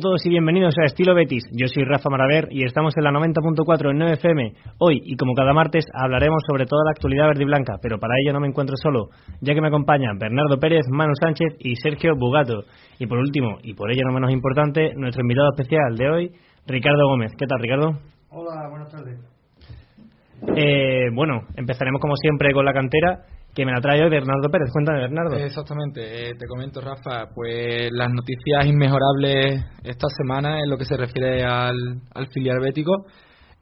Hola 0.00 0.08
a 0.08 0.16
todos 0.16 0.24
y 0.24 0.30
bienvenidos 0.30 0.74
a 0.80 0.86
Estilo 0.86 1.14
Betis. 1.14 1.44
Yo 1.52 1.66
soy 1.68 1.84
Rafa 1.84 2.08
Maraver 2.08 2.48
y 2.50 2.64
estamos 2.64 2.96
en 2.96 3.04
la 3.04 3.10
90.4 3.10 3.90
en 3.90 3.98
9FM. 3.98 4.54
Hoy 4.78 4.98
y 5.04 5.14
como 5.14 5.34
cada 5.34 5.52
martes 5.52 5.84
hablaremos 5.92 6.42
sobre 6.48 6.64
toda 6.64 6.84
la 6.86 6.92
actualidad 6.92 7.26
verde 7.26 7.42
y 7.42 7.44
blanca, 7.44 7.74
pero 7.82 7.98
para 7.98 8.14
ello 8.22 8.32
no 8.32 8.40
me 8.40 8.46
encuentro 8.46 8.76
solo, 8.82 9.10
ya 9.42 9.52
que 9.52 9.60
me 9.60 9.68
acompañan 9.68 10.16
Bernardo 10.18 10.58
Pérez, 10.58 10.86
Manu 10.88 11.12
Sánchez 11.20 11.54
y 11.58 11.76
Sergio 11.76 12.14
Bugato. 12.16 12.64
Y 12.98 13.08
por 13.08 13.18
último, 13.18 13.58
y 13.62 13.74
por 13.74 13.92
ello 13.92 14.00
no 14.06 14.14
menos 14.14 14.32
importante, 14.32 14.94
nuestro 14.96 15.20
invitado 15.20 15.50
especial 15.50 15.94
de 15.94 16.08
hoy, 16.08 16.32
Ricardo 16.66 17.06
Gómez. 17.06 17.32
¿Qué 17.36 17.46
tal, 17.46 17.58
Ricardo? 17.60 17.98
Hola, 18.30 18.70
buenas 18.70 18.88
tardes. 18.90 19.20
Eh, 20.56 21.10
bueno, 21.12 21.42
empezaremos 21.56 22.00
como 22.00 22.16
siempre 22.16 22.54
con 22.54 22.64
la 22.64 22.72
cantera 22.72 23.26
que 23.54 23.64
me 23.64 23.72
la 23.72 23.80
trae 23.80 24.02
hoy 24.02 24.10
Bernardo 24.10 24.48
Pérez. 24.50 24.70
Cuéntame, 24.72 25.00
Bernardo. 25.00 25.36
Exactamente, 25.36 26.30
eh, 26.30 26.34
te 26.38 26.46
comento, 26.46 26.80
Rafa, 26.80 27.28
pues 27.34 27.90
las 27.92 28.10
noticias 28.10 28.66
inmejorables 28.66 29.64
esta 29.82 30.08
semana 30.08 30.60
en 30.60 30.70
lo 30.70 30.78
que 30.78 30.84
se 30.84 30.96
refiere 30.96 31.44
al, 31.44 31.76
al 32.14 32.28
filial 32.28 32.60
bético. 32.60 33.06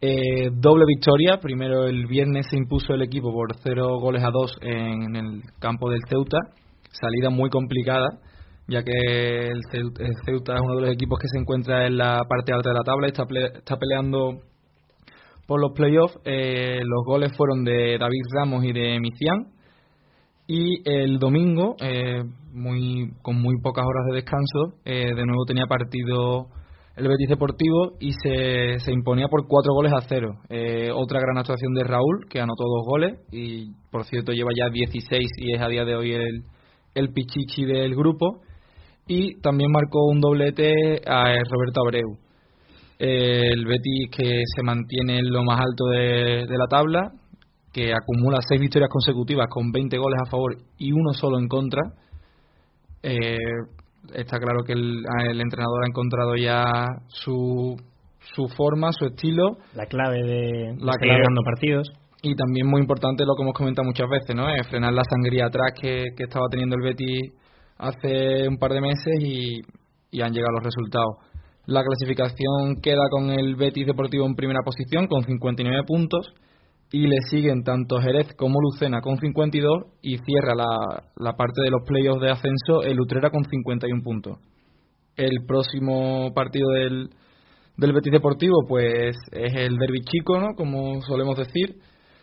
Eh, 0.00 0.50
doble 0.52 0.84
victoria, 0.86 1.40
primero 1.40 1.86
el 1.86 2.06
viernes 2.06 2.46
se 2.48 2.56
impuso 2.56 2.94
el 2.94 3.02
equipo 3.02 3.32
por 3.32 3.56
0 3.64 3.98
goles 3.98 4.22
a 4.22 4.30
2 4.30 4.58
en, 4.60 5.16
el 5.16 5.42
campo 5.58 5.90
del 5.90 6.00
Ceuta, 6.08 6.38
salida 6.92 7.30
muy 7.30 7.50
complicada, 7.50 8.06
ya 8.68 8.84
que 8.84 9.48
el 9.48 9.60
Ceuta, 10.24 10.54
es 10.54 10.60
uno 10.60 10.76
de 10.76 10.82
los 10.82 10.90
equipos 10.92 11.18
que 11.18 11.26
se 11.26 11.40
encuentra 11.40 11.86
en 11.86 11.96
la 11.96 12.22
parte 12.28 12.52
alta 12.52 12.68
de 12.68 12.76
la 12.76 12.84
tabla 12.84 13.08
y 13.08 13.10
está, 13.10 13.24
está 13.56 13.76
peleando 13.76 14.38
por 15.48 15.60
los 15.60 15.72
playoffs. 15.74 16.16
Eh, 16.24 16.80
los 16.84 17.04
goles 17.04 17.36
fueron 17.36 17.64
de 17.64 17.98
David 17.98 18.22
Ramos 18.36 18.64
y 18.64 18.72
de 18.72 19.00
Micián 19.00 19.57
y 20.50 20.80
el 20.88 21.18
domingo, 21.18 21.76
eh, 21.78 22.24
muy, 22.54 23.12
con 23.20 23.36
muy 23.36 23.60
pocas 23.60 23.84
horas 23.84 24.06
de 24.08 24.14
descanso, 24.14 24.80
eh, 24.86 25.14
de 25.14 25.26
nuevo 25.26 25.44
tenía 25.46 25.66
partido 25.66 26.46
el 26.96 27.06
Betis 27.06 27.28
Deportivo 27.28 27.98
y 28.00 28.12
se, 28.12 28.78
se 28.78 28.92
imponía 28.92 29.28
por 29.28 29.46
cuatro 29.46 29.74
goles 29.74 29.92
a 29.92 30.00
cero. 30.08 30.36
Eh, 30.48 30.88
otra 30.90 31.20
gran 31.20 31.36
actuación 31.36 31.74
de 31.74 31.84
Raúl, 31.84 32.26
que 32.30 32.40
anotó 32.40 32.64
dos 32.64 32.86
goles 32.86 33.20
y, 33.30 33.72
por 33.90 34.04
cierto, 34.06 34.32
lleva 34.32 34.48
ya 34.56 34.70
16 34.70 35.28
y 35.36 35.54
es 35.54 35.60
a 35.60 35.68
día 35.68 35.84
de 35.84 35.94
hoy 35.94 36.12
el, 36.12 36.42
el 36.94 37.12
pichichi 37.12 37.66
del 37.66 37.94
grupo. 37.94 38.40
Y 39.06 39.38
también 39.42 39.70
marcó 39.70 40.06
un 40.06 40.20
doblete 40.20 41.02
a 41.06 41.24
Roberto 41.44 41.82
Abreu. 41.82 42.18
el 42.98 43.66
Betis 43.66 44.08
que 44.16 44.42
se 44.56 44.62
mantiene 44.62 45.18
en 45.18 45.30
lo 45.30 45.44
más 45.44 45.60
alto 45.60 45.88
de, 45.88 46.46
de 46.48 46.58
la 46.58 46.66
tabla, 46.68 47.12
que 47.78 47.92
acumula 47.94 48.38
seis 48.40 48.60
victorias 48.60 48.90
consecutivas 48.90 49.46
con 49.48 49.70
20 49.70 49.96
goles 49.98 50.20
a 50.26 50.28
favor 50.28 50.56
y 50.78 50.90
uno 50.90 51.12
solo 51.12 51.38
en 51.38 51.46
contra, 51.46 51.82
eh, 53.04 53.36
está 54.14 54.38
claro 54.38 54.64
que 54.66 54.72
el, 54.72 55.04
el, 55.30 55.40
entrenador 55.40 55.84
ha 55.84 55.88
encontrado 55.88 56.34
ya 56.34 56.64
su, 57.06 57.76
su 58.34 58.48
forma, 58.48 58.90
su 58.90 59.06
estilo. 59.06 59.58
La 59.74 59.86
clave 59.86 60.18
de 60.24 60.74
la 60.80 60.94
que 61.00 61.06
ganando 61.06 61.42
partidos. 61.44 61.88
Y 62.20 62.34
también 62.34 62.66
muy 62.66 62.80
importante 62.80 63.24
lo 63.24 63.36
que 63.36 63.42
hemos 63.42 63.54
comentado 63.54 63.86
muchas 63.86 64.08
veces, 64.08 64.34
¿no? 64.34 64.48
Es 64.52 64.66
frenar 64.66 64.92
la 64.92 65.04
sangría 65.04 65.46
atrás 65.46 65.70
que, 65.80 66.06
que 66.16 66.24
estaba 66.24 66.46
teniendo 66.50 66.74
el 66.74 66.82
Betis 66.82 67.32
hace 67.78 68.48
un 68.48 68.58
par 68.58 68.72
de 68.72 68.80
meses 68.80 69.14
y, 69.20 69.60
y 70.10 70.20
han 70.20 70.32
llegado 70.32 70.54
los 70.54 70.64
resultados. 70.64 71.14
La 71.66 71.84
clasificación 71.84 72.80
queda 72.82 73.06
con 73.08 73.30
el 73.30 73.54
Betis 73.54 73.86
Deportivo 73.86 74.26
en 74.26 74.34
primera 74.34 74.62
posición 74.64 75.06
con 75.06 75.22
59 75.22 75.84
puntos 75.86 76.34
y 76.90 77.06
le 77.06 77.16
siguen 77.30 77.64
tanto 77.64 78.00
Jerez 78.00 78.34
como 78.34 78.60
Lucena 78.60 79.00
con 79.00 79.18
52 79.18 79.84
y 80.02 80.18
cierra 80.18 80.54
la, 80.54 81.04
la 81.16 81.36
parte 81.36 81.62
de 81.62 81.70
los 81.70 81.82
playoffs 81.86 82.22
de 82.22 82.30
ascenso 82.30 82.82
el 82.82 83.00
Utrera 83.00 83.30
con 83.30 83.44
51 83.44 84.02
puntos. 84.02 84.38
El 85.16 85.44
próximo 85.46 86.32
partido 86.34 86.70
del, 86.70 87.10
del 87.76 87.92
Betis 87.92 88.12
Deportivo 88.12 88.64
pues 88.66 89.14
es 89.32 89.54
el 89.54 89.76
derby 89.76 90.00
chico, 90.00 90.38
¿no? 90.38 90.54
como 90.56 91.02
solemos 91.02 91.36
decir. 91.36 91.76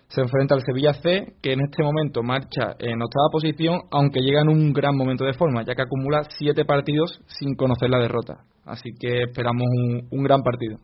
Se 0.08 0.22
enfrenta 0.22 0.54
al 0.54 0.62
Sevilla 0.62 0.94
C, 0.94 1.34
que 1.42 1.54
en 1.54 1.62
este 1.62 1.82
momento 1.82 2.22
marcha 2.22 2.76
en 2.78 3.02
octava 3.02 3.30
posición, 3.32 3.82
aunque 3.90 4.20
llega 4.20 4.42
en 4.42 4.50
un 4.50 4.72
gran 4.72 4.96
momento 4.96 5.26
de 5.26 5.34
forma, 5.34 5.64
ya 5.66 5.74
que 5.74 5.82
acumula 5.82 6.22
siete 6.38 6.64
partidos 6.64 7.20
sin 7.26 7.56
conocer 7.56 7.90
la 7.90 7.98
derrota. 7.98 8.46
Así 8.66 8.92
que 9.00 9.24
esperamos 9.24 9.66
un, 9.68 10.08
un 10.12 10.24
gran 10.24 10.44
partido. 10.44 10.78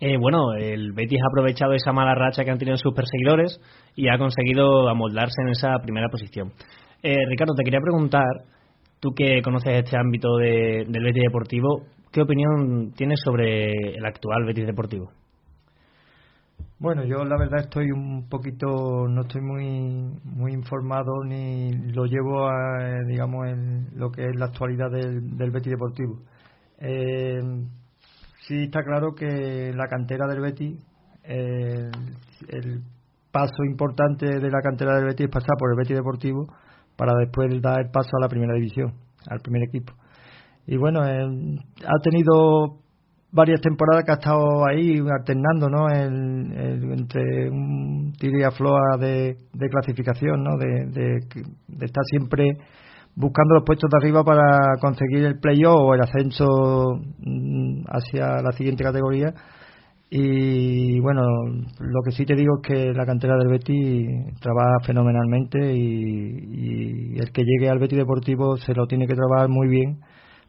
Eh, 0.00 0.16
bueno, 0.16 0.52
el 0.54 0.92
Betis 0.92 1.18
ha 1.20 1.26
aprovechado 1.28 1.72
esa 1.72 1.92
mala 1.92 2.14
racha 2.14 2.44
que 2.44 2.50
han 2.50 2.58
tenido 2.58 2.76
sus 2.76 2.94
perseguidores 2.94 3.60
y 3.96 4.08
ha 4.08 4.16
conseguido 4.16 4.88
amoldarse 4.88 5.42
en 5.42 5.48
esa 5.48 5.76
primera 5.82 6.08
posición. 6.08 6.52
Eh, 7.02 7.16
Ricardo, 7.28 7.54
te 7.54 7.64
quería 7.64 7.80
preguntar, 7.80 8.44
tú 9.00 9.10
que 9.14 9.42
conoces 9.42 9.74
este 9.74 9.96
ámbito 9.98 10.36
de, 10.36 10.84
del 10.88 11.02
Betis 11.02 11.24
Deportivo, 11.24 11.82
¿qué 12.12 12.22
opinión 12.22 12.92
tienes 12.96 13.20
sobre 13.24 13.96
el 13.96 14.04
actual 14.06 14.44
Betis 14.46 14.66
Deportivo? 14.66 15.10
Bueno, 16.80 17.04
yo 17.04 17.24
la 17.24 17.36
verdad 17.36 17.58
estoy 17.58 17.90
un 17.90 18.28
poquito, 18.28 19.08
no 19.08 19.22
estoy 19.22 19.40
muy 19.40 20.20
muy 20.22 20.52
informado 20.52 21.24
ni 21.24 21.72
lo 21.72 22.04
llevo 22.04 22.46
a, 22.46 23.02
digamos, 23.08 23.48
en 23.48 23.88
lo 23.96 24.10
que 24.12 24.22
es 24.22 24.36
la 24.36 24.46
actualidad 24.46 24.88
del, 24.92 25.36
del 25.36 25.50
Betis 25.50 25.72
Deportivo. 25.72 26.20
Eh, 26.80 27.40
sí 28.48 28.64
está 28.64 28.82
claro 28.82 29.14
que 29.14 29.72
la 29.74 29.86
cantera 29.88 30.26
del 30.26 30.40
Betis, 30.40 30.82
eh, 31.24 31.90
el 32.48 32.82
paso 33.30 33.62
importante 33.68 34.26
de 34.26 34.50
la 34.50 34.62
cantera 34.62 34.96
del 34.96 35.04
Betis 35.04 35.26
es 35.26 35.30
pasar 35.30 35.54
por 35.58 35.70
el 35.70 35.76
Betis 35.76 35.96
Deportivo 35.96 36.46
para 36.96 37.12
después 37.20 37.60
dar 37.60 37.80
el 37.80 37.90
paso 37.90 38.08
a 38.16 38.22
la 38.22 38.28
primera 38.28 38.54
división, 38.54 38.94
al 39.28 39.40
primer 39.40 39.62
equipo. 39.64 39.92
Y 40.66 40.78
bueno, 40.78 41.04
eh, 41.06 41.58
ha 41.84 42.02
tenido 42.02 42.78
varias 43.30 43.60
temporadas 43.60 44.04
que 44.04 44.12
ha 44.12 44.14
estado 44.14 44.66
ahí 44.66 44.98
alternando, 44.98 45.68
¿no? 45.68 45.90
El, 45.90 46.52
el, 46.52 46.92
entre 46.92 47.50
un 47.50 48.12
tiro 48.18 48.38
y 48.38 48.98
de, 48.98 49.36
de 49.52 49.68
clasificación, 49.68 50.42
¿no? 50.42 50.56
De, 50.56 50.86
de, 50.86 51.44
de 51.68 51.86
estar 51.86 52.02
siempre 52.10 52.56
buscando 53.14 53.54
los 53.54 53.64
puestos 53.64 53.90
de 53.90 53.96
arriba 53.98 54.24
para 54.24 54.76
conseguir 54.80 55.24
el 55.24 55.38
playoff 55.40 55.76
o 55.80 55.94
el 55.94 56.00
ascenso 56.02 57.00
mm, 57.18 57.84
hacia 57.88 58.42
la 58.42 58.52
siguiente 58.52 58.84
categoría. 58.84 59.34
Y 60.10 61.00
bueno, 61.00 61.22
lo 61.80 62.00
que 62.02 62.12
sí 62.12 62.24
te 62.24 62.34
digo 62.34 62.60
es 62.62 62.68
que 62.68 62.92
la 62.94 63.04
cantera 63.04 63.36
del 63.36 63.48
Betis 63.48 64.08
trabaja 64.40 64.78
fenomenalmente 64.86 65.74
y, 65.74 67.18
el 67.18 67.30
que 67.32 67.42
llegue 67.42 67.68
al 67.68 67.78
Betis 67.78 67.98
Deportivo 67.98 68.56
se 68.56 68.74
lo 68.74 68.86
tiene 68.86 69.06
que 69.06 69.14
trabajar 69.14 69.48
muy 69.48 69.68
bien 69.68 70.00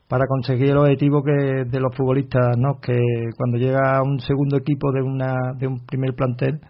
para 0.07 0.25
conseguir 0.27 0.69
el 0.71 0.77
objetivo 0.77 1.23
que 1.23 1.65
de 1.65 1.79
los 1.79 1.95
futbolistas, 1.95 2.57
¿no? 2.57 2.79
Que 2.81 2.99
cuando 3.37 3.57
llega 3.57 4.01
un 4.03 4.19
segundo 4.19 4.57
equipo 4.57 4.91
de 4.91 5.01
una 5.01 5.35
de 5.57 5.67
un 5.67 5.85
primer 5.85 6.13
plantel, 6.15 6.61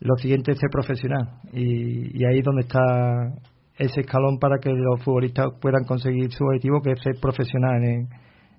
lo 0.00 0.16
siguiente 0.16 0.52
es 0.52 0.58
ser 0.58 0.70
profesional 0.70 1.40
y, 1.52 2.18
y 2.18 2.24
ahí 2.26 2.38
es 2.38 2.44
donde 2.44 2.62
está 2.62 2.80
ese 3.80 4.02
escalón 4.02 4.38
para 4.38 4.58
que 4.58 4.70
los 4.70 5.02
futbolistas 5.02 5.46
puedan 5.60 5.84
conseguir 5.84 6.30
su 6.30 6.44
objetivo, 6.44 6.80
que 6.82 6.92
es 6.92 7.00
ser 7.02 7.14
profesional 7.20 7.82
en, 7.82 8.08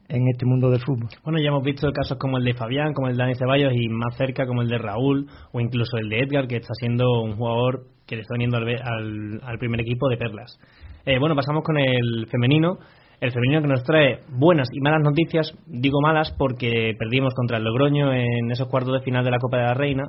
en 0.10 0.28
este 0.28 0.46
mundo 0.46 0.70
del 0.70 0.82
fútbol. 0.82 1.10
Bueno, 1.24 1.40
ya 1.40 1.50
hemos 1.50 1.64
visto 1.64 1.88
casos 1.94 2.18
como 2.18 2.38
el 2.38 2.44
de 2.44 2.54
Fabián, 2.56 2.94
como 2.94 3.08
el 3.08 3.16
de 3.16 3.24
Dani 3.24 3.36
Ceballos 3.36 3.72
y 3.74 3.88
más 3.88 4.18
cerca 4.18 4.46
como 4.48 4.62
el 4.62 4.68
de 4.68 4.80
Raúl 4.80 5.28
o 5.54 5.60
incluso 5.62 5.98
el 5.98 6.10
de 6.10 6.22
Edgar, 6.22 6.48
que 6.48 6.58
está 6.58 6.74
siendo 6.74 7.22
un 7.22 7.36
jugador 7.38 7.86
que 8.08 8.16
le 8.16 8.24
está 8.24 8.34
viniendo 8.34 8.58
al, 8.58 8.68
al, 8.68 9.42
al 9.44 9.58
primer 9.60 9.80
equipo 9.82 10.10
de 10.10 10.18
Perlas. 10.18 10.60
Eh, 11.06 11.20
bueno, 11.20 11.36
pasamos 11.36 11.64
con 11.64 11.78
el 11.78 12.28
femenino. 12.30 12.78
El 13.22 13.32
femenino 13.32 13.62
que 13.62 13.68
nos 13.68 13.84
trae 13.84 14.22
buenas 14.30 14.68
y 14.74 14.82
malas 14.82 15.04
noticias. 15.04 15.54
Digo 15.68 16.02
malas 16.02 16.34
porque 16.38 16.96
perdimos 16.98 17.36
contra 17.36 17.58
el 17.58 17.64
Logroño 17.64 18.12
en 18.12 18.50
esos 18.50 18.68
cuartos 18.68 18.94
de 18.94 19.02
final 19.02 19.24
de 19.24 19.30
la 19.30 19.38
Copa 19.38 19.58
de 19.58 19.64
la 19.64 19.76
Reina. 19.76 20.04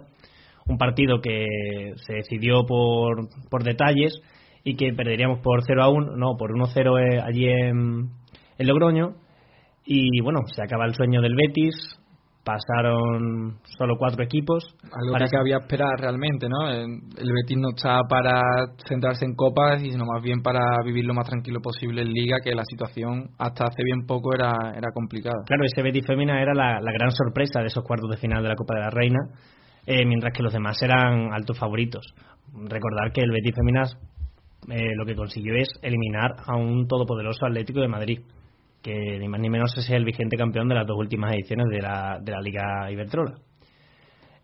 Un 0.66 0.78
partido 0.78 1.20
que 1.20 1.44
se 1.96 2.14
decidió 2.14 2.64
por, 2.66 3.28
por 3.50 3.64
detalles 3.64 4.18
y 4.64 4.76
que 4.76 4.92
perderíamos 4.92 5.40
por 5.40 5.62
0 5.66 5.82
a 5.82 5.88
1, 5.88 6.16
no, 6.16 6.36
por 6.38 6.52
1-0 6.52 7.00
eh, 7.00 7.20
allí 7.20 7.48
en, 7.48 8.10
en 8.58 8.66
Logroño. 8.66 9.14
Y 9.84 10.20
bueno, 10.20 10.40
se 10.54 10.62
acaba 10.62 10.86
el 10.86 10.94
sueño 10.94 11.20
del 11.20 11.34
Betis, 11.34 11.74
pasaron 12.44 13.58
solo 13.76 13.94
cuatro 13.98 14.22
equipos. 14.22 14.64
Algo 14.92 15.16
que 15.30 15.36
había 15.36 15.58
esperar 15.58 15.98
realmente, 15.98 16.48
¿no? 16.48 16.70
El 16.70 17.32
Betis 17.32 17.58
no 17.58 17.70
está 17.74 18.00
para 18.08 18.40
centrarse 18.86 19.24
en 19.24 19.34
copas, 19.34 19.80
sino 19.80 20.04
más 20.04 20.22
bien 20.22 20.42
para 20.42 20.60
vivir 20.84 21.04
lo 21.04 21.14
más 21.14 21.28
tranquilo 21.28 21.60
posible 21.60 22.02
en 22.02 22.12
Liga, 22.12 22.38
que 22.42 22.54
la 22.54 22.64
situación 22.64 23.30
hasta 23.38 23.64
hace 23.64 23.82
bien 23.84 24.06
poco 24.06 24.34
era, 24.34 24.52
era 24.76 24.90
complicada. 24.92 25.42
Claro, 25.46 25.64
ese 25.64 25.82
Betis 25.82 26.06
Femina 26.06 26.40
era 26.40 26.54
la, 26.54 26.80
la 26.80 26.92
gran 26.92 27.10
sorpresa 27.10 27.60
de 27.60 27.66
esos 27.66 27.84
cuartos 27.84 28.10
de 28.10 28.16
final 28.16 28.42
de 28.42 28.48
la 28.48 28.56
Copa 28.56 28.74
de 28.74 28.80
la 28.80 28.90
Reina, 28.90 29.18
eh, 29.86 30.04
mientras 30.04 30.32
que 30.32 30.42
los 30.42 30.52
demás 30.52 30.80
eran 30.82 31.32
altos 31.32 31.58
favoritos. 31.58 32.14
Recordar 32.52 33.12
que 33.12 33.22
el 33.22 33.30
Betis 33.30 33.54
Femina 33.54 33.82
eh, 34.70 34.94
lo 34.94 35.04
que 35.04 35.16
consiguió 35.16 35.54
es 35.56 35.68
eliminar 35.82 36.36
a 36.46 36.56
un 36.56 36.86
todopoderoso 36.86 37.46
Atlético 37.46 37.80
de 37.80 37.88
Madrid, 37.88 38.20
que 38.80 39.18
ni 39.18 39.28
más 39.28 39.40
ni 39.40 39.50
menos 39.50 39.76
es 39.76 39.90
el 39.90 40.04
vigente 40.04 40.36
campeón 40.36 40.68
de 40.68 40.76
las 40.76 40.86
dos 40.86 40.96
últimas 40.98 41.32
ediciones 41.34 41.66
de 41.68 41.80
la, 41.80 42.18
de 42.22 42.32
la 42.32 42.40
Liga 42.40 42.90
Iberdrola. 42.90 43.34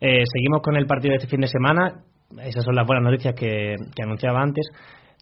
Eh, 0.01 0.23
seguimos 0.25 0.61
con 0.61 0.75
el 0.75 0.87
partido 0.87 1.11
de 1.11 1.17
este 1.17 1.29
fin 1.29 1.41
de 1.41 1.47
semana, 1.47 2.03
esas 2.41 2.63
son 2.63 2.75
las 2.75 2.85
buenas 2.85 3.03
noticias 3.03 3.33
que, 3.33 3.75
anunciaba 4.01 4.41
antes, 4.41 4.65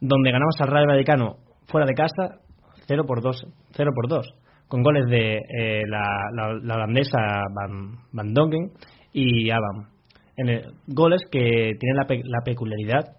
donde 0.01 0.31
ganamos 0.31 0.55
al 0.59 0.67
Rayo 0.67 0.87
Vallecano 0.87 1.37
fuera 1.67 1.85
de 1.85 1.93
casa 1.93 2.39
0 2.87 3.03
por 3.07 3.21
2, 3.21 3.47
0 3.71 3.91
por 3.93 4.07
2. 4.07 4.33
con 4.67 4.83
goles 4.83 5.05
de 5.09 5.37
eh, 5.37 5.83
la, 5.87 6.03
la, 6.33 6.75
holandesa 6.75 7.17
Van, 7.53 7.97
Van 8.11 8.33
Dongen 8.33 8.71
y 9.13 9.49
Abam. 9.49 9.89
En 10.37 10.49
el, 10.49 10.73
goles 10.87 11.21
que 11.31 11.39
tienen 11.79 11.95
la, 11.95 12.05
la 12.07 12.41
peculiaridad 12.43 13.16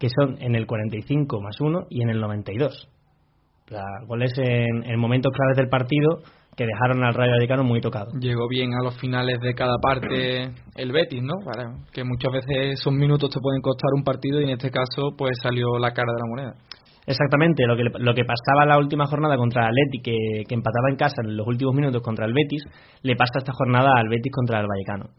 que 0.00 0.08
son 0.08 0.36
en 0.40 0.56
el 0.56 0.66
45 0.66 1.40
más 1.40 1.60
1 1.60 1.86
y 1.90 2.02
en 2.02 2.10
el 2.10 2.20
92. 2.20 2.88
goles 4.08 4.32
en, 4.38 4.82
en 4.84 4.98
momentos 4.98 5.30
claves 5.32 5.58
del 5.58 5.68
partido 5.68 6.22
que 6.56 6.66
dejaron 6.66 7.04
al 7.04 7.14
Rayo 7.14 7.32
Vallecano 7.32 7.64
muy 7.64 7.80
tocado. 7.80 8.10
Llegó 8.18 8.48
bien 8.48 8.72
a 8.74 8.82
los 8.82 8.98
finales 8.98 9.38
de 9.40 9.54
cada 9.54 9.76
parte 9.80 10.50
el 10.74 10.92
Betis, 10.92 11.22
¿no? 11.22 11.34
que 11.92 12.02
muchas 12.02 12.32
veces 12.32 12.80
esos 12.80 12.92
minutos 12.92 13.30
te 13.30 13.40
pueden 13.40 13.60
costar 13.60 13.90
un 13.94 14.02
partido 14.02 14.40
y 14.40 14.44
en 14.44 14.50
este 14.50 14.70
caso 14.70 15.14
pues 15.16 15.32
salió 15.42 15.78
la 15.78 15.92
cara 15.92 16.12
de 16.12 16.18
la 16.18 16.26
moneda. 16.28 16.54
Exactamente, 17.06 17.64
lo 17.66 17.76
que, 17.76 17.84
lo 17.98 18.14
que 18.14 18.24
pasaba 18.24 18.66
la 18.66 18.78
última 18.78 19.06
jornada 19.06 19.36
contra 19.36 19.62
el 19.62 19.68
Atleti, 19.68 20.02
que, 20.02 20.44
que 20.46 20.54
empataba 20.54 20.90
en 20.90 20.96
casa 20.96 21.16
en 21.24 21.36
los 21.36 21.46
últimos 21.46 21.74
minutos 21.74 22.02
contra 22.02 22.26
el 22.26 22.32
Betis, 22.32 22.62
le 23.02 23.16
pasa 23.16 23.38
esta 23.38 23.52
jornada 23.52 23.90
al 23.96 24.08
Betis 24.08 24.32
contra 24.32 24.60
el 24.60 24.66
Vallecano. 24.66 25.10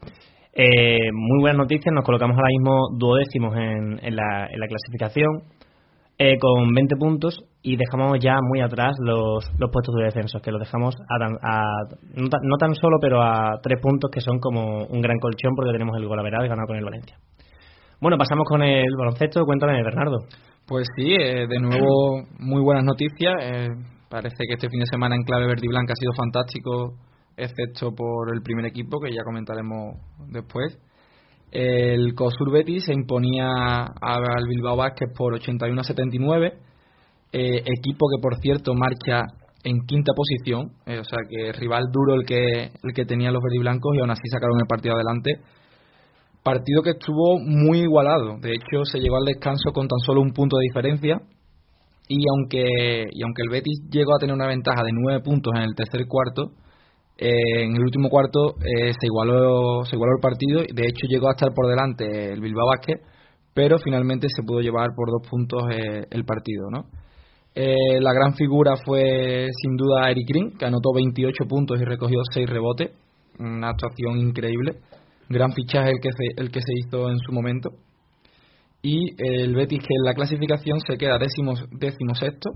Eh, 0.54 1.10
muy 1.12 1.40
buenas 1.40 1.58
noticias, 1.58 1.94
nos 1.94 2.04
colocamos 2.04 2.36
ahora 2.36 2.48
mismo 2.48 2.88
duodécimos 2.98 3.56
en, 3.56 3.98
en, 4.02 4.16
la, 4.16 4.46
en 4.50 4.60
la 4.60 4.66
clasificación 4.66 5.44
eh, 6.18 6.38
con 6.38 6.72
20 6.72 6.96
puntos 6.96 7.36
y 7.62 7.76
dejamos 7.76 8.18
ya 8.20 8.36
muy 8.42 8.60
atrás 8.60 8.94
los, 9.00 9.44
los 9.58 9.70
puestos 9.72 9.94
de 9.96 10.04
descenso, 10.04 10.40
que 10.40 10.52
los 10.52 10.60
dejamos 10.60 10.94
a, 11.08 11.62
no, 12.14 12.56
tan 12.58 12.74
solo, 12.74 12.98
pero 13.00 13.22
a 13.22 13.58
tres 13.62 13.80
puntos 13.80 14.10
que 14.12 14.20
son 14.20 14.38
como 14.38 14.84
un 14.84 15.00
gran 15.00 15.18
colchón 15.18 15.54
porque 15.56 15.72
tenemos 15.72 15.96
el 15.96 16.06
gol 16.06 16.18
a 16.18 16.22
verar 16.22 16.46
ganado 16.46 16.66
con 16.66 16.76
el 16.76 16.84
Valencia. 16.84 17.16
Bueno, 18.00 18.18
pasamos 18.18 18.44
con 18.46 18.62
el 18.62 18.94
baloncesto. 18.96 19.44
Cuéntame, 19.44 19.82
Bernardo. 19.82 20.18
Pues 20.66 20.86
sí, 20.96 21.12
eh, 21.12 21.46
de 21.48 21.58
nuevo 21.60 22.22
muy 22.38 22.60
buenas 22.60 22.84
noticias. 22.84 23.34
Eh, 23.40 23.68
parece 24.10 24.44
que 24.46 24.54
este 24.54 24.68
fin 24.68 24.80
de 24.80 24.86
semana 24.86 25.16
en 25.16 25.22
clave 25.22 25.46
verde 25.46 25.62
y 25.64 25.68
blanca 25.68 25.92
ha 25.92 25.96
sido 25.96 26.12
fantástico, 26.12 26.94
excepto 27.36 27.94
por 27.94 28.34
el 28.34 28.42
primer 28.42 28.66
equipo, 28.66 29.00
que 29.00 29.12
ya 29.12 29.22
comentaremos 29.24 29.96
después. 30.28 30.78
El 31.50 32.14
COSUR 32.14 32.50
Betis 32.50 32.86
se 32.86 32.94
imponía 32.94 33.46
al 34.00 34.48
Bilbao 34.48 34.76
Vázquez 34.76 35.10
por 35.14 35.34
81 35.34 35.80
a 35.80 35.84
79. 35.84 36.54
Eh, 37.32 37.62
equipo 37.66 38.06
que, 38.08 38.20
por 38.22 38.36
cierto, 38.36 38.74
marcha 38.74 39.22
en 39.62 39.84
quinta 39.86 40.12
posición. 40.14 40.72
Eh, 40.86 40.98
o 40.98 41.04
sea 41.04 41.18
que 41.28 41.52
rival 41.52 41.84
duro 41.92 42.14
el 42.14 42.24
que, 42.24 42.70
el 42.82 42.94
que 42.94 43.04
tenía 43.04 43.30
los 43.30 43.42
verdiblancos 43.42 43.94
y 43.94 44.00
aún 44.00 44.10
así 44.10 44.28
sacaron 44.30 44.58
el 44.60 44.66
partido 44.66 44.94
adelante. 44.94 45.40
Partido 46.42 46.82
que 46.82 46.90
estuvo 46.90 47.38
muy 47.38 47.80
igualado. 47.80 48.38
De 48.40 48.52
hecho, 48.52 48.84
se 48.84 48.98
llegó 48.98 49.16
al 49.16 49.26
descanso 49.26 49.72
con 49.72 49.88
tan 49.88 49.98
solo 50.00 50.22
un 50.22 50.32
punto 50.32 50.56
de 50.56 50.64
diferencia. 50.64 51.20
Y 52.08 52.24
aunque, 52.34 53.04
y 53.12 53.22
aunque 53.22 53.42
el 53.42 53.50
Betis 53.50 53.88
llegó 53.90 54.16
a 54.16 54.18
tener 54.18 54.34
una 54.34 54.48
ventaja 54.48 54.82
de 54.82 54.90
nueve 54.92 55.20
puntos 55.22 55.52
en 55.54 55.62
el 55.62 55.74
tercer 55.74 56.06
cuarto, 56.08 56.52
eh, 57.24 57.62
en 57.62 57.76
el 57.76 57.82
último 57.82 58.08
cuarto 58.08 58.56
eh, 58.58 58.92
se 58.98 59.06
igualó 59.06 59.84
se 59.84 59.94
igualó 59.94 60.14
el 60.16 60.20
partido. 60.20 60.62
De 60.62 60.88
hecho 60.88 61.06
llegó 61.08 61.28
a 61.28 61.32
estar 61.32 61.54
por 61.54 61.68
delante 61.68 62.32
el 62.32 62.40
Bilbao 62.40 62.66
Basket 62.66 63.00
pero 63.54 63.78
finalmente 63.78 64.26
se 64.28 64.42
pudo 64.42 64.60
llevar 64.60 64.88
por 64.96 65.08
dos 65.10 65.28
puntos 65.30 65.62
eh, 65.70 66.06
el 66.10 66.24
partido 66.24 66.70
¿no? 66.70 66.86
la 67.54 68.12
gran 68.14 68.32
figura 68.34 68.76
fue 68.82 69.46
sin 69.60 69.76
duda 69.76 70.10
Eric 70.10 70.26
Green 70.26 70.56
que 70.58 70.64
anotó 70.64 70.92
28 70.94 71.44
puntos 71.46 71.78
y 71.80 71.84
recogió 71.84 72.18
6 72.32 72.48
rebotes. 72.48 72.90
Una 73.38 73.68
actuación 73.70 74.18
increíble. 74.18 74.80
Gran 75.28 75.52
fichaje 75.52 75.90
el 75.90 76.00
que 76.00 76.10
se, 76.12 76.42
el 76.42 76.50
que 76.50 76.60
se 76.60 76.72
hizo 76.78 77.10
en 77.10 77.18
su 77.18 77.32
momento. 77.32 77.70
Y 78.82 79.14
el 79.18 79.54
Betis 79.54 79.80
que 79.80 79.94
en 79.94 80.04
la 80.04 80.14
clasificación 80.14 80.80
se 80.80 80.96
queda 80.96 81.18
décimo, 81.18 81.54
décimo 81.72 82.14
sexto 82.14 82.50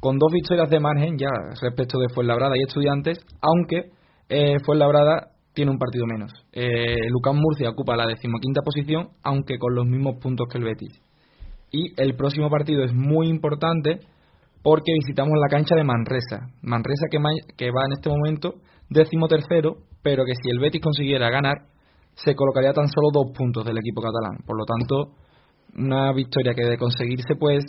con 0.00 0.18
dos 0.18 0.32
victorias 0.32 0.70
de 0.70 0.80
margen 0.80 1.18
ya 1.18 1.30
respecto 1.60 1.98
de 1.98 2.08
Fuenlabrada 2.14 2.56
y 2.56 2.62
Estudiantes 2.62 3.18
aunque 3.40 3.90
eh, 4.28 4.56
Fuenlabrada 4.64 5.32
tiene 5.54 5.70
un 5.70 5.78
partido 5.78 6.06
menos. 6.06 6.32
Eh, 6.52 7.08
Lucas 7.10 7.34
Murcia 7.34 7.70
ocupa 7.70 7.96
la 7.96 8.06
decimoquinta 8.06 8.62
posición, 8.62 9.08
aunque 9.22 9.58
con 9.58 9.74
los 9.74 9.86
mismos 9.86 10.16
puntos 10.20 10.46
que 10.50 10.58
el 10.58 10.64
Betis. 10.64 11.00
Y 11.70 12.00
el 12.00 12.14
próximo 12.14 12.48
partido 12.48 12.84
es 12.84 12.94
muy 12.94 13.28
importante 13.28 14.00
porque 14.62 14.92
visitamos 14.92 15.32
la 15.40 15.48
cancha 15.48 15.74
de 15.74 15.84
Manresa. 15.84 16.50
Manresa 16.62 17.06
que, 17.10 17.18
que 17.56 17.70
va 17.70 17.86
en 17.86 17.92
este 17.92 18.08
momento 18.08 18.54
décimo 18.88 19.28
tercero, 19.28 19.78
pero 20.02 20.24
que 20.24 20.34
si 20.42 20.50
el 20.50 20.58
Betis 20.58 20.80
consiguiera 20.80 21.30
ganar, 21.30 21.56
se 22.14 22.34
colocaría 22.34 22.72
tan 22.72 22.88
solo 22.88 23.08
dos 23.12 23.32
puntos 23.36 23.64
del 23.64 23.78
equipo 23.78 24.00
catalán. 24.00 24.38
Por 24.46 24.56
lo 24.56 24.64
tanto, 24.64 25.14
una 25.76 26.12
victoria 26.12 26.54
que 26.54 26.64
de 26.64 26.78
conseguirse, 26.78 27.34
pues 27.38 27.64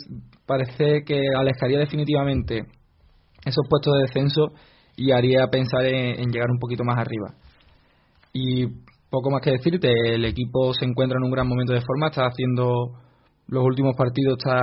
parece 0.46 1.02
que 1.04 1.20
alejaría 1.36 1.78
definitivamente 1.78 2.66
esos 3.44 3.66
puestos 3.68 3.94
de 3.94 4.02
descenso 4.02 4.52
y 5.00 5.12
haría 5.12 5.46
pensar 5.50 5.86
en, 5.86 6.30
llegar 6.30 6.50
un 6.50 6.58
poquito 6.58 6.84
más 6.84 6.98
arriba. 6.98 7.32
Y 8.34 8.66
poco 9.08 9.30
más 9.30 9.40
que 9.40 9.52
decirte, 9.52 9.88
el 10.14 10.26
equipo 10.26 10.74
se 10.74 10.84
encuentra 10.84 11.16
en 11.16 11.24
un 11.24 11.30
gran 11.30 11.48
momento 11.48 11.72
de 11.72 11.80
forma, 11.80 12.08
está 12.08 12.26
haciendo 12.26 12.98
los 13.48 13.64
últimos 13.64 13.96
partidos, 13.96 14.36
está 14.38 14.60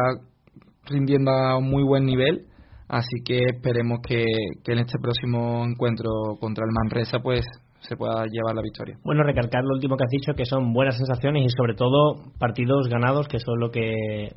rindiendo 0.85 1.31
a 1.31 1.57
un 1.57 1.67
muy 1.67 1.83
buen 1.83 2.05
nivel, 2.05 2.45
así 2.87 3.23
que 3.25 3.45
esperemos 3.51 3.97
que, 4.07 4.25
que 4.63 4.73
en 4.73 4.79
este 4.79 4.99
próximo 5.01 5.65
encuentro 5.65 6.11
contra 6.39 6.65
el 6.65 6.71
Manresa 6.71 7.17
pues 7.17 7.43
se 7.79 7.97
pueda 7.97 8.23
llevar 8.29 8.53
la 8.53 8.61
victoria. 8.61 8.95
Bueno, 9.03 9.23
recalcar 9.23 9.63
lo 9.63 9.73
último 9.73 9.97
que 9.97 10.03
has 10.03 10.11
dicho, 10.11 10.33
que 10.37 10.45
son 10.45 10.71
buenas 10.71 10.97
sensaciones 10.97 11.45
y 11.45 11.49
sobre 11.49 11.73
todo 11.73 12.31
partidos 12.37 12.87
ganados, 12.89 13.27
que 13.27 13.39
son 13.39 13.59
lo 13.59 13.71
que 13.71 14.29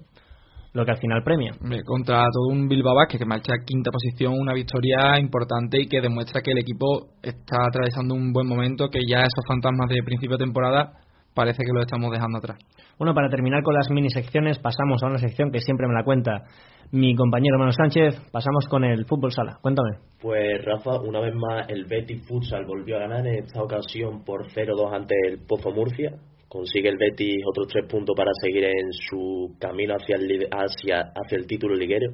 lo 0.72 0.84
que 0.84 0.92
al 0.92 0.98
final 0.98 1.22
premia. 1.22 1.52
Contra 1.84 2.22
todo 2.32 2.48
un 2.48 2.68
Bilbao 2.68 2.94
que 3.08 3.18
que 3.18 3.24
marcha 3.24 3.52
a 3.54 3.64
quinta 3.64 3.90
posición, 3.90 4.34
una 4.38 4.54
victoria 4.54 5.18
importante 5.18 5.80
y 5.80 5.86
que 5.86 6.00
demuestra 6.00 6.42
que 6.42 6.52
el 6.52 6.58
equipo 6.58 7.08
está 7.22 7.66
atravesando 7.66 8.14
un 8.14 8.32
buen 8.32 8.46
momento, 8.46 8.88
que 8.88 9.00
ya 9.08 9.18
esos 9.18 9.44
fantasmas 9.46 9.88
de 9.88 10.02
principio 10.04 10.36
de 10.36 10.44
temporada 10.44 10.92
parece 11.34 11.64
que 11.64 11.72
lo 11.72 11.80
estamos 11.80 12.10
dejando 12.10 12.38
atrás. 12.38 12.58
Bueno, 12.98 13.14
para 13.14 13.30
terminar 13.30 13.62
con 13.62 13.74
las 13.74 13.88
mini 13.90 14.10
secciones, 14.10 14.58
pasamos 14.58 15.02
a 15.02 15.06
una 15.06 15.18
sección 15.18 15.50
que 15.50 15.60
siempre 15.60 15.86
me 15.88 15.94
la 15.94 16.04
cuenta 16.04 16.44
mi 16.92 17.14
compañero 17.14 17.58
Manu 17.58 17.72
Sánchez. 17.72 18.20
Pasamos 18.30 18.66
con 18.68 18.84
el 18.84 19.06
fútbol 19.06 19.32
sala. 19.32 19.58
Cuéntame. 19.62 19.90
Pues 20.20 20.62
Rafa, 20.64 21.00
una 21.00 21.20
vez 21.20 21.34
más 21.34 21.68
el 21.68 21.86
Betis 21.86 22.26
Futsal 22.26 22.66
volvió 22.66 22.96
a 22.96 23.00
ganar 23.00 23.26
en 23.26 23.44
esta 23.44 23.62
ocasión 23.62 24.22
por 24.24 24.48
0-2 24.48 24.94
ante 24.94 25.14
el 25.28 25.38
Pozo 25.46 25.70
Murcia 25.70 26.12
consigue 26.50 26.88
el 26.88 26.98
Betis 26.98 27.44
otros 27.46 27.68
tres 27.68 27.86
puntos 27.88 28.14
para 28.16 28.32
seguir 28.42 28.64
en 28.64 28.92
su 28.92 29.54
camino 29.60 29.94
hacia 29.94 30.16
el, 30.16 30.48
hacia, 30.50 31.12
hacia 31.14 31.38
el 31.38 31.46
título 31.46 31.76
liguero 31.76 32.10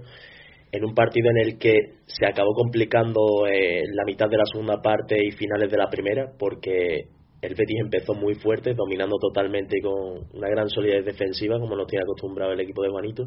en 0.70 0.84
un 0.84 0.94
partido 0.94 1.30
en 1.30 1.38
el 1.38 1.58
que 1.58 1.74
se 2.04 2.26
acabó 2.26 2.52
complicando 2.52 3.46
eh, 3.46 3.82
la 3.94 4.04
mitad 4.04 4.28
de 4.28 4.36
la 4.36 4.44
segunda 4.44 4.82
parte 4.82 5.16
y 5.24 5.30
finales 5.30 5.70
de 5.70 5.78
la 5.78 5.88
primera 5.88 6.32
porque 6.38 7.06
el 7.40 7.54
Betis 7.54 7.80
empezó 7.80 8.12
muy 8.14 8.34
fuerte, 8.34 8.74
dominando 8.74 9.16
totalmente 9.18 9.80
con 9.80 10.26
una 10.34 10.48
gran 10.48 10.68
solidez 10.68 11.04
defensiva, 11.04 11.58
como 11.58 11.74
nos 11.74 11.86
tiene 11.86 12.02
acostumbrado 12.02 12.52
el 12.52 12.60
equipo 12.60 12.82
de 12.82 12.90
Juanito. 12.90 13.24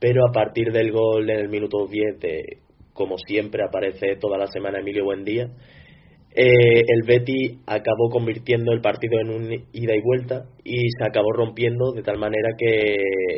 Pero 0.00 0.22
a 0.28 0.32
partir 0.32 0.72
del 0.72 0.90
gol 0.90 1.28
en 1.30 1.38
el 1.38 1.48
minuto 1.48 1.86
10, 1.86 2.16
como 2.92 3.16
siempre 3.18 3.62
aparece 3.62 4.16
toda 4.16 4.38
la 4.38 4.46
semana 4.46 4.80
Emilio 4.80 5.04
Buendía, 5.04 5.48
eh, 6.38 6.84
el 6.86 7.02
Betty 7.06 7.60
acabó 7.66 8.10
convirtiendo 8.10 8.70
el 8.72 8.82
partido 8.82 9.18
en 9.20 9.30
un 9.30 9.50
ida 9.72 9.96
y 9.96 10.02
vuelta 10.02 10.44
y 10.62 10.90
se 10.90 11.04
acabó 11.08 11.32
rompiendo 11.32 11.92
de 11.92 12.02
tal 12.02 12.18
manera 12.18 12.50
que 12.58 12.96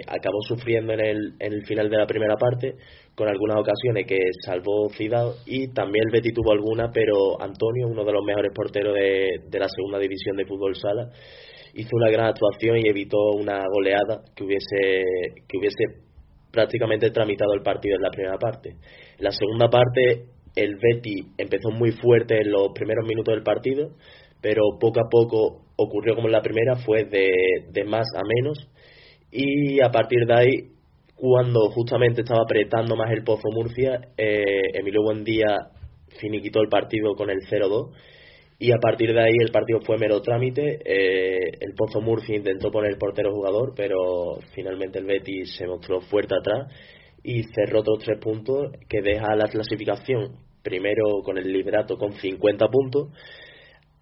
acabó 0.09 0.40
sufriendo 0.43 0.95
en 0.95 1.00
el, 1.00 1.35
en 1.38 1.52
el 1.52 1.64
final 1.64 1.88
de 1.90 1.97
la 1.97 2.09
primera 2.09 2.35
parte 2.35 2.75
con 3.14 3.28
algunas 3.28 3.59
ocasiones 3.59 4.05
que 4.05 4.19
salvó 4.45 4.88
Cidao 4.90 5.35
y 5.47 5.73
también 5.73 6.07
el 6.07 6.12
Betty 6.12 6.33
tuvo 6.33 6.50
alguna 6.50 6.90
pero 6.93 7.40
Antonio, 7.40 7.87
uno 7.87 8.05
de 8.05 8.12
los 8.12 8.25
mejores 8.25 8.50
porteros 8.52 8.95
de, 8.95 9.28
de 9.49 9.59
la 9.61 9.69
segunda 9.69 10.00
división 10.00 10.37
de 10.37 10.47
fútbol 10.47 10.75
sala, 10.75 11.09
hizo 11.75 11.90
una 11.93 12.11
gran 12.11 12.26
actuación 12.26 12.78
y 12.78 12.88
evitó 12.88 13.31
una 13.31 13.62
goleada 13.73 14.25
que 14.35 14.43
hubiese, 14.43 15.05
que 15.47 15.57
hubiese 15.57 15.85
prácticamente 16.50 17.11
tramitado 17.11 17.55
el 17.55 17.62
partido 17.62 17.95
en 17.95 18.02
la 18.02 18.11
primera 18.11 18.38
parte. 18.38 18.75
La 19.19 19.31
segunda 19.31 19.69
parte 19.69 20.38
el 20.55 20.76
Betty 20.76 21.33
empezó 21.38 21.71
muy 21.71 21.93
fuerte 21.93 22.40
en 22.40 22.50
los 22.50 22.69
primeros 22.75 23.07
minutos 23.07 23.35
del 23.35 23.43
partido, 23.43 23.90
pero 24.40 24.62
poco 24.81 25.00
a 25.00 25.09
poco 25.11 25.62
ocurrió 25.76 26.14
como 26.14 26.28
en 26.28 26.33
la 26.33 26.43
primera, 26.43 26.76
fue 26.76 27.05
de, 27.05 27.31
de 27.71 27.85
más 27.85 28.07
a 28.17 28.23
menos, 28.23 28.69
y 29.31 29.81
a 29.81 29.90
partir 29.90 30.26
de 30.26 30.35
ahí, 30.35 30.71
cuando 31.14 31.71
justamente 31.71 32.23
estaba 32.23 32.43
apretando 32.43 32.97
más 32.97 33.11
el 33.11 33.25
Pozo 33.25 33.50
Murcia, 33.52 34.00
eh, 34.17 34.61
Emilio 34.75 35.02
Buendía 35.02 35.71
finiquitó 36.21 36.61
el 36.61 36.69
partido 36.69 37.14
con 37.14 37.28
el 37.28 37.40
0-2 37.50 37.90
y 38.61 38.73
a 38.73 38.78
partir 38.81 39.12
de 39.12 39.21
ahí 39.21 39.35
el 39.40 39.52
partido 39.52 39.81
fue 39.83 39.99
mero 39.99 40.21
trámite. 40.21 40.78
Eh, 40.85 41.50
el 41.61 41.75
Pozo 41.76 42.00
Murcia 42.00 42.37
intentó 42.37 42.71
poner 42.71 42.97
portero 42.99 43.33
jugador, 43.33 43.73
pero 43.76 44.38
finalmente 44.52 44.99
el 44.99 45.07
Betis 45.07 45.57
se 45.57 45.67
mostró 45.67 46.00
fuerte 46.00 46.35
atrás 46.35 46.73
y 47.29 47.43
cerró 47.55 47.81
otros 47.81 47.99
tres 47.99 48.19
puntos 48.19 48.73
que 48.89 49.03
deja 49.03 49.37
la 49.37 49.49
clasificación 49.49 50.37
primero 50.63 51.21
con 51.23 51.37
el 51.37 51.53
liderato 51.53 51.99
con 51.99 52.13
50 52.13 52.69
puntos. 52.69 53.09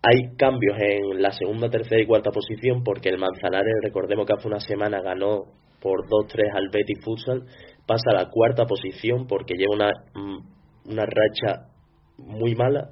Hay 0.00 0.36
cambios 0.36 0.76
en 0.78 1.20
la 1.20 1.32
segunda, 1.32 1.68
tercera 1.68 2.00
y 2.00 2.06
cuarta 2.06 2.30
posición 2.30 2.84
porque 2.84 3.08
el 3.08 3.18
Manzanares, 3.18 3.74
recordemos 3.82 4.26
que 4.26 4.34
hace 4.34 4.46
una 4.46 4.60
semana 4.60 5.02
ganó 5.02 5.46
por 5.82 6.06
2-3 6.06 6.54
al 6.54 6.68
Betis 6.72 7.00
Futsal, 7.04 7.46
pasa 7.84 8.10
a 8.10 8.14
la 8.14 8.30
cuarta 8.30 8.64
posición 8.64 9.26
porque 9.26 9.54
lleva 9.54 9.74
una, 9.74 9.90
mm, 10.14 10.90
una 10.92 11.04
racha 11.04 11.66
muy 12.18 12.54
mala 12.54 12.90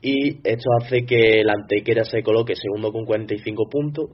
y 0.00 0.38
esto 0.42 0.70
hace 0.80 1.04
que 1.04 1.40
el 1.42 1.50
Antequera 1.50 2.04
se 2.04 2.22
coloque 2.22 2.54
segundo 2.56 2.92
con 2.92 3.04
45 3.04 3.68
puntos, 3.70 4.06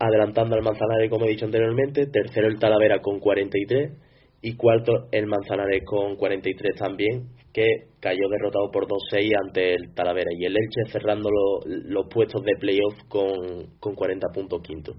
adelantando 0.00 0.56
al 0.56 0.62
Manzanares 0.64 1.08
como 1.08 1.26
he 1.26 1.30
dicho 1.30 1.44
anteriormente, 1.44 2.06
tercero 2.06 2.48
el 2.48 2.58
Talavera 2.58 3.00
con 3.00 3.20
43 3.20 4.05
y 4.46 4.54
cuarto 4.54 5.08
el 5.10 5.26
Manzanares 5.26 5.82
con 5.84 6.14
43 6.14 6.76
también, 6.76 7.30
que 7.52 7.66
cayó 7.98 8.28
derrotado 8.30 8.70
por 8.70 8.86
2-6 8.86 9.32
ante 9.44 9.74
el 9.74 9.92
Talavera 9.92 10.30
y 10.38 10.44
el 10.44 10.56
Elche 10.56 10.92
cerrando 10.92 11.28
los 11.64 12.06
puestos 12.08 12.44
de 12.44 12.52
playoff 12.56 12.94
con, 13.08 13.76
con 13.80 13.96
40 13.96 14.28
puntos 14.32 14.62
quinto. 14.62 14.92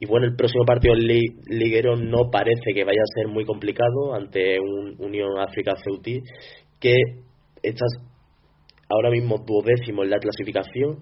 Y 0.00 0.06
bueno, 0.06 0.24
el 0.24 0.34
próximo 0.34 0.64
partido 0.64 0.94
liguero 0.94 1.94
no 1.96 2.30
parece 2.32 2.72
que 2.74 2.84
vaya 2.84 3.02
a 3.02 3.20
ser 3.20 3.28
muy 3.28 3.44
complicado 3.44 4.14
ante 4.14 4.58
un 4.58 4.96
Unión 4.98 5.38
África 5.38 5.74
Ceutí 5.84 6.18
que 6.80 6.94
está 7.62 7.84
ahora 8.88 9.10
mismo 9.10 9.44
duodécimo 9.46 10.04
en 10.04 10.10
la 10.10 10.20
clasificación. 10.20 11.00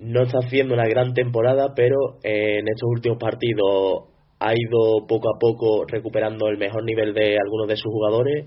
No 0.00 0.24
está 0.24 0.38
haciendo 0.38 0.74
una 0.74 0.88
gran 0.88 1.14
temporada, 1.14 1.74
pero 1.76 2.18
en 2.24 2.66
estos 2.66 2.90
últimos 2.90 3.18
partidos 3.20 4.17
ha 4.40 4.52
ido 4.52 5.06
poco 5.06 5.34
a 5.34 5.38
poco 5.38 5.84
recuperando 5.86 6.48
el 6.48 6.58
mejor 6.58 6.84
nivel 6.84 7.12
de 7.12 7.36
algunos 7.38 7.68
de 7.68 7.76
sus 7.76 7.92
jugadores, 7.92 8.46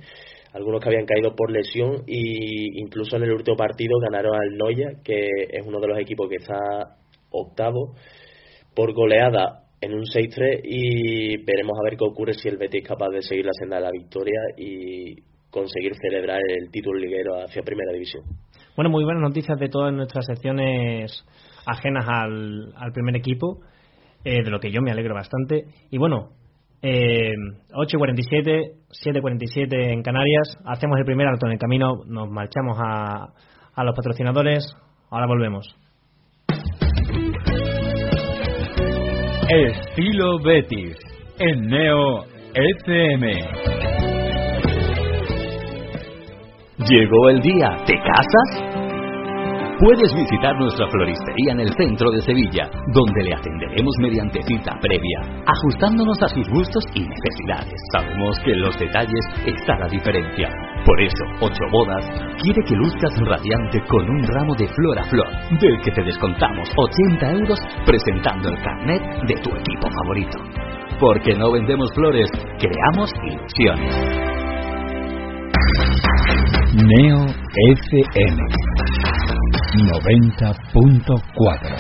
algunos 0.54 0.82
que 0.82 0.90
habían 0.90 1.06
caído 1.06 1.36
por 1.36 1.52
lesión 1.52 2.04
y 2.08 2.82
incluso 2.82 3.16
en 3.18 3.24
el 3.24 3.32
último 3.32 3.58
partido 3.58 3.98
ganaron 4.00 4.36
al 4.36 4.58
Noya, 4.58 5.02
que 5.04 5.28
es 5.50 5.66
uno 5.66 5.80
de 5.80 5.88
los 5.88 6.00
equipos 6.00 6.30
que 6.30 6.36
está 6.36 6.98
octavo 7.30 7.96
por 8.76 8.94
goleada 8.94 9.64
en 9.82 9.94
un 9.94 10.04
6-3 10.04 10.62
y 10.64 11.38
veremos 11.44 11.78
a 11.80 11.84
ver 11.84 11.98
qué 11.98 12.06
ocurre 12.06 12.34
si 12.34 12.48
el 12.48 12.58
Betis 12.58 12.84
es 12.84 12.88
capaz 12.88 13.10
de 13.10 13.22
seguir 13.22 13.46
la 13.46 13.54
senda 13.54 13.78
de 13.78 13.84
la 13.84 13.92
victoria 13.92 14.40
y 14.58 15.16
conseguir 15.50 15.94
celebrar 15.96 16.40
el 16.48 16.70
título 16.72 17.00
liguero 17.00 17.36
hacia 17.44 17.64
Primera 17.64 17.92
División. 17.92 18.24
Bueno, 18.76 18.90
muy 18.90 19.04
buenas 19.04 19.22
noticias 19.22 19.60
de 19.60 19.70
todas 19.70 19.94
nuestras 19.94 20.26
secciones 20.26 21.26
ajenas 21.66 22.06
al, 22.08 22.74
al 22.76 22.92
primer 22.94 23.18
equipo, 23.18 23.60
eh, 24.24 24.44
de 24.44 24.50
lo 24.50 24.60
que 24.60 24.72
yo 24.72 24.82
me 24.82 24.92
alegro 24.92 25.16
bastante. 25.16 25.66
Y 25.90 25.98
bueno, 25.98 26.30
eh, 26.82 27.34
8.47, 27.72 28.74
7.47 29.06 29.94
en 29.94 30.02
Canarias, 30.02 30.58
hacemos 30.66 30.98
el 30.98 31.06
primer 31.06 31.28
alto 31.28 31.46
en 31.46 31.54
el 31.54 31.60
camino, 31.60 32.04
nos 32.08 32.30
marchamos 32.30 32.78
a, 32.80 33.34
a 33.76 33.84
los 33.84 33.96
patrocinadores, 33.96 34.66
ahora 35.10 35.28
volvemos. 35.28 35.76
Estilo 39.50 40.40
Betis 40.40 40.98
en 41.38 41.68
Neo 41.68 42.24
FM. 42.54 43.34
¿Llegó 46.90 47.30
el 47.30 47.42
día? 47.42 47.78
¿Te 47.86 47.94
casas? 47.96 48.71
Puedes 49.82 50.14
visitar 50.14 50.56
nuestra 50.60 50.88
floristería 50.90 51.54
en 51.54 51.62
el 51.62 51.74
centro 51.74 52.12
de 52.12 52.22
Sevilla, 52.22 52.70
donde 52.94 53.24
le 53.24 53.34
atenderemos 53.34 53.96
mediante 53.98 54.40
cita 54.44 54.78
previa, 54.80 55.42
ajustándonos 55.44 56.22
a 56.22 56.28
sus 56.28 56.48
gustos 56.50 56.84
y 56.94 57.00
necesidades. 57.02 57.74
Sabemos 57.92 58.38
que 58.46 58.52
en 58.52 58.62
los 58.62 58.78
detalles 58.78 59.26
está 59.44 59.80
la 59.80 59.88
diferencia. 59.88 60.50
Por 60.86 61.02
eso, 61.02 61.24
Ocho 61.40 61.64
Bodas 61.72 62.06
quiere 62.44 62.62
que 62.68 62.76
luzcas 62.76 63.12
radiante 63.26 63.82
con 63.90 64.08
un 64.08 64.22
ramo 64.22 64.54
de 64.54 64.68
flor 64.68 65.00
a 65.00 65.04
flor, 65.06 65.28
del 65.60 65.82
que 65.82 65.90
te 65.90 66.04
descontamos 66.04 66.70
80 66.78 67.32
euros 67.32 67.60
presentando 67.84 68.50
el 68.50 68.62
carnet 68.62 69.02
de 69.26 69.34
tu 69.42 69.50
equipo 69.50 69.90
favorito. 70.04 70.38
Porque 71.00 71.34
no 71.34 71.52
vendemos 71.52 71.90
flores, 71.96 72.30
creamos 72.60 73.12
ilusiones. 73.26 73.96
Neo 76.76 77.26
FM 77.26 79.11
90.4 79.72 81.80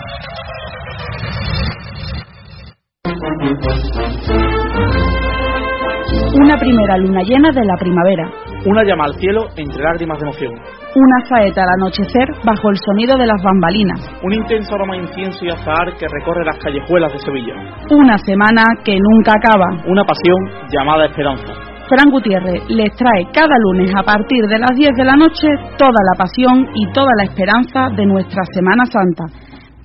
Una 6.33 6.57
primera 6.57 6.97
luna 6.97 7.21
llena 7.23 7.51
de 7.51 7.65
la 7.65 7.75
primavera. 7.77 8.31
Una 8.65 8.83
llama 8.83 9.03
al 9.05 9.15
cielo 9.15 9.47
entre 9.57 9.83
lágrimas 9.83 10.17
de 10.19 10.23
emoción. 10.23 10.53
Una 10.53 11.25
saeta 11.27 11.63
al 11.63 11.69
anochecer 11.81 12.29
bajo 12.45 12.69
el 12.69 12.77
sonido 12.77 13.17
de 13.17 13.25
las 13.25 13.43
bambalinas. 13.43 13.99
Un 14.23 14.35
intenso 14.35 14.75
aroma 14.75 14.95
de 14.95 15.01
incienso 15.01 15.43
y 15.43 15.49
azahar 15.49 15.93
que 15.99 16.07
recorre 16.07 16.45
las 16.45 16.57
callejuelas 16.59 17.11
de 17.11 17.19
Sevilla. 17.19 17.55
Una 17.89 18.17
semana 18.19 18.63
que 18.85 18.97
nunca 18.97 19.33
acaba. 19.35 19.83
Una 19.85 20.05
pasión 20.05 20.69
llamada 20.69 21.07
esperanza. 21.07 21.70
Fran 21.91 22.09
Gutiérrez 22.09 22.63
les 22.69 22.89
trae 22.95 23.27
cada 23.33 23.53
lunes 23.65 23.91
a 23.93 24.03
partir 24.03 24.47
de 24.47 24.59
las 24.59 24.71
10 24.77 24.91
de 24.95 25.03
la 25.03 25.17
noche 25.17 25.49
toda 25.77 25.99
la 26.09 26.17
pasión 26.17 26.65
y 26.73 26.89
toda 26.93 27.09
la 27.17 27.25
esperanza 27.25 27.89
de 27.93 28.05
nuestra 28.05 28.43
Semana 28.53 28.85
Santa. 28.85 29.25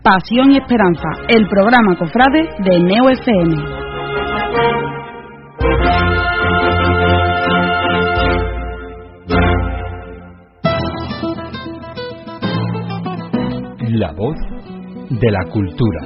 Pasión 0.05 0.53
y 0.53 0.59
Esperanza, 0.59 1.09
el 1.27 1.49
programa 1.49 1.97
cofrade 1.99 2.47
de 2.63 2.79
Neo 2.79 3.11
FM. 3.11 3.57
La 13.99 14.13
voz 14.13 14.37
de 15.11 15.31
la 15.33 15.45
cultura. 15.51 16.03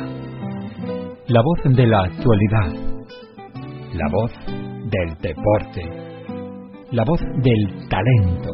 La 1.29 1.43
voz 1.43 1.77
de 1.77 1.87
la 1.87 2.05
actualidad. 2.05 2.73
La 3.93 4.07
voz 4.11 4.60
del 4.91 5.17
deporte. 5.21 5.83
La 6.91 7.05
voz 7.05 7.21
del 7.21 7.89
talento. 7.89 8.51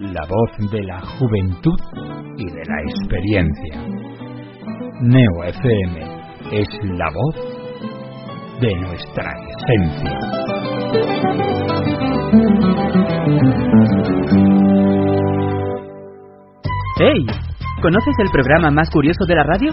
La 0.00 0.26
voz 0.26 0.70
de 0.70 0.82
la 0.82 1.00
juventud 1.00 1.78
y 2.38 2.46
de 2.46 2.64
la 2.64 2.82
experiencia. 2.82 4.02
Neo 5.00 5.44
FM 5.44 6.00
es 6.52 6.68
la 6.98 7.10
voz 7.14 7.36
de 8.60 8.74
nuestra 8.76 9.32
esencia. 9.48 10.18
¡Hey! 16.98 17.26
¿Conoces 17.80 18.14
el 18.18 18.30
programa 18.30 18.70
más 18.70 18.90
curioso 18.90 19.24
de 19.26 19.34
la 19.34 19.44
radio? 19.44 19.72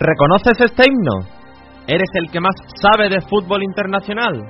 ¿Reconoces 0.00 0.60
este 0.60 0.84
himno? 0.88 1.28
¿Eres 1.86 2.08
el 2.14 2.30
que 2.30 2.40
más 2.40 2.54
sabe 2.80 3.08
de 3.08 3.20
fútbol 3.20 3.62
internacional? 3.62 4.42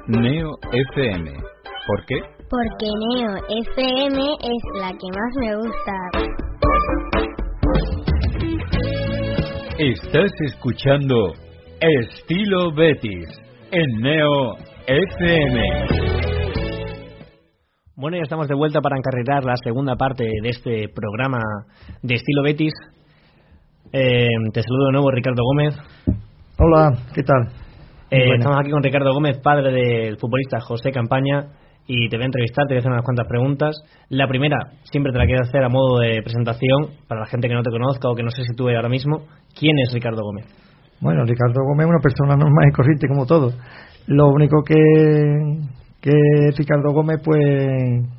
Neo 0.09 0.51
FM. 0.73 1.33
¿Por 1.87 2.05
qué? 2.07 2.21
Porque 2.51 2.87
Neo 3.15 3.37
FM 3.49 4.37
es 4.41 4.63
la 4.81 4.91
que 4.91 5.09
más 5.09 5.37
me 5.41 5.57
gusta. 5.57 6.11
Estás 9.79 10.33
escuchando 10.47 11.33
Estilo 11.81 12.75
Betis 12.75 13.29
en 13.73 14.01
Neo 14.03 14.57
FM. 14.87 15.63
Bueno, 17.95 18.17
ya 18.17 18.25
estamos 18.25 18.49
de 18.49 18.55
vuelta 18.55 18.81
para 18.81 18.97
encarrilar 18.97 19.45
la 19.45 19.55
segunda 19.63 19.95
parte 19.95 20.25
de 20.25 20.49
este 20.49 20.89
programa 20.93 21.39
de 22.03 22.15
Estilo 22.15 22.43
Betis. 22.43 22.73
Eh, 23.93 24.27
te 24.53 24.63
saludo 24.63 24.87
de 24.87 24.93
nuevo, 24.93 25.11
Ricardo 25.13 25.43
Gómez. 25.45 25.77
Hola, 26.59 26.91
¿qué 27.15 27.23
tal? 27.23 27.49
Eh, 28.11 28.27
Bueno. 28.27 28.35
Estamos 28.35 28.59
aquí 28.61 28.71
con 28.71 28.83
Ricardo 28.83 29.13
Gómez, 29.15 29.39
padre 29.39 29.71
del 29.71 30.19
futbolista 30.19 30.61
José 30.61 30.91
Campaña, 30.91 31.47
y 31.87 32.09
te 32.09 32.17
voy 32.17 32.25
a 32.25 32.27
entrevistar, 32.27 32.67
te 32.67 32.75
voy 32.75 32.79
a 32.79 32.81
hacer 32.81 32.93
unas 32.93 33.05
cuantas 33.05 33.29
preguntas. 33.29 33.77
La 34.09 34.27
primera, 34.27 34.59
siempre 34.91 35.13
te 35.13 35.19
la 35.19 35.27
quiero 35.27 35.43
hacer 35.43 35.63
a 35.63 35.69
modo 35.69 36.01
de 36.01 36.23
presentación, 36.23 36.91
para 37.07 37.21
la 37.21 37.27
gente 37.27 37.47
que 37.49 37.55
no 37.55 37.63
te 37.63 37.71
conozca 37.71 38.09
o 38.11 38.15
que 38.17 38.23
no 38.25 38.31
se 38.31 38.43
sitúe 38.43 38.71
ahora 38.71 38.89
mismo. 38.89 39.27
¿Quién 39.59 39.79
es 39.79 39.93
Ricardo 39.93 40.23
Gómez? 40.23 40.47
Bueno, 41.01 41.25
Ricardo 41.25 41.61
Gómez 41.67 41.87
es 41.87 41.91
una 41.91 42.01
persona 42.01 42.37
normal 42.37 42.69
y 42.69 42.73
corriente 42.73 43.09
como 43.09 43.27
todos. 43.27 43.57
Lo 44.07 44.29
único 44.29 44.63
que, 44.65 44.75
que 46.01 46.13
Ricardo 46.57 46.93
Gómez, 46.93 47.21
pues, 47.25 47.39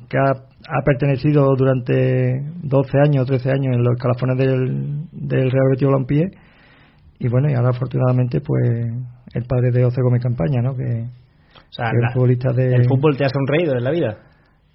que 0.08 0.16
ha, 0.18 0.30
ha 0.30 0.82
pertenecido 0.84 1.46
durante 1.56 2.40
12 2.62 2.98
años 3.06 3.22
o 3.24 3.26
13 3.26 3.50
años 3.50 3.74
en 3.76 3.84
los 3.84 3.94
escalafones 3.94 4.38
del, 4.38 5.04
del 5.12 5.50
Real 5.50 5.68
Betis 5.70 5.86
Balompié 5.86 6.24
y 7.18 7.28
bueno, 7.28 7.48
y 7.50 7.54
ahora 7.54 7.70
afortunadamente, 7.70 8.40
pues, 8.40 8.62
el 9.34 9.44
padre 9.44 9.70
de 9.72 9.84
José 9.84 10.00
Gómez 10.02 10.22
Campaña, 10.22 10.60
¿no? 10.62 10.74
Que, 10.76 10.82
O 10.84 11.72
sea, 11.72 11.90
que 11.90 11.96
es 11.96 12.02
la- 12.02 12.08
un 12.08 12.12
futbolista 12.14 12.52
de... 12.52 12.74
¿el 12.74 12.88
fútbol 12.88 13.16
te 13.16 13.24
ha 13.24 13.28
sonreído 13.28 13.76
en 13.76 13.84
la 13.84 13.90
vida? 13.90 14.18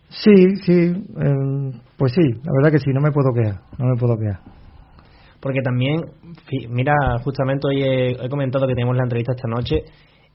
Sí, 0.10 0.56
sí, 0.66 0.74
eh, 1.22 1.80
pues 1.98 2.14
sí, 2.14 2.22
la 2.44 2.52
verdad 2.58 2.72
que 2.72 2.80
sí, 2.80 2.90
no 2.94 3.02
me 3.02 3.12
puedo 3.12 3.32
quedar, 3.34 3.62
no 3.78 3.86
me 3.86 3.96
puedo 4.00 4.18
quedar. 4.18 4.40
Porque 5.40 5.62
también, 5.62 6.02
mira, 6.70 6.94
justamente 7.24 7.68
hoy 7.68 7.84
he, 7.84 8.12
he 8.26 8.30
comentado 8.30 8.68
que 8.68 8.74
tenemos 8.74 8.96
la 8.98 9.04
entrevista 9.04 9.34
esta 9.36 9.48
noche 9.48 9.84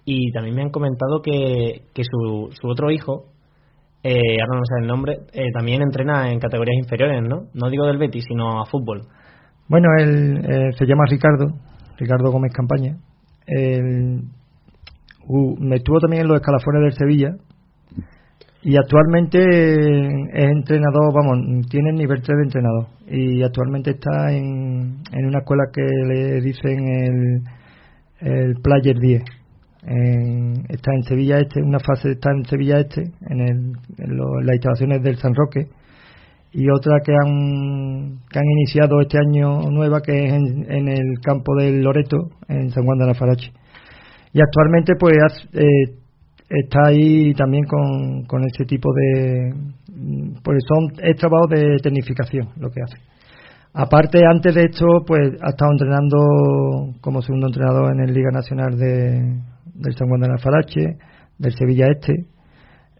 y 0.04 0.30
también 0.32 0.56
me 0.56 0.62
han 0.62 0.70
comentado 0.70 1.22
que, 1.22 1.86
que 1.94 2.02
su, 2.04 2.50
su 2.52 2.68
otro 2.68 2.90
hijo, 2.90 3.32
eh, 4.02 4.38
ahora 4.40 4.58
no 4.58 4.64
sé 4.64 4.82
el 4.82 4.86
nombre, 4.86 5.16
eh, 5.32 5.50
también 5.52 5.80
entrena 5.80 6.30
en 6.30 6.38
categorías 6.38 6.76
inferiores, 6.78 7.22
¿no? 7.22 7.46
No 7.54 7.70
digo 7.70 7.86
del 7.86 7.98
Betis, 7.98 8.24
sino 8.28 8.60
a 8.60 8.66
fútbol. 8.66 9.02
Bueno, 9.66 9.88
él 9.98 10.44
eh, 10.44 10.72
se 10.76 10.84
llama 10.84 11.04
Ricardo, 11.08 11.46
Ricardo 11.96 12.30
Gómez 12.30 12.52
Campaña. 12.52 12.98
Él 13.46 14.24
uh, 15.26 15.56
me 15.58 15.76
estuvo 15.76 15.98
también 16.00 16.22
en 16.22 16.28
los 16.28 16.36
escalafones 16.36 16.82
del 16.82 16.92
Sevilla 16.92 17.36
y 18.62 18.76
actualmente 18.76 19.38
es 19.40 20.50
entrenador, 20.50 21.12
vamos, 21.14 21.66
tiene 21.68 21.90
el 21.90 21.96
nivel 21.96 22.22
3 22.22 22.36
de 22.36 22.42
entrenador 22.42 22.86
y 23.06 23.42
actualmente 23.42 23.90
está 23.90 24.32
en, 24.32 25.02
en 25.12 25.26
una 25.26 25.38
escuela 25.38 25.64
que 25.72 25.82
le 25.82 26.40
dicen 26.40 26.78
el, 26.88 27.42
el 28.20 28.54
Player 28.62 28.98
10. 28.98 29.43
En- 29.86 30.64
está 30.68 30.92
en 30.94 31.02
Sevilla 31.04 31.38
Este, 31.40 31.60
una 31.62 31.78
fase 31.78 32.12
está 32.12 32.30
en 32.30 32.44
Sevilla 32.46 32.78
Este, 32.78 33.02
en, 33.02 33.40
el, 33.40 33.72
en 33.98 34.46
las 34.46 34.54
instalaciones 34.54 35.02
del 35.02 35.16
San 35.16 35.34
Roque 35.34 35.68
y 36.52 36.70
otra 36.70 37.00
que 37.04 37.12
han, 37.12 38.18
que 38.30 38.38
han 38.38 38.44
iniciado 38.58 39.00
este 39.00 39.18
año 39.18 39.60
nueva 39.70 40.00
que 40.00 40.24
es 40.26 40.32
en, 40.32 40.70
en 40.70 40.88
el 40.88 41.18
campo 41.20 41.54
del 41.58 41.82
Loreto 41.82 42.16
en 42.48 42.70
San 42.70 42.84
Juan 42.84 42.98
de 42.98 43.06
la 43.06 43.14
Farache 43.14 43.50
y 44.32 44.40
actualmente 44.40 44.94
pues 44.98 45.16
eh, 45.52 45.96
está 46.48 46.86
ahí 46.88 47.32
también 47.34 47.64
con, 47.64 48.24
con 48.26 48.42
ese 48.44 48.64
tipo 48.64 48.92
de 48.92 49.52
pues 50.42 50.58
son 50.68 50.92
es 51.02 51.16
trabajo 51.16 51.46
de 51.48 51.76
tecnificación 51.82 52.48
lo 52.58 52.70
que 52.70 52.82
hace. 52.82 52.96
Aparte 53.72 54.24
antes 54.24 54.54
de 54.54 54.64
esto 54.66 54.86
pues 55.06 55.30
ha 55.42 55.50
estado 55.50 55.72
entrenando 55.72 56.94
como 57.00 57.20
segundo 57.22 57.46
entrenador 57.48 57.92
en 57.92 58.08
el 58.08 58.14
Liga 58.14 58.30
Nacional 58.32 58.76
de, 58.78 59.40
del 59.84 59.94
San 59.96 60.08
Juan 60.08 60.20
de 60.20 60.28
la 60.28 60.38
Farache 60.38 60.98
del 61.38 61.52
Sevilla 61.54 61.86
Este 61.90 62.26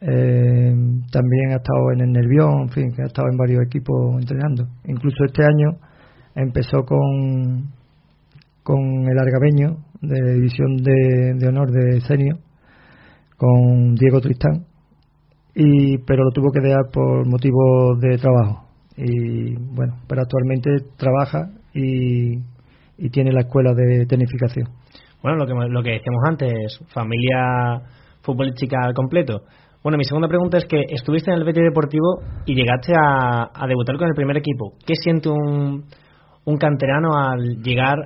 eh, 0.06 0.74
también 1.10 1.52
ha 1.52 1.56
estado 1.56 1.92
en 1.94 2.00
el 2.02 2.12
Nervión, 2.12 2.62
en 2.62 2.68
fin, 2.68 2.92
que 2.94 3.02
ha 3.02 3.06
estado 3.06 3.28
en 3.30 3.38
varios 3.38 3.64
equipos 3.64 4.14
entrenando. 4.20 4.68
Incluso 4.86 5.24
este 5.24 5.42
año 5.42 5.78
empezó 6.34 6.84
con, 6.84 7.72
con 8.62 8.80
el 9.08 9.18
Argabeño 9.18 9.78
de 10.02 10.34
División 10.34 10.76
de, 10.76 11.48
Honor 11.48 11.70
de 11.70 12.00
Senior, 12.02 12.38
con 13.38 13.94
Diego 13.94 14.20
Tristán, 14.20 14.66
y, 15.54 15.96
pero 15.98 16.24
lo 16.24 16.32
tuvo 16.32 16.50
que 16.52 16.60
dejar 16.60 16.90
por 16.92 17.26
motivos 17.26 17.98
de 18.00 18.18
trabajo. 18.18 18.66
Y 18.96 19.54
bueno, 19.54 20.00
pero 20.06 20.20
actualmente 20.20 20.70
trabaja 20.98 21.50
y, 21.72 22.40
y 22.98 23.10
tiene 23.10 23.32
la 23.32 23.40
escuela 23.40 23.72
de 23.72 24.04
tecnificación. 24.04 24.68
Bueno, 25.24 25.38
lo 25.38 25.46
que, 25.46 25.54
lo 25.54 25.82
que 25.82 25.92
decíamos 25.92 26.22
antes, 26.28 26.80
familia 26.92 27.80
futbolística 28.20 28.76
al 28.84 28.92
completo. 28.92 29.40
Bueno, 29.82 29.96
mi 29.96 30.04
segunda 30.04 30.28
pregunta 30.28 30.58
es 30.58 30.66
que 30.66 30.82
estuviste 30.86 31.30
en 31.30 31.38
el 31.38 31.44
Betis 31.44 31.62
Deportivo 31.64 32.20
y 32.44 32.54
llegaste 32.54 32.92
a, 32.94 33.50
a 33.54 33.66
debutar 33.66 33.96
con 33.96 34.08
el 34.08 34.14
primer 34.14 34.36
equipo. 34.36 34.74
¿Qué 34.86 34.94
siente 34.94 35.30
un, 35.30 35.84
un 36.44 36.56
canterano 36.58 37.16
al 37.16 37.62
llegar, 37.62 37.96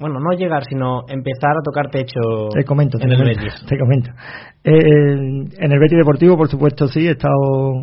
bueno, 0.00 0.18
no 0.18 0.34
llegar, 0.34 0.64
sino 0.64 1.02
empezar 1.08 1.58
a 1.58 1.62
tocar 1.62 1.90
techo 1.90 2.48
Te 2.54 2.64
comento, 2.64 2.96
en 3.02 3.06
te 3.06 3.14
el 3.14 3.20
comento, 3.20 3.42
Betis? 3.42 3.66
te 3.68 3.78
comento. 3.78 4.10
Eh, 4.64 5.58
en 5.62 5.72
el 5.72 5.78
Betis 5.78 5.98
Deportivo, 5.98 6.38
por 6.38 6.48
supuesto, 6.48 6.88
sí, 6.88 7.06
he 7.06 7.10
estado 7.10 7.82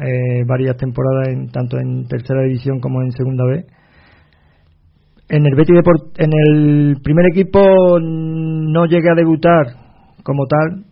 eh, 0.00 0.42
varias 0.48 0.76
temporadas 0.76 1.28
en, 1.28 1.48
tanto 1.50 1.78
en 1.78 2.08
tercera 2.08 2.42
división 2.42 2.80
como 2.80 3.02
en 3.02 3.12
segunda 3.12 3.44
B. 3.46 3.66
En 5.32 5.46
el 5.46 5.54
Betis 5.54 5.76
Deport- 5.76 6.10
en 6.18 6.30
el 6.32 6.96
primer 7.02 7.26
equipo 7.30 7.60
no 8.00 8.84
llegué 8.86 9.10
a 9.10 9.14
debutar 9.14 9.66
como 10.24 10.44
tal. 10.46 10.84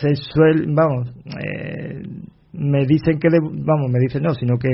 Se 0.00 0.14
suele, 0.16 0.64
vamos, 0.68 1.10
eh, 1.26 2.00
me 2.54 2.86
dicen 2.86 3.18
que, 3.18 3.28
vamos, 3.30 3.90
me 3.90 3.98
dicen 4.00 4.22
no, 4.22 4.32
sino 4.34 4.56
que 4.58 4.70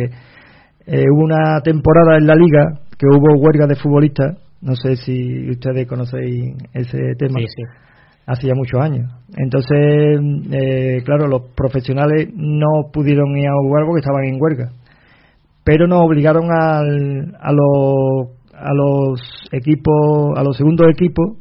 eh, 0.87 1.05
hubo 1.13 1.25
una 1.25 1.61
temporada 1.63 2.19
en 2.19 2.27
la 2.27 2.35
liga 2.37 2.81
que 2.97 3.07
hubo 3.07 3.35
huelga 3.41 3.67
de 3.67 3.75
futbolistas. 3.75 4.39
No 4.61 4.77
sé 4.77 4.97
si 4.97 5.51
ustedes 5.51 5.87
conocéis 5.89 6.55
ese 6.73 6.99
tema. 7.19 7.41
Sí, 7.41 7.47
sí. 7.49 7.63
Hace 8.27 8.47
ya 8.47 8.55
muchos 8.55 8.81
años. 8.81 9.11
Entonces, 9.37 10.21
eh, 10.53 11.03
claro, 11.05 11.27
los 11.27 11.43
profesionales 11.55 12.29
no 12.35 12.91
pudieron 12.93 13.37
ir 13.37 13.49
a 13.49 13.53
jugar 13.61 13.85
porque 13.87 14.01
estaban 14.01 14.25
en 14.25 14.41
huelga. 14.41 14.71
Pero 15.65 15.87
nos 15.89 16.01
obligaron 16.03 16.45
al- 16.51 17.35
a, 17.41 17.53
los, 17.53 18.29
a 18.65 18.73
los 18.73 19.21
equipos, 19.53 20.37
a 20.37 20.43
los 20.43 20.57
segundos 20.57 20.89
equipos, 20.91 21.37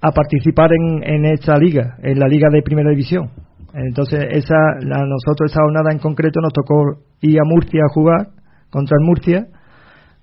a 0.00 0.12
participar 0.12 0.70
en, 0.72 1.02
en 1.02 1.24
esta 1.26 1.58
liga, 1.58 1.96
en 2.02 2.18
la 2.18 2.28
liga 2.28 2.48
de 2.50 2.62
primera 2.62 2.90
división. 2.90 3.30
Entonces, 3.74 4.20
esa, 4.30 4.54
a 4.54 5.06
nosotros 5.06 5.50
esa 5.50 5.62
jornada 5.62 5.90
en 5.92 5.98
concreto 5.98 6.40
nos 6.40 6.52
tocó 6.52 7.00
ir 7.20 7.38
a 7.38 7.44
Murcia 7.44 7.82
a 7.84 7.92
jugar 7.92 8.28
contra 8.70 8.96
el 8.98 9.06
Murcia. 9.06 9.46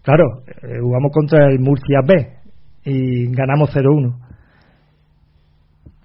Claro, 0.02 0.24
eh, 0.48 0.80
jugamos 0.82 1.12
contra 1.12 1.48
el 1.48 1.60
Murcia 1.60 2.00
B 2.06 2.28
y 2.86 3.32
ganamos 3.32 3.76
0-1. 3.76 4.16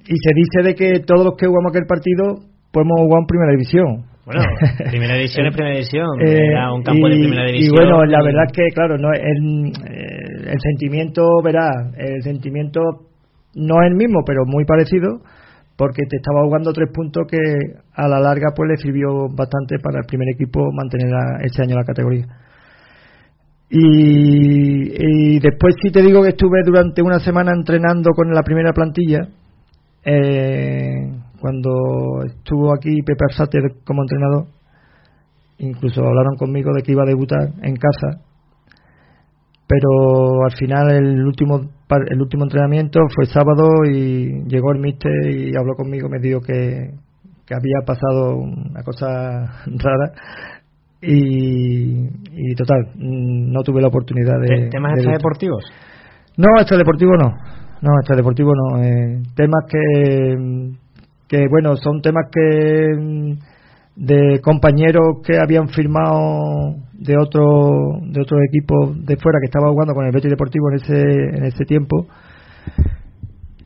Y 0.06 0.16
se 0.16 0.34
dice 0.34 0.62
de 0.64 0.74
que 0.74 1.00
todos 1.00 1.24
los 1.24 1.36
que 1.36 1.46
jugamos 1.46 1.70
aquel 1.70 1.86
partido 1.86 2.40
podemos 2.72 3.00
jugar 3.00 3.20
en 3.20 3.26
primera 3.26 3.52
división. 3.52 4.09
Bueno, 4.32 4.44
primera 4.90 5.14
división 5.16 5.46
es 5.46 5.54
primera 5.54 5.74
división, 5.74 6.06
Eh, 6.20 6.46
era 6.52 6.72
un 6.72 6.82
campo 6.82 7.08
de 7.08 7.16
y- 7.16 7.20
primera 7.20 7.48
y 7.48 7.52
división. 7.52 7.74
bueno, 7.76 8.04
la 8.04 8.22
verdad 8.22 8.44
es 8.46 8.52
que, 8.52 8.62
claro, 8.74 8.96
no 8.98 9.08
el, 9.12 9.72
eh, 9.90 10.52
el 10.52 10.60
sentimiento, 10.60 11.22
verá, 11.42 11.68
el 11.96 12.22
sentimiento 12.22 12.80
no 13.56 13.82
es 13.82 13.88
el 13.90 13.96
mismo, 13.96 14.20
pero 14.24 14.44
muy 14.46 14.64
parecido, 14.64 15.18
porque 15.76 16.02
te 16.08 16.16
estaba 16.16 16.44
jugando 16.44 16.72
tres 16.72 16.88
puntos 16.94 17.26
que 17.28 17.38
a 17.94 18.06
la 18.06 18.20
larga 18.20 18.52
pues 18.54 18.68
le 18.70 18.76
sirvió 18.76 19.28
bastante 19.34 19.78
para 19.82 19.98
el 20.00 20.06
primer 20.06 20.28
equipo 20.34 20.60
mantener 20.72 21.08
la- 21.10 21.40
este 21.42 21.62
año 21.62 21.74
la 21.76 21.84
categoría. 21.84 22.26
Y, 23.72 24.92
y 25.36 25.38
después 25.38 25.74
sí 25.82 25.90
te 25.92 26.02
digo 26.02 26.22
que 26.22 26.30
estuve 26.30 26.60
durante 26.64 27.02
una 27.02 27.20
semana 27.20 27.52
entrenando 27.54 28.10
con 28.14 28.30
la 28.32 28.42
primera 28.42 28.72
plantilla. 28.72 29.28
eh, 30.04 31.08
cuando 31.40 32.22
estuvo 32.26 32.72
aquí 32.74 33.02
Pepe 33.02 33.24
Arsate 33.30 33.58
como 33.84 34.02
entrenador, 34.02 34.46
incluso 35.58 36.00
hablaron 36.00 36.36
conmigo 36.36 36.72
de 36.74 36.82
que 36.82 36.92
iba 36.92 37.02
a 37.02 37.06
debutar 37.06 37.48
en 37.62 37.76
casa, 37.76 38.20
pero 39.66 40.44
al 40.44 40.52
final 40.56 40.90
el 40.90 41.24
último 41.26 41.60
el 42.08 42.20
último 42.20 42.44
entrenamiento 42.44 43.00
fue 43.14 43.26
sábado 43.26 43.84
y 43.84 44.44
llegó 44.48 44.72
el 44.72 44.80
míster 44.80 45.10
y 45.28 45.56
habló 45.56 45.74
conmigo, 45.74 46.08
me 46.08 46.20
dijo 46.20 46.40
que, 46.40 46.90
que 47.44 47.54
había 47.54 47.80
pasado 47.84 48.36
una 48.36 48.82
cosa 48.84 49.08
rara 49.66 50.12
y, 51.02 52.04
y 52.32 52.54
total, 52.56 52.92
mm, 52.94 53.50
no 53.52 53.62
tuve 53.62 53.80
la 53.80 53.88
oportunidad 53.88 54.38
de... 54.40 54.46
¿Te- 54.46 54.68
¿Temas 54.68 54.92
de- 54.94 55.00
extradeportivos? 55.00 55.64
no, 56.36 56.46
extradeportivo 56.60 57.12
no. 57.16 57.30
No, 57.82 57.90
extradeportivo 58.00 58.52
no. 58.54 58.82
Eh, 58.84 59.22
temas 59.34 59.64
que, 59.68 60.36
que, 61.30 61.46
bueno, 61.48 61.76
son 61.76 62.02
temas 62.02 62.26
que 62.32 62.90
mm, 62.98 63.32
de 63.94 64.40
compañeros 64.40 65.18
que 65.24 65.38
habían 65.38 65.68
firmado 65.68 66.74
de 66.92 67.16
otro 67.16 68.00
de 68.02 68.20
otro 68.20 68.38
equipo 68.42 68.92
de 68.96 69.16
fuera 69.16 69.38
que 69.40 69.46
estaba 69.46 69.70
jugando 69.70 69.94
con 69.94 70.04
el 70.04 70.12
Betis 70.12 70.30
Deportivo 70.30 70.70
en 70.70 70.76
ese 70.76 71.00
en 71.00 71.44
ese 71.44 71.64
tiempo. 71.64 72.06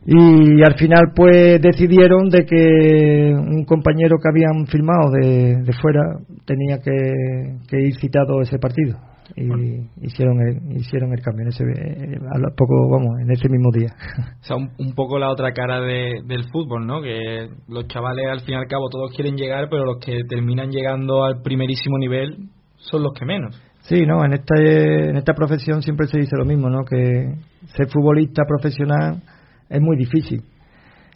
Y 0.05 0.61
al 0.63 0.75
final 0.77 1.13
pues 1.15 1.59
decidieron 1.59 2.29
de 2.29 2.45
que 2.45 3.33
un 3.35 3.65
compañero 3.65 4.17
que 4.21 4.29
habían 4.29 4.67
firmado 4.67 5.09
de, 5.09 5.73
fuera 5.81 6.19
tenía 6.45 6.77
que, 6.79 7.57
que 7.67 7.81
ir 7.81 7.95
citado 7.95 8.41
ese 8.41 8.59
partido 8.59 8.99
y 9.37 9.89
hicieron 10.01 10.39
el, 10.39 10.77
hicieron 10.77 11.11
el 11.11 11.21
cambio 11.21 11.43
en 11.43 11.49
ese 11.49 11.63
eh, 11.65 12.17
a 12.17 12.55
poco 12.55 12.89
vamos 12.89 13.19
en 13.19 13.31
ese 13.31 13.49
mismo 13.49 13.69
día. 13.71 13.93
O 14.41 14.43
sea 14.45 14.55
un, 14.55 14.69
un 14.77 14.93
poco 14.93 15.19
la 15.19 15.29
otra 15.29 15.51
cara 15.51 15.81
de, 15.81 16.21
del 16.25 16.45
fútbol 16.51 16.85
no 16.87 17.01
que 17.01 17.49
los 17.67 17.87
chavales 17.87 18.27
al 18.31 18.41
fin 18.41 18.53
y 18.53 18.57
al 18.57 18.67
cabo 18.67 18.87
todos 18.89 19.11
quieren 19.13 19.35
llegar 19.35 19.67
pero 19.69 19.83
los 19.83 19.97
que 19.97 20.21
terminan 20.29 20.69
llegando 20.69 21.25
al 21.25 21.41
primerísimo 21.41 21.97
nivel 21.97 22.49
son 22.77 23.03
los 23.03 23.13
que 23.13 23.25
menos. 23.25 23.61
Sí 23.81 24.05
no 24.05 24.23
en 24.23 24.33
esta 24.33 24.55
en 24.57 25.17
esta 25.17 25.33
profesión 25.33 25.81
siempre 25.81 26.07
se 26.07 26.19
dice 26.19 26.37
lo 26.37 26.45
mismo 26.45 26.69
no 26.69 26.85
que 26.85 27.35
ser 27.75 27.87
futbolista 27.89 28.43
profesional 28.47 29.21
es 29.69 29.81
muy 29.81 29.97
difícil. 29.97 30.43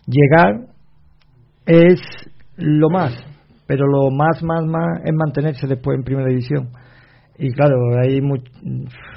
Llegar 0.06 0.68
es 1.66 2.02
lo 2.58 2.90
más 2.90 3.16
pero 3.66 3.86
lo 3.88 4.12
más 4.12 4.44
más 4.44 4.66
más 4.66 5.00
es 5.06 5.14
mantenerse 5.14 5.68
después 5.68 5.98
en 5.98 6.04
primera 6.04 6.28
división 6.28 6.70
y 7.42 7.54
claro, 7.54 7.98
hay 7.98 8.20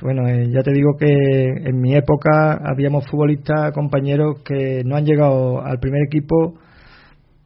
bueno, 0.01 0.29
eh, 0.29 0.49
ya 0.49 0.63
te 0.63 0.73
digo 0.73 0.97
que 0.97 1.09
en 1.09 1.81
mi 1.81 1.97
época 1.97 2.57
habíamos 2.65 3.05
futbolistas, 3.09 3.73
compañeros 3.73 4.43
que 4.45 4.83
no 4.85 4.95
han 4.95 5.05
llegado 5.05 5.61
al 5.61 5.81
primer 5.81 6.03
equipo 6.07 6.55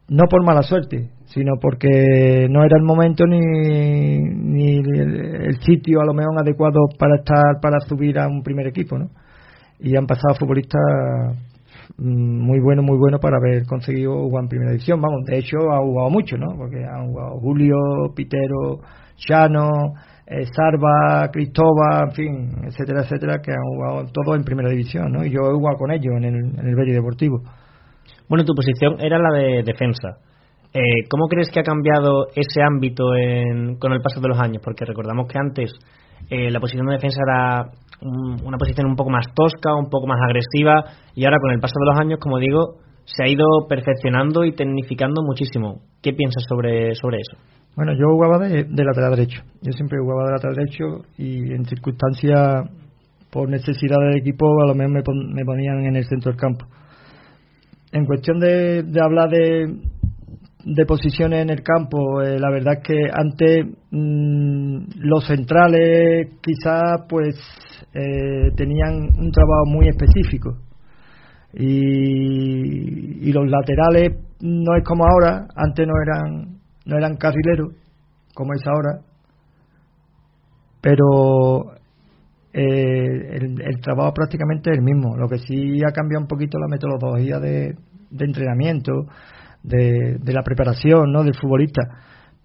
no 0.09 0.25
por 0.29 0.45
mala 0.45 0.61
suerte, 0.61 1.09
sino 1.25 1.53
porque 1.59 2.47
no 2.49 2.63
era 2.63 2.77
el 2.77 2.83
momento 2.83 3.25
ni, 3.25 3.39
ni 3.39 4.77
el, 4.77 5.59
sitio 5.61 5.99
a 5.99 6.05
lo 6.05 6.13
mejor 6.13 6.39
adecuado 6.39 6.81
para 6.97 7.17
estar 7.17 7.59
para 7.59 7.79
subir 7.79 8.19
a 8.19 8.27
un 8.27 8.43
primer 8.43 8.67
equipo, 8.67 8.99
¿no? 8.99 9.09
Y 9.79 9.95
han 9.95 10.05
pasado 10.05 10.35
futbolistas 10.35 10.79
mm, 11.97 12.39
muy 12.39 12.59
buenos, 12.59 12.85
muy 12.85 12.97
buenos 12.97 13.19
para 13.19 13.37
haber 13.37 13.65
conseguido 13.65 14.13
jugar 14.13 14.43
en 14.43 14.49
primera 14.49 14.71
división. 14.71 15.01
Vamos, 15.01 15.25
de 15.25 15.39
hecho 15.39 15.57
ha 15.71 15.79
jugado 15.79 16.09
mucho, 16.11 16.37
¿no? 16.37 16.55
Porque 16.55 16.85
han 16.85 17.07
jugado 17.07 17.39
Julio, 17.39 17.77
Pitero, 18.15 18.81
Chano, 19.17 19.69
eh, 20.29 20.45
Sarva, 20.53 21.29
Cristóbal, 21.31 22.09
en 22.09 22.11
fin, 22.11 22.51
etcétera, 22.65 23.01
etcétera, 23.01 23.39
que 23.41 23.51
han 23.51 23.63
jugado 23.63 24.05
todos 24.11 24.35
en 24.35 24.43
primera 24.43 24.69
división, 24.69 25.11
¿no? 25.11 25.25
Y 25.25 25.31
yo 25.31 25.39
he 25.39 25.53
jugado 25.53 25.77
con 25.77 25.91
ellos 25.91 26.13
en 26.17 26.25
el, 26.25 26.35
en 26.35 26.67
el 26.67 26.93
Deportivo. 26.93 27.41
Bueno, 28.27 28.43
tu 28.43 28.53
posición 28.53 28.99
era 28.99 29.17
la 29.19 29.31
de 29.31 29.63
defensa. 29.63 30.17
Eh, 30.73 31.07
¿Cómo 31.09 31.27
crees 31.27 31.49
que 31.49 31.61
ha 31.61 31.63
cambiado 31.63 32.27
ese 32.35 32.61
ámbito 32.61 33.05
con 33.79 33.93
el 33.93 34.01
paso 34.01 34.19
de 34.19 34.27
los 34.27 34.39
años? 34.39 34.61
Porque 34.63 34.83
recordamos 34.83 35.27
que 35.27 35.39
antes 35.39 35.71
eh, 36.29 36.51
la 36.51 36.59
posición 36.59 36.87
de 36.87 36.95
defensa 36.95 37.21
era 37.25 37.71
una 38.43 38.57
posición 38.57 38.85
un 38.87 38.95
poco 38.95 39.09
más 39.09 39.25
tosca, 39.33 39.73
un 39.73 39.89
poco 39.89 40.07
más 40.07 40.19
agresiva, 40.21 40.83
y 41.15 41.25
ahora 41.25 41.37
con 41.39 41.51
el 41.51 41.59
paso 41.59 41.73
de 41.79 41.85
los 41.91 41.99
años, 41.99 42.19
como 42.19 42.37
digo, 42.37 42.75
se 43.05 43.23
ha 43.23 43.27
ido 43.27 43.45
perfeccionando 43.67 44.43
y 44.43 44.51
tecnificando 44.51 45.23
muchísimo. 45.23 45.81
¿Qué 46.03 46.13
piensas 46.13 46.43
sobre, 46.47 46.93
sobre 46.95 47.19
eso? 47.21 47.37
Bueno, 47.77 47.93
yo 47.93 48.07
jugaba 48.09 48.39
de, 48.39 48.65
lateral 48.83 49.11
derecho. 49.11 49.43
Yo 49.61 49.71
siempre 49.71 49.99
jugaba 49.99 50.25
de 50.25 50.31
lateral 50.31 50.55
derecho 50.55 51.05
y 51.15 51.53
en 51.53 51.63
circunstancias 51.65 52.67
por 53.29 53.47
necesidad 53.47 53.97
del 53.99 54.17
equipo 54.17 54.47
a 54.63 54.65
lo 54.65 54.73
mejor 54.73 55.13
me, 55.31 55.45
ponían 55.45 55.85
en 55.85 55.95
el 55.95 56.03
centro 56.05 56.31
del 56.31 56.41
campo. 56.41 56.65
En 57.91 58.07
cuestión 58.07 58.39
de, 58.39 58.83
hablar 58.99 59.29
de, 59.29 59.77
de 60.65 60.85
posiciones 60.87 61.43
en 61.43 61.51
el 61.51 61.61
campo, 61.61 62.23
eh, 62.23 62.39
la 62.39 62.49
verdad 62.49 62.79
es 62.79 62.83
que 62.83 62.99
antes 63.13 63.67
mm, 63.91 64.77
los 64.95 65.27
centrales 65.27 66.29
quizás 66.41 67.03
pues 67.07 67.35
eh, 67.93 68.53
tenían 68.55 69.03
un 69.19 69.31
trabajo 69.31 69.67
muy 69.67 69.87
específico 69.87 70.57
y, 71.53 73.29
y 73.29 73.31
los 73.31 73.47
laterales 73.47 74.17
no 74.41 74.75
es 74.75 74.83
como 74.83 75.05
ahora, 75.05 75.47
antes 75.55 75.85
no 75.85 75.93
eran 76.01 76.56
no 76.87 76.97
eran 76.97 77.17
carrileros 77.17 77.73
como 78.33 78.53
es 78.53 78.61
ahora, 78.65 79.01
pero 80.81 81.73
eh, 82.53 83.37
el, 83.39 83.81
trabajo 83.81 84.13
prácticamente 84.13 84.71
es 84.71 84.77
el 84.77 84.83
mismo. 84.83 85.17
Lo 85.17 85.27
que 85.27 85.39
sí 85.39 85.81
ha 85.83 85.91
cambiado 85.91 86.21
un 86.21 86.27
poquito 86.27 86.57
la 86.57 86.67
metodología 86.67 87.39
de, 87.39 87.75
entrenamiento, 88.17 88.93
de, 89.63 90.17
la 90.23 90.43
preparación 90.43 91.11
¿no? 91.11 91.23
del 91.23 91.35
futbolista. 91.35 91.81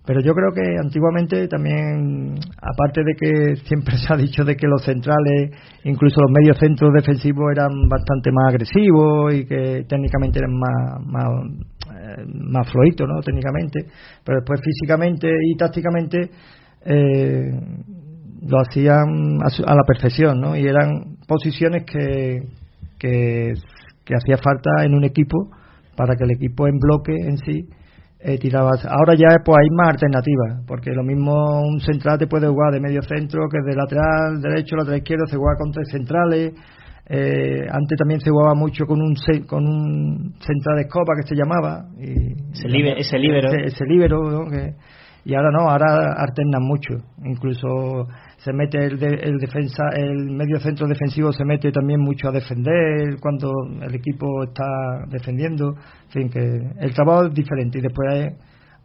Pero 0.04 0.20
yo 0.20 0.32
creo 0.34 0.50
que 0.52 0.78
antiguamente 0.82 1.46
también, 1.46 2.34
aparte 2.60 3.02
de 3.04 3.14
que 3.14 3.56
siempre 3.66 3.96
se 3.98 4.12
ha 4.12 4.16
dicho 4.16 4.44
de 4.44 4.56
que 4.56 4.66
los 4.66 4.84
centrales, 4.84 5.50
incluso 5.84 6.20
los 6.20 6.30
medios 6.30 6.58
centros 6.58 6.92
defensivos 6.92 7.52
eran 7.52 7.88
bastante 7.88 8.30
más 8.32 8.48
agresivos 8.48 9.34
y 9.34 9.44
que 9.44 9.84
técnicamente 9.88 10.40
eran 10.40 10.58
más, 10.58 11.06
más 11.06 11.28
más 12.34 12.70
floito, 12.70 13.06
¿no? 13.06 13.20
Técnicamente, 13.20 13.86
pero 14.24 14.38
después 14.38 14.60
físicamente 14.62 15.28
y 15.28 15.56
tácticamente 15.56 16.30
eh, 16.84 17.60
lo 18.42 18.60
hacían 18.60 19.38
a, 19.42 19.74
la 19.74 19.82
perfección, 19.86 20.40
¿no? 20.40 20.56
Y 20.56 20.66
eran 20.66 21.16
posiciones 21.26 21.84
que, 21.84 22.48
que, 22.98 23.54
hacía 24.14 24.36
falta 24.36 24.84
en 24.84 24.94
un 24.94 25.04
equipo 25.04 25.50
para 25.96 26.16
que 26.16 26.24
el 26.24 26.32
equipo 26.32 26.66
en 26.66 26.78
bloque 26.78 27.14
en 27.14 27.38
sí 27.38 27.66
eh, 28.24 28.38
tiraba. 28.38 28.70
Ahora 28.88 29.14
ya 29.14 29.42
pues 29.44 29.56
hay 29.60 29.68
más 29.70 29.90
alternativas, 29.90 30.64
porque 30.66 30.92
lo 30.92 31.02
mismo 31.02 31.32
un 31.62 31.80
central 31.80 32.18
te 32.18 32.26
puede 32.26 32.46
jugar 32.46 32.72
de 32.72 32.80
medio 32.80 33.02
centro 33.02 33.48
que 33.50 33.58
de 33.64 33.76
lateral 33.76 34.40
derecho, 34.40 34.76
lateral 34.76 34.98
izquierdo, 34.98 35.26
se 35.26 35.36
juega 35.36 35.56
con 35.58 35.72
tres 35.72 35.88
centrales. 35.90 36.52
Eh, 37.06 37.66
antes 37.68 37.98
también 37.98 38.20
se 38.20 38.30
jugaba 38.30 38.54
mucho 38.54 38.86
con 38.86 39.02
un 39.02 39.14
con 39.46 39.66
un 39.66 40.34
central 40.38 40.76
de 40.76 40.82
escopa 40.82 41.14
que 41.20 41.26
se 41.26 41.34
llamaba 41.34 41.84
y 41.98 42.32
ese, 42.52 42.68
libero. 42.68 42.96
ese, 42.96 43.84
libero 43.84 44.46
y 45.24 45.34
ahora 45.34 45.50
no 45.50 45.68
ahora 45.68 46.14
alternan 46.16 46.62
mucho. 46.62 46.94
Incluso 47.24 48.06
se 48.44 48.52
mete 48.52 48.78
el, 48.78 49.02
el 49.02 49.38
defensa 49.38 49.84
el 49.94 50.30
medio 50.30 50.58
centro 50.58 50.88
defensivo 50.88 51.32
se 51.32 51.44
mete 51.44 51.70
también 51.70 52.00
mucho 52.00 52.28
a 52.28 52.32
defender 52.32 53.16
cuando 53.20 53.52
el 53.80 53.94
equipo 53.94 54.42
está 54.44 54.64
defendiendo. 55.08 55.74
En 56.06 56.10
fin 56.10 56.28
que 56.28 56.40
el 56.80 56.92
trabajo 56.92 57.26
es 57.26 57.34
diferente. 57.34 57.78
Y 57.78 57.82
después 57.82 58.32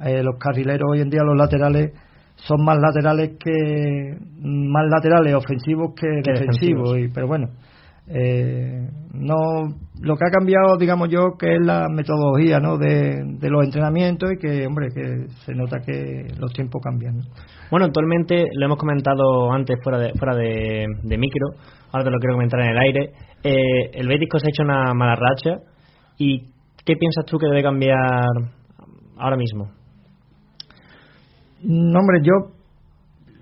eh, 0.01 0.21
los 0.23 0.37
carrileros 0.37 0.87
hoy 0.91 1.01
en 1.01 1.09
día 1.09 1.23
los 1.23 1.35
laterales 1.35 1.91
son 2.35 2.63
más 2.63 2.77
laterales 2.77 3.31
que 3.39 4.15
más 4.39 4.85
laterales 4.89 5.33
ofensivos 5.33 5.93
que, 5.95 6.07
defensivos. 6.23 6.97
Y, 6.99 7.07
pero 7.07 7.27
bueno 7.27 7.47
eh, 8.07 8.89
no 9.13 9.35
lo 10.01 10.15
que 10.15 10.25
ha 10.25 10.31
cambiado 10.31 10.77
digamos 10.77 11.09
yo 11.09 11.37
que 11.37 11.55
es 11.55 11.59
la 11.61 11.87
metodología 11.89 12.59
¿no? 12.59 12.77
de, 12.77 13.49
los 13.49 13.65
entrenamientos 13.65 14.31
y 14.31 14.37
que 14.37 14.65
hombre 14.65 14.87
que 14.93 15.27
se 15.45 15.53
nota 15.53 15.79
que 15.85 16.27
los 16.39 16.53
tiempos 16.53 16.81
cambian 16.81 17.19
bueno 17.69 17.85
actualmente 17.85 18.45
lo 18.53 18.65
hemos 18.65 18.77
comentado 18.77 19.51
antes 19.51 19.77
fuera 19.83 19.99
de 19.99 20.13
fuera 20.13 20.35
de, 20.35 21.17
micro 21.17 21.47
ahora 21.91 22.05
te 22.05 22.11
lo 22.11 22.19
quiero 22.19 22.35
comentar 22.35 22.59
en 22.59 22.69
el 22.69 22.77
aire. 22.77 23.11
Eh, 23.43 23.91
el 23.93 24.07
Betis 24.07 24.27
se 24.31 24.47
ha 24.47 24.49
hecho 24.49 24.63
una 24.63 24.93
mala 24.93 25.15
racha. 25.15 25.61
Y 26.17 26.49
qué 26.83 26.95
piensas 26.95 27.25
tú 27.25 27.37
que 27.37 27.47
debe 27.47 27.61
cambiar 27.61 27.95
ahora 29.17 29.35
mismo 29.37 29.69
no 31.63 31.99
hombre 31.99 32.21
yo 32.23 32.53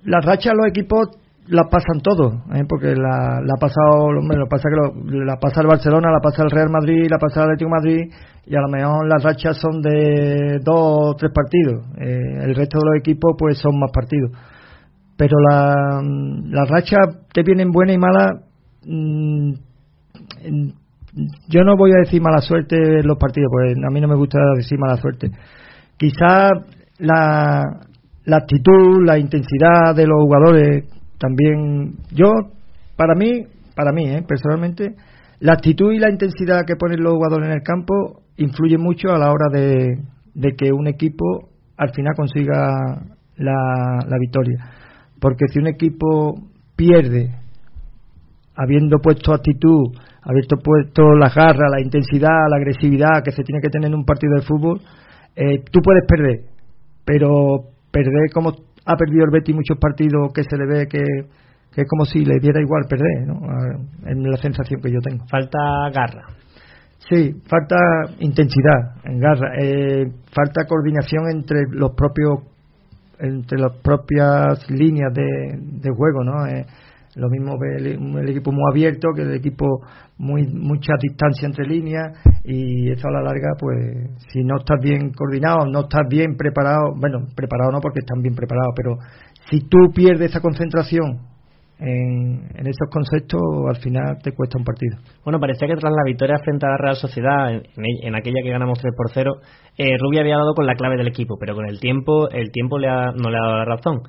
las 0.03 0.23
rachas 0.23 0.53
los 0.55 0.67
equipos 0.67 1.09
la 1.47 1.63
pasan 1.69 2.01
todos, 2.01 2.33
¿eh? 2.55 2.63
porque 2.67 2.95
la, 2.95 3.39
la 3.41 3.53
ha 3.55 3.59
pasado, 3.59 4.07
hombre, 4.17 4.37
lo 4.37 4.47
pasa 4.47 4.67
que 4.69 5.15
la 5.25 5.37
pasa 5.37 5.61
el 5.61 5.67
Barcelona, 5.67 6.11
la 6.11 6.19
pasa 6.19 6.43
el 6.43 6.49
Real 6.49 6.69
Madrid, 6.69 7.07
la 7.09 7.17
pasa 7.19 7.41
el 7.41 7.51
Atlético 7.51 7.69
Madrid, 7.69 8.11
y 8.47 8.55
a 8.55 8.61
lo 8.61 8.69
mejor 8.69 9.07
las 9.07 9.23
rachas 9.23 9.57
son 9.57 9.81
de 9.81 10.59
dos 10.63 10.75
o 10.75 11.15
tres 11.15 11.31
partidos. 11.31 11.85
Eh, 11.99 12.45
el 12.45 12.55
resto 12.55 12.79
de 12.79 12.89
los 12.89 12.99
equipos, 12.99 13.35
pues 13.37 13.59
son 13.59 13.79
más 13.79 13.91
partidos. 13.91 14.31
Pero 15.17 15.37
la, 15.39 16.01
las 16.45 16.69
rachas 16.69 17.27
te 17.31 17.43
vienen 17.43 17.71
buenas 17.71 17.95
y 17.95 17.99
malas. 17.99 18.31
Mm, 18.85 19.53
yo 21.47 21.63
no 21.63 21.77
voy 21.77 21.91
a 21.91 21.99
decir 22.03 22.21
mala 22.21 22.39
suerte 22.39 22.75
en 22.75 23.07
los 23.07 23.17
partidos, 23.17 23.49
porque 23.51 23.73
a 23.73 23.91
mí 23.91 24.01
no 24.01 24.07
me 24.07 24.15
gusta 24.15 24.39
decir 24.55 24.77
mala 24.79 24.97
suerte. 24.97 25.31
Quizás 25.97 26.51
la, 26.97 27.63
la 28.25 28.37
actitud, 28.37 29.05
la 29.05 29.17
intensidad 29.17 29.95
de 29.95 30.07
los 30.07 30.21
jugadores 30.21 30.94
también 31.17 31.95
yo 32.11 32.31
para 32.95 33.15
mí 33.15 33.45
para 33.75 33.91
mí 33.91 34.09
¿eh? 34.09 34.23
personalmente 34.27 34.95
la 35.39 35.53
actitud 35.53 35.91
y 35.91 35.99
la 35.99 36.09
intensidad 36.09 36.65
que 36.65 36.75
ponen 36.75 37.03
los 37.03 37.13
jugadores 37.13 37.47
en 37.47 37.55
el 37.55 37.61
campo 37.61 38.21
influye 38.37 38.77
mucho 38.77 39.09
a 39.09 39.17
la 39.17 39.31
hora 39.31 39.49
de, 39.51 39.97
que 40.57 40.71
un 40.71 40.87
equipo 40.87 41.49
al 41.77 41.91
final 41.93 42.13
consiga 42.15 43.01
la, 43.37 43.99
la 44.07 44.17
victoria 44.19 44.57
porque 45.19 45.45
si 45.51 45.59
un 45.59 45.67
equipo 45.67 46.35
pierde 46.75 47.31
habiendo 48.55 48.99
puesto 48.99 49.33
actitud 49.33 49.91
habiendo 50.21 50.57
puesto 50.57 51.13
la 51.15 51.29
garra 51.29 51.69
la 51.69 51.81
intensidad 51.81 52.47
la 52.49 52.57
agresividad 52.57 53.23
que 53.23 53.31
se 53.31 53.43
tiene 53.43 53.61
que 53.61 53.69
tener 53.69 53.89
en 53.89 53.95
un 53.95 54.05
partido 54.05 54.35
de 54.35 54.45
fútbol 54.45 54.81
eh, 55.35 55.63
tú 55.71 55.81
puedes 55.81 56.03
perder 56.07 56.45
pero 57.03 57.71
perder 57.91 58.31
como 58.33 58.53
ha 58.85 58.95
perdido 58.95 59.25
el 59.25 59.31
Betis 59.31 59.55
muchos 59.55 59.77
partidos 59.79 60.31
que 60.33 60.43
se 60.43 60.57
le 60.57 60.65
ve 60.65 60.87
que, 60.87 61.03
que 61.73 61.81
es 61.81 61.87
como 61.87 62.05
si 62.05 62.23
le 62.23 62.39
diera 62.39 62.61
igual 62.61 62.85
perder, 62.87 63.27
¿no? 63.27 63.39
Es 64.07 64.17
la 64.17 64.37
sensación 64.37 64.81
que 64.81 64.91
yo 64.91 64.99
tengo. 65.01 65.25
Falta 65.27 65.59
garra. 65.93 66.27
Sí, 67.09 67.35
falta 67.47 67.75
intensidad, 68.19 68.95
en 69.03 69.19
garra, 69.19 69.53
eh, 69.61 70.05
falta 70.31 70.65
coordinación 70.67 71.29
entre 71.29 71.63
los 71.69 71.91
propios 71.91 72.39
entre 73.19 73.59
las 73.59 73.71
propias 73.77 74.69
líneas 74.69 75.13
de, 75.13 75.57
de 75.57 75.89
juego, 75.89 76.23
¿no? 76.23 76.45
Eh, 76.47 76.65
lo 77.15 77.29
mismo 77.29 77.57
ve 77.57 77.77
el, 77.77 78.29
equipo 78.29 78.51
muy 78.51 78.63
abierto 78.71 79.09
que 79.15 79.21
el 79.21 79.35
equipo 79.35 79.81
muy 80.17 80.45
mucha 80.47 80.93
distancia 81.01 81.47
entre 81.47 81.65
líneas 81.65 82.17
y 82.43 82.91
eso 82.91 83.07
a 83.07 83.11
la 83.11 83.21
larga, 83.21 83.53
pues 83.59 83.77
si 84.31 84.43
no 84.43 84.57
estás 84.57 84.79
bien 84.81 85.11
coordinado, 85.11 85.65
no 85.65 85.81
estás 85.81 86.03
bien 86.09 86.35
preparado, 86.37 86.93
bueno, 86.95 87.25
preparado 87.35 87.71
no 87.71 87.79
porque 87.79 87.99
están 87.99 88.21
bien 88.21 88.35
preparados, 88.35 88.73
pero 88.75 88.97
si 89.49 89.61
tú 89.67 89.77
pierdes 89.93 90.31
esa 90.31 90.41
concentración 90.41 91.35
en, 91.79 92.49
en 92.55 92.67
estos 92.67 92.89
conceptos, 92.89 93.41
al 93.67 93.77
final 93.77 94.17
te 94.21 94.31
cuesta 94.33 94.57
un 94.57 94.63
partido. 94.63 94.97
Bueno, 95.23 95.39
parecía 95.39 95.67
que 95.67 95.75
tras 95.75 95.91
la 95.91 96.03
victoria 96.05 96.37
frente 96.43 96.65
a 96.65 96.69
la 96.69 96.77
Real 96.77 96.95
Sociedad, 96.95 97.51
en, 97.51 98.15
aquella 98.15 98.41
que 98.43 98.49
ganamos 98.49 98.79
3 98.79 98.93
por 98.95 99.11
0, 99.13 99.31
eh, 99.77 99.97
Rubia 99.99 100.21
había 100.21 100.37
dado 100.37 100.53
con 100.53 100.65
la 100.65 100.75
clave 100.75 100.97
del 100.97 101.07
equipo, 101.07 101.35
pero 101.39 101.55
con 101.55 101.65
el 101.67 101.79
tiempo, 101.79 102.29
el 102.29 102.51
tiempo 102.51 102.77
le 102.77 102.87
no 102.87 103.29
le 103.29 103.37
ha 103.37 103.41
dado 103.41 103.57
la 103.57 103.65
razón. 103.65 104.01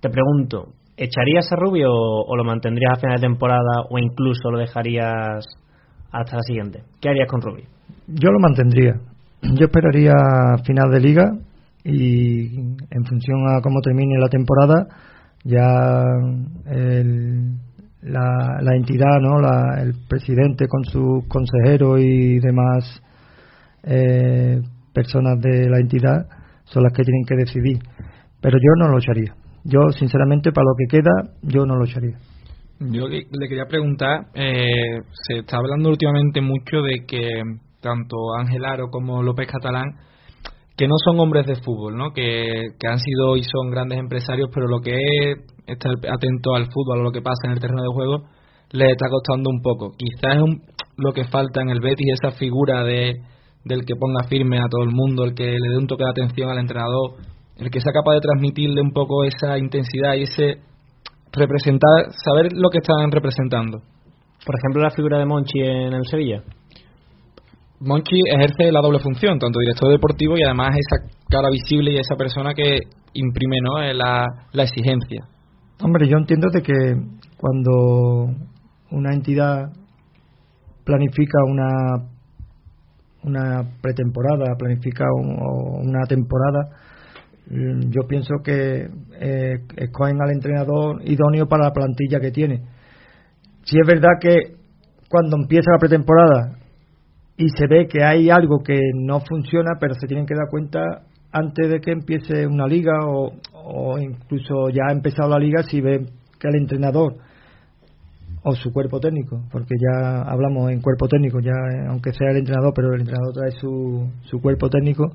Te 0.00 0.10
pregunto, 0.10 0.74
¿Echarías 0.96 1.50
a 1.50 1.56
Rubio 1.56 1.90
o, 1.90 2.36
lo 2.36 2.44
mantendrías 2.44 2.92
a 2.92 3.00
final 3.00 3.16
de 3.16 3.26
temporada 3.26 3.82
o 3.90 3.98
incluso 3.98 4.50
lo 4.50 4.58
dejarías 4.58 5.44
hasta 6.12 6.36
la 6.36 6.42
siguiente? 6.42 6.82
¿Qué 7.00 7.08
harías 7.08 7.28
con 7.28 7.42
Rubio? 7.42 7.64
Yo 8.06 8.30
lo 8.30 8.38
mantendría. 8.38 8.94
Yo 9.42 9.66
esperaría 9.66 10.12
final 10.64 10.90
de 10.90 11.00
liga 11.00 11.24
y 11.82 12.56
en 12.56 13.04
función 13.06 13.48
a 13.48 13.60
cómo 13.60 13.80
termine 13.80 14.18
la 14.18 14.28
temporada 14.28 14.86
ya 15.44 16.02
la, 18.02 18.76
entidad, 18.76 19.20
¿no? 19.20 19.38
el 19.78 19.94
presidente 20.08 20.66
con 20.68 20.84
sus 20.84 21.26
consejeros 21.28 22.00
y 22.00 22.38
demás 22.38 23.02
eh, 23.82 24.60
personas 24.92 25.40
de 25.40 25.68
la 25.68 25.78
entidad 25.78 26.26
son 26.64 26.84
las 26.84 26.92
que 26.92 27.02
tienen 27.02 27.24
que 27.26 27.36
decidir. 27.36 27.78
Pero 28.40 28.58
yo 28.58 28.72
no 28.78 28.88
lo 28.88 28.98
echaría. 28.98 29.34
Yo, 29.64 29.80
sinceramente, 29.98 30.52
para 30.52 30.66
lo 30.66 30.74
que 30.76 30.96
queda, 30.96 31.36
yo 31.42 31.64
no 31.64 31.76
lo 31.76 31.84
echaría. 31.84 32.18
Yo 32.80 33.08
le 33.08 33.48
quería 33.48 33.66
preguntar, 33.66 34.26
eh, 34.34 35.00
se 35.12 35.38
está 35.38 35.56
hablando 35.56 35.88
últimamente 35.88 36.40
mucho 36.40 36.82
de 36.82 37.06
que 37.06 37.42
tanto 37.80 38.16
Ángel 38.38 38.64
Aro 38.64 38.90
como 38.90 39.22
López 39.22 39.46
Catalán, 39.46 39.86
que 40.76 40.88
no 40.88 40.96
son 41.04 41.20
hombres 41.20 41.46
de 41.46 41.54
fútbol, 41.56 41.96
¿no? 41.96 42.12
que, 42.12 42.70
que 42.78 42.88
han 42.88 42.98
sido 42.98 43.36
y 43.36 43.42
son 43.44 43.70
grandes 43.70 43.98
empresarios, 43.98 44.48
pero 44.52 44.66
lo 44.66 44.80
que 44.80 44.92
es 44.92 45.38
estar 45.66 45.92
atento 46.10 46.54
al 46.54 46.66
fútbol, 46.66 47.00
a 47.00 47.02
lo 47.04 47.12
que 47.12 47.22
pasa 47.22 47.46
en 47.46 47.52
el 47.52 47.60
terreno 47.60 47.82
de 47.82 47.94
juego, 47.94 48.24
les 48.72 48.90
está 48.90 49.08
costando 49.08 49.50
un 49.50 49.62
poco. 49.62 49.92
Quizás 49.96 50.36
es 50.36 50.42
lo 50.96 51.12
que 51.12 51.24
falta 51.24 51.62
en 51.62 51.70
el 51.70 51.80
Betis, 51.80 52.14
esa 52.20 52.36
figura 52.36 52.82
de, 52.82 53.20
del 53.64 53.84
que 53.84 53.94
ponga 53.94 54.24
firme 54.28 54.58
a 54.58 54.68
todo 54.68 54.82
el 54.82 54.90
mundo, 54.92 55.24
el 55.24 55.34
que 55.34 55.44
le 55.44 55.68
dé 55.70 55.78
un 55.78 55.86
toque 55.86 56.04
de 56.04 56.10
atención 56.10 56.50
al 56.50 56.58
entrenador, 56.58 57.12
el 57.56 57.70
que 57.70 57.80
sea 57.80 57.92
capaz 57.92 58.14
de 58.14 58.20
transmitirle 58.20 58.80
un 58.80 58.92
poco 58.92 59.24
esa 59.24 59.58
intensidad 59.58 60.14
y 60.14 60.22
ese 60.22 60.58
representar, 61.32 62.12
saber 62.24 62.52
lo 62.52 62.70
que 62.70 62.78
están 62.78 63.10
representando. 63.10 63.82
Por 64.44 64.56
ejemplo, 64.56 64.82
la 64.82 64.90
figura 64.90 65.18
de 65.18 65.26
Monchi 65.26 65.60
en 65.60 65.92
el 65.92 66.04
Sevilla. 66.06 66.42
Monchi 67.80 68.16
ejerce 68.30 68.70
la 68.70 68.80
doble 68.80 68.98
función, 68.98 69.38
tanto 69.38 69.58
director 69.58 69.90
deportivo 69.90 70.36
y 70.36 70.42
además 70.42 70.76
esa 70.76 71.14
cara 71.28 71.48
visible 71.50 71.92
y 71.92 71.96
esa 71.96 72.16
persona 72.16 72.54
que 72.54 72.80
imprime 73.14 73.58
¿no? 73.62 73.82
Eh, 73.82 73.94
la, 73.94 74.26
la 74.52 74.62
exigencia. 74.62 75.26
Hombre, 75.82 76.08
yo 76.08 76.16
entiendo 76.16 76.48
de 76.52 76.62
que 76.62 76.72
cuando 77.36 78.30
una 78.90 79.12
entidad 79.12 79.70
planifica 80.84 81.38
una 81.46 82.14
una 83.24 83.62
pretemporada, 83.80 84.54
planifica 84.58 85.04
una 85.14 86.04
temporada, 86.06 86.76
yo 87.50 88.06
pienso 88.08 88.36
que 88.42 88.88
eh, 89.20 89.58
escogen 89.76 90.20
al 90.22 90.30
entrenador 90.30 91.02
idóneo 91.04 91.46
para 91.46 91.64
la 91.64 91.72
plantilla 91.72 92.18
que 92.20 92.30
tiene. 92.30 92.62
Si 93.64 93.78
es 93.78 93.86
verdad 93.86 94.18
que 94.20 94.56
cuando 95.08 95.36
empieza 95.36 95.72
la 95.72 95.78
pretemporada 95.78 96.58
y 97.36 97.48
se 97.50 97.66
ve 97.66 97.86
que 97.86 98.02
hay 98.02 98.30
algo 98.30 98.62
que 98.62 98.78
no 98.94 99.20
funciona, 99.20 99.72
pero 99.78 99.94
se 99.94 100.06
tienen 100.06 100.26
que 100.26 100.34
dar 100.34 100.48
cuenta 100.50 100.80
antes 101.32 101.68
de 101.68 101.80
que 101.80 101.90
empiece 101.90 102.46
una 102.46 102.66
liga 102.66 102.92
o, 103.04 103.98
incluso 103.98 104.68
ya 104.70 104.84
ha 104.88 104.92
empezado 104.92 105.30
la 105.30 105.38
liga 105.38 105.62
si 105.64 105.80
ve 105.80 106.06
que 106.38 106.48
el 106.48 106.56
entrenador 106.56 107.16
o 108.42 108.54
su 108.54 108.72
cuerpo 108.72 109.00
técnico, 109.00 109.42
porque 109.50 109.74
ya 109.80 110.22
hablamos 110.22 110.70
en 110.70 110.80
cuerpo 110.80 111.08
técnico, 111.08 111.40
ya 111.40 111.52
aunque 111.88 112.12
sea 112.12 112.30
el 112.30 112.38
entrenador, 112.38 112.72
pero 112.74 112.92
el 112.94 113.00
entrenador 113.00 113.32
trae 113.32 113.50
su, 113.52 114.06
su 114.22 114.40
cuerpo 114.40 114.68
técnico 114.68 115.10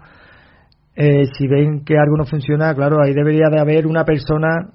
eh, 0.95 1.25
si 1.37 1.47
ven 1.47 1.83
que 1.85 1.97
algo 1.97 2.17
no 2.17 2.25
funciona, 2.25 2.73
claro, 2.75 2.97
ahí 3.01 3.13
debería 3.13 3.49
de 3.49 3.59
haber 3.59 3.87
una 3.87 4.03
persona 4.03 4.71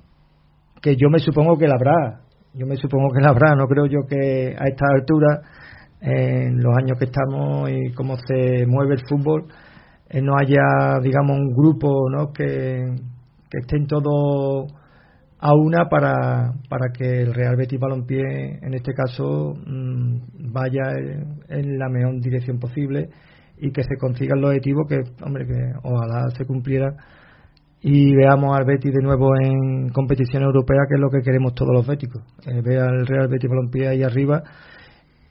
que 0.81 0.97
yo 0.97 1.09
me 1.11 1.19
supongo 1.19 1.59
que 1.59 1.67
la 1.67 1.75
habrá. 1.75 2.21
Yo 2.55 2.67
me 2.67 2.77
supongo 2.77 3.09
que 3.13 3.21
la 3.21 3.31
habrá. 3.31 3.55
No 3.55 3.67
creo 3.67 3.87
yo 3.87 4.07
que 4.09 4.55
a 4.59 4.65
esta 4.69 4.87
altura, 4.95 5.41
en 6.01 6.63
los 6.63 6.77
años 6.77 6.99
que 6.99 7.07
estamos 7.07 7.71
y 7.71 7.93
cómo 7.95 8.17
se 8.17 8.67
mueve 8.67 8.95
el 8.95 9.07
fútbol, 9.09 9.47
eh, 10.09 10.21
no 10.21 10.37
haya, 10.37 10.99
digamos, 11.03 11.39
un 11.39 11.55
grupo 11.55 12.09
¿no? 12.11 12.33
que, 12.33 12.95
que 13.51 13.59
estén 13.61 13.87
todos 13.87 14.73
a 15.41 15.55
una 15.55 15.89
para, 15.89 16.53
para 16.69 16.93
que 16.93 17.23
el 17.23 17.35
Real 17.35 17.57
Betis 17.57 17.79
Balompié, 17.79 18.61
en 18.63 18.75
este 18.75 18.95
caso, 18.95 19.55
mm, 19.67 20.53
vaya 20.53 20.93
en 21.49 21.79
la 21.79 21.89
mejor 21.89 22.21
dirección 22.21 22.59
posible 22.59 23.11
y 23.59 23.73
que 23.73 23.83
se 23.83 23.97
consigan 23.97 24.41
los 24.41 24.51
objetivos 24.51 24.87
que, 24.89 25.03
hombre, 25.25 25.47
que 25.47 25.73
ojalá 25.83 26.31
se 26.37 26.45
cumpliera. 26.45 26.95
Y 27.81 28.15
veamos 28.15 28.57
al 28.57 28.65
Betis 28.65 28.93
de 28.93 29.03
nuevo 29.03 29.33
en 29.37 29.91
competición 29.91 30.43
europea, 30.43 30.87
que 30.89 30.95
es 30.95 31.01
lo 31.01 31.11
que 31.11 31.21
queremos 31.23 31.55
todos 31.55 31.73
los 31.75 31.87
béticos. 31.87 32.23
Eh, 32.47 32.63
ver 32.63 32.81
al 32.81 33.07
Real 33.07 33.29
Betis 33.29 33.49
Balompié 33.49 33.89
ahí 33.89 34.03
arriba. 34.03 34.43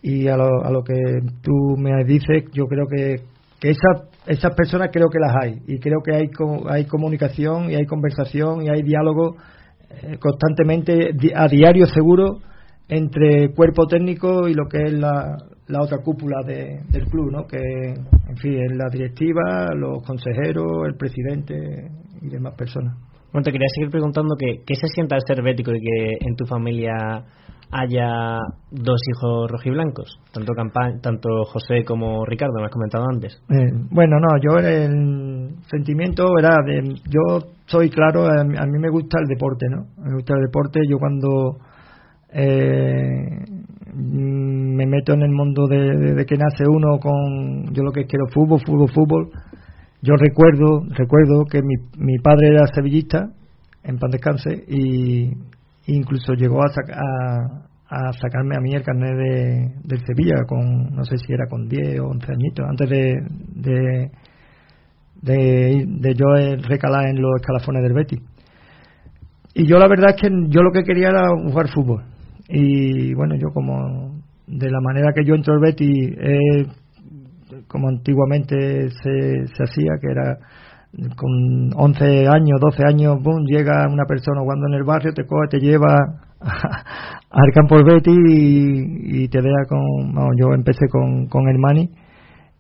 Y 0.02 0.28
a 0.28 0.38
lo, 0.38 0.64
a 0.64 0.70
lo 0.70 0.84
que 0.84 0.94
tú 1.42 1.76
me 1.78 2.04
dices, 2.04 2.44
yo 2.54 2.68
creo 2.68 2.86
que, 2.88 3.16
que 3.60 3.70
esas, 3.72 4.10
esas 4.28 4.54
personas 4.54 4.90
creo 4.92 5.10
que 5.10 5.20
las 5.20 5.34
hay. 5.42 5.62
Y 5.68 5.80
creo 5.80 6.02
que 6.04 6.16
hay, 6.16 6.30
hay 6.70 6.86
comunicación 6.86 7.72
y 7.72 7.76
hay 7.76 7.86
conversación 7.86 8.62
y 8.62 8.70
hay 8.70 8.84
diálogo 8.84 9.36
eh, 9.90 10.18
constantemente, 10.20 11.12
a 11.36 11.48
diario 11.48 11.86
seguro, 11.88 12.40
entre 12.88 13.54
cuerpo 13.54 13.88
técnico 13.88 14.48
y 14.48 14.54
lo 14.54 14.68
que 14.68 14.84
es 14.84 14.94
la, 14.94 15.38
la 15.68 15.82
otra 15.82 16.00
cúpula 16.00 16.42
de, 16.46 16.82
del 16.90 17.06
club, 17.06 17.32
¿no? 17.32 17.48
que 17.48 17.58
en 17.58 18.38
fin 18.38 18.54
es 18.54 18.76
la 18.76 18.90
directiva, 18.92 19.74
los 19.76 20.04
consejeros, 20.04 20.88
el 20.88 20.96
presidente 20.96 21.90
y 22.22 22.30
demás 22.30 22.54
personas. 22.56 22.96
Bueno, 23.32 23.46
te 23.46 23.52
quería 23.52 23.68
seguir 23.74 23.90
preguntando 23.90 24.36
que, 24.38 24.64
qué 24.66 24.76
se 24.76 24.88
sienta 24.88 25.18
ser 25.26 25.42
bético 25.42 25.72
y 25.74 25.80
que 25.80 26.18
en 26.20 26.36
tu 26.36 26.46
familia 26.46 27.24
haya 27.72 28.38
dos 28.70 29.02
hijos 29.10 29.50
rojiblancos, 29.50 30.20
tanto 30.32 30.54
tanto 31.02 31.44
José 31.46 31.84
como 31.84 32.24
Ricardo, 32.26 32.54
me 32.60 32.66
has 32.66 32.72
comentado 32.72 33.06
antes. 33.12 33.42
Eh, 33.50 33.72
bueno, 33.90 34.18
no, 34.20 34.38
yo 34.40 34.60
el 34.60 35.56
sentimiento 35.72 36.38
era 36.38 36.58
de, 36.64 36.94
yo 37.10 37.48
soy 37.66 37.90
claro, 37.90 38.28
a 38.28 38.44
mí 38.44 38.80
me 38.80 38.90
gusta 38.90 39.18
el 39.20 39.28
deporte, 39.28 39.66
¿no? 39.70 39.88
Me 39.98 40.14
gusta 40.14 40.36
el 40.36 40.42
deporte, 40.46 40.82
yo 40.88 41.00
cuando 41.00 41.58
eh, 42.32 43.44
me 43.96 44.86
meto 44.86 45.14
en 45.14 45.22
el 45.22 45.32
mundo 45.32 45.68
de, 45.68 46.26
que 46.26 46.38
nace 46.38 46.64
uno 46.68 47.00
con 47.00 47.74
yo 47.74 47.84
lo 47.84 47.92
que 47.92 48.06
quiero 48.06 48.26
fútbol, 48.28 48.60
fútbol, 48.66 48.90
fútbol. 48.90 49.30
Yo 50.02 50.16
recuerdo, 50.16 50.84
recuerdo 50.90 51.46
que 51.50 51.62
mi, 51.62 51.76
mi 51.98 52.18
padre 52.18 52.50
era 52.50 52.68
sevillista, 52.68 53.30
en 53.84 53.98
pan 54.00 54.12
descanse, 54.12 54.52
y 54.68 55.32
incluso 55.88 56.34
llegó 56.34 56.62
a, 56.62 56.68
a, 57.90 58.14
sacarme 58.14 58.56
a 58.58 58.60
mí 58.60 58.74
el 58.74 58.84
carnet 58.84 59.16
de, 59.16 59.72
del 59.84 60.06
Sevilla, 60.06 60.44
con 60.48 60.94
no 60.94 61.06
sé 61.06 61.18
si 61.18 61.32
era 61.32 61.48
con 61.48 61.68
10 61.68 62.00
o 62.02 62.08
11 62.08 62.32
añitos, 62.32 62.66
antes 62.68 62.90
de, 62.90 63.16
de, 63.56 64.12
de, 65.22 65.86
de 65.88 66.14
yo 66.16 66.26
recalar 66.68 67.08
en 67.08 67.22
los 67.22 67.32
escalafones 67.40 67.84
del 67.84 67.94
Betis. 67.94 68.20
Y 69.54 69.68
yo 69.68 69.78
la 69.78 69.88
verdad 69.88 70.16
es 70.16 70.22
que 70.22 70.30
yo 70.50 70.62
lo 70.64 70.72
que 70.72 70.84
quería 70.84 71.10
era 71.10 71.30
jugar 71.30 71.70
fútbol 71.70 72.13
y 72.50 73.14
bueno, 73.14 73.36
yo 73.36 73.50
como 73.54 74.22
de 74.48 74.70
la 74.70 74.82
manera 74.82 75.14
que 75.14 75.26
yo 75.26 75.36
entro 75.36 75.54
al 75.54 75.60
Betty, 75.60 76.16
como 77.68 77.90
antiguamente 77.90 78.90
se, 78.90 79.48
se 79.48 79.64
hacía, 79.64 79.94
que 80.02 80.12
era 80.12 80.38
con 81.16 81.72
11 81.76 82.28
años, 82.28 82.60
12 82.60 82.84
años, 82.86 83.24
boom, 83.24 83.46
llega 83.46 83.88
una 83.88 84.06
persona 84.06 84.42
jugando 84.42 84.68
en 84.68 84.76
el 84.76 84.84
barrio, 84.84 85.14
te 85.14 85.26
coge, 85.26 85.48
te 85.50 85.60
lleva 85.60 85.96
al 86.40 87.52
campo 87.54 87.78
del 87.78 87.86
Betty 87.86 88.12
y, 88.12 89.28
te 89.28 89.42
deja 89.42 89.66
con. 89.68 90.14
yo 90.38 90.54
empecé 90.54 90.88
con, 90.90 91.28
con 91.28 91.48
el 91.48 91.58
Mani 91.58 91.90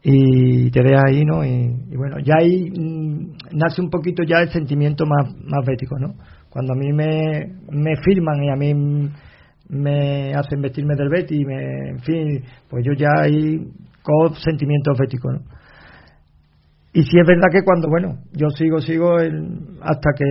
y 0.01 0.71
te 0.71 0.81
deja 0.81 1.03
ahí, 1.07 1.23
¿no? 1.23 1.45
Y, 1.45 1.95
bueno, 1.95 2.17
ya 2.19 2.35
ahí 2.39 2.71
mm, 2.71 3.57
nace 3.57 3.81
un 3.81 3.89
poquito 3.89 4.23
ya 4.23 4.39
el 4.39 4.49
sentimiento 4.49 5.05
más, 5.05 5.33
más 5.45 5.65
bético, 5.65 5.97
¿no? 5.99 6.15
Cuando 6.49 6.73
a 6.73 6.75
mí 6.75 6.91
me, 6.91 7.53
me 7.71 7.95
firman 8.03 8.43
y 8.43 8.49
a 8.49 8.55
mí 8.55 8.73
me 9.73 10.33
hacen 10.33 10.61
vestirme 10.61 10.95
del 10.95 11.09
Betty, 11.09 11.41
y 11.41 11.45
me, 11.45 11.89
en 11.89 11.99
fin, 11.99 12.43
pues 12.69 12.85
yo 12.85 12.93
ya 12.93 13.09
ahí 13.21 13.59
con 14.01 14.35
sentimientos 14.35 14.97
béticos, 14.97 15.33
¿no? 15.33 15.39
Y 16.95 17.01
sí 17.01 17.17
es 17.19 17.27
verdad 17.27 17.47
que 17.51 17.63
cuando, 17.63 17.89
bueno, 17.89 18.19
yo 18.33 18.49
sigo, 18.49 18.79
sigo 18.79 19.17
hasta 19.81 20.11
que 20.15 20.25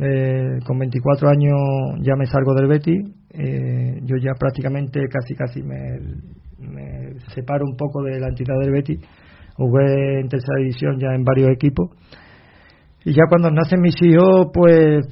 eh, 0.00 0.58
con 0.64 0.78
24 0.78 1.28
años 1.28 1.58
ya 2.00 2.16
me 2.16 2.24
salgo 2.24 2.54
del 2.54 2.66
Betty, 2.66 2.96
eh, 3.34 4.00
yo 4.04 4.16
ya 4.16 4.32
prácticamente 4.38 5.00
casi 5.08 5.34
casi 5.34 5.62
me, 5.62 5.98
me 6.58 7.20
separo 7.34 7.66
un 7.66 7.76
poco 7.76 8.02
de 8.02 8.18
la 8.18 8.28
entidad 8.28 8.58
del 8.58 8.72
Betty, 8.72 8.98
jugué 9.54 10.20
en 10.20 10.28
tercera 10.28 10.58
división 10.60 10.98
ya 10.98 11.14
en 11.14 11.24
varios 11.24 11.50
equipos 11.50 11.90
y 13.04 13.12
ya 13.12 13.22
cuando 13.28 13.50
nacen 13.50 13.80
mis 13.80 13.94
hijos 14.02 14.48
pues 14.52 15.06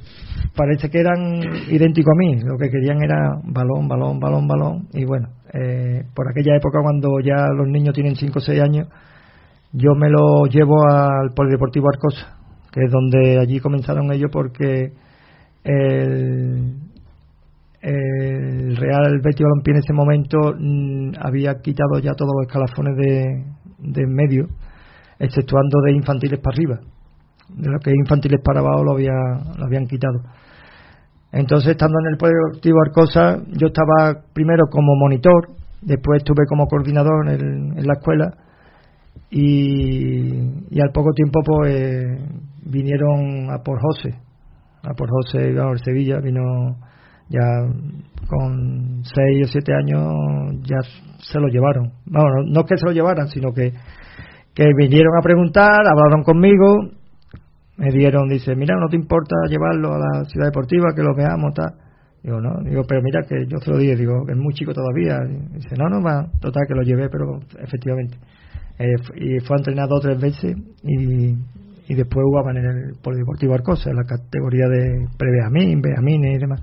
parece 0.55 0.89
que 0.89 0.99
eran 0.99 1.41
idénticos 1.69 2.13
a 2.13 2.17
mí, 2.17 2.39
lo 2.43 2.57
que 2.57 2.69
querían 2.69 3.01
era 3.01 3.35
balón, 3.43 3.87
balón, 3.87 4.19
balón, 4.19 4.47
balón 4.47 4.87
y 4.93 5.05
bueno, 5.05 5.29
eh, 5.53 6.03
por 6.13 6.29
aquella 6.29 6.55
época 6.55 6.79
cuando 6.81 7.19
ya 7.19 7.47
los 7.55 7.67
niños 7.67 7.93
tienen 7.93 8.15
5 8.15 8.37
o 8.37 8.41
6 8.41 8.61
años 8.61 8.87
yo 9.71 9.93
me 9.95 10.09
lo 10.09 10.45
llevo 10.45 10.83
al 10.89 11.31
Polideportivo 11.35 11.89
Arcosa, 11.89 12.37
que 12.71 12.85
es 12.85 12.91
donde 12.91 13.39
allí 13.39 13.59
comenzaron 13.59 14.11
ellos 14.11 14.29
porque 14.31 14.93
el, 15.63 16.73
el 17.81 18.77
Real 18.77 19.19
Betis 19.23 19.43
Balompié 19.43 19.73
en 19.73 19.79
ese 19.79 19.93
momento 19.93 20.37
mm, 20.57 21.11
había 21.21 21.59
quitado 21.61 21.99
ya 22.01 22.13
todos 22.13 22.31
los 22.35 22.47
escalafones 22.47 22.97
de, 22.97 23.45
de 23.77 24.07
medio, 24.07 24.47
exceptuando 25.19 25.81
de 25.85 25.91
infantiles 25.93 26.39
para 26.39 26.55
arriba. 26.55 26.79
De 27.49 27.69
lo 27.69 27.79
que 27.79 27.91
infantiles 27.91 28.41
para 28.43 28.59
abajo 28.59 28.83
lo, 28.83 28.93
había, 28.93 29.13
lo 29.57 29.65
habían 29.65 29.87
quitado. 29.87 30.21
Entonces, 31.31 31.71
estando 31.71 31.97
en 31.99 32.13
el 32.13 32.17
Polideportivo 32.17 32.77
Arcosa, 32.85 33.43
yo 33.49 33.67
estaba 33.67 34.23
primero 34.33 34.65
como 34.69 34.95
monitor, 34.95 35.49
después 35.81 36.19
estuve 36.19 36.45
como 36.47 36.67
coordinador 36.67 37.29
en, 37.29 37.77
en 37.77 37.87
la 37.87 37.93
escuela 37.93 38.33
y, 39.31 40.81
al 40.81 40.91
poco 40.91 41.11
tiempo 41.13 41.41
pues 41.45 42.19
vinieron 42.65 43.51
a 43.51 43.59
por 43.63 43.79
José 43.79 44.15
a 44.83 44.93
por 44.93 45.09
José 45.09 45.55
a 45.59 45.77
Sevilla 45.83 46.19
vino 46.19 46.77
ya 47.29 47.41
con 48.27 49.03
6 49.03 49.45
o 49.45 49.51
7 49.51 49.73
años 49.73 50.13
ya 50.61 50.77
se 51.19 51.39
lo 51.39 51.47
llevaron 51.47 51.91
bueno, 52.05 52.43
no, 52.47 52.63
que 52.65 52.77
se 52.77 52.85
lo 52.85 52.91
llevaran 52.91 53.27
sino 53.27 53.53
que 53.53 53.73
que 54.55 54.65
vinieron 54.75 55.13
a 55.19 55.21
preguntar 55.21 55.85
hablaron 55.85 56.23
conmigo 56.23 56.89
me 57.79 57.91
dieron 57.91 58.29
dice 58.29 58.55
mira 58.55 58.75
no 58.79 58.87
te 58.87 58.95
importa 58.95 59.35
llevarlo 59.49 59.93
a 59.93 59.99
la 59.99 60.25
ciudad 60.25 60.47
deportiva 60.47 60.93
que 60.95 61.01
lo 61.01 61.15
veamos 61.15 61.53
tal 61.53 61.73
digo 62.21 62.39
no 62.39 62.61
digo 62.63 62.83
pero 62.87 63.01
mira 63.01 63.21
que 63.27 63.45
yo 63.47 63.57
se 63.59 63.71
lo 63.71 63.77
dije 63.77 63.95
digo 63.95 64.25
es 64.27 64.37
muy 64.37 64.53
chico 64.53 64.73
todavía 64.73 65.19
dice 65.51 65.75
no 65.77 65.89
no 65.89 66.03
va 66.03 66.27
total 66.39 66.63
que 66.67 66.75
lo 66.75 66.83
llevé 66.83 67.09
pero 67.09 67.39
efectivamente 67.57 68.17
eh, 68.77 68.95
y 69.15 69.39
fue 69.39 69.57
entrenado 69.57 69.99
tres 69.99 70.19
veces 70.19 70.55
y, 70.83 71.35
y 71.89 71.95
después 71.95 72.23
jugaba 72.23 72.51
en 72.51 72.57
el 72.57 72.93
Polideportivo 73.01 73.55
Arcosa, 73.55 73.89
en 73.89 73.95
la 73.97 74.03
categoría 74.03 74.67
de 74.67 75.07
pre-Benjamín, 75.17 75.81
Benjamines 75.81 76.35
y 76.35 76.37
demás. 76.37 76.61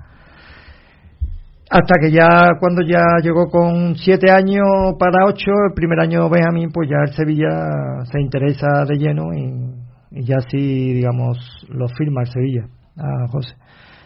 Hasta 1.69 1.95
que 2.01 2.11
ya, 2.11 2.55
cuando 2.61 2.81
ya 2.81 3.03
llegó 3.21 3.49
con 3.49 3.95
siete 3.97 4.31
años 4.31 4.95
para 4.97 5.25
ocho, 5.27 5.51
el 5.67 5.73
primer 5.75 5.99
año 5.99 6.29
Benjamín, 6.29 6.71
pues 6.73 6.89
ya 6.89 7.03
el 7.05 7.13
Sevilla 7.13 8.05
se 8.09 8.21
interesa 8.21 8.85
de 8.87 8.95
lleno 8.95 9.33
y, 9.33 9.86
y 10.17 10.25
ya 10.25 10.37
sí, 10.49 10.93
digamos, 10.93 11.37
lo 11.69 11.87
firma 11.89 12.21
el 12.21 12.27
Sevilla 12.27 12.67
a 12.97 13.27
José. 13.27 13.55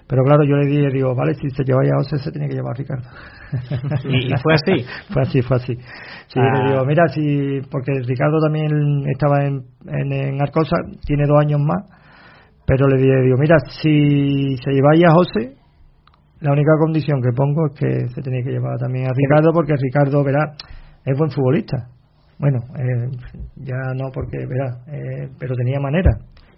Pero 0.08 0.24
claro, 0.24 0.43
yo 0.43 0.58
le 0.58 0.67
dije, 0.67 0.89
digo, 0.91 1.15
vale, 1.15 1.34
si 1.36 1.50
se 1.52 1.63
lleva 1.63 1.80
a 1.84 1.97
José, 2.00 2.17
se 2.17 2.32
tiene 2.32 2.50
que 2.50 2.56
llevar 2.56 2.74
a 2.74 2.78
Ricardo. 2.78 3.08
¿Y, 4.04 4.30
fue 4.43 4.54
así? 4.56 4.86
fue 5.13 5.21
así, 5.21 5.41
fue 5.41 5.56
así. 5.56 5.74
Sí, 6.28 6.39
le 6.39 6.50
ah. 6.50 6.67
digo, 6.67 6.86
mira, 6.86 7.08
si, 7.08 7.62
porque 7.71 7.93
Ricardo 8.06 8.39
también 8.43 9.04
estaba 9.10 9.45
en, 9.45 9.63
en, 9.88 10.41
Arcosa, 10.41 10.76
tiene 11.06 11.24
dos 11.26 11.39
años 11.39 11.62
más, 11.62 11.84
pero 12.65 12.88
le 12.88 12.97
dije, 12.97 13.21
digo, 13.24 13.38
mira, 13.39 13.56
si 13.82 14.58
se 14.58 14.71
lleváis 14.71 15.06
a 15.06 15.13
José, 15.13 15.56
la 16.41 16.52
única 16.52 16.71
condición 16.78 17.21
que 17.21 17.32
pongo 17.34 17.67
es 17.67 17.80
que 17.80 18.10
se 18.10 18.21
tiene 18.21 18.43
que 18.43 18.52
llevar 18.52 18.78
también 18.80 19.06
a 19.06 19.13
Ricardo, 19.15 19.52
porque 19.54 19.76
Ricardo, 19.80 20.24
verá, 20.26 20.56
es 21.06 21.17
buen 21.17 21.32
futbolista. 21.32 21.88
Bueno, 22.41 22.60
eh, 22.77 23.10
ya 23.56 23.93
no 23.95 24.12
porque, 24.12 24.38
verá, 24.45 24.84
eh, 24.88 25.30
pero 25.39 25.56
tenía 25.56 25.80
manera. 25.80 26.12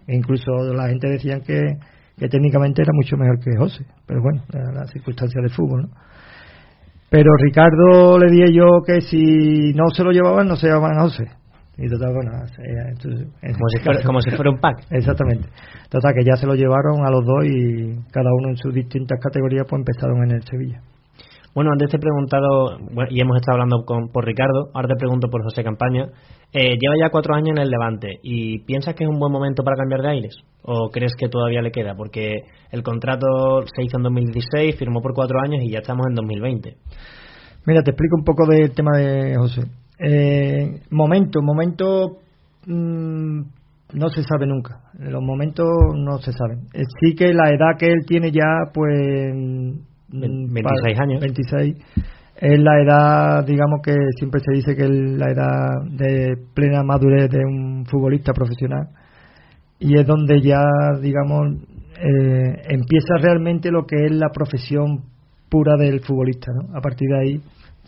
E 0.07 0.15
incluso 0.15 0.73
la 0.73 0.87
gente 0.87 1.07
decía 1.09 1.39
que 1.41 1.77
que 2.17 2.27
técnicamente 2.29 2.81
era 2.81 2.91
mucho 2.93 3.17
mejor 3.17 3.39
que 3.39 3.57
José, 3.57 3.85
pero 4.05 4.21
bueno, 4.21 4.43
la 4.51 4.85
circunstancia 4.87 5.41
del 5.41 5.51
fútbol, 5.51 5.83
¿no? 5.83 5.89
Pero 7.09 7.29
Ricardo 7.37 8.17
le 8.17 8.31
dije 8.31 8.53
yo 8.53 8.81
que 8.85 9.01
si 9.01 9.71
no 9.73 9.89
se 9.93 10.03
lo 10.03 10.11
llevaban, 10.11 10.47
no 10.47 10.55
se 10.55 10.67
llevaban 10.67 10.97
a 10.97 11.01
José. 11.03 11.25
Y 11.77 11.87
total, 11.87 12.13
bueno, 12.13 12.31
como, 12.31 13.69
si 13.69 13.83
fuera, 13.83 14.01
como 14.05 14.21
si 14.21 14.31
fuera 14.31 14.51
un 14.51 14.59
pack. 14.59 14.85
Exactamente. 14.89 15.47
Total, 15.89 16.13
que 16.13 16.23
ya 16.23 16.35
se 16.35 16.47
lo 16.47 16.55
llevaron 16.55 17.05
a 17.05 17.11
los 17.11 17.23
dos 17.23 17.45
y 17.45 17.95
cada 18.11 18.29
uno 18.33 18.49
en 18.49 18.57
sus 18.57 18.73
distintas 18.73 19.19
categorías 19.19 19.65
pues 19.69 19.79
empezaron 19.79 20.23
en 20.23 20.31
el 20.31 20.43
Sevilla. 20.43 20.81
Bueno, 21.53 21.69
antes 21.71 21.91
te 21.91 21.97
he 21.97 21.99
preguntado, 21.99 22.79
y 23.11 23.21
hemos 23.21 23.37
estado 23.37 23.59
hablando 23.59 23.85
con, 23.85 24.09
por 24.09 24.25
Ricardo, 24.25 24.71
ahora 24.73 24.87
te 24.87 24.95
pregunto 24.95 25.27
por 25.29 25.43
José 25.43 25.63
Campaña. 25.63 26.07
Eh, 26.51 26.77
lleva 26.79 26.95
ya 26.99 27.11
cuatro 27.11 27.35
años 27.35 27.49
en 27.55 27.59
el 27.59 27.69
Levante 27.69 28.19
y 28.23 28.59
¿piensas 28.59 28.95
que 28.95 29.03
es 29.03 29.09
un 29.09 29.19
buen 29.19 29.31
momento 29.31 29.63
para 29.63 29.77
cambiar 29.77 30.01
de 30.01 30.09
aires? 30.09 30.35
¿O 30.63 30.89
crees 30.89 31.13
que 31.15 31.29
todavía 31.29 31.61
le 31.61 31.71
queda? 31.71 31.93
Porque 31.95 32.41
el 32.71 32.81
contrato 32.81 33.63
se 33.75 33.83
hizo 33.83 33.97
en 33.97 34.03
2016, 34.03 34.77
firmó 34.77 35.01
por 35.01 35.13
cuatro 35.13 35.39
años 35.39 35.61
y 35.63 35.71
ya 35.71 35.79
estamos 35.79 36.07
en 36.07 36.15
2020. 36.15 36.75
Mira, 37.65 37.83
te 37.83 37.91
explico 37.91 38.15
un 38.17 38.23
poco 38.23 38.47
del 38.47 38.73
tema 38.73 38.97
de 38.97 39.35
José. 39.37 39.61
Eh, 39.99 40.81
momento, 40.89 41.39
momento 41.43 42.17
mm, 42.65 43.41
no 43.93 44.09
se 44.09 44.23
sabe 44.23 44.47
nunca. 44.47 44.81
Los 44.99 45.21
momentos 45.21 45.67
no 45.95 46.17
se 46.17 46.31
saben. 46.31 46.67
Eh, 46.73 46.81
sí 46.99 47.15
que 47.15 47.31
la 47.31 47.49
edad 47.49 47.77
que 47.77 47.87
él 47.87 48.05
tiene 48.07 48.31
ya, 48.31 48.71
pues 48.73 49.33
26 50.13 50.99
años. 50.99 51.21
26. 51.21 51.75
Es 52.35 52.59
la 52.59 52.81
edad, 52.81 53.45
digamos 53.45 53.81
que 53.83 53.93
siempre 54.17 54.41
se 54.41 54.53
dice 54.53 54.75
que 54.75 54.83
es 54.83 54.89
la 54.89 55.31
edad 55.31 55.81
de 55.89 56.35
plena 56.53 56.83
madurez 56.83 57.29
de 57.29 57.39
un 57.45 57.85
futbolista 57.85 58.33
profesional. 58.33 58.89
Y 59.79 59.97
es 59.97 60.05
donde 60.05 60.41
ya, 60.41 60.63
digamos, 61.01 61.57
eh, 61.97 62.61
empieza 62.69 63.15
realmente 63.21 63.71
lo 63.71 63.85
que 63.85 64.05
es 64.05 64.11
la 64.11 64.29
profesión 64.29 65.03
pura 65.49 65.75
del 65.77 66.01
futbolista, 66.01 66.51
¿no? 66.51 66.75
A 66.75 66.81
partir 66.81 67.07
de 67.09 67.19
ahí, 67.19 67.41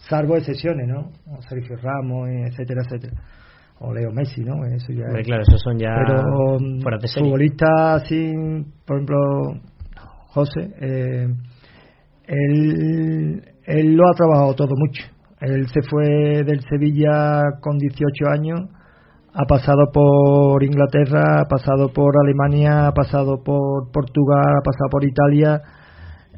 salvo 0.08 0.38
excepciones, 0.38 0.88
¿no? 0.88 1.10
Sergio 1.50 1.78
Ramos, 1.78 2.30
etcétera, 2.30 2.82
etcétera. 2.86 3.14
O 3.80 3.94
Leo 3.94 4.12
Messi, 4.12 4.42
¿no? 4.42 4.64
Eso 4.66 4.94
ya. 4.94 5.06
claro, 5.24 5.44
esos 5.44 5.62
son 5.62 5.78
ya. 5.78 5.96
Pero 6.06 6.58
futbolistas 7.14 8.04
así, 8.04 8.32
por 8.86 8.98
ejemplo, 8.98 9.18
José. 10.28 10.70
Eh, 10.80 11.28
él, 12.28 13.42
él 13.66 13.96
lo 13.96 14.04
ha 14.10 14.14
trabajado 14.14 14.54
todo 14.56 14.74
mucho. 14.76 15.04
Él 15.42 15.68
se 15.68 15.82
fue 15.82 16.44
del 16.44 16.62
Sevilla 16.70 17.44
con 17.62 17.78
18 17.78 18.30
años, 18.30 18.62
ha 19.34 19.46
pasado 19.46 19.92
por 19.92 20.64
Inglaterra, 20.64 21.42
ha 21.42 21.46
pasado 21.46 21.92
por 21.92 22.14
Alemania, 22.18 22.88
ha 22.88 22.94
pasado 22.94 23.44
por 23.44 23.92
Portugal, 23.92 24.58
ha 24.58 24.64
pasado 24.64 24.90
por 24.90 25.04
Italia, 25.04 25.62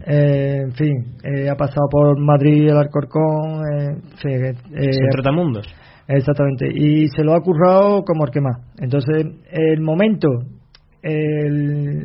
eh, 0.06 0.62
en 0.64 0.72
fin, 0.74 1.18
eh, 1.24 1.50
ha 1.50 1.56
pasado 1.56 1.88
por 1.90 2.20
Madrid, 2.20 2.70
el 2.70 2.78
Alcorcón, 2.78 3.62
eh, 3.72 3.98
eh 4.26 4.54
Exactamente, 6.10 6.68
y 6.74 7.08
se 7.10 7.24
lo 7.24 7.36
ha 7.36 7.42
currado 7.42 8.04
como 8.04 8.26
el 8.26 8.32
que 8.32 8.42
más. 8.42 8.58
Entonces, 8.80 9.26
el 9.52 9.82
momento 9.82 10.30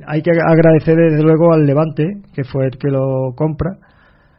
hay 0.07 0.23
que 0.23 0.31
agradecer 0.31 0.97
desde 0.97 1.23
luego 1.23 1.53
al 1.53 1.67
Levante, 1.67 2.05
que 2.33 2.45
fue 2.45 2.67
el 2.67 2.79
que 2.79 2.89
lo 2.89 3.35
compra, 3.35 3.79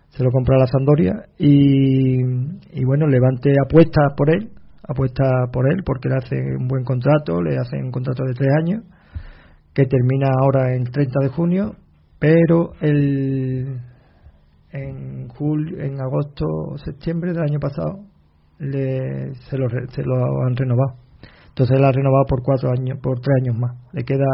se 0.10 0.24
lo 0.24 0.32
compra 0.32 0.58
la 0.58 0.68
Sandoria, 0.68 1.14
y, 1.38 2.22
y 2.22 2.86
bueno, 2.86 3.08
Levante 3.08 3.54
apuesta 3.66 4.02
por 4.16 4.30
él, 4.30 4.52
apuesta 4.88 5.48
por 5.52 5.72
él 5.72 5.84
porque 5.86 6.10
le 6.10 6.16
hace 6.16 6.36
un 6.58 6.68
buen 6.68 6.84
contrato, 6.84 7.42
le 7.42 7.58
hace 7.58 7.78
un 7.78 7.92
contrato 7.92 8.24
de 8.24 8.34
tres 8.34 8.50
años, 8.62 8.84
que 9.74 9.86
termina 9.86 10.30
ahora 10.40 10.76
en 10.76 10.84
30 10.84 11.20
de 11.22 11.30
junio, 11.30 11.76
pero 12.20 12.74
el, 12.80 13.80
en 14.72 15.28
julio, 15.30 15.80
en 15.80 16.00
agosto 16.00 16.78
septiembre 16.84 17.34
del 17.34 17.44
año 17.44 17.60
pasado 17.60 18.06
le, 18.60 19.34
se, 19.50 19.58
lo, 19.58 19.68
se 19.70 20.04
lo 20.04 20.44
han 20.46 20.56
renovado 20.56 21.03
entonces 21.54 21.78
él 21.78 21.86
ha 21.86 21.92
renovado 21.92 22.26
por 22.28 22.42
cuatro 22.42 22.72
años, 22.72 22.98
por 23.00 23.20
tres 23.20 23.36
años 23.42 23.56
más. 23.56 23.78
Le 23.94 24.04
queda 24.04 24.26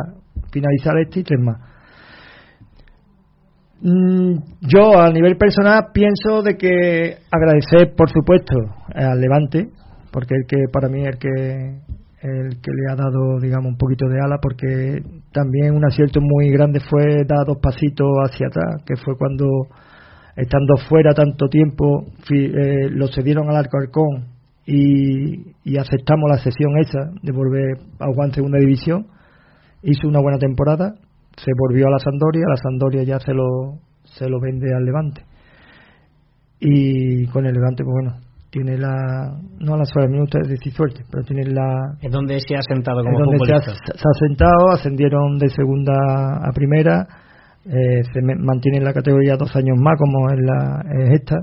finalizar 0.54 0.98
este 1.00 1.20
y 1.20 1.24
tres 1.24 1.40
más. 1.42 1.58
Mm, 3.82 4.38
yo 4.62 4.98
a 4.98 5.12
nivel 5.12 5.36
personal 5.36 5.88
pienso 5.94 6.42
de 6.42 6.56
que 6.56 7.18
agradecer, 7.30 7.94
por 7.94 8.10
supuesto, 8.10 8.56
al 8.96 9.20
Levante, 9.20 9.68
porque 10.14 10.34
el 10.34 10.46
que 10.48 10.58
para 10.72 10.88
mí 10.88 11.04
el 11.04 11.18
que 11.18 11.82
el 12.22 12.62
que 12.62 12.72
le 12.72 12.92
ha 12.92 12.96
dado 12.96 13.40
digamos 13.42 13.68
un 13.68 13.78
poquito 13.78 14.08
de 14.08 14.20
ala 14.22 14.40
porque 14.42 15.02
también 15.32 15.74
un 15.74 15.86
acierto 15.86 16.20
muy 16.22 16.50
grande 16.50 16.80
fue 16.82 17.24
dar 17.26 17.46
dos 17.46 17.58
pasitos 17.62 18.08
hacia 18.26 18.48
atrás 18.48 18.84
que 18.86 18.98
fue 18.98 19.18
cuando 19.18 19.46
estando 20.36 20.76
fuera 20.90 21.14
tanto 21.14 21.48
tiempo 21.48 22.08
eh, 22.30 22.90
lo 22.90 23.08
cedieron 23.08 23.50
al 23.50 23.56
Alcorcón 23.56 24.39
y, 24.72 25.54
y 25.64 25.78
aceptamos 25.78 26.30
la 26.30 26.38
sesión 26.38 26.78
esa 26.78 27.10
de 27.24 27.32
volver 27.32 27.78
a 28.00 28.06
jugar 28.06 28.30
en 28.30 28.36
segunda 28.36 28.60
división. 28.60 29.08
Hizo 29.82 30.08
una 30.08 30.20
buena 30.22 30.38
temporada 30.38 30.94
se 31.38 31.52
volvió 31.58 31.88
a 31.88 31.92
la 31.92 32.00
Sandoria 32.00 32.44
la 32.50 32.58
Sandoria 32.58 33.04
ya 33.04 33.20
se 33.20 33.34
lo 33.34 33.80
se 34.04 34.28
lo 34.30 34.40
vende 34.42 34.74
al 34.76 34.84
Levante. 34.86 35.22
Y 36.60 37.26
con 37.28 37.46
el 37.46 37.54
Levante 37.54 37.84
pues 37.84 37.94
bueno 37.94 38.18
tiene 38.52 38.78
la 38.78 39.38
no 39.60 39.78
la 39.78 39.86
suerte 39.86 40.12
minutos 40.12 40.42
es 40.42 40.50
decir 40.50 40.74
suerte 40.74 41.04
pero 41.12 41.24
tiene 41.24 41.44
la 41.52 41.96
es 42.02 42.12
donde 42.12 42.40
se 42.40 42.56
ha 42.56 42.62
sentado 42.64 43.04
como 43.04 43.20
donde 43.20 43.38
se 43.46 43.54
ha, 43.54 43.62
se 43.62 43.70
ha 43.72 44.28
sentado 44.28 44.72
ascendieron 44.74 45.38
de 45.38 45.50
segunda 45.50 45.94
a 46.44 46.52
primera 46.52 47.08
eh, 47.66 48.02
se 48.12 48.22
me- 48.24 48.36
mantiene 48.36 48.80
en 48.80 48.86
la 48.86 48.94
categoría 48.94 49.36
dos 49.38 49.56
años 49.56 49.78
más 49.80 49.96
como 50.00 50.30
es 50.32 50.40
la 50.40 50.82
es 51.00 51.20
esta 51.22 51.36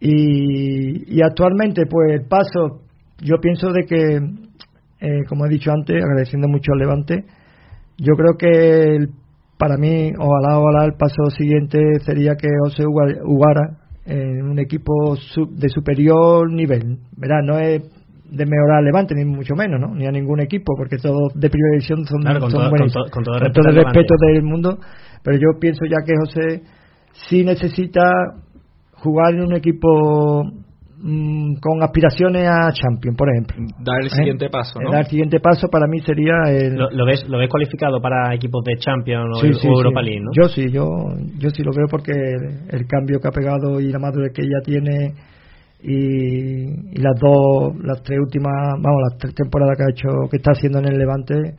y, 0.00 1.16
y 1.16 1.22
actualmente 1.22 1.86
pues 1.86 2.12
el 2.12 2.26
paso 2.28 2.82
yo 3.20 3.36
pienso 3.40 3.72
de 3.72 3.84
que 3.84 4.16
eh, 5.00 5.24
como 5.28 5.46
he 5.46 5.48
dicho 5.48 5.70
antes 5.72 5.96
agradeciendo 6.02 6.48
mucho 6.48 6.72
al 6.72 6.78
Levante 6.78 7.24
yo 7.98 8.14
creo 8.14 8.36
que 8.38 8.96
el- 8.96 9.08
para 9.58 9.76
mí 9.76 10.12
ojalá 10.16 10.58
ojalá 10.60 10.84
el 10.84 10.94
paso 10.94 11.30
siguiente 11.36 11.78
sería 12.04 12.36
que 12.36 12.46
José 12.62 12.84
Uga- 12.86 13.22
Ugara 13.24 13.78
en 14.06 14.42
un 14.48 14.58
equipo 14.60 15.16
su- 15.16 15.50
de 15.52 15.68
superior 15.68 16.50
nivel 16.52 16.98
¿verdad? 17.16 17.40
no 17.44 17.58
es 17.58 17.82
de 18.30 18.44
mejorar 18.46 18.78
al 18.78 18.84
Levante 18.84 19.14
ni 19.16 19.24
mucho 19.24 19.54
menos 19.56 19.80
¿no? 19.80 19.94
ni 19.96 20.06
a 20.06 20.12
ningún 20.12 20.38
equipo 20.40 20.74
porque 20.76 20.98
todos 20.98 21.32
de 21.34 21.50
primera 21.50 21.72
división 21.72 22.04
son, 22.06 22.20
Claro, 22.20 22.40
con 22.40 22.50
son 22.52 22.60
todo- 22.60 22.70
buenísimos. 22.70 22.94
con 22.94 23.04
to- 23.04 23.10
con 23.10 23.24
todo 23.24 23.34
Con 23.34 23.42
respeto 23.42 23.60
todo 23.62 23.70
el 23.70 23.84
respeto 23.84 24.14
del 24.32 24.42
mundo 24.44 24.78
pero 25.24 25.36
yo 25.38 25.58
pienso 25.60 25.80
ya 25.86 25.96
que 26.06 26.14
José 26.16 26.62
sí 27.28 27.42
necesita 27.44 28.02
jugar 29.02 29.34
en 29.34 29.42
un 29.42 29.54
equipo 29.54 30.44
mm, 30.98 31.54
con 31.60 31.82
aspiraciones 31.82 32.48
a 32.48 32.72
Champions 32.72 33.16
por 33.16 33.28
ejemplo 33.30 33.56
Dar 33.80 34.00
el 34.00 34.06
¿Eh? 34.06 34.10
siguiente 34.10 34.48
paso, 34.50 34.80
¿no? 34.80 34.90
dar 34.90 35.00
el 35.00 35.06
siguiente 35.06 35.40
paso 35.40 35.68
para 35.68 35.86
mí 35.86 36.00
sería 36.00 36.34
el 36.48 36.74
¿Lo, 36.76 36.90
lo 36.90 37.06
ves, 37.06 37.28
¿Lo 37.28 37.38
ves 37.38 37.48
cualificado 37.48 38.00
para 38.00 38.34
equipos 38.34 38.64
de 38.64 38.76
Champions 38.78 39.36
o, 39.36 39.40
Sí, 39.40 39.48
o 39.50 39.54
sí, 39.54 39.66
Europa 39.68 40.00
sí. 40.00 40.06
League? 40.06 40.20
¿no? 40.22 40.30
Yo 40.34 40.48
sí, 40.48 40.70
yo, 40.70 40.86
yo 41.38 41.50
sí 41.50 41.62
lo 41.62 41.70
veo 41.76 41.86
porque 41.90 42.12
el, 42.12 42.80
el 42.80 42.86
cambio 42.86 43.18
que 43.20 43.28
ha 43.28 43.32
pegado 43.32 43.80
y 43.80 43.90
la 43.90 43.98
madurez 43.98 44.32
que 44.32 44.42
ella 44.42 44.60
tiene 44.64 45.14
y, 45.82 46.92
y 46.92 47.00
las 47.00 47.18
dos, 47.20 47.76
las 47.84 48.02
tres 48.02 48.18
últimas, 48.18 48.52
vamos, 48.80 49.00
las 49.10 49.18
tres 49.18 49.34
temporadas 49.34 49.76
que 49.76 49.84
ha 49.84 49.90
hecho, 49.90 50.28
que 50.30 50.38
está 50.38 50.50
haciendo 50.52 50.80
en 50.80 50.86
el 50.86 50.98
Levante, 50.98 51.54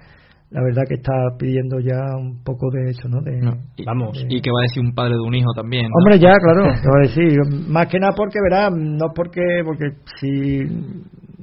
la 0.51 0.63
verdad 0.63 0.83
que 0.87 0.95
está 0.95 1.13
pidiendo 1.37 1.79
ya 1.79 2.17
un 2.17 2.43
poco 2.43 2.71
de 2.71 2.89
eso, 2.89 3.07
¿no? 3.07 3.21
De, 3.21 3.39
Vamos. 3.85 4.17
Y 4.29 4.41
que 4.41 4.49
va 4.49 4.59
a 4.61 4.67
decir 4.67 4.83
un 4.83 4.93
padre 4.95 5.13
de 5.13 5.21
un 5.21 5.35
hijo 5.35 5.51
también. 5.55 5.83
¿no? 5.83 5.93
Hombre, 5.99 6.19
ya, 6.19 6.33
claro, 6.41 6.73
te 6.81 6.87
voy 6.89 6.97
a 6.97 7.07
decir, 7.07 7.67
más 7.67 7.87
que 7.87 7.99
nada 7.99 8.13
porque, 8.15 8.39
verás, 8.41 8.71
no 8.75 9.13
porque, 9.13 9.41
porque 9.63 9.91
si 10.19 10.63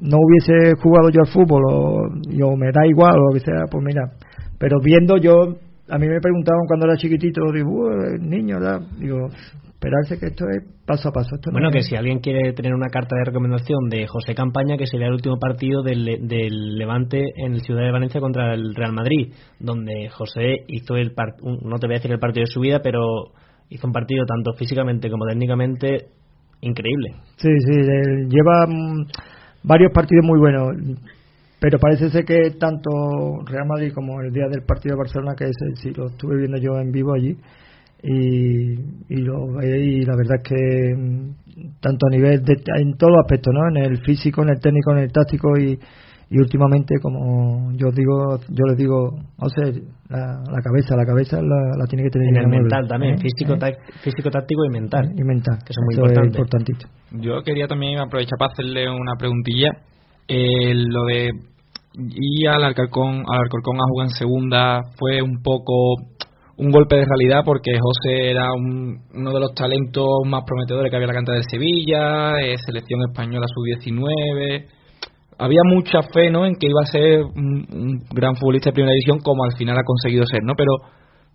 no 0.00 0.18
hubiese 0.18 0.74
jugado 0.82 1.10
yo 1.10 1.20
al 1.20 1.32
fútbol 1.32 1.62
o, 1.70 2.08
y 2.30 2.42
o 2.42 2.56
me 2.56 2.72
da 2.72 2.86
igual 2.86 3.14
o 3.14 3.28
lo 3.28 3.34
que 3.34 3.40
sea, 3.40 3.64
pues 3.70 3.84
mira, 3.84 4.02
pero 4.58 4.78
viendo 4.82 5.16
yo, 5.18 5.56
a 5.88 5.98
mí 5.98 6.08
me 6.08 6.20
preguntaban 6.20 6.66
cuando 6.66 6.86
era 6.86 6.96
chiquitito, 6.96 7.40
digo, 7.52 7.70
"Uh, 7.70 8.18
niño, 8.20 8.58
¿verdad?". 8.58 8.80
digo, 8.98 9.28
esperarse 9.76 10.18
que 10.18 10.26
esto 10.26 10.46
es 10.48 10.64
paso 10.86 11.10
a 11.10 11.12
paso. 11.12 11.34
Esto 11.36 11.50
no 11.50 11.54
Bueno, 11.54 11.70
que 11.70 11.78
es- 11.78 11.86
si 11.86 11.96
alguien 11.96 12.20
quiere 12.20 12.52
tener 12.54 12.74
una 12.74 12.88
carta 12.88 13.14
de 13.16 13.24
recomendación 13.24 13.88
de 13.90 14.06
José 14.06 14.34
Campaña, 14.34 14.76
que 14.78 14.86
sería 14.86 15.06
el 15.08 15.12
último 15.12 15.38
partido 15.38 15.82
del, 15.82 16.26
del 16.26 16.76
Levante 16.78 17.20
en 17.36 17.52
el 17.54 17.60
Ciudad 17.60 17.82
de 17.82 17.92
Valencia 17.92 18.20
contra 18.20 18.54
el 18.54 18.74
Real 18.74 18.92
Madrid, 18.92 19.32
donde 19.60 20.08
José 20.10 20.64
hizo 20.68 20.96
el 20.96 21.14
part- 21.14 21.40
un- 21.42 21.60
no 21.68 21.78
te 21.78 21.86
voy 21.86 21.94
a 21.96 21.98
decir 21.98 22.10
el 22.10 22.18
partido 22.18 22.44
de 22.44 22.52
su 22.52 22.60
vida, 22.60 22.80
pero 22.82 23.02
hizo 23.68 23.86
un 23.86 23.92
partido 23.92 24.24
tanto 24.24 24.52
físicamente 24.54 25.10
como 25.10 25.26
técnicamente 25.26 26.06
increíble. 26.62 27.10
Sí, 27.36 27.48
sí, 27.66 27.72
lleva 28.28 28.66
mm, 28.66 29.06
varios 29.64 29.92
partidos 29.92 30.24
muy 30.24 30.38
buenos, 30.40 30.68
pero 31.60 31.78
parece 31.78 32.08
ser 32.10 32.24
que 32.24 32.50
tanto 32.58 32.90
Real 33.44 33.66
Madrid 33.68 33.92
como 33.94 34.20
el 34.22 34.32
día 34.32 34.46
del 34.50 34.62
partido 34.64 34.94
de 34.94 35.00
Barcelona, 35.00 35.34
que 35.36 35.44
ese 35.44 35.82
sí 35.82 35.90
lo 35.94 36.06
estuve 36.06 36.38
viendo 36.38 36.56
yo 36.58 36.78
en 36.80 36.90
vivo 36.92 37.12
allí, 37.12 37.36
y, 38.02 38.72
y 39.08 39.16
lo 39.22 39.62
y 39.62 40.04
la 40.04 40.16
verdad 40.16 40.36
es 40.42 40.48
que 40.48 40.94
mm, 40.96 41.70
tanto 41.80 42.06
a 42.06 42.10
nivel 42.10 42.42
de, 42.44 42.54
en 42.78 42.96
todos 42.96 43.12
los 43.12 43.20
aspectos, 43.24 43.52
¿no? 43.54 43.68
En 43.68 43.84
el 43.84 43.98
físico, 44.02 44.42
en 44.42 44.50
el 44.50 44.60
técnico, 44.60 44.92
en 44.92 44.98
el 44.98 45.12
táctico 45.12 45.58
y, 45.58 45.78
y 46.28 46.38
últimamente, 46.38 46.96
como 47.00 47.72
yo 47.72 47.90
digo, 47.92 48.38
yo 48.48 48.64
les 48.68 48.76
digo, 48.76 49.18
o 49.38 49.48
sea, 49.48 49.64
la, 50.08 50.42
la 50.50 50.60
cabeza, 50.62 50.96
la 50.96 51.04
cabeza 51.06 51.36
la, 51.40 51.76
la 51.78 51.86
tiene 51.88 52.04
que 52.04 52.10
tener 52.10 52.28
En 52.28 52.36
el 52.36 52.48
mental 52.48 52.86
también, 52.88 53.14
¿eh? 53.14 53.18
físico, 53.18 53.54
¿Eh? 53.54 53.58
tac- 53.58 53.78
físico, 54.02 54.30
táctico 54.30 54.64
y 54.64 54.70
mental. 54.70 55.12
y 55.16 55.22
mental, 55.24 55.58
Que 55.64 55.72
son 55.72 55.84
muy 55.86 55.94
importantes. 55.94 56.34
importantito. 56.36 56.86
Yo 57.12 57.42
quería 57.42 57.66
también 57.66 57.98
aprovechar 58.00 58.38
para 58.38 58.52
hacerle 58.52 58.90
una 58.90 59.14
preguntilla. 59.18 59.70
Eh, 60.28 60.74
lo 60.74 61.04
de 61.04 61.30
ir 61.94 62.48
al 62.48 62.64
Alcorcón, 62.64 63.22
al 63.26 63.40
Alcorcón 63.44 63.76
a 63.76 63.84
jugar 63.88 64.08
en 64.08 64.14
segunda 64.14 64.80
fue 64.98 65.22
un 65.22 65.40
poco 65.42 65.94
un 66.58 66.70
golpe 66.70 66.96
de 66.96 67.04
realidad 67.04 67.42
porque 67.44 67.72
José 67.78 68.30
era 68.30 68.52
un- 68.52 68.98
uno 69.14 69.32
de 69.32 69.40
los 69.40 69.52
talentos 69.54 70.06
más 70.24 70.42
prometedores 70.46 70.90
que 70.90 70.96
había 70.96 71.04
en 71.04 71.14
la 71.14 71.14
canta 71.14 71.32
del 71.32 71.44
Sevilla, 71.50 72.40
eh, 72.40 72.56
selección 72.64 73.00
española 73.08 73.46
sub-19. 73.46 74.66
Había 75.38 75.60
mucha 75.64 76.00
fe 76.14 76.30
¿no? 76.30 76.46
en 76.46 76.54
que 76.54 76.68
iba 76.68 76.80
a 76.82 76.86
ser 76.86 77.22
un, 77.22 77.66
un 77.70 77.98
gran 78.14 78.36
futbolista 78.36 78.70
de 78.70 78.74
primera 78.74 78.94
división 78.94 79.18
como 79.18 79.44
al 79.44 79.54
final 79.58 79.76
ha 79.76 79.84
conseguido 79.84 80.24
ser, 80.24 80.42
¿no? 80.42 80.54
Pero 80.56 80.72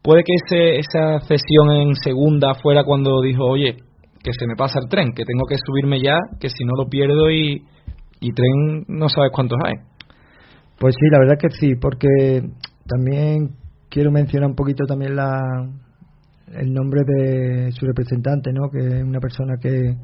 puede 0.02 0.24
que 0.24 0.34
ese, 0.34 0.80
esa 0.80 1.20
cesión 1.20 1.70
en 1.70 1.96
segunda 1.96 2.56
fuera 2.56 2.84
cuando 2.84 3.22
dijo, 3.22 3.46
oye, 3.46 3.76
que 4.24 4.32
se 4.34 4.48
me 4.48 4.56
pasa 4.56 4.80
el 4.84 4.90
tren, 4.90 5.14
que 5.16 5.24
tengo 5.24 5.46
que 5.48 5.56
subirme 5.64 6.02
ya, 6.02 6.18
que 6.40 6.50
si 6.50 6.64
no 6.66 6.74
lo 6.76 6.90
pierdo 6.90 7.30
y, 7.30 7.62
y 8.22 8.32
tren 8.34 8.86
no 8.88 9.08
sabes 9.08 9.30
cuántos 9.32 9.60
hay. 9.64 9.74
Pues 10.80 10.96
sí, 11.00 11.06
la 11.12 11.20
verdad 11.20 11.38
que 11.40 11.50
sí, 11.52 11.76
porque 11.80 12.42
también 12.88 13.61
quiero 13.92 14.10
mencionar 14.12 14.50
un 14.50 14.56
poquito 14.56 14.86
también 14.86 15.16
la 15.16 15.40
el 16.54 16.74
nombre 16.74 17.02
de 17.06 17.72
su 17.72 17.86
representante, 17.86 18.52
¿no? 18.52 18.70
Que 18.72 18.80
es 18.80 19.04
una 19.04 19.20
persona 19.20 19.54
que 19.62 19.96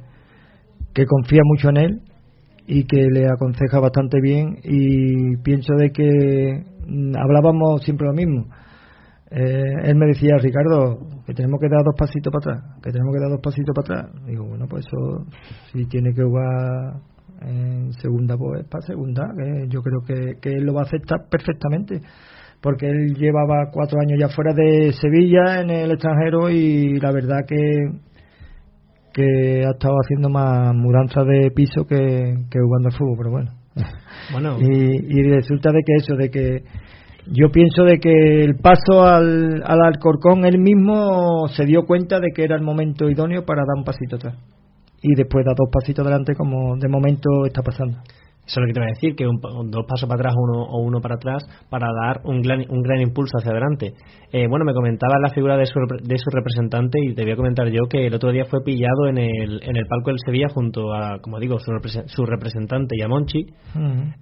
que 0.94 1.06
confía 1.06 1.42
mucho 1.44 1.70
en 1.70 1.78
él 1.78 2.02
y 2.66 2.86
que 2.86 3.08
le 3.12 3.28
aconseja 3.28 3.80
bastante 3.80 4.20
bien 4.20 4.58
y 4.64 5.38
pienso 5.38 5.74
de 5.76 5.92
que 5.92 6.64
hablábamos 7.16 7.84
siempre 7.84 8.08
lo 8.08 8.14
mismo. 8.14 8.48
Eh, 9.30 9.74
él 9.84 9.96
me 9.96 10.08
decía, 10.08 10.38
Ricardo, 10.38 11.00
que 11.26 11.34
tenemos 11.34 11.60
que 11.60 11.68
dar 11.70 11.84
dos 11.84 11.96
pasitos 11.98 12.32
para 12.32 12.56
atrás, 12.56 12.80
que 12.82 12.92
tenemos 12.92 13.14
que 13.14 13.22
dar 13.22 13.30
dos 13.30 13.42
pasitos 13.42 13.76
para 13.76 14.00
atrás. 14.00 14.26
Digo, 14.26 14.46
bueno, 14.46 14.66
pues 14.68 14.86
eso, 14.88 15.26
si 15.72 15.86
tiene 15.86 16.14
que 16.14 16.24
jugar 16.24 16.96
en 17.42 17.94
segunda, 17.94 18.38
pues 18.38 18.66
para 18.66 18.86
segunda, 18.86 19.24
que 19.38 19.68
yo 19.68 19.82
creo 19.82 20.02
que, 20.06 20.40
que 20.42 20.50
él 20.50 20.64
lo 20.64 20.74
va 20.74 20.82
a 20.82 20.86
aceptar 20.86 21.28
perfectamente, 21.30 22.02
porque 22.68 22.86
él 22.86 23.16
llevaba 23.16 23.72
cuatro 23.72 23.98
años 24.02 24.20
ya 24.20 24.28
fuera 24.28 24.54
de 24.54 24.92
Sevilla, 24.92 25.62
en 25.62 25.70
el 25.70 25.92
extranjero, 25.92 26.50
y 26.50 27.00
la 27.00 27.14
verdad 27.14 27.46
que 27.48 27.56
que 29.14 29.64
ha 29.66 29.72
estado 29.72 29.96
haciendo 30.04 30.28
más 30.28 30.76
mudanza 30.76 31.24
de 31.24 31.50
piso 31.52 31.86
que, 31.88 31.96
que 31.96 32.60
jugando 32.60 32.90
al 32.90 32.94
fútbol, 32.94 33.16
pero 33.18 33.32
bueno. 33.32 33.52
Bueno. 34.34 34.58
Y, 34.60 35.20
y 35.20 35.24
resulta 35.32 35.72
de 35.72 35.80
que 35.86 35.94
eso, 35.96 36.16
de 36.18 36.30
que 36.30 36.64
yo 37.28 37.50
pienso 37.54 37.86
de 37.86 38.00
que 38.00 38.44
el 38.44 38.58
paso 38.58 39.04
al, 39.04 39.64
al 39.66 39.82
Alcorcón 39.86 40.44
él 40.44 40.60
mismo 40.60 41.48
se 41.48 41.64
dio 41.64 41.84
cuenta 41.84 42.20
de 42.20 42.32
que 42.36 42.44
era 42.44 42.58
el 42.58 42.64
momento 42.64 43.10
idóneo 43.10 43.46
para 43.46 43.62
dar 43.62 43.78
un 43.78 43.86
pasito 43.86 44.18
atrás. 44.18 44.36
Y 45.02 45.16
después 45.16 45.46
da 45.46 45.54
dos 45.56 45.70
pasitos 45.72 46.06
adelante 46.06 46.36
como 46.36 46.76
de 46.76 46.90
momento 46.90 47.46
está 47.46 47.62
pasando. 47.62 48.00
Eso 48.48 48.62
es 48.62 48.64
lo 48.64 48.68
que 48.68 48.74
te 48.74 48.80
voy 48.80 48.88
a 48.88 48.94
decir, 48.96 49.16
que 49.16 49.28
un, 49.28 49.42
dos 49.70 49.86
pasos 49.86 50.08
para 50.08 50.22
atrás 50.22 50.34
uno, 50.38 50.64
o 50.64 50.82
uno 50.82 51.02
para 51.02 51.16
atrás 51.16 51.44
para 51.70 51.88
dar 51.92 52.22
un 52.24 52.42
gran, 52.42 52.62
un 52.70 52.82
gran 52.82 53.02
impulso 53.02 53.38
hacia 53.38 53.52
adelante. 53.52 53.92
Eh, 54.32 54.48
bueno, 54.48 54.64
me 54.64 54.74
comentaba 54.74 55.20
la 55.22 55.30
figura 55.34 55.58
de 55.58 55.66
su, 55.66 55.80
de 56.02 56.18
su 56.18 56.30
representante 56.30 56.98
y 57.04 57.14
te 57.14 57.24
voy 57.24 57.34
a 57.34 57.36
comentar 57.36 57.68
yo 57.68 57.88
que 57.90 58.08
el 58.08 58.14
otro 58.14 58.32
día 58.32 58.46
fue 58.46 58.64
pillado 58.64 59.08
en 59.08 59.18
el, 59.18 59.62
en 59.64 59.76
el 59.76 59.86
palco 59.86 60.12
del 60.12 60.20
Sevilla 60.26 60.48
junto 60.54 60.94
a, 60.94 61.20
como 61.20 61.40
digo, 61.40 61.60
su, 61.60 61.72
su 62.06 62.26
representante 62.26 62.96
y 62.98 63.04
a 63.04 63.10
Monchi. 63.10 63.46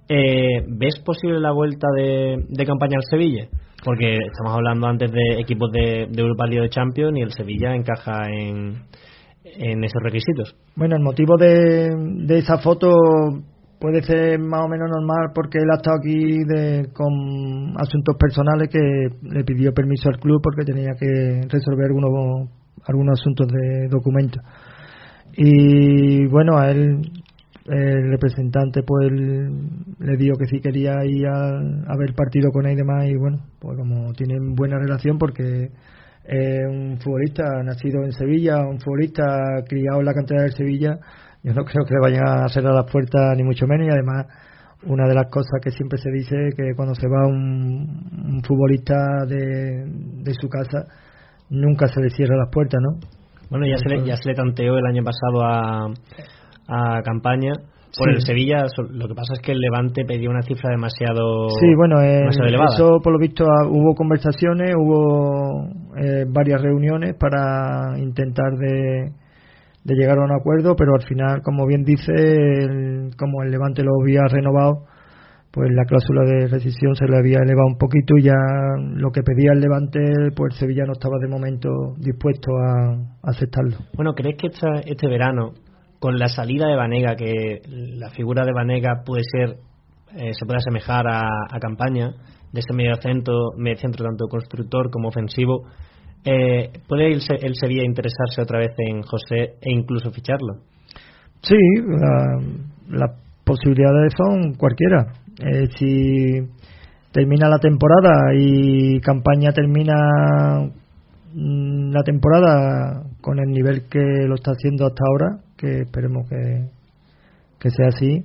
Eh, 0.08 0.64
¿Ves 0.68 1.00
posible 1.04 1.38
la 1.38 1.52
vuelta 1.52 1.86
de, 1.96 2.44
de 2.48 2.66
campaña 2.66 2.96
al 2.96 3.04
Sevilla? 3.08 3.46
Porque 3.84 4.14
estamos 4.14 4.54
hablando 4.54 4.88
antes 4.88 5.12
de 5.12 5.38
equipos 5.38 5.70
de, 5.70 6.08
de 6.10 6.20
Europa 6.20 6.46
League 6.46 6.62
de 6.62 6.70
Champions 6.70 7.16
y 7.16 7.22
el 7.22 7.30
Sevilla 7.30 7.76
encaja 7.76 8.28
en, 8.28 8.82
en 9.44 9.84
esos 9.84 10.02
requisitos. 10.02 10.56
Bueno, 10.74 10.96
el 10.96 11.02
motivo 11.02 11.36
de, 11.36 11.94
de 12.26 12.38
esa 12.38 12.58
foto 12.58 12.90
puede 13.78 14.02
ser 14.02 14.38
más 14.38 14.64
o 14.64 14.68
menos 14.68 14.88
normal 14.90 15.32
porque 15.34 15.58
él 15.58 15.70
ha 15.70 15.76
estado 15.76 15.98
aquí 15.98 16.44
de, 16.44 16.88
con 16.92 17.74
asuntos 17.78 18.16
personales 18.18 18.68
que 18.68 19.08
le 19.22 19.44
pidió 19.44 19.72
permiso 19.72 20.08
al 20.08 20.18
club 20.18 20.40
porque 20.42 20.64
tenía 20.64 20.92
que 20.98 21.42
resolver 21.48 21.86
algunos, 21.86 22.48
algunos 22.86 23.20
asuntos 23.20 23.48
de 23.48 23.88
documentos. 23.88 24.42
Y 25.36 26.26
bueno, 26.26 26.56
a 26.56 26.70
él 26.70 27.02
el 27.68 28.10
representante 28.10 28.82
pues 28.82 29.10
le 29.10 30.16
dijo 30.16 30.36
que 30.38 30.46
sí 30.46 30.60
quería 30.60 31.04
ir 31.04 31.26
a, 31.26 31.96
ver 31.98 32.14
partido 32.14 32.50
con 32.52 32.66
él 32.66 32.74
y 32.74 32.76
demás 32.76 33.06
y 33.08 33.16
bueno 33.16 33.38
pues 33.58 33.76
como 33.76 34.12
tienen 34.12 34.54
buena 34.54 34.78
relación 34.78 35.18
porque 35.18 35.70
es 36.24 36.66
un 36.68 36.98
futbolista 36.98 37.62
nacido 37.64 38.04
en 38.04 38.12
Sevilla 38.12 38.58
un 38.58 38.78
futbolista 38.78 39.24
criado 39.68 39.98
en 39.98 40.06
la 40.06 40.14
cantera 40.14 40.42
de 40.42 40.52
Sevilla 40.52 40.98
yo 41.46 41.54
no 41.54 41.64
creo 41.64 41.84
que 41.86 41.94
le 41.94 42.00
vayan 42.00 42.44
a 42.44 42.48
cerrar 42.48 42.74
las 42.74 42.90
puertas 42.90 43.36
ni 43.36 43.44
mucho 43.44 43.66
menos 43.68 43.86
y 43.86 43.90
además 43.90 44.26
una 44.84 45.06
de 45.06 45.14
las 45.14 45.30
cosas 45.30 45.60
que 45.62 45.70
siempre 45.70 45.96
se 45.96 46.10
dice 46.10 46.48
es 46.48 46.54
que 46.56 46.74
cuando 46.74 46.94
se 46.94 47.06
va 47.06 47.26
un, 47.26 48.42
futbolista 48.46 49.24
de, 49.26 49.84
de 49.86 50.34
su 50.34 50.48
casa 50.48 50.84
nunca 51.50 51.86
se 51.86 52.00
le 52.00 52.10
cierra 52.10 52.36
las 52.36 52.50
puertas 52.50 52.80
¿no? 52.82 52.98
bueno 53.48 53.64
ya 53.66 53.76
se 53.78 53.88
le, 53.88 54.04
ya 54.04 54.16
se 54.16 54.28
le 54.28 54.34
tanteó 54.34 54.76
el 54.76 54.86
año 54.86 55.02
pasado 55.04 55.44
a 55.44 55.94
a 56.68 57.00
campaña 57.02 57.52
por 57.98 58.10
el 58.10 58.20
Sevilla, 58.20 58.66
lo 58.90 59.08
que 59.08 59.14
pasa 59.14 59.32
es 59.34 59.40
que 59.40 59.52
el 59.52 59.58
Levante 59.58 60.04
pedía 60.04 60.28
una 60.28 60.42
cifra 60.42 60.70
demasiado, 60.70 61.48
sí, 61.48 61.74
bueno, 61.74 62.02
eh, 62.02 62.28
elevada. 62.46 62.74
Eso, 62.74 63.00
por 63.02 63.12
lo 63.12 63.18
visto, 63.18 63.44
ah, 63.44 63.66
hubo 63.68 63.94
conversaciones, 63.94 64.74
hubo 64.76 65.66
eh, 65.96 66.24
varias 66.28 66.60
reuniones 66.60 67.14
para 67.18 67.98
intentar 67.98 68.52
de, 68.58 69.12
de, 69.86 69.94
llegar 69.94 70.18
a 70.18 70.24
un 70.24 70.32
acuerdo, 70.32 70.74
pero 70.76 70.94
al 70.94 71.02
final, 71.02 71.42
como 71.42 71.66
bien 71.66 71.84
dice, 71.84 72.12
como 73.18 73.42
el 73.42 73.50
Levante 73.50 73.82
lo 73.82 73.92
había 74.02 74.22
renovado, 74.28 74.84
pues 75.50 75.70
la 75.72 75.84
cláusula 75.84 76.22
de 76.24 76.48
rescisión 76.48 76.94
se 76.94 77.06
le 77.06 77.16
había 77.16 77.38
elevado 77.38 77.68
un 77.68 77.78
poquito 77.78 78.18
y 78.18 78.24
ya 78.24 78.36
lo 78.78 79.10
que 79.10 79.22
pedía 79.22 79.52
el 79.52 79.60
Levante, 79.60 80.00
pues 80.36 80.54
Sevilla 80.56 80.84
no 80.84 80.92
estaba 80.92 81.16
de 81.18 81.28
momento 81.28 81.70
dispuesto 81.98 82.52
a, 82.58 83.30
aceptarlo. 83.30 83.78
Bueno, 83.94 84.12
¿crees 84.14 84.36
que 84.36 84.48
este 84.48 85.08
verano 85.08 85.52
con 85.98 86.18
la 86.18 86.28
salida 86.28 86.68
de 86.68 86.76
Vanega, 86.76 87.16
que 87.16 87.62
la 87.66 88.10
figura 88.10 88.44
de 88.44 88.52
Vanega 88.52 89.02
puede 89.04 89.22
ser, 89.24 89.56
eh, 90.14 90.32
se 90.34 90.44
puede 90.44 90.58
asemejar 90.58 91.06
a, 91.08 91.22
a 91.50 91.58
campaña 91.58 92.10
de 92.52 92.60
ese 92.60 92.74
medio 92.74 92.94
centro, 92.96 93.52
medio 93.56 93.78
centro 93.78 94.04
tanto 94.04 94.26
constructor 94.28 94.90
como 94.90 95.08
ofensivo, 95.08 95.62
eh, 96.24 96.70
¿puede 96.88 97.12
el, 97.12 97.20
Sevilla 97.20 97.84
interesarse 97.84 98.42
otra 98.42 98.58
vez 98.58 98.72
en 98.78 99.02
José 99.02 99.54
e 99.60 99.72
incluso 99.72 100.10
ficharlo? 100.10 100.60
Sí, 101.42 101.56
las 102.88 103.10
posibilidades 103.44 104.12
son 104.16 104.54
cualquiera. 104.54 105.12
Eh, 105.38 105.68
si 105.78 106.48
termina 107.12 107.48
la 107.48 107.58
temporada 107.58 108.34
y 108.34 109.00
campaña 109.00 109.52
termina 109.52 109.94
mm, 111.32 111.90
la 111.92 112.02
temporada 112.02 113.04
con 113.20 113.38
el 113.38 113.50
nivel 113.50 113.84
que 113.88 114.26
lo 114.26 114.34
está 114.34 114.52
haciendo 114.52 114.86
hasta 114.86 115.04
ahora, 115.08 115.38
que 115.56 115.82
esperemos 115.82 116.28
que, 116.28 116.68
que 117.60 117.70
sea 117.70 117.88
así, 117.88 118.24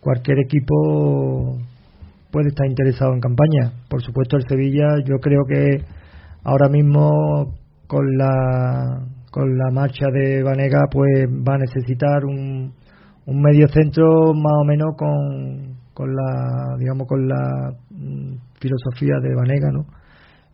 cualquier 0.00 0.38
equipo 0.40 1.58
puede 2.30 2.48
estar 2.48 2.66
interesado 2.66 3.14
en 3.14 3.20
campaña. 3.20 3.72
Por 3.88 4.02
supuesto, 4.02 4.36
el 4.36 4.46
Sevilla, 4.48 4.86
yo 5.04 5.16
creo 5.20 5.44
que 5.48 5.84
ahora 6.48 6.68
mismo 6.68 7.54
con 7.86 8.16
la 8.16 9.06
con 9.30 9.56
la 9.58 9.70
marcha 9.70 10.06
de 10.10 10.42
Vanega, 10.42 10.86
pues 10.90 11.26
va 11.28 11.54
a 11.54 11.58
necesitar 11.58 12.24
un, 12.24 12.72
un 13.26 13.42
medio 13.42 13.68
centro 13.68 14.32
más 14.32 14.54
o 14.62 14.64
menos 14.64 14.96
con, 14.96 15.76
con 15.92 16.14
la 16.14 16.76
digamos 16.78 17.06
con 17.06 17.28
la 17.28 17.74
mm, 17.90 18.34
filosofía 18.58 19.16
de 19.22 19.34
Vanega, 19.34 19.70
¿no? 19.70 19.84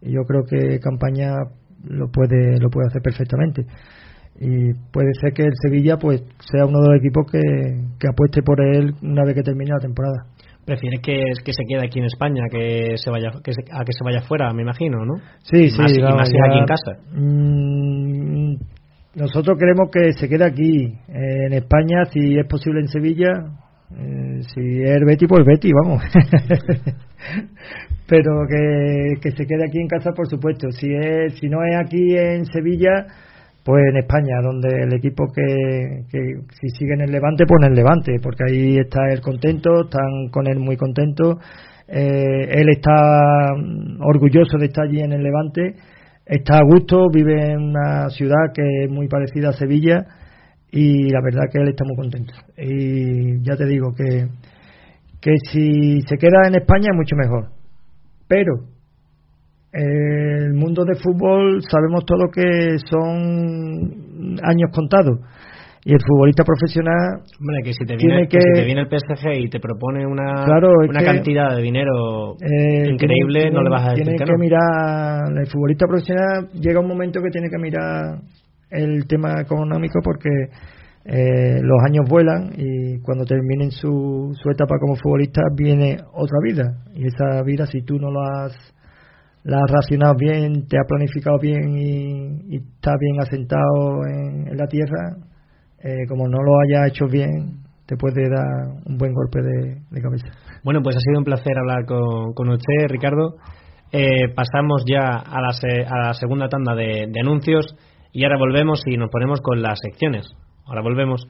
Y 0.02 0.12
yo 0.12 0.22
creo 0.26 0.42
que 0.44 0.80
campaña 0.80 1.34
lo 1.84 2.08
puede 2.10 2.58
lo 2.58 2.68
puede 2.70 2.88
hacer 2.88 3.02
perfectamente 3.02 3.64
y 4.40 4.74
puede 4.92 5.14
ser 5.20 5.32
que 5.32 5.44
el 5.44 5.52
Sevilla 5.62 5.96
pues 5.98 6.22
sea 6.50 6.66
uno 6.66 6.80
de 6.80 6.88
los 6.88 6.98
equipos 6.98 7.30
que, 7.30 7.40
que 8.00 8.08
apueste 8.08 8.42
por 8.42 8.60
él 8.60 8.94
una 9.02 9.24
vez 9.24 9.34
que 9.34 9.42
termine 9.42 9.70
la 9.70 9.80
temporada. 9.80 10.26
Prefieres 10.64 11.00
que, 11.00 11.20
que 11.44 11.52
se 11.52 11.64
quede 11.68 11.84
aquí 11.84 11.98
en 11.98 12.06
España 12.06 12.44
que 12.50 12.96
se 12.96 13.10
vaya 13.10 13.30
que 13.42 13.52
a 13.52 13.84
que 13.84 13.92
se 13.92 14.04
vaya 14.04 14.22
fuera, 14.22 14.52
me 14.52 14.62
imagino, 14.62 15.04
¿no? 15.04 15.14
Sí, 15.42 15.68
sí, 15.68 15.78
más, 15.78 15.92
más 16.14 16.28
aquí 16.28 16.58
en 16.58 16.64
casa. 16.64 16.92
Mm, 17.12 18.54
nosotros 19.16 19.58
queremos 19.58 19.90
que 19.92 20.12
se 20.12 20.28
quede 20.28 20.44
aquí 20.44 20.98
en 21.08 21.52
España, 21.52 22.04
si 22.10 22.38
es 22.38 22.46
posible 22.46 22.80
en 22.80 22.88
Sevilla. 22.88 23.30
Eh, 23.96 24.40
si 24.54 24.82
es 24.82 25.00
Betty, 25.06 25.26
pues 25.26 25.44
Betty, 25.44 25.70
vamos. 25.72 26.02
Pero 28.08 28.46
que, 28.48 29.20
que 29.20 29.30
se 29.30 29.46
quede 29.46 29.66
aquí 29.66 29.78
en 29.78 29.88
casa, 29.88 30.10
por 30.12 30.28
supuesto. 30.28 30.70
Si 30.70 30.92
es 30.92 31.34
si 31.38 31.48
no 31.48 31.58
es 31.64 31.76
aquí 31.76 32.16
en 32.16 32.44
Sevilla 32.46 33.06
pues 33.64 33.82
en 33.88 33.96
España, 33.96 34.42
donde 34.42 34.68
el 34.68 34.92
equipo 34.92 35.24
que, 35.34 36.04
si 36.60 36.68
sigue 36.68 36.92
en 36.94 37.00
el 37.00 37.10
Levante, 37.10 37.46
pues 37.46 37.62
en 37.62 37.70
el 37.70 37.76
Levante, 37.76 38.12
porque 38.22 38.44
ahí 38.46 38.76
está 38.76 39.08
él 39.10 39.22
contento, 39.22 39.84
están 39.84 40.28
con 40.30 40.46
él 40.46 40.58
muy 40.58 40.76
contentos, 40.76 41.36
eh, 41.88 42.46
él 42.50 42.68
está 42.68 43.54
mm, 43.56 44.02
orgulloso 44.02 44.58
de 44.58 44.66
estar 44.66 44.84
allí 44.84 45.00
en 45.00 45.12
el 45.12 45.22
Levante, 45.22 45.76
está 46.26 46.58
a 46.58 46.64
gusto, 46.64 47.08
vive 47.10 47.52
en 47.52 47.62
una 47.62 48.10
ciudad 48.10 48.52
que 48.54 48.84
es 48.84 48.90
muy 48.90 49.08
parecida 49.08 49.48
a 49.48 49.52
Sevilla 49.52 50.04
y 50.70 51.08
la 51.08 51.22
verdad 51.22 51.44
que 51.50 51.58
él 51.58 51.68
está 51.68 51.84
muy 51.84 51.96
contento. 51.96 52.34
Y 52.58 53.42
ya 53.42 53.56
te 53.56 53.64
digo 53.64 53.94
que, 53.96 54.26
que 55.22 55.32
si 55.50 56.02
se 56.02 56.18
queda 56.18 56.48
en 56.48 56.56
España 56.56 56.90
es 56.90 56.96
mucho 56.96 57.16
mejor, 57.16 57.48
pero 58.28 58.73
el 59.74 60.54
mundo 60.54 60.84
de 60.84 60.94
fútbol 60.94 61.60
sabemos 61.68 62.04
todo 62.04 62.30
que 62.32 62.78
son 62.88 64.38
años 64.42 64.70
contados. 64.72 65.18
Y 65.86 65.92
el 65.92 65.98
futbolista 66.00 66.44
profesional 66.44 67.20
Hombre, 67.38 67.60
que 67.62 67.72
si 67.74 67.84
te 67.84 67.96
viene, 67.96 68.26
que, 68.26 68.38
si 68.40 68.60
te 68.60 68.64
viene 68.64 68.80
el 68.80 68.88
PSG 68.88 69.32
y 69.36 69.50
te 69.50 69.60
propone 69.60 70.06
una, 70.06 70.46
una 70.88 71.04
cantidad 71.04 71.54
de 71.54 71.62
dinero 71.62 72.36
eh, 72.40 72.88
increíble 72.88 73.50
no 73.50 73.62
le 73.62 73.68
vas 73.68 73.88
a 73.88 73.90
decir 73.90 74.06
tiene 74.06 74.16
que, 74.16 74.38
mirar 74.38 75.24
el 75.36 75.46
futbolista 75.46 75.84
profesional 75.86 76.48
llega 76.54 76.80
un 76.80 76.88
momento 76.88 77.20
que 77.20 77.28
tiene 77.28 77.50
que 77.50 77.58
mirar 77.58 78.18
el 78.70 79.06
tema 79.06 79.42
económico 79.42 80.00
porque 80.02 80.30
eh, 81.04 81.60
los 81.60 81.78
años 81.86 82.06
vuelan 82.08 82.52
y 82.56 82.98
cuando 83.02 83.26
terminen 83.26 83.70
su, 83.70 84.32
su 84.42 84.50
etapa 84.50 84.78
como 84.80 84.96
futbolista 84.96 85.42
viene 85.54 85.98
otra 86.14 86.38
vida. 86.42 86.82
Y 86.94 87.06
esa 87.06 87.42
vida 87.44 87.66
si 87.66 87.82
tú 87.82 87.98
no 87.98 88.10
lo 88.10 88.22
has 88.22 88.73
la 89.44 89.58
has 89.58 89.70
racionado 89.70 90.14
bien, 90.18 90.66
te 90.66 90.78
ha 90.78 90.88
planificado 90.88 91.38
bien 91.38 91.76
y, 91.76 92.56
está 92.56 92.92
bien 92.98 93.20
asentado 93.20 94.06
en, 94.06 94.56
la 94.56 94.66
tierra, 94.66 95.16
eh, 95.82 96.06
como 96.08 96.28
no 96.28 96.38
lo 96.42 96.60
haya 96.60 96.86
hecho 96.86 97.06
bien, 97.06 97.62
te 97.86 97.96
puede 97.96 98.28
dar 98.28 98.82
un 98.86 98.96
buen 98.96 99.12
golpe 99.12 99.40
de, 99.42 100.00
cabeza. 100.00 100.28
Bueno, 100.64 100.80
pues 100.82 100.96
ha 100.96 101.00
sido 101.00 101.18
un 101.18 101.24
placer 101.24 101.58
hablar 101.58 101.84
con, 101.84 102.48
usted, 102.48 102.88
Ricardo. 102.88 103.36
Eh, 103.92 104.28
pasamos 104.34 104.84
ya 104.90 105.18
a 105.18 105.40
la, 105.40 105.50
a 105.88 106.06
la 106.06 106.14
segunda 106.14 106.48
tanda 106.48 106.74
de, 106.74 107.06
de 107.08 107.20
anuncios 107.20 107.76
y 108.12 108.24
ahora 108.24 108.38
volvemos 108.38 108.82
y 108.86 108.96
nos 108.96 109.10
ponemos 109.10 109.40
con 109.40 109.60
las 109.60 109.78
secciones. 109.80 110.26
Ahora 110.66 110.80
volvemos. 110.80 111.28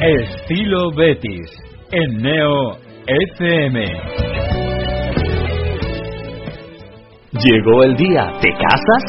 Estilo 0.00 0.92
Betis 0.94 1.50
en 1.90 2.22
Neo 2.22 2.78
FM. 3.06 4.35
Llegó 7.44 7.84
el 7.84 7.96
día, 7.96 8.32
¿te 8.40 8.48
casas? 8.48 9.04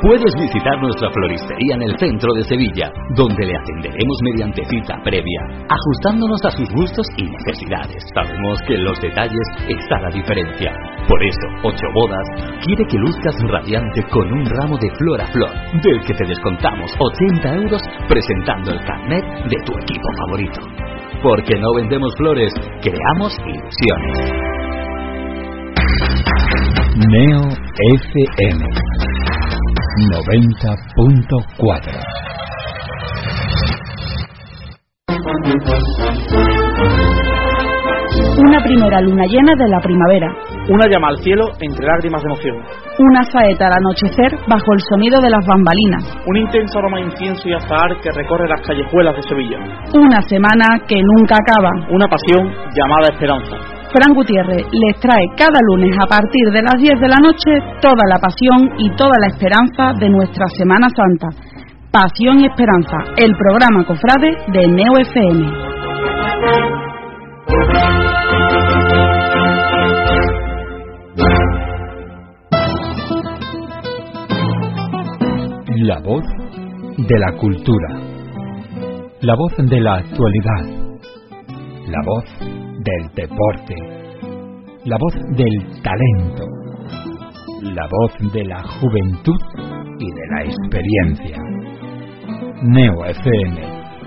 Puedes 0.00 0.32
visitar 0.40 0.80
nuestra 0.80 1.10
floristería 1.10 1.74
en 1.74 1.82
el 1.82 1.98
centro 1.98 2.32
de 2.34 2.44
Sevilla, 2.44 2.90
donde 3.14 3.44
le 3.44 3.56
atenderemos 3.56 4.16
mediante 4.22 4.64
cita 4.64 4.96
previa, 5.04 5.40
ajustándonos 5.68 6.40
a 6.46 6.50
sus 6.52 6.68
gustos 6.72 7.06
y 7.18 7.24
necesidades. 7.24 8.02
Sabemos 8.14 8.58
que 8.66 8.74
en 8.74 8.84
los 8.84 8.98
detalles 9.02 9.46
está 9.68 10.00
la 10.00 10.08
diferencia. 10.10 10.72
Por 11.06 11.22
eso, 11.22 11.46
Ocho 11.62 11.86
Bodas 11.94 12.26
quiere 12.64 12.86
que 12.86 12.98
luzcas 12.98 13.36
radiante 13.48 14.02
con 14.10 14.32
un 14.32 14.46
ramo 14.46 14.78
de 14.78 14.90
flor 14.96 15.20
a 15.20 15.26
flor, 15.26 15.52
del 15.82 16.00
que 16.06 16.14
te 16.14 16.26
descontamos 16.26 16.90
80 16.98 17.54
euros 17.56 17.82
presentando 18.08 18.72
el 18.72 18.84
carnet 18.84 19.24
de 19.50 19.56
tu 19.66 19.72
equipo 19.76 20.08
favorito. 20.24 20.60
Porque 21.22 21.58
no 21.58 21.74
vendemos 21.74 22.14
flores, 22.16 22.52
creamos 22.80 23.36
ilusiones. 23.44 24.53
Neo 26.96 27.42
FM 27.42 28.62
90.4 30.12 31.90
Una 38.38 38.60
primera 38.62 39.00
luna 39.00 39.24
llena 39.26 39.56
de 39.56 39.68
la 39.68 39.80
primavera. 39.80 40.28
Una 40.68 40.86
llama 40.88 41.08
al 41.08 41.18
cielo 41.18 41.48
entre 41.58 41.84
lágrimas 41.84 42.22
de 42.22 42.28
emoción. 42.28 42.62
Una 43.00 43.24
saeta 43.24 43.66
al 43.66 43.72
anochecer 43.78 44.38
bajo 44.46 44.72
el 44.74 44.80
sonido 44.88 45.20
de 45.20 45.30
las 45.30 45.44
bambalinas. 45.44 46.16
Un 46.28 46.36
intenso 46.36 46.78
aroma 46.78 46.98
de 46.98 47.06
incienso 47.06 47.48
y 47.48 47.54
azahar 47.54 47.98
que 48.00 48.10
recorre 48.14 48.48
las 48.48 48.60
callejuelas 48.64 49.16
de 49.16 49.22
Sevilla. 49.22 49.58
Una 49.94 50.22
semana 50.22 50.78
que 50.86 51.02
nunca 51.02 51.34
acaba. 51.34 51.70
Una 51.90 52.06
pasión 52.06 52.54
llamada 52.70 53.10
esperanza. 53.10 53.83
Fran 53.94 54.12
Gutiérrez 54.12 54.66
les 54.72 54.98
trae 54.98 55.22
cada 55.36 55.60
lunes 55.70 55.96
a 55.96 56.06
partir 56.08 56.50
de 56.50 56.62
las 56.62 56.82
10 56.82 56.98
de 56.98 57.06
la 57.06 57.18
noche 57.22 57.52
toda 57.80 58.02
la 58.08 58.18
pasión 58.18 58.74
y 58.76 58.90
toda 58.96 59.14
la 59.20 59.28
esperanza 59.28 59.92
de 60.00 60.08
nuestra 60.08 60.48
Semana 60.58 60.88
Santa. 60.90 61.28
Pasión 61.92 62.40
y 62.40 62.46
Esperanza, 62.46 62.96
el 63.16 63.30
programa 63.36 63.84
Cofrade 63.86 64.34
de 64.48 64.66
Neo 64.66 64.98
FM. 64.98 65.46
La 75.86 76.00
voz 76.00 76.24
de 76.98 77.18
la 77.20 77.32
cultura. 77.38 77.88
La 79.20 79.36
voz 79.36 79.52
de 79.56 79.80
la 79.80 79.94
actualidad. 79.94 80.84
La 81.86 82.00
voz 82.04 82.53
del 82.84 83.08
deporte. 83.14 83.74
La 84.84 84.96
voz 84.98 85.14
del 85.36 85.82
talento. 85.82 86.44
La 87.62 87.88
voz 87.88 88.32
de 88.32 88.44
la 88.44 88.62
juventud 88.62 89.40
y 89.98 90.06
de 90.06 90.26
la 90.30 90.44
experiencia. 90.44 91.38
Neo 92.62 93.04
FM 93.06 93.60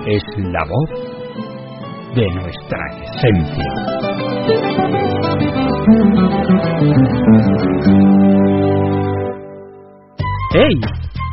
es 0.05 0.23
la 0.37 0.63
voz 0.65 0.89
de 2.15 2.27
nuestra 2.35 2.85
esencia. 3.03 3.73
¡Hey! 10.53 11.06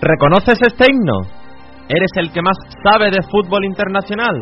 ¿Reconoces 0.00 0.58
este 0.62 0.84
himno? 0.90 1.22
¿Eres 1.88 2.10
el 2.16 2.32
que 2.32 2.40
más 2.40 2.56
sabe 2.84 3.10
de 3.10 3.20
fútbol 3.30 3.64
internacional? 3.64 4.36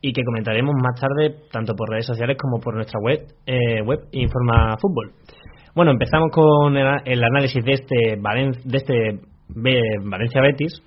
y 0.00 0.12
que 0.12 0.22
comentaremos 0.22 0.74
más 0.80 1.00
tarde, 1.00 1.34
tanto 1.50 1.74
por 1.74 1.90
redes 1.90 2.06
sociales 2.06 2.36
como 2.40 2.62
por 2.62 2.76
nuestra 2.76 3.00
web, 3.02 3.18
eh, 3.46 3.82
web 3.82 3.98
Informa 4.12 4.76
Fútbol. 4.80 5.12
Bueno, 5.74 5.92
empezamos 5.92 6.30
con 6.32 6.76
el, 6.76 7.24
análisis 7.24 7.64
de 7.64 7.72
este, 7.72 8.16
de 8.16 8.76
este 8.76 9.29
Valencia 9.54 10.40
Betis, 10.40 10.82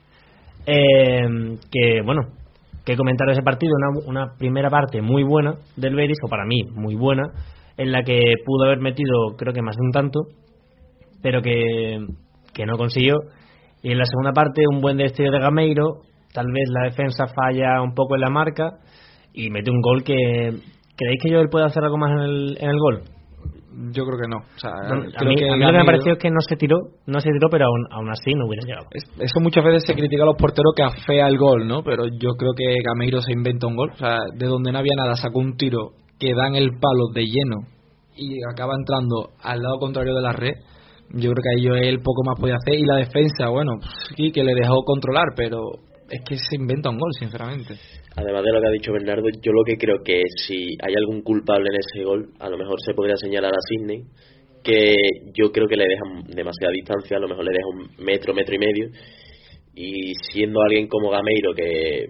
eh, 0.66 1.58
que 1.72 2.02
bueno, 2.04 2.22
que 2.86 2.98
comentar 2.98 3.28
de 3.28 3.34
ese 3.34 3.44
partido, 3.44 3.74
una, 3.76 4.08
una 4.08 4.38
primera 4.38 4.70
parte 4.70 5.02
muy 5.02 5.24
buena 5.24 5.56
del 5.76 5.96
Betis, 5.96 6.18
o 6.26 6.30
para 6.30 6.46
mí 6.46 6.64
muy 6.74 6.96
buena, 6.96 7.24
en 7.78 7.92
la 7.92 8.04
que 8.04 8.20
pudo 8.46 8.66
haber 8.66 8.80
metido 8.80 9.36
creo 9.38 9.54
que 9.54 9.62
más 9.62 9.76
de 9.76 9.84
un 9.84 9.92
tanto, 9.92 10.20
pero 11.22 11.42
que, 11.42 12.06
que 12.54 12.66
no 12.66 12.78
consiguió. 12.78 13.16
Y 13.82 13.92
en 13.92 13.98
la 13.98 14.06
segunda 14.06 14.32
parte 14.32 14.64
un 14.72 14.82
buen 14.82 14.98
destello 14.98 15.32
de 15.32 15.40
Gameiro, 15.40 16.02
tal 16.34 16.48
vez 16.52 16.70
la 16.70 16.86
defensa 16.90 17.26
falla 17.28 17.82
un 17.82 17.94
poco 17.94 18.16
en 18.16 18.22
la 18.22 18.30
marca 18.30 18.80
y 19.34 19.50
mete 19.50 19.72
un 19.72 19.82
gol 19.82 20.04
que... 20.04 20.52
¿Creéis 20.96 21.20
que 21.24 21.32
yo 21.32 21.42
puede 21.50 21.66
hacer 21.66 21.84
algo 21.84 21.98
más 21.98 22.12
en 22.12 22.20
el, 22.20 22.58
en 22.60 22.70
el 22.70 22.78
gol? 22.78 23.02
Yo 23.92 24.06
creo 24.06 24.20
que 24.20 24.28
no. 24.28 24.38
O 24.38 24.60
sea, 24.60 24.72
a 24.72 25.24
mí, 25.26 25.36
lo 25.36 25.56
que 25.56 25.58
me 25.58 25.82
ha 25.82 25.86
parecido 25.86 26.14
es 26.14 26.20
que 26.20 26.30
no 26.30 26.42
se 26.48 26.56
tiró, 26.56 26.78
no 27.08 27.20
se 27.20 27.30
tiró, 27.32 27.50
pero 27.50 27.66
aún, 27.66 28.10
así 28.10 28.34
no 28.36 28.46
hubiera 28.48 28.66
llegado. 28.66 28.88
eso 28.94 29.40
muchas 29.42 29.64
veces 29.64 29.84
se 29.86 29.96
critica 29.96 30.24
a 30.24 30.28
los 30.28 30.36
porteros 30.36 30.74
que 30.76 30.84
afea 30.84 31.28
el 31.28 31.38
gol, 31.38 31.68
¿no? 31.68 31.84
Pero 31.84 32.06
yo 32.06 32.32
creo 32.38 32.54
que 32.56 32.76
Gameiro 32.84 33.22
se 33.22 33.34
inventa 33.34 33.68
un 33.68 33.76
gol. 33.76 33.92
O 33.94 33.98
sea, 33.98 34.20
de 34.36 34.46
donde 34.46 34.72
no 34.72 34.80
había 34.80 34.96
nada, 34.96 35.16
sacó 35.16 35.40
un 35.40 35.56
tiro 35.58 35.92
que 36.20 36.34
dan 36.34 36.56
el 36.56 36.72
palo 36.80 37.08
de 37.14 37.26
lleno 37.26 37.68
y 38.16 38.38
acaba 38.52 38.74
entrando 38.78 39.32
al 39.42 39.62
lado 39.62 39.80
contrario 39.80 40.14
de 40.14 40.22
la 40.22 40.34
red. 40.34 40.54
Yo 41.10 41.32
creo 41.32 41.44
que 41.44 41.78
ahí 41.78 41.88
él 41.88 42.02
poco 42.02 42.24
más 42.24 42.40
podía 42.40 42.56
hacer. 42.56 42.76
Y 42.76 42.86
la 42.86 42.98
defensa, 42.98 43.50
bueno, 43.50 43.74
sí, 44.16 44.32
que 44.32 44.44
le 44.44 44.54
dejó 44.54 44.84
controlar, 44.84 45.34
pero 45.36 45.60
es 46.10 46.22
que 46.28 46.38
se 46.38 46.56
inventa 46.56 46.90
un 46.90 46.98
gol, 46.98 47.12
sinceramente. 47.20 47.76
Además 48.16 48.44
de 48.44 48.52
lo 48.52 48.62
que 48.62 48.68
ha 48.68 48.72
dicho 48.72 48.94
Bernardo, 48.94 49.28
yo 49.42 49.52
lo 49.52 49.64
que 49.66 49.78
creo 49.78 50.04
que 50.04 50.22
si 50.36 50.78
hay 50.82 50.94
algún 50.96 51.22
culpable 51.22 51.70
en 51.70 51.80
ese 51.80 52.04
gol, 52.06 52.30
a 52.40 52.50
lo 52.50 52.58
mejor 52.58 52.80
se 52.86 52.94
podría 52.94 53.18
señalar 53.18 53.52
a 53.52 53.62
Sidney, 53.68 54.04
que 54.64 54.96
yo 55.34 55.52
creo 55.52 55.68
que 55.68 55.76
le 55.76 55.86
deja 55.86 56.04
demasiada 56.28 56.72
distancia, 56.74 57.18
a 57.18 57.20
lo 57.20 57.28
mejor 57.28 57.46
le 57.46 57.52
deja 57.52 57.68
un 57.68 58.06
metro, 58.06 58.34
metro 58.34 58.56
y 58.56 58.60
medio, 58.60 58.90
y 59.76 60.14
siendo 60.32 60.62
alguien 60.62 60.88
como 60.88 61.10
Gameiro 61.10 61.54
que 61.56 62.08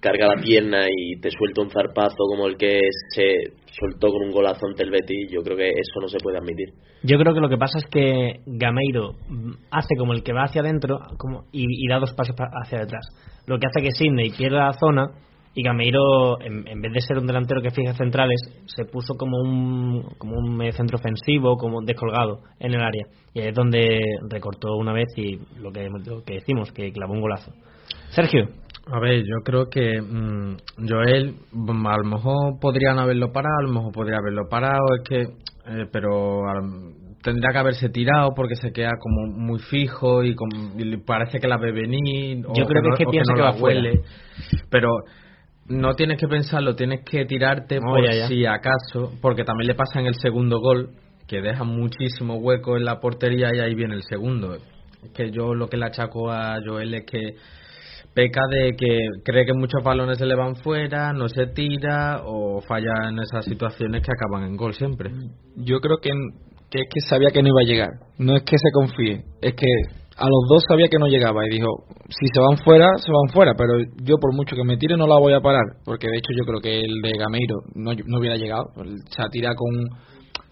carga 0.00 0.34
la 0.34 0.42
pierna 0.42 0.86
y 0.90 1.20
te 1.20 1.30
suelta 1.30 1.62
un 1.62 1.70
zarpazo 1.70 2.24
como 2.28 2.46
el 2.46 2.56
que 2.56 2.80
se 3.14 3.52
soltó 3.78 4.08
con 4.08 4.22
un 4.22 4.32
golazo 4.32 4.66
ante 4.66 4.82
el 4.82 4.90
Betis, 4.90 5.30
yo 5.30 5.42
creo 5.42 5.56
que 5.56 5.68
eso 5.68 6.00
no 6.00 6.08
se 6.08 6.18
puede 6.18 6.38
admitir. 6.38 6.68
Yo 7.02 7.18
creo 7.18 7.34
que 7.34 7.40
lo 7.40 7.48
que 7.48 7.56
pasa 7.56 7.78
es 7.78 7.86
que 7.86 8.40
Gameiro 8.46 9.14
hace 9.70 9.96
como 9.96 10.12
el 10.12 10.22
que 10.22 10.32
va 10.32 10.44
hacia 10.44 10.60
adentro 10.60 10.98
como, 11.18 11.44
y, 11.52 11.88
da 11.88 11.98
dos 11.98 12.12
pasos 12.14 12.34
hacia 12.36 12.80
detrás. 12.80 13.06
Lo 13.46 13.58
que 13.58 13.66
hace 13.66 13.82
que 13.82 13.92
Sidney 13.92 14.30
pierda 14.30 14.66
la 14.66 14.72
zona 14.72 15.06
y 15.54 15.62
Gameiro, 15.62 16.40
en, 16.40 16.80
vez 16.80 16.92
de 16.92 17.00
ser 17.00 17.18
un 17.18 17.26
delantero 17.26 17.60
que 17.60 17.70
fija 17.70 17.92
centrales, 17.94 18.40
se 18.66 18.84
puso 18.84 19.14
como 19.16 19.38
un, 19.38 20.02
como 20.16 20.36
un 20.36 20.72
centro 20.72 20.98
ofensivo, 20.98 21.56
como 21.56 21.80
descolgado 21.82 22.38
en 22.60 22.74
el 22.74 22.80
área. 22.80 23.06
Y 23.34 23.40
ahí 23.40 23.48
es 23.48 23.54
donde 23.54 24.00
recortó 24.28 24.76
una 24.76 24.92
vez 24.92 25.08
y 25.16 25.38
lo 25.58 25.72
que, 25.72 25.88
lo 25.88 26.22
que 26.22 26.34
decimos, 26.34 26.70
que 26.72 26.92
clavó 26.92 27.14
un 27.14 27.20
golazo. 27.20 27.52
Sergio. 28.10 28.48
A 28.86 28.98
ver, 28.98 29.22
yo 29.24 29.42
creo 29.44 29.68
que 29.68 30.00
mmm, 30.00 30.56
Joel, 30.88 31.34
mm, 31.52 31.86
a 31.86 31.96
lo 31.98 32.04
mejor 32.04 32.60
podrían 32.60 32.98
haberlo 32.98 33.32
parado, 33.32 33.58
a 33.60 33.62
lo 33.62 33.72
mejor 33.72 33.92
podría 33.92 34.18
haberlo 34.18 34.48
parado, 34.48 34.84
es 34.98 35.08
que, 35.08 35.20
eh, 35.22 35.86
pero 35.92 36.42
tendría 37.22 37.52
que 37.52 37.58
haberse 37.58 37.88
tirado 37.90 38.32
porque 38.34 38.56
se 38.56 38.72
queda 38.72 38.92
como 38.98 39.26
muy 39.26 39.58
fijo 39.58 40.24
y, 40.24 40.34
parece 41.06 41.38
que 41.38 41.46
la 41.46 41.58
ve 41.58 41.72
venir. 41.72 42.44
Yo 42.54 42.64
creo 42.64 42.82
que, 42.82 42.88
es 42.90 42.98
que 42.98 43.06
piensa 43.06 43.34
que, 43.34 43.42
va 43.42 43.50
a 43.50 43.54
Pero 44.70 44.90
no 45.68 45.94
tienes 45.94 46.18
que 46.18 46.26
pensarlo, 46.26 46.74
tienes 46.74 47.04
que 47.04 47.24
tirarte 47.26 47.78
por 47.80 48.04
ya, 48.04 48.14
ya. 48.14 48.26
si 48.26 48.44
acaso, 48.46 49.12
porque 49.20 49.44
también 49.44 49.68
le 49.68 49.74
pasa 49.74 50.00
en 50.00 50.06
el 50.06 50.14
segundo 50.14 50.58
gol, 50.58 50.90
que 51.28 51.40
deja 51.40 51.62
muchísimo 51.62 52.36
hueco 52.36 52.76
en 52.76 52.84
la 52.84 52.98
portería 52.98 53.54
y 53.54 53.60
ahí 53.60 53.74
viene 53.74 53.94
el 53.94 54.02
segundo. 54.02 54.56
Que 55.14 55.30
yo 55.30 55.54
lo 55.54 55.68
que 55.68 55.76
le 55.76 55.86
achaco 55.86 56.30
a 56.30 56.58
Joel 56.66 56.94
es 56.94 57.04
que 57.06 57.36
peca 58.14 58.40
de 58.50 58.72
que 58.76 58.98
cree 59.24 59.46
que 59.46 59.54
muchos 59.54 59.82
balones 59.82 60.18
se 60.18 60.26
le 60.26 60.34
van 60.34 60.56
fuera, 60.56 61.12
no 61.12 61.28
se 61.28 61.46
tira 61.46 62.22
o 62.24 62.60
falla 62.60 63.08
en 63.08 63.18
esas 63.18 63.44
situaciones 63.44 64.02
que 64.02 64.12
acaban 64.12 64.48
en 64.48 64.56
gol 64.56 64.74
siempre. 64.74 65.10
Yo 65.56 65.80
creo 65.80 65.98
que, 65.98 66.10
que 66.70 66.80
es 66.82 66.88
que 66.92 67.00
sabía 67.08 67.30
que 67.32 67.42
no 67.42 67.48
iba 67.48 67.60
a 67.60 67.64
llegar. 67.64 67.90
No 68.18 68.36
es 68.36 68.42
que 68.42 68.56
se 68.58 68.70
confíe, 68.72 69.24
es 69.40 69.54
que 69.54 69.66
a 70.20 70.26
los 70.26 70.48
dos 70.50 70.62
sabía 70.68 70.88
que 70.88 70.98
no 70.98 71.06
llegaba 71.06 71.46
y 71.46 71.50
dijo, 71.50 71.68
si 72.08 72.26
se 72.32 72.40
van 72.40 72.58
fuera, 72.58 72.88
se 72.98 73.10
van 73.10 73.32
fuera, 73.32 73.54
pero 73.56 73.72
yo 74.02 74.16
por 74.18 74.34
mucho 74.34 74.54
que 74.54 74.64
me 74.64 74.76
tire 74.76 74.96
no 74.96 75.06
la 75.06 75.18
voy 75.18 75.32
a 75.32 75.40
parar, 75.40 75.64
porque 75.84 76.08
de 76.08 76.18
hecho 76.18 76.32
yo 76.36 76.44
creo 76.44 76.60
que 76.60 76.80
el 76.80 77.00
de 77.00 77.18
Gameiro 77.18 77.56
no, 77.74 77.92
no 77.94 78.18
hubiera 78.18 78.36
llegado, 78.36 78.64
se 79.08 79.22
ha 79.22 79.30
tirado 79.30 79.56
con, 79.56 79.70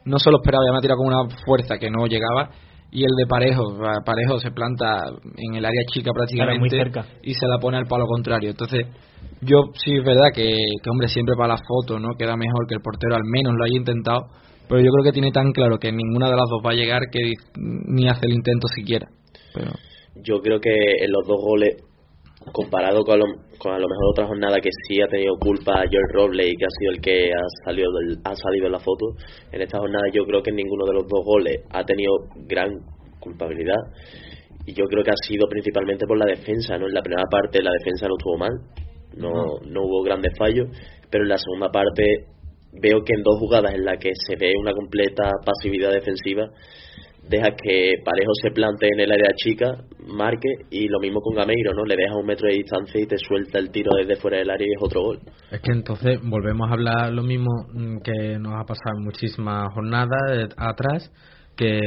no 0.07 0.19
solo 0.19 0.39
esperaba, 0.39 0.65
ya 0.65 0.73
me 0.73 0.79
ha 0.79 0.97
con 0.97 1.07
una 1.07 1.29
fuerza 1.45 1.77
que 1.79 1.91
no 1.91 2.07
llegaba, 2.07 2.51
y 2.91 3.05
el 3.05 3.15
de 3.17 3.27
Parejo, 3.27 3.79
Parejo 4.05 4.39
se 4.39 4.51
planta 4.51 5.11
en 5.37 5.55
el 5.55 5.65
área 5.65 5.83
chica 5.93 6.11
prácticamente 6.13 6.59
muy 6.59 6.71
cerca. 6.71 7.07
y 7.23 7.35
se 7.35 7.47
la 7.47 7.59
pone 7.59 7.77
al 7.77 7.87
palo 7.87 8.07
contrario, 8.07 8.51
entonces 8.51 8.87
yo 9.43 9.71
sí 9.75 9.97
es 9.97 10.05
verdad 10.05 10.33
que, 10.35 10.49
que 10.83 10.91
hombre 10.91 11.09
siempre 11.09 11.35
para 11.37 11.55
la 11.55 11.59
foto, 11.59 11.99
¿no? 11.99 12.15
Queda 12.19 12.37
mejor 12.37 12.67
que 12.67 12.75
el 12.75 12.81
portero 12.81 13.15
al 13.15 13.25
menos 13.25 13.55
lo 13.55 13.65
haya 13.65 13.77
intentado, 13.77 14.27
pero 14.69 14.81
yo 14.81 14.91
creo 14.91 15.05
que 15.05 15.13
tiene 15.13 15.33
tan 15.33 15.53
claro 15.53 15.79
que 15.79 15.93
ninguna 15.93 16.31
de 16.31 16.37
las 16.37 16.49
dos 16.49 16.63
va 16.65 16.73
a 16.73 16.75
llegar 16.75 17.03
que 17.13 17.33
ni 17.57 18.09
hace 18.09 18.27
el 18.27 18.33
intento 18.33 18.69
siquiera. 18.69 19.07
Pero... 19.55 19.73
Yo 20.25 20.41
creo 20.41 20.61
que 20.61 20.71
en 20.71 21.13
los 21.13 21.27
dos 21.27 21.41
goles, 21.41 21.77
comparado 22.53 23.05
con, 23.05 23.19
lo, 23.19 23.25
con 23.59 23.73
a 23.73 23.79
lo 23.79 23.87
mejor 23.89 24.07
otra 24.13 24.27
jornada 24.27 24.61
que 24.61 24.71
sí 24.87 25.01
ha 25.01 25.09
tenido 25.09 25.35
culpa 25.39 25.85
George 25.91 26.13
Robles 26.13 26.49
y 26.49 26.57
que 26.57 26.65
ha 26.65 26.75
sido 26.79 26.93
el 26.93 27.01
que 27.01 27.31
ha 27.33 27.65
salido, 27.65 27.91
del, 27.93 28.19
ha 28.25 28.35
salido 28.35 28.67
en 28.67 28.73
la 28.73 28.81
foto, 28.81 29.07
en 29.53 29.63
esta 29.63 29.79
jornada 29.79 30.05
yo 30.13 30.25
creo 30.25 30.43
que 30.43 30.53
ninguno 30.53 30.85
de 30.87 30.95
los 30.95 31.07
dos 31.09 31.25
goles 31.25 31.63
ha 31.71 31.85
tenido 31.85 32.13
gran 32.47 32.71
culpabilidad 33.21 33.81
y 34.67 34.75
yo 34.75 34.85
creo 34.85 35.03
que 35.03 35.11
ha 35.11 35.27
sido 35.27 35.47
principalmente 35.49 36.07
por 36.07 36.19
la 36.19 36.27
defensa, 36.27 36.77
¿no? 36.77 36.87
En 36.87 36.95
la 36.95 37.03
primera 37.03 37.25
parte 37.31 37.63
la 37.63 37.73
defensa 37.73 38.07
no 38.07 38.15
estuvo 38.19 38.37
mal, 38.37 38.53
no, 39.17 39.61
no 39.67 39.83
hubo 39.83 40.03
grandes 40.03 40.33
fallos, 40.39 40.69
pero 41.11 41.25
en 41.25 41.31
la 41.31 41.39
segunda 41.39 41.71
parte 41.71 42.27
veo 42.73 43.03
que 43.05 43.15
en 43.15 43.23
dos 43.23 43.39
jugadas 43.39 43.75
en 43.75 43.85
las 43.85 43.99
que 43.99 44.11
se 44.15 44.37
ve 44.37 44.53
una 44.61 44.73
completa 44.73 45.31
pasividad 45.45 45.93
defensiva 45.93 46.51
deja 47.29 47.51
que 47.63 47.95
Parejo 48.05 48.33
se 48.43 48.51
plante 48.51 48.89
en 48.93 49.01
el 49.01 49.13
área 49.13 49.33
chica, 49.37 49.67
marque 50.07 50.49
y 50.71 50.89
lo 50.89 50.99
mismo 50.99 51.21
con 51.21 51.35
Gameiro, 51.35 51.75
¿no? 51.75 51.85
Le 51.85 51.97
deja 51.97 52.17
un 52.17 52.27
metro 52.27 52.49
de 52.49 52.55
distancia 52.55 53.01
y 53.01 53.07
te 53.07 53.19
suelta 53.19 53.59
el 53.59 53.71
tiro 53.71 53.91
desde 53.97 54.17
fuera 54.17 54.39
del 54.39 54.51
área 54.51 54.67
y 54.67 54.71
es 54.71 54.83
otro 54.83 55.03
gol. 55.03 55.21
Es 55.51 55.61
que 55.61 55.73
entonces 55.73 56.19
volvemos 56.23 56.71
a 56.71 56.73
hablar 56.73 57.13
lo 57.13 57.23
mismo 57.23 57.51
mm, 57.73 57.99
que 57.99 58.39
nos 58.39 58.55
ha 58.55 58.65
pasado 58.65 58.97
en 58.99 59.05
muchísimas 59.05 59.73
jornadas 59.75 60.55
atrás, 60.57 61.13
que 61.57 61.81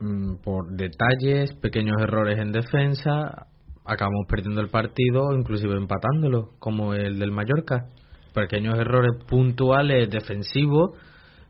mm, 0.00 0.42
por 0.42 0.70
detalles, 0.72 1.54
pequeños 1.62 1.96
errores 2.02 2.38
en 2.38 2.50
defensa, 2.50 3.46
acabamos 3.84 4.26
perdiendo 4.28 4.60
el 4.60 4.68
partido 4.68 5.32
inclusive 5.32 5.76
empatándolo, 5.76 6.50
como 6.58 6.94
el 6.94 7.18
del 7.18 7.30
Mallorca. 7.30 7.86
Pequeños 8.34 8.78
errores 8.78 9.24
puntuales 9.28 10.08
defensivos 10.08 10.90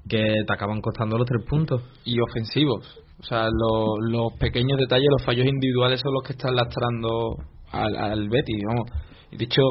que 0.09 0.19
te 0.47 0.53
acaban 0.53 0.81
costando 0.81 1.17
los 1.19 1.27
tres 1.27 1.45
puntos. 1.49 1.83
y 2.05 2.19
ofensivos. 2.21 2.99
O 3.21 3.23
sea, 3.25 3.45
lo- 3.51 3.99
los 4.01 4.33
pequeños 4.39 4.79
detalles, 4.79 5.09
los 5.11 5.25
fallos 5.25 5.47
individuales 5.47 6.01
son 6.01 6.13
los 6.15 6.23
que 6.23 6.33
están 6.33 6.55
lastrando 6.57 7.37
al, 7.73 7.97
al 7.97 8.29
Betis, 8.29 8.63
dicho, 9.33 9.63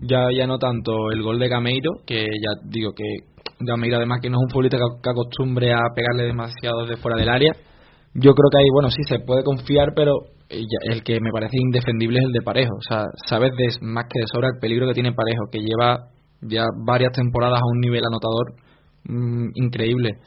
ya, 0.00 0.28
ya 0.32 0.46
no 0.46 0.58
tanto 0.58 1.10
el 1.10 1.22
gol 1.22 1.38
de 1.38 1.48
Gameiro, 1.48 1.90
que 2.06 2.20
ya 2.26 2.50
digo 2.64 2.92
que 2.94 3.04
Gameiro 3.60 3.96
además 3.96 4.20
que 4.22 4.30
no 4.30 4.36
es 4.38 4.42
un 4.44 4.50
futbolista 4.50 4.76
que, 4.78 5.10
acostumbre 5.10 5.72
a 5.72 5.80
pegarle 5.94 6.24
demasiado 6.24 6.82
desde 6.86 7.00
fuera 7.00 7.16
del 7.18 7.28
área. 7.28 7.52
Yo 8.14 8.32
creo 8.32 8.50
que 8.50 8.58
ahí, 8.58 8.68
bueno, 8.72 8.90
sí 8.90 9.02
se 9.08 9.18
puede 9.20 9.42
confiar, 9.42 9.88
pero 9.94 10.12
el 10.48 11.02
que 11.02 11.20
me 11.20 11.30
parece 11.32 11.56
indefendible 11.58 12.18
es 12.20 12.24
el 12.26 12.32
de 12.32 12.42
Parejo. 12.42 12.74
O 12.76 12.82
sea, 12.88 13.04
sabes 13.26 13.50
de, 13.56 13.84
más 13.86 14.04
que 14.08 14.20
de 14.20 14.26
sobra 14.32 14.48
el 14.48 14.60
peligro 14.60 14.86
que 14.86 14.94
tiene 14.94 15.12
Parejo, 15.12 15.44
que 15.50 15.58
lleva 15.60 16.08
ya 16.40 16.64
varias 16.86 17.12
temporadas 17.12 17.60
a 17.60 17.66
un 17.66 17.80
nivel 17.80 18.02
anotador 18.04 18.54
mm, 19.04 19.50
increíble. 19.54 20.18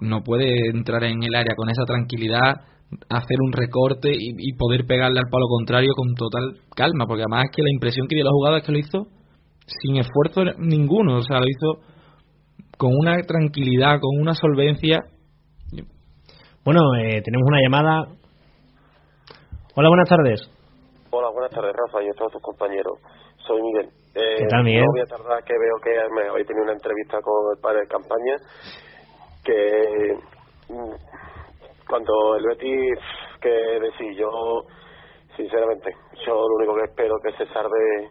No 0.00 0.22
puede 0.22 0.52
entrar 0.72 1.04
en 1.04 1.22
el 1.22 1.34
área 1.34 1.54
con 1.56 1.70
esa 1.70 1.84
tranquilidad, 1.84 2.62
hacer 3.08 3.38
un 3.40 3.52
recorte 3.52 4.10
y, 4.12 4.34
y 4.38 4.52
poder 4.56 4.86
pegarle 4.86 5.20
al 5.20 5.30
palo 5.30 5.46
contrario 5.48 5.92
con 5.96 6.14
total 6.14 6.60
calma, 6.76 7.06
porque 7.06 7.22
además 7.22 7.46
es 7.46 7.56
que 7.56 7.62
la 7.62 7.72
impresión 7.72 8.06
que 8.08 8.16
dio 8.16 8.24
la 8.24 8.30
jugada 8.30 8.58
es 8.58 8.64
que 8.64 8.72
lo 8.72 8.78
hizo 8.78 9.06
sin 9.66 9.96
esfuerzo 9.96 10.42
ninguno, 10.58 11.16
o 11.16 11.22
sea, 11.22 11.38
lo 11.38 11.46
hizo 11.46 11.80
con 12.76 12.90
una 12.94 13.16
tranquilidad, 13.22 14.00
con 14.00 14.20
una 14.20 14.34
solvencia. 14.34 15.00
Bueno, 16.64 16.80
eh, 17.00 17.20
tenemos 17.22 17.46
una 17.46 17.60
llamada. 17.62 18.08
Hola, 19.76 19.88
buenas 19.88 20.08
tardes. 20.08 20.40
Hola, 21.10 21.30
buenas 21.30 21.50
tardes, 21.50 21.72
Rafa, 21.72 22.02
y 22.02 22.08
a 22.08 22.12
todos 22.14 22.32
tus 22.32 22.42
compañeros. 22.42 22.98
Soy 23.46 23.62
Miguel. 23.62 24.03
Eh, 24.14 24.36
¿Qué 24.38 24.46
tal, 24.46 24.62
Miguel? 24.62 24.84
No 24.84 24.92
voy 24.92 25.00
a 25.00 25.06
tardar, 25.06 25.42
que 25.42 25.54
veo 25.58 25.74
que 25.82 25.90
me 26.14 26.28
habéis 26.28 26.46
tenido 26.46 26.62
una 26.62 26.72
entrevista 26.74 27.18
con 27.20 27.34
el 27.52 27.60
padre 27.60 27.80
de 27.80 27.88
campaña, 27.88 28.36
que 29.42 30.14
mm, 30.68 30.94
cuando 31.88 32.36
el 32.36 32.46
Betis, 32.46 32.98
que 33.40 33.48
decir, 33.50 34.14
yo, 34.16 34.62
sinceramente, 35.36 35.90
yo 36.24 36.34
lo 36.34 36.54
único 36.58 36.76
que 36.76 36.84
espero 36.90 37.16
que 37.24 37.32
se 37.32 37.52
salve 37.52 38.08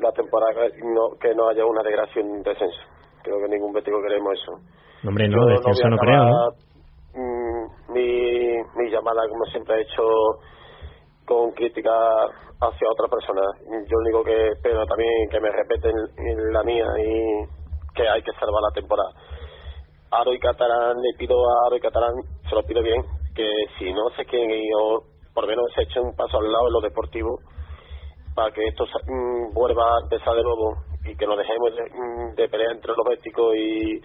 la 0.00 0.12
temporada, 0.12 0.70
que 0.70 0.80
no, 0.82 1.10
que 1.20 1.34
no 1.34 1.48
haya 1.48 1.66
una 1.66 1.82
degradación 1.82 2.26
en 2.26 2.42
descenso. 2.42 2.80
Creo 3.22 3.36
que 3.38 3.48
ningún 3.48 3.72
Betis 3.74 3.92
queremos 4.02 4.32
eso. 4.32 4.52
No, 5.02 5.10
Hombre, 5.10 5.28
Yo 5.28 5.36
no, 5.36 5.44
voy 5.44 5.52
descenso 5.56 5.86
a 5.86 5.90
no 5.90 5.96
creo, 5.98 6.24
¿no? 6.24 6.24
acabar, 6.24 6.52
mm, 7.12 7.92
mi, 7.92 8.56
mi 8.76 8.90
llamada, 8.90 9.28
como 9.28 9.44
siempre 9.52 9.76
he 9.76 9.82
hecho, 9.82 10.04
con 11.28 11.52
crítica 11.52 11.92
hacia 12.60 12.90
otra 12.90 13.06
persona. 13.08 13.42
Yo 13.86 13.96
lo 13.96 14.00
único 14.00 14.24
que 14.24 14.48
espero 14.48 14.86
también 14.86 15.28
que 15.30 15.40
me 15.40 15.50
respeten 15.50 15.94
en 16.16 16.52
la 16.52 16.62
mía 16.64 16.86
y 16.98 17.44
que 17.94 18.08
hay 18.08 18.22
que 18.22 18.32
salvar 18.32 18.62
la 18.62 18.74
temporada. 18.74 19.10
Aro 20.10 20.32
y 20.32 20.38
Catalán, 20.38 20.96
le 20.96 21.18
pido 21.18 21.36
a 21.36 21.66
Aro 21.66 21.76
y 21.76 21.80
Catalán, 21.80 22.14
se 22.48 22.54
lo 22.54 22.62
pido 22.62 22.82
bien, 22.82 23.02
que 23.34 23.48
si 23.78 23.92
no 23.92 24.08
se 24.16 24.24
quieren 24.24 24.50
ir, 24.50 24.72
o 24.80 25.02
por 25.34 25.44
lo 25.44 25.50
menos 25.50 25.66
se 25.74 25.82
echen 25.82 26.04
un 26.04 26.16
paso 26.16 26.38
al 26.38 26.50
lado 26.50 26.68
en 26.68 26.72
lo 26.72 26.80
deportivo, 26.80 27.38
para 28.34 28.50
que 28.52 28.64
esto 28.64 28.84
mm, 28.84 29.52
vuelva 29.52 29.96
a 29.96 30.00
empezar 30.00 30.34
de 30.34 30.42
nuevo 30.42 30.76
y 31.04 31.14
que 31.14 31.26
nos 31.26 31.36
dejemos 31.36 31.76
de, 31.76 31.82
mm, 31.82 32.34
de 32.36 32.48
pelear 32.48 32.72
entre 32.72 32.92
los 32.96 33.06
béticos 33.06 33.54
y 33.54 34.00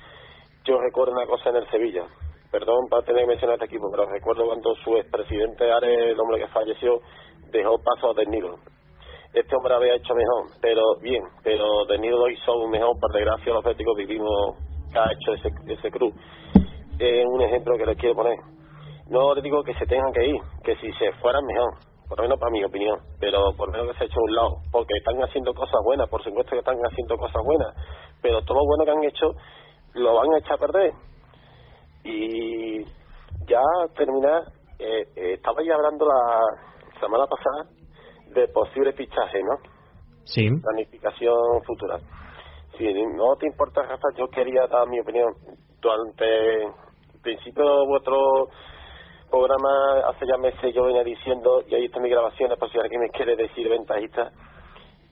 yo 0.66 0.80
recuerdo 0.80 1.14
una 1.14 1.26
cosa 1.26 1.50
en 1.50 1.58
el 1.58 1.70
Sevilla 1.70 2.06
perdón 2.54 2.86
para 2.90 3.02
tener 3.02 3.24
que 3.24 3.34
mencionar 3.34 3.56
este 3.56 3.66
equipo 3.66 3.90
pero 3.90 4.06
recuerdo 4.06 4.46
cuando 4.46 4.76
su 4.86 4.96
expresidente 4.98 5.72
Are 5.72 6.12
el 6.12 6.20
hombre 6.20 6.38
que 6.38 6.48
falleció 6.54 7.02
dejó 7.52 7.82
paso 7.82 8.12
a 8.12 8.14
Desnido 8.14 8.56
este 9.34 9.56
hombre 9.58 9.74
había 9.74 9.96
hecho 9.96 10.14
mejor 10.14 10.54
pero 10.62 10.84
bien 11.02 11.24
pero 11.44 11.86
Desnido 11.90 12.20
lo 12.20 12.30
hizo 12.30 12.54
un 12.54 12.70
mejor 12.70 12.94
por 13.02 13.12
desgracia 13.12 13.54
los 13.54 13.64
béticos 13.64 13.98
vivimos 13.98 14.56
que 14.94 15.00
ha 15.00 15.12
hecho 15.12 15.34
ese, 15.34 15.50
ese 15.68 15.92
club. 15.92 16.14
Es 17.00 17.26
un 17.26 17.42
ejemplo 17.42 17.76
que 17.78 17.86
les 17.86 17.98
quiero 17.98 18.16
poner. 18.16 18.38
No 19.10 19.34
les 19.34 19.44
digo 19.44 19.64
que 19.64 19.74
se 19.74 19.86
tengan 19.86 20.14
que 20.14 20.26
ir 20.28 20.40
que 20.64 20.76
si 20.78 20.92
se 20.94 21.12
fueran 21.14 21.44
mejor 21.46 21.74
por 22.08 22.20
lo 22.20 22.24
menos 22.26 22.40
para 22.40 22.52
mi 22.52 22.64
opinión, 22.64 23.00
pero 23.20 23.40
por 23.58 23.70
lo 23.70 23.72
menos 23.72 23.94
que 23.94 24.00
se 24.00 24.06
eche 24.06 24.14
a 24.14 24.22
un 24.22 24.36
lado, 24.36 24.58
porque 24.72 24.94
están 24.98 25.18
haciendo 25.24 25.52
cosas 25.54 25.80
buenas, 25.84 26.08
por 26.10 26.22
supuesto 26.22 26.52
que 26.52 26.60
están 26.60 26.78
haciendo 26.78 27.18
cosas 27.18 27.42
buenas, 27.44 27.74
pero 28.22 28.44
todo 28.44 28.60
lo 28.60 28.66
bueno 28.66 28.86
que 28.86 28.92
han 28.92 29.04
hecho 29.04 29.32
lo 29.96 30.14
van 30.14 30.34
a 30.34 30.38
echar 30.38 30.54
a 30.54 30.58
perder. 30.58 30.92
Y 32.04 32.84
ya 33.48 33.62
terminar, 33.96 34.44
eh, 34.80 35.08
eh, 35.16 35.34
estaba 35.34 35.64
ya 35.64 35.76
hablando 35.76 36.06
la 36.06 37.00
semana 37.00 37.26
pasada 37.28 37.70
de 38.34 38.48
posibles 38.50 38.96
fichajes, 38.96 39.42
¿no? 39.44 39.58
Sí. 40.26 40.50
Planificación 40.50 41.64
futura. 41.66 42.00
Si 42.78 42.92
no 42.92 43.36
te 43.36 43.46
importa, 43.48 43.84
Rafa, 43.84 44.08
yo 44.18 44.28
quería 44.30 44.68
dar 44.68 44.88
mi 44.88 45.00
opinión. 45.00 45.34
Durante 45.80 46.64
el 46.64 47.22
principio 47.22 47.64
de 47.64 47.88
vuestro 47.88 48.50
programa, 49.30 50.08
hace 50.10 50.26
ya 50.26 50.38
meses 50.38 50.74
yo 50.74 50.84
venía 50.84 51.04
diciendo, 51.04 51.62
y 51.68 51.76
ahí 51.76 51.86
está 51.86 52.00
mi 52.00 52.10
grabación, 52.10 52.52
por 52.58 52.72
si 52.72 52.80
alguien 52.80 53.02
me 53.02 53.10
quiere 53.10 53.36
decir 53.36 53.68
ventajista, 53.70 54.32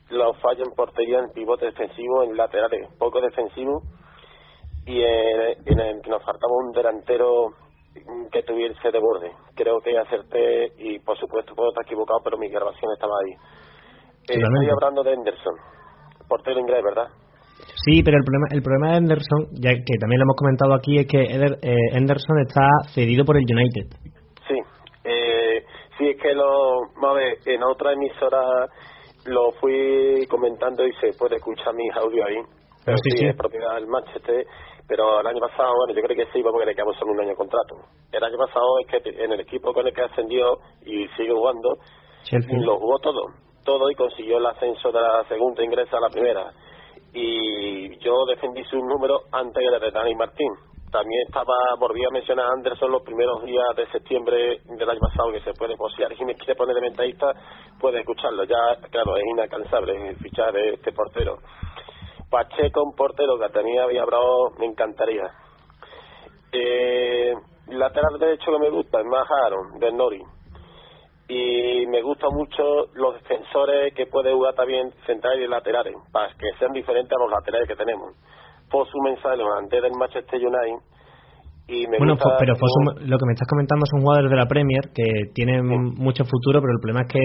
los 0.09 0.37
fallos 0.39 0.67
en 0.67 0.75
portería, 0.75 1.19
en 1.19 1.31
pivote 1.31 1.65
defensivo, 1.65 2.23
en 2.23 2.37
laterales, 2.37 2.87
poco 2.97 3.21
defensivo, 3.21 3.81
y 4.85 5.01
en, 5.01 5.57
en 5.65 5.79
el 5.79 6.01
que 6.01 6.09
nos 6.09 6.23
faltaba 6.23 6.53
un 6.65 6.71
delantero 6.71 7.53
que 8.31 8.43
tuviese 8.43 8.89
de 8.91 8.99
borde. 8.99 9.31
Creo 9.55 9.79
que 9.81 9.97
acerté, 9.97 10.71
y 10.77 10.99
por 10.99 11.17
supuesto 11.17 11.53
puedo 11.55 11.69
estar 11.69 11.85
equivocado, 11.85 12.19
pero 12.23 12.37
mi 12.37 12.49
grabación 12.49 12.91
estaba 12.93 13.13
ahí. 13.23 13.31
Eh, 14.29 14.39
estoy 14.39 14.69
hablando 14.69 15.03
de 15.03 15.13
Henderson, 15.13 15.55
portero 16.27 16.59
inglés, 16.59 16.81
¿verdad? 16.83 17.07
Sí, 17.85 18.01
pero 18.03 18.17
el 18.17 18.23
problema, 18.23 18.47
el 18.51 18.61
problema 18.63 18.91
de 18.91 18.97
Henderson, 18.97 19.47
ya 19.59 19.71
que 19.71 19.97
también 19.99 20.19
lo 20.19 20.23
hemos 20.25 20.35
comentado 20.37 20.73
aquí, 20.73 20.97
es 20.99 21.07
que 21.07 21.19
Eder- 21.23 21.59
eh, 21.61 21.75
Henderson 21.93 22.39
está 22.39 22.65
cedido 22.93 23.25
por 23.25 23.37
el 23.37 23.43
United. 23.43 23.87
Sí, 24.47 24.55
eh, 25.03 25.63
sí, 25.97 26.09
es 26.09 26.21
que 26.21 26.33
lo, 26.33 26.81
vamos 26.95 27.11
a 27.11 27.13
ver, 27.19 27.37
en 27.45 27.63
otra 27.63 27.93
emisora 27.93 28.67
lo 29.25 29.51
fui 29.59 30.25
comentando 30.29 30.85
y 30.87 30.93
se 30.93 31.11
puede 31.17 31.35
escuchar 31.35 31.73
mi 31.75 31.87
audio 31.93 32.25
ahí. 32.25 32.37
Pero 32.85 32.97
sí, 32.97 33.11
sí, 33.11 33.17
sí. 33.17 33.25
es 33.27 33.35
propiedad 33.35 33.75
del 33.75 33.87
Manchester. 33.87 34.45
Pero 34.87 35.21
el 35.21 35.27
año 35.27 35.39
pasado, 35.39 35.73
bueno, 35.75 35.93
yo 35.93 36.01
creo 36.01 36.17
que 36.17 36.39
iba 36.39 36.51
porque 36.51 36.65
le 36.65 36.75
quedamos 36.75 36.97
solo 36.97 37.11
un 37.11 37.19
año 37.19 37.29
de 37.29 37.35
contrato. 37.35 37.75
El 38.11 38.23
año 38.23 38.37
pasado 38.37 38.79
es 38.79 38.87
que 38.87 39.23
en 39.23 39.31
el 39.31 39.39
equipo 39.39 39.73
con 39.73 39.87
el 39.87 39.93
que 39.93 40.01
ascendió 40.01 40.57
y 40.85 41.07
sigue 41.15 41.33
jugando, 41.33 41.77
Chelsea. 42.23 42.59
lo 42.59 42.77
jugó 42.77 42.99
todo, 42.99 43.21
todo 43.63 43.89
y 43.89 43.95
consiguió 43.95 44.37
el 44.37 44.45
ascenso 44.45 44.91
de 44.91 45.01
la 45.01 45.23
segunda 45.27 45.63
ingresa 45.63 45.97
a 45.97 46.01
la 46.01 46.09
primera. 46.09 46.51
Y 47.13 47.97
yo 47.99 48.25
defendí 48.25 48.63
sus 48.65 48.81
números 48.83 49.23
antes 49.31 49.63
de 49.63 49.91
Dani 49.91 50.15
Martín. 50.15 50.51
También 50.91 51.21
estaba, 51.25 51.53
volví 51.79 52.03
a 52.03 52.11
mencionar 52.11 52.47
a 52.47 52.53
Anderson 52.53 52.91
los 52.91 53.01
primeros 53.03 53.43
días 53.43 53.63
de 53.77 53.87
septiembre 53.91 54.59
del 54.65 54.89
año 54.89 54.99
pasado, 54.99 55.31
que 55.31 55.39
se 55.39 55.53
puede, 55.53 55.77
pues 55.77 55.93
si 55.95 56.03
alguien 56.03 56.27
me 56.27 56.35
quiere 56.35 56.55
poner 56.55 56.75
de 56.75 56.81
ventajista, 56.81 57.31
puede 57.79 58.01
escucharlo. 58.01 58.43
Ya, 58.43 58.75
claro, 58.89 59.15
es 59.15 59.23
inalcanzable 59.25 60.15
fichar 60.15 60.55
este 60.57 60.91
portero. 60.91 61.37
Pacheco, 62.31 62.83
un 62.83 62.95
portero 62.95 63.37
que 63.37 63.49
tenía 63.49 63.83
hablado, 63.83 64.51
me 64.57 64.65
encantaría. 64.65 65.29
Eh, 66.53 67.35
lateral 67.67 68.17
derecho 68.17 68.51
que 68.51 68.59
me 68.59 68.69
gusta 68.69 69.01
es 69.01 69.05
más 69.05 69.27
Aaron, 69.29 69.77
del 69.79 69.95
Nori. 69.97 70.23
Y 71.27 71.85
me 71.87 72.01
gustan 72.01 72.33
mucho 72.33 72.87
los 72.93 73.15
defensores 73.15 73.93
que 73.93 74.05
puede 74.07 74.33
jugar 74.33 74.55
también 74.55 74.91
centrales 75.05 75.45
y 75.45 75.47
laterales, 75.47 75.93
para 76.11 76.33
que 76.33 76.51
sean 76.57 76.71
diferentes 76.71 77.11
a 77.15 77.21
los 77.21 77.31
laterales 77.31 77.67
que 77.67 77.75
tenemos. 77.75 78.15
Fosu 78.69 78.97
mensaje 79.01 79.35
lo 79.35 79.49
mandé 79.49 79.81
del 79.81 79.91
Manchester 79.91 80.39
United 80.39 81.00
y 81.71 81.87
me 81.87 81.97
bueno, 81.97 82.13
gusta 82.15 82.35
pero 82.37 82.53
lo 82.53 83.17
que 83.17 83.25
me 83.25 83.33
estás 83.33 83.47
comentando 83.47 83.85
son 83.85 84.01
jugadores 84.01 84.29
de 84.29 84.35
la 84.35 84.45
Premier 84.45 84.91
que 84.93 85.31
tienen 85.33 85.65
mucho 85.65 86.25
futuro, 86.25 86.59
pero 86.59 86.73
el 86.73 86.79
problema 86.81 87.01
es 87.01 87.13
que 87.13 87.19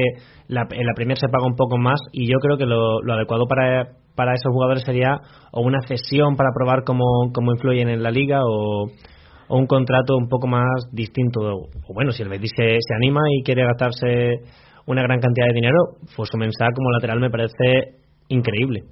la, 0.47 0.67
en 0.71 0.87
la 0.87 0.95
Premier 0.95 1.19
se 1.19 1.29
paga 1.29 1.47
un 1.47 1.57
poco 1.57 1.79
más 1.79 1.99
y 2.13 2.31
yo 2.31 2.39
creo 2.39 2.57
que 2.57 2.65
lo, 2.65 3.03
lo 3.03 3.13
adecuado 3.15 3.47
para, 3.49 3.89
para 4.15 4.35
esos 4.35 4.53
jugadores 4.53 4.85
sería 4.85 5.19
o 5.51 5.63
una 5.63 5.81
cesión 5.89 6.37
para 6.37 6.51
probar 6.55 6.85
cómo, 6.85 7.05
cómo 7.35 7.53
influyen 7.53 7.89
en 7.89 8.03
la 8.03 8.11
liga 8.11 8.41
o, 8.45 8.87
o 9.49 9.59
un 9.59 9.67
contrato 9.67 10.17
un 10.17 10.29
poco 10.29 10.47
más 10.47 10.71
distinto. 10.93 11.41
O 11.41 11.95
bueno, 11.95 12.13
si 12.13 12.23
el 12.23 12.29
Betis 12.29 12.53
se, 12.57 12.79
se 12.81 12.95
anima 12.95 13.23
y 13.31 13.43
quiere 13.43 13.65
gastarse 13.65 14.43
una 14.87 15.03
gran 15.03 15.19
cantidad 15.19 15.49
de 15.49 15.55
dinero, 15.55 15.79
Fosu 16.15 16.39
Mensah 16.39 16.71
como 16.73 16.91
lateral 16.93 17.19
me 17.19 17.31
parece 17.31 17.99
increíble. 18.29 18.83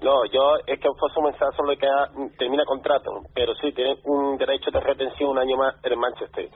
No, 0.00 0.24
yo 0.26 0.56
es 0.64 0.78
que 0.78 0.88
Fosu 0.98 1.20
Mensah 1.20 1.50
solo 1.56 1.70
le 1.72 1.76
queda, 1.76 2.08
termina 2.38 2.64
contrato, 2.64 3.10
pero 3.34 3.52
sí 3.56 3.72
tiene 3.72 3.96
un 4.04 4.36
derecho 4.36 4.70
de 4.70 4.80
retención 4.80 5.30
un 5.30 5.38
año 5.38 5.56
más 5.56 5.74
en 5.82 5.98
Manchester. 5.98 6.48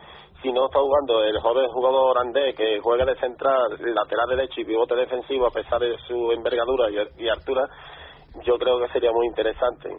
Si 0.43 0.53
no 0.53 0.67
está 0.67 0.79
jugando 0.79 1.23
el 1.25 1.39
joven 1.41 1.69
jugador 1.71 2.11
holandés 2.17 2.55
que 2.55 2.79
juega 2.81 3.05
de 3.05 3.17
central, 3.17 3.79
lateral 3.81 4.29
derecho 4.29 4.61
y 4.61 4.65
pivote 4.65 4.95
defensivo 4.95 5.47
a 5.47 5.51
pesar 5.53 5.81
de 5.81 5.97
su 6.07 6.31
envergadura 6.33 6.89
y, 7.17 7.29
altura, 7.29 7.69
yo 8.45 8.57
creo 8.59 8.79
que 8.79 8.89
sería 8.93 9.11
muy 9.13 9.27
interesante. 9.27 9.91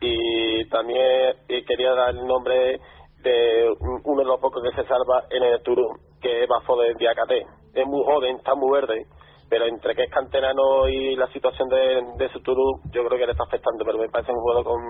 Y 0.00 0.68
también 0.68 1.36
eh, 1.48 1.64
quería 1.66 1.94
dar 1.94 2.10
el 2.10 2.26
nombre 2.26 2.80
de 3.22 3.70
un- 3.80 4.00
uno 4.04 4.20
de 4.22 4.26
los 4.28 4.40
pocos 4.40 4.62
que 4.62 4.82
se 4.82 4.86
salva 4.86 5.24
en 5.30 5.42
el 5.42 5.62
Turú, 5.62 5.86
que 6.20 6.42
es 6.42 6.48
Bafo 6.48 6.76
de 6.80 6.94
Diacate. 6.98 7.46
Es 7.74 7.86
muy 7.86 8.04
joven, 8.04 8.36
está 8.36 8.54
muy 8.54 8.70
verde, 8.72 9.06
pero 9.48 9.66
entre 9.66 9.94
que 9.94 10.04
es 10.04 10.10
canterano 10.10 10.88
y 10.88 11.16
la 11.16 11.28
situación 11.28 11.68
de, 11.68 12.02
de 12.16 12.32
su 12.32 12.40
Turú, 12.40 12.80
yo 12.92 13.04
creo 13.06 13.18
que 13.18 13.26
le 13.26 13.32
está 13.32 13.44
afectando, 13.44 13.84
pero 13.84 13.98
me 13.98 14.08
parece 14.08 14.32
un 14.32 14.40
jugador 14.40 14.64
con 14.64 14.80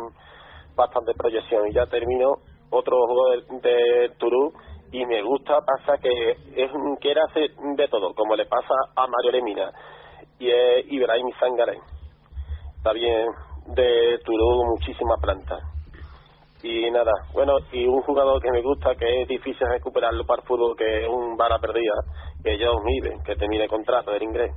bastante 0.76 1.12
proyección. 1.14 1.68
Y 1.68 1.72
ya 1.74 1.86
termino 1.86 2.34
otro 2.70 2.96
juego 3.06 3.30
de, 3.30 3.68
de 3.68 4.08
Turú 4.18 4.52
y 4.92 5.04
me 5.06 5.22
gusta, 5.22 5.58
pasa 5.60 5.98
que 5.98 6.30
es 6.54 6.70
quiere 7.00 7.20
hacer 7.20 7.50
de 7.76 7.88
todo, 7.88 8.14
como 8.14 8.36
le 8.36 8.46
pasa 8.46 8.74
a 8.94 9.06
Mario 9.06 9.32
Lemina 9.32 9.72
y 10.38 10.50
es 10.50 10.86
Ibrahim 10.92 11.30
Sangaré. 11.40 11.78
Está 12.76 12.92
bien 12.92 13.26
de 13.74 14.18
Turú, 14.24 14.64
muchísima 14.66 15.16
planta. 15.20 15.58
Y 16.62 16.90
nada, 16.90 17.12
bueno, 17.32 17.58
y 17.72 17.86
un 17.86 18.00
jugador 18.02 18.40
que 18.40 18.50
me 18.50 18.62
gusta, 18.62 18.94
que 18.94 19.22
es 19.22 19.28
difícil 19.28 19.66
recuperarlo 19.68 20.24
para 20.24 20.42
el 20.42 20.48
fútbol, 20.48 20.76
que 20.76 21.02
es 21.02 21.08
un 21.08 21.36
bala 21.36 21.58
perdida, 21.58 21.92
que 22.44 22.58
John 22.60 22.84
Mive, 22.84 23.16
que 23.24 23.34
termine 23.36 23.66
contrato 23.66 24.12
del 24.12 24.22
inglés. 24.22 24.52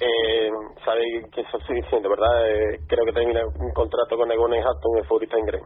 Eh, 0.00 0.50
¿Sabéis 0.84 1.24
qué 1.32 1.40
os 1.40 1.60
estoy 1.60 1.76
diciendo, 1.82 2.10
verdad? 2.10 2.50
Eh, 2.50 2.80
creo 2.86 3.04
que 3.04 3.12
termina 3.12 3.40
un 3.46 3.72
contrato 3.72 4.16
con 4.16 4.30
Egon 4.30 4.52
Hatton, 4.52 4.98
el 4.98 5.06
futbolista 5.06 5.38
inglés. 5.38 5.62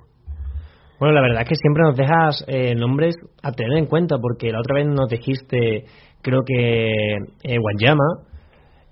Bueno, 0.99 1.15
la 1.15 1.23
verdad 1.23 1.43
es 1.43 1.49
que 1.49 1.57
siempre 1.57 1.83
nos 1.83 1.97
dejas 1.97 2.45
eh, 2.47 2.75
nombres 2.75 3.17
a 3.43 3.53
tener 3.53 3.77
en 3.77 3.87
cuenta, 3.87 4.19
porque 4.23 4.53
la 4.53 4.61
otra 4.61 4.77
vez 4.77 4.87
nos 4.87 5.09
dijiste, 5.09 5.85
creo 6.23 6.43
que 6.47 7.17
eh, 7.43 7.59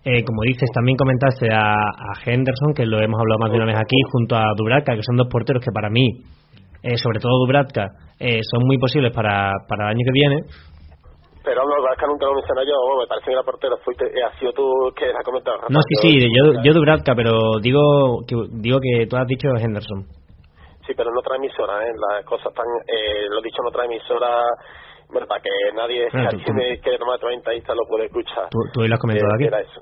eh, 0.03 0.25
como 0.25 0.43
dices, 0.43 0.71
también 0.73 0.97
comentaste 0.97 1.53
a, 1.53 1.73
a 1.73 2.13
Henderson, 2.25 2.73
que 2.75 2.87
lo 2.87 2.99
hemos 3.01 3.21
hablado 3.21 3.39
más 3.39 3.51
de 3.51 3.57
una 3.59 3.67
vez 3.67 3.77
aquí, 3.77 3.97
junto 4.11 4.35
a 4.35 4.55
Dubravka, 4.57 4.97
que 4.97 5.03
son 5.03 5.17
dos 5.17 5.29
porteros 5.29 5.63
que 5.63 5.71
para 5.73 5.91
mí, 5.91 6.25
eh, 6.83 6.97
sobre 6.97 7.21
todo 7.21 7.39
Dubravka, 7.45 7.87
eh, 8.19 8.41
son 8.51 8.67
muy 8.67 8.79
posibles 8.79 9.13
para, 9.13 9.53
para 9.69 9.85
el 9.85 9.97
año 9.97 10.05
que 10.05 10.13
viene. 10.13 10.37
Pero 11.51 11.67
no, 11.67 11.75
es 11.83 11.99
que 11.99 12.07
nunca 12.07 12.27
lo 12.27 12.35
mencioné 12.39 12.63
yo, 12.63 12.79
bueno, 12.87 13.01
me 13.03 13.07
parece 13.09 13.27
que 13.31 13.35
la 13.35 13.43
portero 13.43 13.77
fuiste, 13.83 14.07
eh, 14.07 14.23
ha 14.23 14.31
sido 14.39 14.53
tú 14.53 14.63
que 14.95 15.07
la 15.11 15.19
has 15.19 15.25
comentado. 15.25 15.57
Rafa. 15.57 15.67
No, 15.75 15.81
sí, 15.83 15.95
sí, 15.99 16.21
yo, 16.31 16.63
yo 16.63 16.73
Dubravka, 16.73 17.13
pero 17.17 17.59
digo 17.61 18.23
que, 18.23 18.37
digo 18.63 18.79
que 18.79 19.07
tú 19.11 19.17
has 19.17 19.27
dicho 19.27 19.49
Henderson. 19.59 20.07
Sí, 20.87 20.95
pero 20.95 21.11
en 21.11 21.19
otra 21.19 21.35
emisora, 21.35 21.83
¿eh? 21.83 21.91
Las 21.91 22.25
cosas 22.25 22.55
están, 22.55 22.67
eh, 22.87 23.27
lo 23.29 23.41
he 23.41 23.43
dicho 23.43 23.63
en 23.63 23.67
otra 23.67 23.85
emisora, 23.85 24.47
bueno, 25.11 25.27
para 25.27 25.43
que 25.43 25.51
nadie, 25.75 26.07
si 26.07 26.19
tú- 26.23 26.29
alguien 26.39 26.55
me 26.55 26.79
quiere 26.79 26.99
tomar 26.99 27.19
30 27.19 27.75
lo 27.75 27.83
puede 27.89 28.07
escuchar. 28.07 28.47
Tú, 28.49 28.59
tú 28.73 28.83
hoy 28.83 28.89
lo 28.89 28.95
has 28.95 29.01
comentado 29.01 29.31
Eh, 29.33 29.35
aquí. 29.35 29.45
Era 29.51 29.61
eso. 29.61 29.81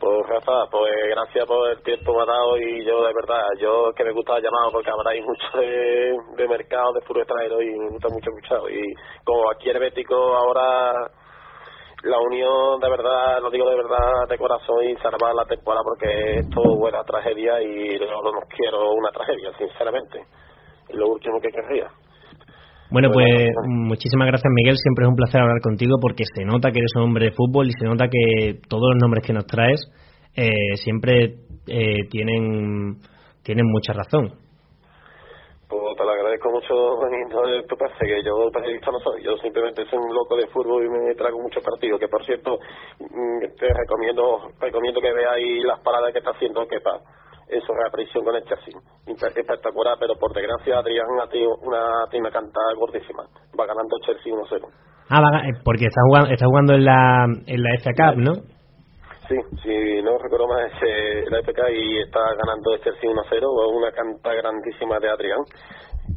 Pues 0.00 0.26
Rafa, 0.26 0.64
pues 0.70 0.90
gracias 1.10 1.44
por 1.44 1.68
el 1.68 1.82
tiempo 1.82 2.14
que 2.14 2.24
dado 2.24 2.56
y 2.56 2.86
yo 2.86 3.04
de 3.04 3.12
verdad, 3.12 3.44
yo 3.58 3.92
que 3.94 4.02
me 4.02 4.12
gusta 4.12 4.38
el 4.38 4.42
llamado 4.42 4.72
porque 4.72 4.90
habláis 4.90 5.22
mucho 5.22 5.58
de, 5.58 6.16
de 6.38 6.48
mercado, 6.48 6.94
de 6.94 7.02
fútbol 7.02 7.20
extranjero 7.20 7.60
y 7.60 7.78
me 7.78 7.90
gusta 7.90 8.08
mucho 8.08 8.30
escuchar. 8.30 8.60
Y 8.72 8.94
como 9.24 9.50
aquí 9.50 9.68
el 9.68 9.78
Bético 9.78 10.14
ahora 10.16 11.10
la 12.04 12.18
unión 12.18 12.80
de 12.80 12.88
verdad, 12.88 13.42
lo 13.42 13.50
digo 13.50 13.68
de 13.68 13.76
verdad 13.76 14.26
de 14.26 14.38
corazón 14.38 14.84
y 14.84 14.96
salvar 14.96 15.34
la 15.34 15.44
temporada 15.44 15.82
porque 15.84 16.38
esto 16.38 16.62
es 16.62 16.78
una 16.78 17.04
tragedia 17.04 17.60
y 17.60 17.98
yo 17.98 18.06
no 18.06 18.40
quiero 18.48 18.92
una 18.92 19.10
tragedia, 19.10 19.52
sinceramente. 19.58 20.24
Es 20.88 20.96
lo 20.96 21.08
último 21.08 21.38
que 21.42 21.50
querría. 21.50 21.90
Bueno, 22.92 23.08
pues 23.12 23.54
muchísimas 23.68 24.26
gracias 24.26 24.52
Miguel, 24.52 24.76
siempre 24.76 25.04
es 25.04 25.08
un 25.08 25.14
placer 25.14 25.40
hablar 25.40 25.60
contigo 25.62 25.96
porque 26.02 26.24
se 26.34 26.44
nota 26.44 26.72
que 26.72 26.80
eres 26.80 26.90
un 26.96 27.02
hombre 27.02 27.26
de 27.26 27.32
fútbol 27.32 27.68
y 27.68 27.72
se 27.78 27.84
nota 27.86 28.08
que 28.10 28.58
todos 28.68 28.90
los 28.90 29.00
nombres 29.00 29.24
que 29.24 29.32
nos 29.32 29.46
traes 29.46 29.80
eh, 30.34 30.74
siempre 30.74 31.36
eh, 31.68 32.08
tienen 32.10 32.98
tienen 33.44 33.66
mucha 33.66 33.92
razón. 33.92 34.34
Pues 35.68 35.96
te 35.96 36.04
lo 36.04 36.10
agradezco 36.10 36.50
mucho 36.50 36.74
tu 37.68 37.76
parte, 37.76 38.06
que 38.06 38.24
yo 38.24 38.50
periodista 38.50 38.90
no 38.90 38.98
soy, 38.98 39.22
yo 39.22 39.36
simplemente 39.36 39.86
soy 39.86 40.00
un 40.00 40.12
loco 40.12 40.34
de 40.34 40.48
fútbol 40.48 40.84
y 40.84 40.88
me 40.88 41.14
trago 41.14 41.40
muchos 41.40 41.62
partidos, 41.62 42.00
que 42.00 42.08
por 42.08 42.26
cierto 42.26 42.58
mm, 42.98 43.54
te 43.56 43.68
recomiendo 43.72 44.50
recomiendo 44.58 45.00
que 45.00 45.12
veáis 45.12 45.62
las 45.62 45.78
paradas 45.78 46.12
que 46.12 46.18
está 46.18 46.32
haciendo 46.32 46.66
Kepa 46.66 46.98
en 47.50 47.60
su 47.62 47.72
reaparición 47.72 48.24
con 48.24 48.34
el 48.36 48.44
Chelsea. 48.44 48.74
Inter- 49.06 49.32
Espectacular, 49.36 49.96
pero 49.98 50.14
por 50.14 50.32
desgracia 50.32 50.78
Adrián 50.78 51.06
ha 51.22 51.28
tenido 51.28 51.54
una 51.62 52.06
tima 52.10 52.30
cantada 52.30 52.72
gordísima. 52.76 53.24
Va 53.58 53.66
ganando 53.66 53.96
Chelsea 54.06 54.32
1-0. 54.32 54.66
Ah, 55.10 55.20
va, 55.20 55.40
eh, 55.48 55.52
porque 55.64 55.86
está 55.86 56.00
jugando, 56.06 56.30
está 56.30 56.46
jugando 56.46 56.74
en 56.74 56.84
la 56.84 57.24
en 57.46 57.62
la 57.62 57.70
FA 57.80 57.90
Cup, 57.96 58.16
¿no? 58.18 58.34
Sí, 59.28 59.36
si 59.62 60.02
no 60.02 60.18
recuerdo 60.18 60.48
más, 60.48 60.66
es 60.72 60.78
eh, 60.82 61.24
la 61.30 61.38
FK 61.42 61.70
y 61.70 61.98
está 62.02 62.18
ganando 62.34 62.74
el 62.74 62.80
Chelsea 62.82 63.10
1-0, 63.10 63.76
una 63.76 63.92
canta 63.92 64.34
grandísima 64.34 64.98
de 64.98 65.08
Adrián 65.08 65.38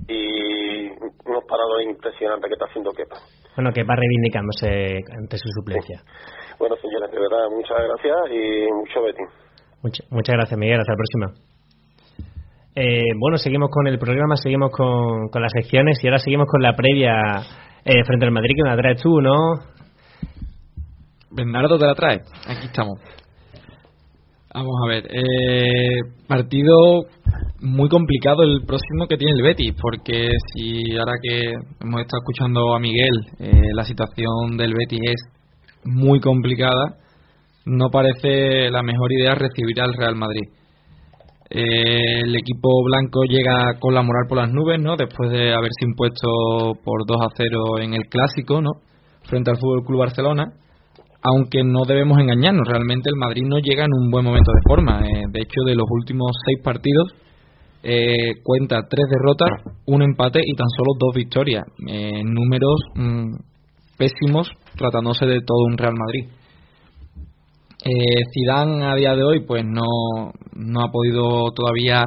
y 0.08 0.90
unos 1.30 1.44
parados 1.48 1.82
impresionantes 1.84 2.48
que 2.50 2.54
está 2.54 2.66
haciendo 2.66 2.92
Kepa. 2.92 3.18
Bueno, 3.56 3.72
que 3.72 3.84
va 3.84 3.96
reivindicándose 3.96 5.00
ante 5.16 5.38
su 5.38 5.48
suplencia. 5.60 6.02
Bueno, 6.58 6.76
señores, 6.78 7.12
de 7.12 7.20
verdad, 7.20 7.50
muchas 7.52 7.78
gracias 7.78 8.18
y 8.32 8.68
mucho 8.74 9.02
Betty. 9.04 9.24
Mucha- 9.84 10.04
muchas 10.10 10.36
gracias 10.36 10.58
Miguel, 10.60 10.80
hasta 10.80 10.94
la 10.94 10.98
próxima. 10.98 11.44
Eh, 12.76 13.02
bueno, 13.20 13.38
seguimos 13.38 13.70
con 13.70 13.86
el 13.88 14.00
programa, 14.00 14.36
seguimos 14.38 14.72
con, 14.72 15.28
con 15.30 15.42
las 15.42 15.52
secciones 15.52 16.00
y 16.04 16.08
ahora 16.08 16.18
seguimos 16.20 16.48
con 16.50 16.62
la 16.62 16.74
previa 16.76 17.14
eh, 17.86 18.04
frente 18.06 18.26
al 18.26 18.32
Madrid 18.32 18.56
que 18.56 18.64
me 18.64 18.70
la 18.70 18.78
traes 18.78 19.02
tú, 19.02 19.22
¿no? 19.22 19.60
Bernardo 21.32 21.78
te 21.78 21.86
la 21.86 21.96
trae. 21.96 22.22
Aquí 22.48 22.66
estamos. 22.68 23.00
Vamos 24.54 24.76
a 24.86 24.88
ver. 24.88 25.08
Eh, 25.12 26.00
partido 26.28 27.06
muy 27.62 27.90
complicado 27.90 28.44
el 28.44 28.62
próximo 28.66 29.08
que 29.08 29.18
tiene 29.18 29.34
el 29.36 29.42
Betis, 29.42 29.74
porque 29.82 30.30
si 30.54 30.96
ahora 30.98 31.14
que 31.22 31.40
hemos 31.82 32.02
estado 32.02 32.22
escuchando 32.22 32.76
a 32.76 32.80
Miguel, 32.80 33.16
eh, 33.40 33.52
la 33.74 33.84
situación 33.84 34.56
del 34.58 34.74
Betis 34.76 35.00
es 35.06 35.30
muy 35.86 36.20
complicada, 36.20 36.98
no 37.66 37.90
parece 37.90 38.70
la 38.70 38.84
mejor 38.84 39.12
idea 39.12 39.36
recibir 39.36 39.80
al 39.82 39.94
Real 39.94 40.16
Madrid. 40.16 40.50
Eh, 41.50 42.22
el 42.22 42.36
equipo 42.36 42.84
blanco 42.84 43.24
llega 43.26 43.80
con 43.80 43.94
la 43.94 44.02
moral 44.02 44.26
por 44.28 44.40
las 44.40 44.52
nubes, 44.52 44.80
¿no? 44.82 44.96
Después 44.96 45.30
de 45.30 45.54
haberse 45.54 45.86
impuesto 45.86 46.28
por 46.84 47.06
2 47.06 47.18
a 47.22 47.28
0 47.36 47.80
en 47.80 47.94
el 47.94 48.08
clásico, 48.10 48.62
¿no? 48.62 48.72
Frente 49.30 49.52
al 49.52 49.58
Fútbol 49.58 49.86
Club 49.86 50.00
Barcelona. 50.00 50.46
aunque 51.26 51.64
no 51.64 51.86
debemos 51.88 52.20
engañarnos, 52.20 52.68
realmente 52.68 53.10
el 53.10 53.16
Madrid 53.16 53.44
no 53.46 53.58
llega 53.60 53.86
en 53.86 53.94
un 53.94 54.12
buen 54.12 54.26
momento 54.26 54.52
de 54.52 54.60
forma. 54.68 55.00
Eh, 55.08 55.24
de 55.32 55.40
hecho, 55.40 55.62
de 55.66 55.74
los 55.74 55.86
últimos 55.90 56.32
seis 56.46 56.60
partidos, 56.62 57.16
eh, 57.82 58.36
cuenta 58.44 58.88
tres 58.90 59.06
derrotas, 59.10 59.50
un 59.86 60.02
empate 60.02 60.42
y 60.44 60.54
tan 60.56 60.68
solo 60.70 60.98
dos 60.98 61.16
victorias. 61.16 61.64
Eh, 61.88 62.24
números 62.24 62.76
mm, 62.96 63.36
pésimos 63.98 64.50
tratándose 64.78 65.26
de 65.26 65.40
todo 65.42 65.66
un 65.68 65.78
Real 65.78 65.94
Madrid. 65.94 66.30
Eh, 67.86 68.24
Zidane 68.34 68.86
a 68.86 68.96
día 68.96 69.14
de 69.14 69.26
hoy 69.26 69.42
pues 69.46 69.66
no, 69.66 70.32
no 70.56 70.80
ha 70.80 70.90
podido 70.90 71.52
todavía 71.52 72.06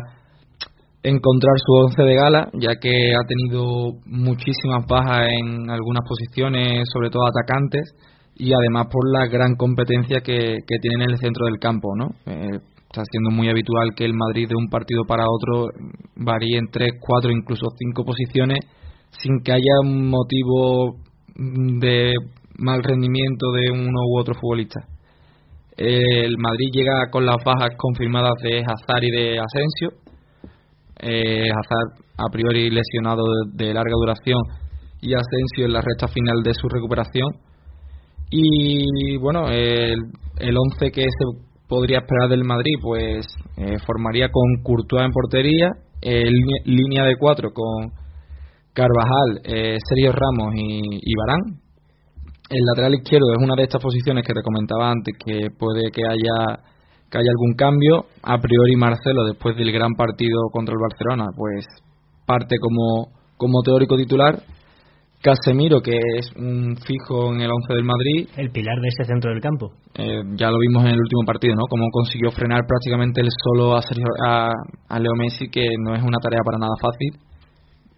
encontrar 1.03 1.53
su 1.59 1.73
once 1.85 2.03
de 2.03 2.15
gala 2.15 2.49
ya 2.55 2.77
que 2.81 3.15
ha 3.15 3.21
tenido 3.29 3.93
muchísimas 4.07 4.87
bajas 4.89 5.29
en 5.39 5.69
algunas 5.69 6.03
posiciones 6.09 6.89
sobre 6.91 7.11
todo 7.11 7.27
atacantes 7.27 7.93
y 8.37 8.55
además 8.55 8.87
por 8.91 9.05
la 9.13 9.27
gran 9.27 9.55
competencia 9.57 10.23
que, 10.23 10.57
que 10.67 10.79
tiene 10.81 11.05
en 11.05 11.11
el 11.11 11.19
centro 11.19 11.45
del 11.45 11.59
campo 11.59 11.95
no 11.95 12.07
eh, 12.25 12.59
está 12.89 13.03
siendo 13.11 13.31
muy 13.31 13.51
habitual 13.51 13.91
que 13.95 14.07
el 14.07 14.15
Madrid 14.15 14.49
de 14.49 14.57
un 14.57 14.71
partido 14.71 15.05
para 15.07 15.25
otro 15.29 15.69
varíe 16.17 16.57
en 16.57 16.71
tres 16.73 16.93
cuatro 16.99 17.31
incluso 17.31 17.67
cinco 17.77 18.03
posiciones 18.03 18.61
sin 19.11 19.43
que 19.45 19.53
haya 19.53 19.81
un 19.83 20.09
motivo 20.09 20.97
de 21.37 22.15
mal 22.57 22.83
rendimiento 22.83 23.53
de 23.53 23.71
uno 23.73 24.01
u 24.09 24.19
otro 24.19 24.33
futbolista 24.41 24.96
el 25.77 26.37
Madrid 26.39 26.71
llega 26.73 27.11
con 27.11 27.27
las 27.27 27.37
bajas 27.45 27.71
confirmadas 27.77 28.35
de 28.43 28.61
Hazard 28.61 29.05
y 29.05 29.11
de 29.11 29.39
Asensio. 29.39 29.91
Eh, 30.99 31.49
Hazard 31.51 32.07
a 32.17 32.33
priori 32.33 32.71
lesionado 32.71 33.23
de, 33.53 33.75
larga 33.75 33.93
duración 33.93 34.41
y 35.03 35.13
Asensio 35.13 35.67
en 35.67 35.73
la 35.75 35.83
recta 35.83 36.09
final 36.09 36.43
de 36.43 36.55
su 36.55 36.69
recuperación. 36.69 37.31
Y 38.31 39.19
bueno, 39.19 39.49
el, 39.49 39.99
el 40.39 40.57
once 40.57 40.91
que 40.91 41.03
se 41.03 41.47
podría 41.69 41.99
esperar 41.99 42.31
del 42.31 42.45
Madrid, 42.45 42.75
pues 42.81 43.27
eh, 43.59 43.77
formaría 43.87 44.29
con 44.31 44.63
Courtois 44.63 45.05
en 45.05 45.13
portería, 45.13 45.71
línea 46.65 47.05
de 47.05 47.17
cuatro 47.19 47.51
con 47.53 47.93
Carvajal, 48.73 49.41
eh, 49.45 49.77
Sergio 49.89 50.13
Ramos 50.13 50.55
y, 50.55 50.81
y 51.03 51.15
Barán, 51.17 51.66
el 52.49 52.65
lateral 52.65 52.95
izquierdo 52.95 53.33
es 53.33 53.43
una 53.43 53.57
de 53.57 53.65
estas 53.65 53.83
posiciones 53.83 54.25
que 54.25 54.33
te 54.33 54.43
comentaba 54.43 54.91
antes 54.91 55.15
que 55.19 55.49
puede 55.59 55.91
que 55.91 56.03
haya 56.07 56.63
que 57.11 57.19
haya 57.19 57.31
algún 57.31 57.55
cambio. 57.55 58.07
A 58.23 58.39
priori 58.39 58.77
Marcelo 58.77 59.25
después 59.25 59.57
del 59.57 59.73
gran 59.73 59.93
partido 59.95 60.51
contra 60.53 60.75
el 60.75 60.81
Barcelona 60.81 61.27
pues 61.37 61.67
parte 62.27 62.57
como 62.61 63.09
como 63.37 63.63
teórico 63.63 63.97
titular. 63.97 64.43
Casemiro 65.23 65.81
que 65.81 65.97
es 65.97 66.31
un 66.37 66.77
fijo 66.77 67.33
en 67.35 67.41
el 67.41 67.51
once 67.51 67.73
del 67.75 67.85
Madrid. 67.85 68.29
El 68.37 68.51
pilar 68.51 68.77
de 68.81 68.89
ese 68.89 69.05
centro 69.11 69.31
del 69.31 69.41
campo. 69.41 69.73
Eh, 69.95 70.23
ya 70.37 70.51
lo 70.51 70.59
vimos 70.59 70.85
en 70.85 70.91
el 70.91 71.01
último 71.01 71.23
partido 71.27 71.55
no 71.57 71.67
cómo 71.69 71.87
consiguió 71.91 72.31
frenar 72.31 72.61
prácticamente 72.69 73.23
el 73.23 73.29
solo 73.43 73.75
a, 73.75 73.83
Sergio, 73.83 74.07
a, 74.25 74.51
a 74.89 74.99
Leo 75.01 75.15
Messi 75.17 75.49
que 75.49 75.67
no 75.83 75.97
es 75.97 76.03
una 76.03 76.19
tarea 76.19 76.41
para 76.45 76.59
nada 76.59 76.75
fácil. 76.81 77.19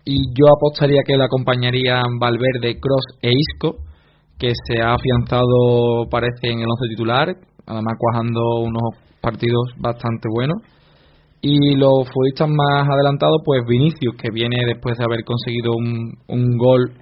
Y 0.07 0.17
yo 0.33 0.47
apostaría 0.57 1.03
que 1.05 1.19
le 1.19 1.25
acompañarían 1.25 2.19
Valverde, 2.19 2.81
Cross 2.81 3.19
e 3.21 3.31
Isco 3.31 3.88
que 4.39 4.53
se 4.67 4.81
ha 4.81 4.95
afianzado, 4.95 6.07
parece, 6.11 6.51
en 6.51 6.61
el 6.61 6.67
once 6.67 6.89
titular, 6.89 7.29
además 7.67 7.95
cuajando 7.99 8.61
unos 8.61 8.95
partidos 9.21 9.75
bastante 9.79 10.29
buenos. 10.33 10.59
Y 11.41 11.77
los 11.77 12.09
futbolistas 12.09 12.49
más 12.49 12.89
adelantados, 12.89 13.39
pues 13.45 13.63
Vinicius, 13.67 14.17
que 14.17 14.31
viene 14.33 14.65
después 14.67 14.99
de 14.99 15.05
haber 15.05 15.25
conseguido 15.25 15.73
un, 15.77 16.15
un 16.29 16.57
gol, 16.57 16.93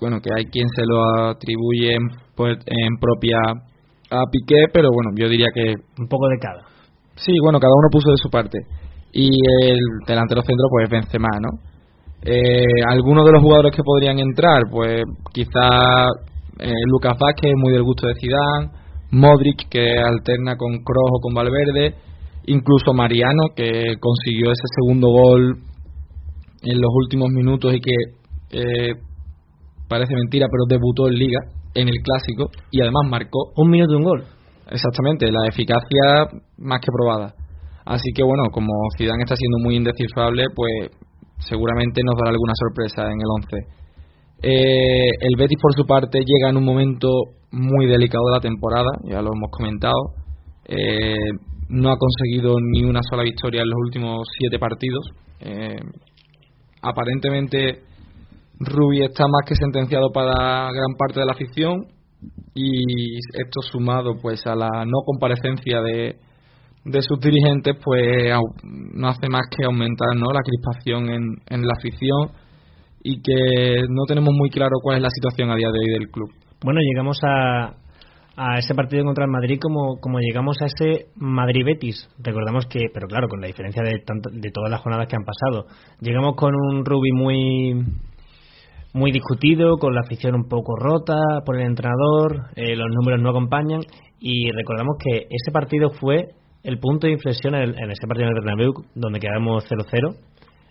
bueno, 0.00 0.20
que 0.20 0.30
hay 0.34 0.46
quien 0.46 0.66
se 0.74 0.82
lo 0.86 1.28
atribuye 1.30 1.94
en, 1.94 2.02
pues, 2.34 2.58
en 2.66 2.96
propia 3.00 3.38
a 4.10 4.24
Piqué, 4.30 4.64
pero 4.72 4.88
bueno, 4.92 5.10
yo 5.16 5.28
diría 5.28 5.48
que... 5.54 5.74
Un 5.98 6.08
poco 6.08 6.28
de 6.28 6.38
cada. 6.38 6.62
Sí, 7.16 7.32
bueno, 7.42 7.58
cada 7.58 7.72
uno 7.74 7.88
puso 7.90 8.10
de 8.10 8.16
su 8.16 8.30
parte. 8.30 8.58
Y 9.12 9.28
el 9.62 9.78
delantero 10.06 10.42
centro, 10.42 10.66
pues 10.70 10.90
Benzema, 10.90 11.28
¿no? 11.40 11.48
Eh, 12.22 12.64
algunos 12.88 13.24
de 13.26 13.32
los 13.32 13.42
jugadores 13.42 13.76
que 13.76 13.82
podrían 13.84 14.18
entrar, 14.18 14.62
pues 14.70 15.02
quizá 15.32 16.06
eh, 16.58 16.72
Lucas 16.86 17.16
Vázquez, 17.18 17.52
muy 17.56 17.72
del 17.72 17.82
gusto 17.82 18.06
de 18.06 18.14
Zidane, 18.14 18.70
Modric, 19.10 19.68
que 19.68 19.98
alterna 19.98 20.56
con 20.56 20.82
Kroos 20.82 21.10
o 21.12 21.20
con 21.20 21.34
Valverde, 21.34 21.94
incluso 22.46 22.92
Mariano, 22.92 23.54
que 23.54 23.96
consiguió 24.00 24.50
ese 24.50 24.66
segundo 24.80 25.08
gol 25.08 25.58
en 26.62 26.80
los 26.80 26.90
últimos 26.94 27.30
minutos 27.30 27.74
y 27.74 27.80
que 27.80 27.94
eh, 28.52 28.94
parece 29.88 30.14
mentira, 30.14 30.46
pero 30.50 30.64
debutó 30.68 31.08
en 31.08 31.14
Liga, 31.14 31.40
en 31.74 31.88
el 31.88 31.96
Clásico, 32.02 32.50
y 32.70 32.80
además 32.80 33.02
marcó. 33.08 33.52
Un 33.56 33.70
minuto 33.70 33.92
de 33.92 33.96
un 33.98 34.04
gol. 34.04 34.24
Exactamente, 34.70 35.30
la 35.30 35.46
eficacia 35.48 36.26
más 36.58 36.80
que 36.80 36.90
probada. 36.90 37.34
Así 37.84 38.12
que 38.14 38.22
bueno, 38.22 38.44
como 38.50 38.72
Zidane 38.96 39.24
está 39.24 39.36
siendo 39.36 39.58
muy 39.58 39.76
indescifrable, 39.76 40.46
pues 40.54 40.90
seguramente 41.38 42.00
nos 42.04 42.16
dará 42.16 42.30
alguna 42.30 42.54
sorpresa 42.56 43.04
en 43.12 43.20
el 43.20 43.28
11. 43.28 43.83
Eh, 44.46 45.08
el 45.20 45.36
Betis, 45.38 45.56
por 45.58 45.72
su 45.72 45.86
parte, 45.86 46.18
llega 46.18 46.50
en 46.50 46.58
un 46.58 46.64
momento 46.66 47.08
muy 47.50 47.86
delicado 47.86 48.26
de 48.26 48.32
la 48.32 48.40
temporada, 48.40 48.90
ya 49.04 49.22
lo 49.22 49.30
hemos 49.34 49.50
comentado. 49.50 50.12
Eh, 50.66 51.16
no 51.70 51.90
ha 51.90 51.96
conseguido 51.96 52.54
ni 52.60 52.84
una 52.84 53.00
sola 53.08 53.22
victoria 53.22 53.62
en 53.62 53.70
los 53.70 53.78
últimos 53.86 54.28
siete 54.38 54.58
partidos. 54.58 55.06
Eh, 55.40 55.80
aparentemente, 56.82 57.84
Rubi 58.60 59.02
está 59.02 59.24
más 59.28 59.48
que 59.48 59.54
sentenciado 59.54 60.12
para 60.12 60.70
gran 60.72 60.94
parte 60.98 61.20
de 61.20 61.26
la 61.26 61.32
afición 61.32 61.86
y 62.54 63.16
esto 63.16 63.62
sumado 63.62 64.18
pues 64.20 64.46
a 64.46 64.54
la 64.54 64.84
no 64.84 64.98
comparecencia 65.06 65.80
de, 65.80 66.16
de 66.84 67.02
sus 67.02 67.18
dirigentes 67.18 67.76
pues 67.82 68.30
no 68.62 69.08
hace 69.08 69.28
más 69.28 69.42
que 69.50 69.64
aumentar 69.64 70.14
¿no? 70.16 70.32
la 70.32 70.40
crispación 70.40 71.08
en, 71.10 71.22
en 71.48 71.66
la 71.66 71.74
afición 71.76 72.43
y 73.04 73.20
que 73.20 73.82
no 73.88 74.04
tenemos 74.08 74.32
muy 74.34 74.48
claro 74.48 74.76
cuál 74.82 74.96
es 74.96 75.02
la 75.02 75.10
situación 75.10 75.50
a 75.50 75.56
día 75.56 75.68
de 75.70 75.78
hoy 75.78 75.90
del 75.92 76.10
club. 76.10 76.30
Bueno, 76.64 76.80
llegamos 76.80 77.20
a, 77.22 77.74
a 78.36 78.58
ese 78.58 78.74
partido 78.74 79.04
contra 79.04 79.26
el 79.26 79.30
Madrid 79.30 79.58
como, 79.60 80.00
como 80.00 80.18
llegamos 80.18 80.56
a 80.62 80.66
ese 80.66 81.06
Madrid-Betis. 81.16 82.08
Recordamos 82.18 82.66
que, 82.66 82.86
pero 82.92 83.06
claro, 83.06 83.28
con 83.28 83.42
la 83.42 83.46
diferencia 83.46 83.82
de, 83.82 84.02
de 84.32 84.50
todas 84.50 84.70
las 84.70 84.80
jornadas 84.80 85.06
que 85.06 85.16
han 85.16 85.24
pasado, 85.24 85.66
llegamos 86.00 86.34
con 86.34 86.54
un 86.54 86.84
Rubi 86.84 87.12
muy 87.12 87.84
muy 88.94 89.10
discutido, 89.10 89.76
con 89.76 89.92
la 89.92 90.02
afición 90.02 90.36
un 90.36 90.48
poco 90.48 90.76
rota 90.76 91.16
por 91.44 91.56
el 91.56 91.66
entrenador, 91.66 92.50
eh, 92.54 92.76
los 92.76 92.86
números 92.94 93.20
no 93.20 93.30
acompañan 93.30 93.80
y 94.20 94.50
recordamos 94.52 94.96
que 95.02 95.26
ese 95.28 95.50
partido 95.52 95.90
fue 95.90 96.28
el 96.62 96.78
punto 96.78 97.08
de 97.08 97.14
inflexión 97.14 97.56
en, 97.56 97.70
ese 97.70 98.06
partido 98.06 98.28
en 98.28 98.36
el 98.36 98.42
Bernabéu 98.42 98.72
donde 98.94 99.18
quedamos 99.18 99.68
0-0 99.68 100.16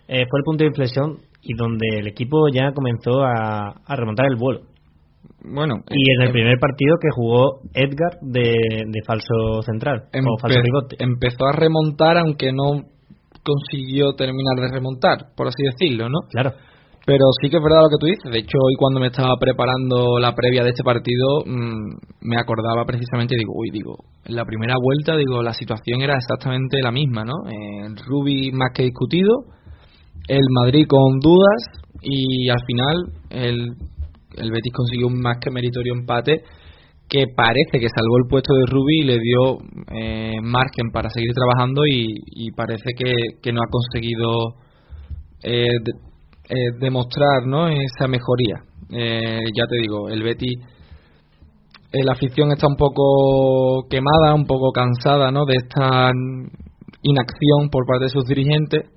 eh, 0.08 0.24
fue 0.28 0.40
el 0.40 0.44
punto 0.44 0.64
de 0.64 0.68
inflexión 0.68 1.18
y 1.44 1.54
donde 1.54 1.86
el 1.98 2.06
equipo 2.08 2.48
ya 2.52 2.72
comenzó 2.72 3.22
a, 3.22 3.74
a 3.86 3.96
remontar 3.96 4.26
el 4.26 4.36
vuelo. 4.36 4.62
Bueno, 5.44 5.76
y 5.90 6.12
en 6.12 6.22
el 6.22 6.28
em- 6.28 6.32
primer 6.32 6.58
partido 6.58 6.96
que 7.00 7.08
jugó 7.14 7.60
Edgar 7.74 8.18
de, 8.22 8.54
de 8.86 9.00
falso 9.06 9.62
central 9.62 10.04
o 10.12 10.38
falso 10.40 10.58
pivote. 10.62 10.96
Empezó 10.98 11.46
a 11.46 11.52
remontar 11.52 12.16
aunque 12.18 12.50
no 12.52 12.82
consiguió 13.42 14.14
terminar 14.14 14.56
de 14.56 14.72
remontar, 14.72 15.34
por 15.36 15.48
así 15.48 15.62
decirlo, 15.64 16.08
¿no? 16.08 16.20
Claro. 16.30 16.52
Pero 17.06 17.26
sí 17.38 17.50
que 17.50 17.58
es 17.58 17.62
verdad 17.62 17.82
lo 17.82 17.90
que 17.90 18.00
tú 18.00 18.06
dices. 18.06 18.32
De 18.32 18.38
hecho, 18.38 18.56
hoy 18.56 18.74
cuando 18.78 18.98
me 18.98 19.08
estaba 19.08 19.36
preparando 19.38 20.18
la 20.18 20.34
previa 20.34 20.64
de 20.64 20.70
este 20.70 20.82
partido, 20.82 21.44
mmm, 21.44 21.98
me 22.22 22.36
acordaba 22.40 22.86
precisamente, 22.86 23.36
digo, 23.36 23.52
uy, 23.54 23.68
digo, 23.70 23.96
en 24.24 24.36
la 24.36 24.46
primera 24.46 24.76
vuelta, 24.80 25.14
digo, 25.14 25.42
la 25.42 25.52
situación 25.52 26.00
era 26.00 26.14
exactamente 26.16 26.80
la 26.80 26.90
misma, 26.90 27.24
¿no? 27.26 27.34
Eh, 27.46 27.94
Ruby 28.06 28.52
más 28.52 28.70
que 28.74 28.84
discutido, 28.84 29.44
el 30.28 30.46
Madrid 30.50 30.86
con 30.88 31.18
dudas 31.20 31.64
y 32.02 32.48
al 32.48 32.60
final 32.66 32.96
el, 33.30 33.68
el 34.36 34.50
Betis 34.50 34.72
consiguió 34.72 35.06
un 35.06 35.20
más 35.20 35.38
que 35.40 35.50
meritorio 35.50 35.94
empate 35.94 36.42
que 37.08 37.26
parece 37.36 37.78
que 37.78 37.88
salvó 37.94 38.16
el 38.18 38.28
puesto 38.28 38.54
de 38.54 38.66
Rubi 38.66 39.00
y 39.00 39.04
le 39.04 39.18
dio 39.18 39.58
eh, 39.92 40.40
margen 40.42 40.90
para 40.92 41.10
seguir 41.10 41.32
trabajando 41.34 41.82
y, 41.86 42.50
parece 42.56 42.92
que, 42.96 43.52
no 43.52 43.60
ha 43.60 43.70
conseguido 43.70 44.32
eh, 45.42 45.66
eh, 46.48 46.56
demostrar 46.80 47.46
¿no? 47.46 47.68
esa 47.68 48.08
mejoría. 48.08 48.56
ya 48.88 49.66
te 49.68 49.76
digo, 49.76 50.08
el 50.08 50.22
Betis, 50.22 50.58
la 51.92 52.12
afición 52.12 52.52
está 52.52 52.66
un 52.66 52.76
poco 52.76 53.86
quemada, 53.88 54.34
un 54.34 54.46
poco 54.46 54.72
cansada 54.72 55.30
¿no? 55.30 55.44
de 55.44 55.56
esta 55.56 56.10
inacción 57.02 57.68
por 57.70 57.86
parte 57.86 58.04
de 58.04 58.10
sus 58.10 58.24
dirigentes 58.24 58.90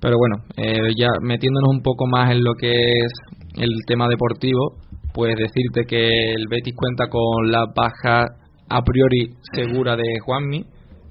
pero 0.00 0.16
bueno, 0.16 0.44
eh, 0.56 0.92
ya 0.96 1.08
metiéndonos 1.22 1.70
un 1.74 1.82
poco 1.82 2.06
más 2.06 2.30
en 2.30 2.44
lo 2.44 2.54
que 2.54 2.70
es 2.70 3.12
el 3.56 3.70
tema 3.86 4.06
deportivo, 4.08 4.76
pues 5.12 5.34
decirte 5.36 5.84
que 5.86 6.32
el 6.32 6.46
Betis 6.48 6.74
cuenta 6.76 7.06
con 7.08 7.50
la 7.50 7.64
baja 7.74 8.26
a 8.68 8.82
priori 8.82 9.34
segura 9.52 9.96
de 9.96 10.20
Juanmi, 10.24 10.64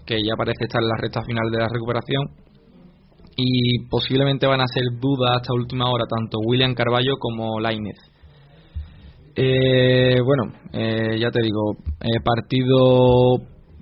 que 0.05 0.17
ya 0.23 0.35
parece 0.37 0.65
estar 0.65 0.81
en 0.81 0.87
la 0.87 0.97
recta 1.01 1.23
final 1.23 1.51
de 1.51 1.57
la 1.57 1.67
recuperación, 1.67 2.27
y 3.35 3.85
posiblemente 3.89 4.47
van 4.47 4.61
a 4.61 4.67
ser 4.67 4.83
dudas 4.99 5.37
hasta 5.37 5.53
última 5.53 5.89
hora 5.89 6.05
tanto 6.09 6.39
William 6.45 6.73
Carballo 6.73 7.17
como 7.19 7.59
Lainez. 7.59 7.97
Eh, 9.35 10.17
bueno, 10.25 10.53
eh, 10.73 11.19
ya 11.19 11.29
te 11.29 11.43
digo, 11.43 11.75
eh, 12.01 12.19
partido 12.23 13.35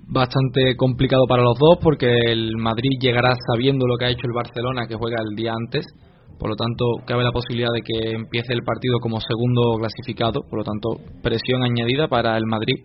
bastante 0.08 0.76
complicado 0.76 1.24
para 1.28 1.42
los 1.42 1.58
dos 1.58 1.78
porque 1.82 2.06
el 2.28 2.56
Madrid 2.56 2.90
llegará 3.00 3.34
sabiendo 3.50 3.86
lo 3.86 3.96
que 3.96 4.06
ha 4.06 4.10
hecho 4.10 4.26
el 4.26 4.32
Barcelona 4.32 4.86
que 4.88 4.94
juega 4.94 5.18
el 5.20 5.34
día 5.36 5.52
antes. 5.52 5.84
Por 6.38 6.50
lo 6.50 6.56
tanto, 6.56 6.84
cabe 7.06 7.24
la 7.24 7.32
posibilidad 7.32 7.72
de 7.72 7.80
que 7.80 8.10
empiece 8.10 8.52
el 8.52 8.62
partido 8.62 8.98
como 9.00 9.20
segundo 9.20 9.78
clasificado. 9.78 10.42
Por 10.48 10.58
lo 10.58 10.64
tanto, 10.64 11.00
presión 11.22 11.62
añadida 11.62 12.08
para 12.08 12.36
el 12.36 12.44
Madrid. 12.46 12.84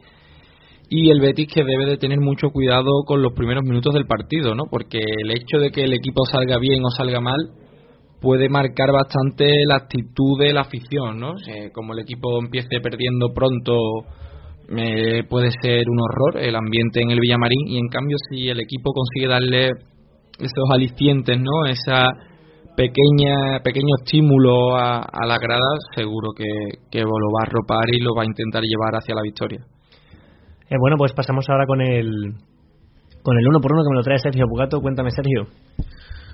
Y 0.89 1.09
el 1.09 1.21
Betis 1.21 1.47
que 1.53 1.63
debe 1.63 1.85
de 1.85 1.97
tener 1.97 2.19
mucho 2.19 2.49
cuidado 2.49 3.03
con 3.05 3.21
los 3.21 3.33
primeros 3.33 3.63
minutos 3.63 3.93
del 3.93 4.07
partido, 4.07 4.55
¿no? 4.55 4.63
Porque 4.69 4.99
el 4.99 5.31
hecho 5.31 5.57
de 5.59 5.71
que 5.71 5.83
el 5.83 5.93
equipo 5.93 6.25
salga 6.25 6.57
bien 6.59 6.83
o 6.83 6.89
salga 6.89 7.21
mal 7.21 7.39
puede 8.21 8.49
marcar 8.49 8.91
bastante 8.91 9.49
la 9.65 9.77
actitud 9.77 10.39
de 10.39 10.53
la 10.53 10.61
afición, 10.61 11.19
¿no? 11.19 11.33
como 11.73 11.93
el 11.93 11.99
equipo 11.99 12.39
empiece 12.39 12.79
perdiendo 12.79 13.33
pronto 13.33 13.73
eh, 14.77 15.23
puede 15.29 15.49
ser 15.61 15.83
un 15.89 15.99
horror 15.99 16.43
el 16.43 16.55
ambiente 16.55 17.01
en 17.01 17.11
el 17.11 17.19
Villamarín 17.19 17.67
y 17.67 17.77
en 17.77 17.87
cambio 17.87 18.17
si 18.29 18.49
el 18.49 18.59
equipo 18.59 18.91
consigue 18.93 19.27
darle 19.27 19.69
esos 20.39 20.65
alicientes, 20.73 21.37
¿no? 21.39 21.65
Esa 21.65 22.07
pequeña 22.75 23.59
pequeño 23.63 23.95
estímulo 24.03 24.75
a, 24.75 25.01
a 25.01 25.25
la 25.27 25.37
grada, 25.37 25.75
seguro 25.95 26.29
que, 26.35 26.47
que 26.89 27.01
lo 27.01 27.07
va 27.07 27.41
a 27.43 27.47
arropar 27.47 27.85
y 27.91 27.99
lo 27.99 28.15
va 28.15 28.23
a 28.23 28.25
intentar 28.25 28.63
llevar 28.63 28.95
hacia 28.95 29.15
la 29.15 29.21
victoria. 29.21 29.59
Eh, 30.69 30.75
bueno, 30.79 30.95
pues 30.97 31.11
pasamos 31.13 31.45
ahora 31.49 31.65
con 31.65 31.81
el 31.81 32.33
con 33.23 33.37
el 33.37 33.47
uno 33.47 33.59
por 33.59 33.73
uno 33.73 33.83
que 33.83 33.89
me 33.89 33.97
lo 33.97 34.03
trae 34.03 34.17
Sergio 34.19 34.45
Bugato. 34.49 34.79
Cuéntame, 34.79 35.11
Sergio. 35.11 35.47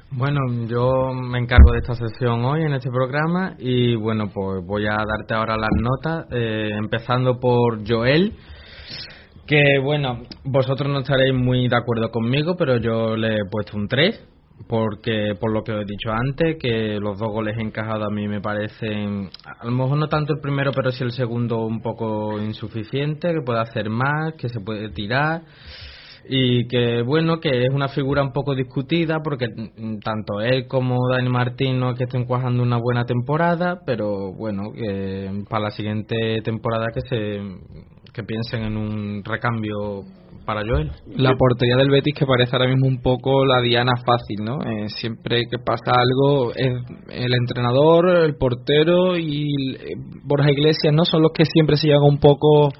Bueno, 0.09 0.39
yo 0.67 1.13
me 1.13 1.37
encargo 1.37 1.73
de 1.73 1.79
esta 1.79 1.93
sesión 1.93 2.45
hoy 2.45 2.61
en 2.61 2.73
este 2.73 2.89
programa 2.89 3.55
y 3.59 3.93
bueno, 3.95 4.31
pues 4.33 4.65
voy 4.65 4.85
a 4.85 4.95
darte 4.95 5.33
ahora 5.33 5.57
las 5.57 5.69
notas, 5.81 6.27
eh, 6.31 6.69
empezando 6.71 7.41
por 7.41 7.85
Joel, 7.85 8.33
que 9.45 9.79
bueno, 9.83 10.21
vosotros 10.45 10.89
no 10.89 10.99
estaréis 10.99 11.35
muy 11.35 11.67
de 11.67 11.75
acuerdo 11.75 12.09
conmigo, 12.09 12.55
pero 12.55 12.77
yo 12.77 13.17
le 13.17 13.35
he 13.35 13.45
puesto 13.51 13.75
un 13.75 13.89
3, 13.89 14.25
porque 14.69 15.33
por 15.37 15.51
lo 15.51 15.61
que 15.65 15.73
os 15.73 15.81
he 15.81 15.85
dicho 15.85 16.09
antes, 16.13 16.55
que 16.57 16.99
los 17.01 17.19
dos 17.19 17.29
goles 17.29 17.57
encajados 17.59 18.07
a 18.07 18.09
mí 18.09 18.29
me 18.29 18.39
parecen, 18.39 19.29
a 19.43 19.65
lo 19.65 19.71
mejor 19.71 19.97
no 19.97 20.07
tanto 20.07 20.33
el 20.33 20.39
primero, 20.39 20.71
pero 20.71 20.91
sí 20.91 21.03
el 21.03 21.11
segundo 21.11 21.65
un 21.65 21.81
poco 21.81 22.39
insuficiente, 22.39 23.33
que 23.33 23.41
puede 23.41 23.59
hacer 23.59 23.89
más, 23.89 24.35
que 24.37 24.47
se 24.47 24.61
puede 24.61 24.89
tirar 24.89 25.41
y 26.29 26.67
que 26.67 27.01
bueno 27.01 27.39
que 27.39 27.63
es 27.63 27.69
una 27.73 27.87
figura 27.87 28.21
un 28.21 28.33
poco 28.33 28.55
discutida 28.55 29.19
porque 29.23 29.47
tanto 30.03 30.41
él 30.41 30.67
como 30.67 30.97
Dani 31.09 31.29
Martín 31.29 31.79
no 31.79 31.91
es 31.91 31.97
que 31.97 32.03
estén 32.05 32.25
cuajando 32.25 32.63
una 32.63 32.77
buena 32.77 33.05
temporada 33.05 33.79
pero 33.85 34.33
bueno 34.33 34.71
que 34.73 35.43
para 35.49 35.65
la 35.65 35.71
siguiente 35.71 36.41
temporada 36.43 36.87
que 36.93 37.01
se 37.01 37.41
que 38.13 38.23
piensen 38.23 38.63
en 38.63 38.77
un 38.77 39.23
recambio 39.23 40.01
para 40.45 40.61
Joel. 40.61 40.91
La 41.17 41.35
portería 41.35 41.75
del 41.75 41.91
Betis 41.91 42.15
que 42.17 42.25
parece 42.25 42.55
ahora 42.55 42.69
mismo 42.69 42.87
un 42.87 43.01
poco 43.01 43.45
la 43.45 43.61
diana 43.61 43.93
fácil 43.97 44.43
no 44.43 44.61
eh, 44.63 44.87
siempre 44.87 45.43
que 45.51 45.59
pasa 45.59 45.91
algo 45.91 46.51
es 46.55 46.73
el 47.09 47.33
entrenador 47.33 48.09
el 48.09 48.35
portero 48.37 49.17
y 49.17 49.47
Borja 50.23 50.51
Iglesias 50.51 50.93
no 50.93 51.05
son 51.05 51.21
los 51.21 51.31
que 51.33 51.43
siempre 51.45 51.75
se 51.75 51.87
llegan 51.87 52.03
un 52.03 52.19
poco 52.19 52.71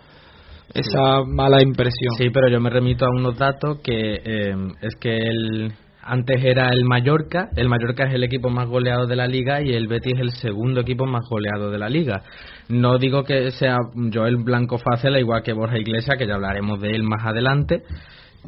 esa 0.78 1.24
mala 1.26 1.62
impresión. 1.62 2.14
Sí, 2.18 2.30
pero 2.30 2.50
yo 2.50 2.60
me 2.60 2.70
remito 2.70 3.06
a 3.06 3.10
unos 3.10 3.38
datos 3.38 3.80
que 3.84 4.22
eh, 4.24 4.56
es 4.82 4.96
que 5.00 5.18
el 5.18 5.74
antes 6.10 6.42
era 6.42 6.70
el 6.70 6.86
Mallorca, 6.86 7.50
el 7.58 7.68
Mallorca 7.68 8.06
es 8.06 8.14
el 8.14 8.24
equipo 8.24 8.50
más 8.50 8.70
goleado 8.70 9.08
de 9.08 9.18
la 9.18 9.28
liga 9.28 9.62
y 9.62 9.74
el 9.74 9.88
Betis 9.88 10.14
es 10.16 10.22
el 10.22 10.32
segundo 10.32 10.80
equipo 10.82 11.06
más 11.06 11.28
goleado 11.30 11.70
de 11.70 11.78
la 11.78 11.90
liga. 11.90 12.24
No 12.70 12.98
digo 12.98 13.24
que 13.24 13.52
sea 13.52 13.78
Joel 14.14 14.38
Blanco 14.38 14.78
fácil, 14.78 15.18
igual 15.18 15.44
que 15.44 15.52
Borja 15.52 15.78
Iglesias, 15.78 16.18
que 16.18 16.26
ya 16.26 16.36
hablaremos 16.36 16.80
de 16.80 16.92
él 16.92 17.04
más 17.04 17.26
adelante, 17.26 17.84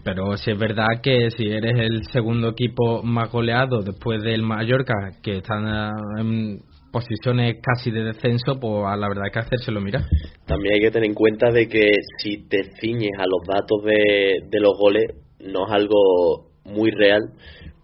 pero 0.05 0.38
sí 0.38 0.51
es 0.51 0.57
verdad 0.57 1.01
que 1.03 1.32
si 1.32 1.47
eres 1.47 1.77
el 1.77 2.03
segundo 2.13 2.49
equipo 2.49 3.03
más 3.03 3.30
goleado 3.30 3.82
después 3.82 4.21
del 4.23 4.43
Mallorca, 4.43 4.93
que 5.21 5.39
están 5.39 5.91
en 6.17 6.59
posiciones 6.92 7.58
casi 7.62 7.92
de 7.92 8.04
descenso, 8.04 8.60
pues 8.60 8.84
la 8.98 9.08
verdad 9.08 9.26
hay 9.26 9.32
que 9.32 9.40
hacérselo 9.40 9.82
mirar. 9.82 10.04
También 10.46 10.76
hay 10.76 10.82
que 10.82 10.92
tener 10.92 11.10
en 11.10 11.16
cuenta 11.16 11.52
de 11.52 11.68
que 11.68 11.90
si 12.18 12.48
te 12.48 12.64
ciñes 12.80 13.12
a 13.18 13.26
los 13.26 13.46
datos 13.48 13.84
de, 13.84 14.48
de 14.50 14.60
los 14.60 14.78
goles, 14.78 15.06
no 15.40 15.68
es 15.68 15.72
algo 15.72 16.50
muy 16.66 16.92
real, 16.92 17.22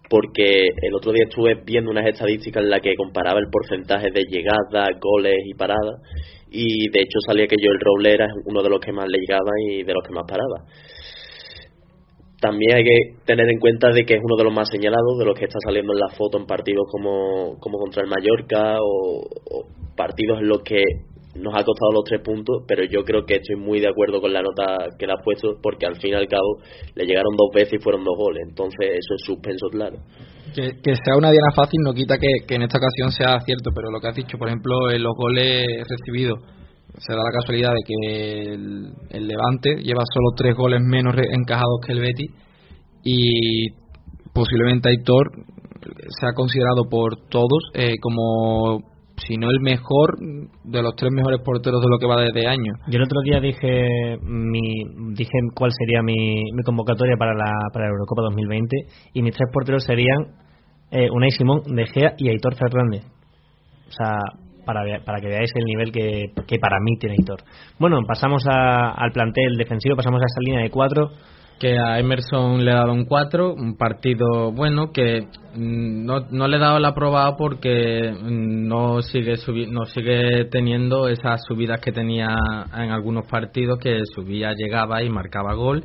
porque 0.08 0.68
el 0.82 0.94
otro 0.94 1.12
día 1.12 1.24
estuve 1.28 1.54
viendo 1.64 1.90
unas 1.90 2.06
estadísticas 2.06 2.62
en 2.62 2.70
las 2.70 2.80
que 2.80 2.94
comparaba 2.94 3.40
el 3.40 3.50
porcentaje 3.50 4.10
de 4.12 4.22
llegadas, 4.24 4.98
goles 5.00 5.36
y 5.44 5.54
paradas, 5.54 6.00
y 6.50 6.88
de 6.90 7.00
hecho 7.00 7.18
salía 7.26 7.46
que 7.46 7.56
yo 7.60 7.70
el 7.70 7.80
Roble 7.80 8.14
era 8.14 8.26
uno 8.44 8.62
de 8.62 8.70
los 8.70 8.80
que 8.80 8.92
más 8.92 9.06
le 9.08 9.18
llegaba 9.18 9.50
y 9.68 9.82
de 9.82 9.92
los 9.92 10.02
que 10.06 10.14
más 10.14 10.24
paraba 10.28 10.64
también 12.46 12.76
hay 12.76 12.84
que 12.84 12.98
tener 13.24 13.48
en 13.50 13.58
cuenta 13.58 13.90
de 13.90 14.04
que 14.04 14.14
es 14.14 14.20
uno 14.22 14.36
de 14.36 14.44
los 14.44 14.54
más 14.54 14.68
señalados, 14.70 15.18
de 15.18 15.24
los 15.24 15.36
que 15.36 15.46
está 15.46 15.58
saliendo 15.64 15.92
en 15.92 15.98
la 15.98 16.14
foto 16.16 16.38
en 16.38 16.46
partidos 16.46 16.86
como, 16.88 17.58
como 17.58 17.78
contra 17.78 18.02
el 18.04 18.08
Mallorca 18.08 18.78
o, 18.80 19.66
partidos 19.96 20.38
en 20.40 20.48
los 20.48 20.62
que 20.62 20.82
nos 21.34 21.52
ha 21.54 21.64
costado 21.64 21.92
los 21.92 22.04
tres 22.04 22.20
puntos, 22.22 22.62
pero 22.68 22.84
yo 22.84 23.02
creo 23.02 23.24
que 23.26 23.36
estoy 23.36 23.56
muy 23.56 23.80
de 23.80 23.88
acuerdo 23.88 24.20
con 24.20 24.32
la 24.32 24.42
nota 24.42 24.76
que 24.98 25.06
le 25.06 25.12
ha 25.12 25.22
puesto, 25.22 25.58
porque 25.60 25.86
al 25.86 25.96
fin 25.96 26.12
y 26.12 26.14
al 26.14 26.28
cabo 26.28 26.62
le 26.94 27.04
llegaron 27.04 27.34
dos 27.36 27.50
veces 27.52 27.74
y 27.74 27.82
fueron 27.82 28.04
dos 28.04 28.16
goles, 28.16 28.44
entonces 28.48 28.90
eso 28.92 29.14
es 29.16 29.22
suspenso 29.24 29.66
claro. 29.70 29.96
Que, 30.54 30.80
que 30.80 30.94
sea 30.94 31.16
una 31.16 31.30
diana 31.30 31.50
fácil 31.54 31.80
no 31.82 31.92
quita 31.92 32.16
que, 32.18 32.46
que 32.46 32.54
en 32.54 32.62
esta 32.62 32.78
ocasión 32.78 33.10
sea 33.10 33.40
cierto, 33.40 33.70
pero 33.74 33.90
lo 33.90 34.00
que 34.00 34.08
has 34.08 34.16
dicho, 34.16 34.38
por 34.38 34.48
ejemplo, 34.48 34.90
en 34.90 35.02
los 35.02 35.14
goles 35.16 35.66
recibidos, 35.88 36.38
se 36.98 37.12
da 37.12 37.22
la 37.22 37.30
casualidad 37.30 37.70
de 37.70 37.82
que 37.84 38.54
el, 38.54 39.26
Levante 39.26 39.76
lleva 39.82 40.02
solo 40.12 40.30
tres 40.36 40.54
goles 40.54 40.80
menos 40.82 41.14
encajados 41.32 41.80
que 41.84 41.92
el 41.92 42.00
Betis 42.00 42.30
y 43.04 43.70
posiblemente 44.32 44.88
Aitor 44.88 45.30
se 46.08 46.26
ha 46.26 46.32
considerado 46.32 46.84
por 46.90 47.28
todos 47.28 47.70
eh, 47.74 47.98
como 48.00 48.80
si 49.16 49.36
no 49.36 49.48
el 49.50 49.60
mejor 49.60 50.18
de 50.64 50.82
los 50.82 50.94
tres 50.96 51.10
mejores 51.12 51.40
porteros 51.42 51.80
de 51.80 51.88
lo 51.88 51.98
que 51.98 52.06
va 52.06 52.20
desde 52.20 52.46
año. 52.46 52.72
Yo 52.88 52.98
el 52.98 53.04
otro 53.04 53.20
día 53.24 53.40
dije 53.40 54.18
mi, 54.22 55.14
dije 55.14 55.38
cuál 55.54 55.70
sería 55.72 56.02
mi, 56.02 56.14
mi 56.52 56.62
convocatoria 56.64 57.16
para 57.18 57.32
la, 57.34 57.50
para 57.72 57.86
la 57.86 57.92
Eurocopa 57.92 58.22
2020 58.22 58.76
y 59.14 59.22
mis 59.22 59.34
tres 59.34 59.50
porteros 59.52 59.84
serían 59.84 60.18
eh, 60.90 61.08
Unai 61.10 61.30
Simón, 61.30 61.62
De 61.64 61.86
Gea 61.86 62.14
y 62.18 62.28
Aitor 62.28 62.56
Fernández. 62.56 63.04
O 63.88 63.92
sea, 63.92 64.18
para, 64.66 64.82
para 65.04 65.20
que 65.20 65.28
veáis 65.28 65.50
el 65.54 65.64
nivel 65.64 65.92
que, 65.92 66.32
que 66.46 66.58
para 66.58 66.78
mí 66.80 66.98
tiene 66.98 67.16
Hitor. 67.18 67.40
Bueno, 67.78 68.00
pasamos 68.06 68.44
al 68.46 69.12
plantel 69.12 69.56
defensivo, 69.56 69.96
pasamos 69.96 70.20
a 70.20 70.26
esa 70.26 70.40
línea 70.40 70.62
de 70.62 70.70
cuatro 70.70 71.12
que 71.58 71.78
a 71.78 71.98
Emerson 71.98 72.64
le 72.64 72.70
ha 72.72 72.76
dado 72.76 72.92
un 72.92 73.06
4, 73.06 73.54
un 73.54 73.76
partido 73.76 74.52
bueno 74.52 74.92
que 74.92 75.22
mm, 75.54 76.04
no, 76.04 76.20
no 76.30 76.48
le 76.48 76.56
he 76.56 76.60
dado 76.60 76.78
la 76.78 76.88
aprobado 76.88 77.36
porque 77.36 78.12
mm, 78.12 78.68
no 78.68 79.00
sigue 79.00 79.34
no 79.70 79.86
sigue 79.86 80.44
teniendo 80.50 81.08
esas 81.08 81.42
subidas 81.48 81.80
que 81.80 81.92
tenía 81.92 82.28
en 82.74 82.90
algunos 82.90 83.26
partidos 83.26 83.78
que 83.78 84.00
subía, 84.14 84.52
llegaba 84.52 85.02
y 85.02 85.08
marcaba 85.08 85.54
gol. 85.54 85.84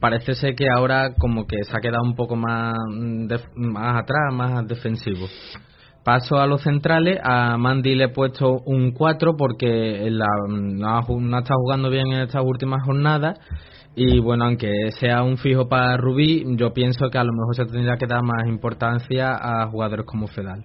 Parece 0.00 0.34
ser 0.34 0.56
que 0.56 0.66
ahora 0.68 1.14
como 1.18 1.46
que 1.46 1.62
se 1.62 1.76
ha 1.76 1.80
quedado 1.80 2.02
un 2.02 2.16
poco 2.16 2.34
más, 2.34 2.74
mm, 2.90 3.28
más 3.56 4.02
atrás, 4.02 4.32
más 4.32 4.66
defensivo. 4.66 5.26
Paso 6.04 6.36
a 6.36 6.46
los 6.46 6.62
centrales, 6.62 7.18
a 7.22 7.56
Mandy 7.56 7.94
le 7.94 8.04
he 8.04 8.08
puesto 8.08 8.60
un 8.66 8.92
4 8.92 9.36
porque 9.38 10.06
la, 10.10 10.26
no, 10.48 11.00
no 11.02 11.38
estado 11.38 11.60
jugando 11.60 11.88
bien 11.88 12.12
en 12.12 12.20
estas 12.20 12.42
últimas 12.44 12.84
jornadas 12.84 13.38
y 13.96 14.18
bueno, 14.18 14.44
aunque 14.46 14.90
sea 14.98 15.22
un 15.22 15.38
fijo 15.38 15.68
para 15.68 15.96
Rubí, 15.96 16.44
yo 16.56 16.74
pienso 16.74 17.10
que 17.10 17.18
a 17.18 17.24
lo 17.24 17.32
mejor 17.32 17.54
se 17.54 17.64
tendría 17.64 17.96
que 17.96 18.06
dar 18.06 18.22
más 18.22 18.48
importancia 18.48 19.34
a 19.34 19.68
jugadores 19.68 20.04
como 20.04 20.26
Fedal. 20.26 20.64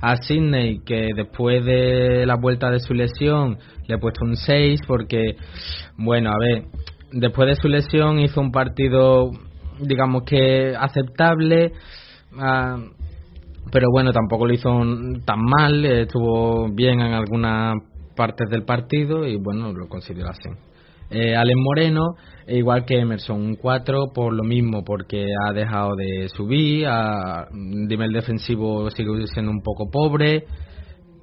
A 0.00 0.16
Sidney, 0.16 0.80
que 0.84 1.10
después 1.14 1.64
de 1.64 2.24
la 2.26 2.36
vuelta 2.36 2.70
de 2.70 2.78
su 2.78 2.94
lesión 2.94 3.58
le 3.86 3.96
he 3.96 3.98
puesto 3.98 4.24
un 4.24 4.36
6 4.36 4.80
porque, 4.86 5.36
bueno, 5.98 6.30
a 6.30 6.38
ver, 6.38 6.66
después 7.12 7.48
de 7.48 7.56
su 7.56 7.68
lesión 7.68 8.20
hizo 8.20 8.40
un 8.40 8.52
partido, 8.52 9.30
digamos 9.80 10.22
que 10.22 10.74
aceptable. 10.78 11.72
Ah, 12.38 12.78
pero 13.72 13.88
bueno, 13.92 14.12
tampoco 14.12 14.46
lo 14.46 14.54
hizo 14.54 14.70
tan 15.24 15.40
mal, 15.42 15.84
estuvo 15.84 16.68
bien 16.72 17.00
en 17.00 17.12
algunas 17.12 17.74
partes 18.16 18.48
del 18.50 18.64
partido 18.64 19.26
y 19.26 19.36
bueno, 19.36 19.72
lo 19.72 19.88
considero 19.88 20.28
así. 20.28 20.48
Eh, 21.12 21.34
Moreno, 21.56 22.14
igual 22.46 22.84
que 22.84 23.00
Emerson, 23.00 23.40
un 23.40 23.54
4 23.56 24.12
por 24.14 24.32
lo 24.32 24.44
mismo, 24.44 24.84
porque 24.84 25.26
ha 25.46 25.52
dejado 25.52 25.96
de 25.96 26.28
subir, 26.28 26.86
a 26.86 27.48
nivel 27.52 28.12
defensivo 28.12 28.88
sigue 28.90 29.26
siendo 29.26 29.50
un 29.50 29.60
poco 29.60 29.90
pobre, 29.90 30.44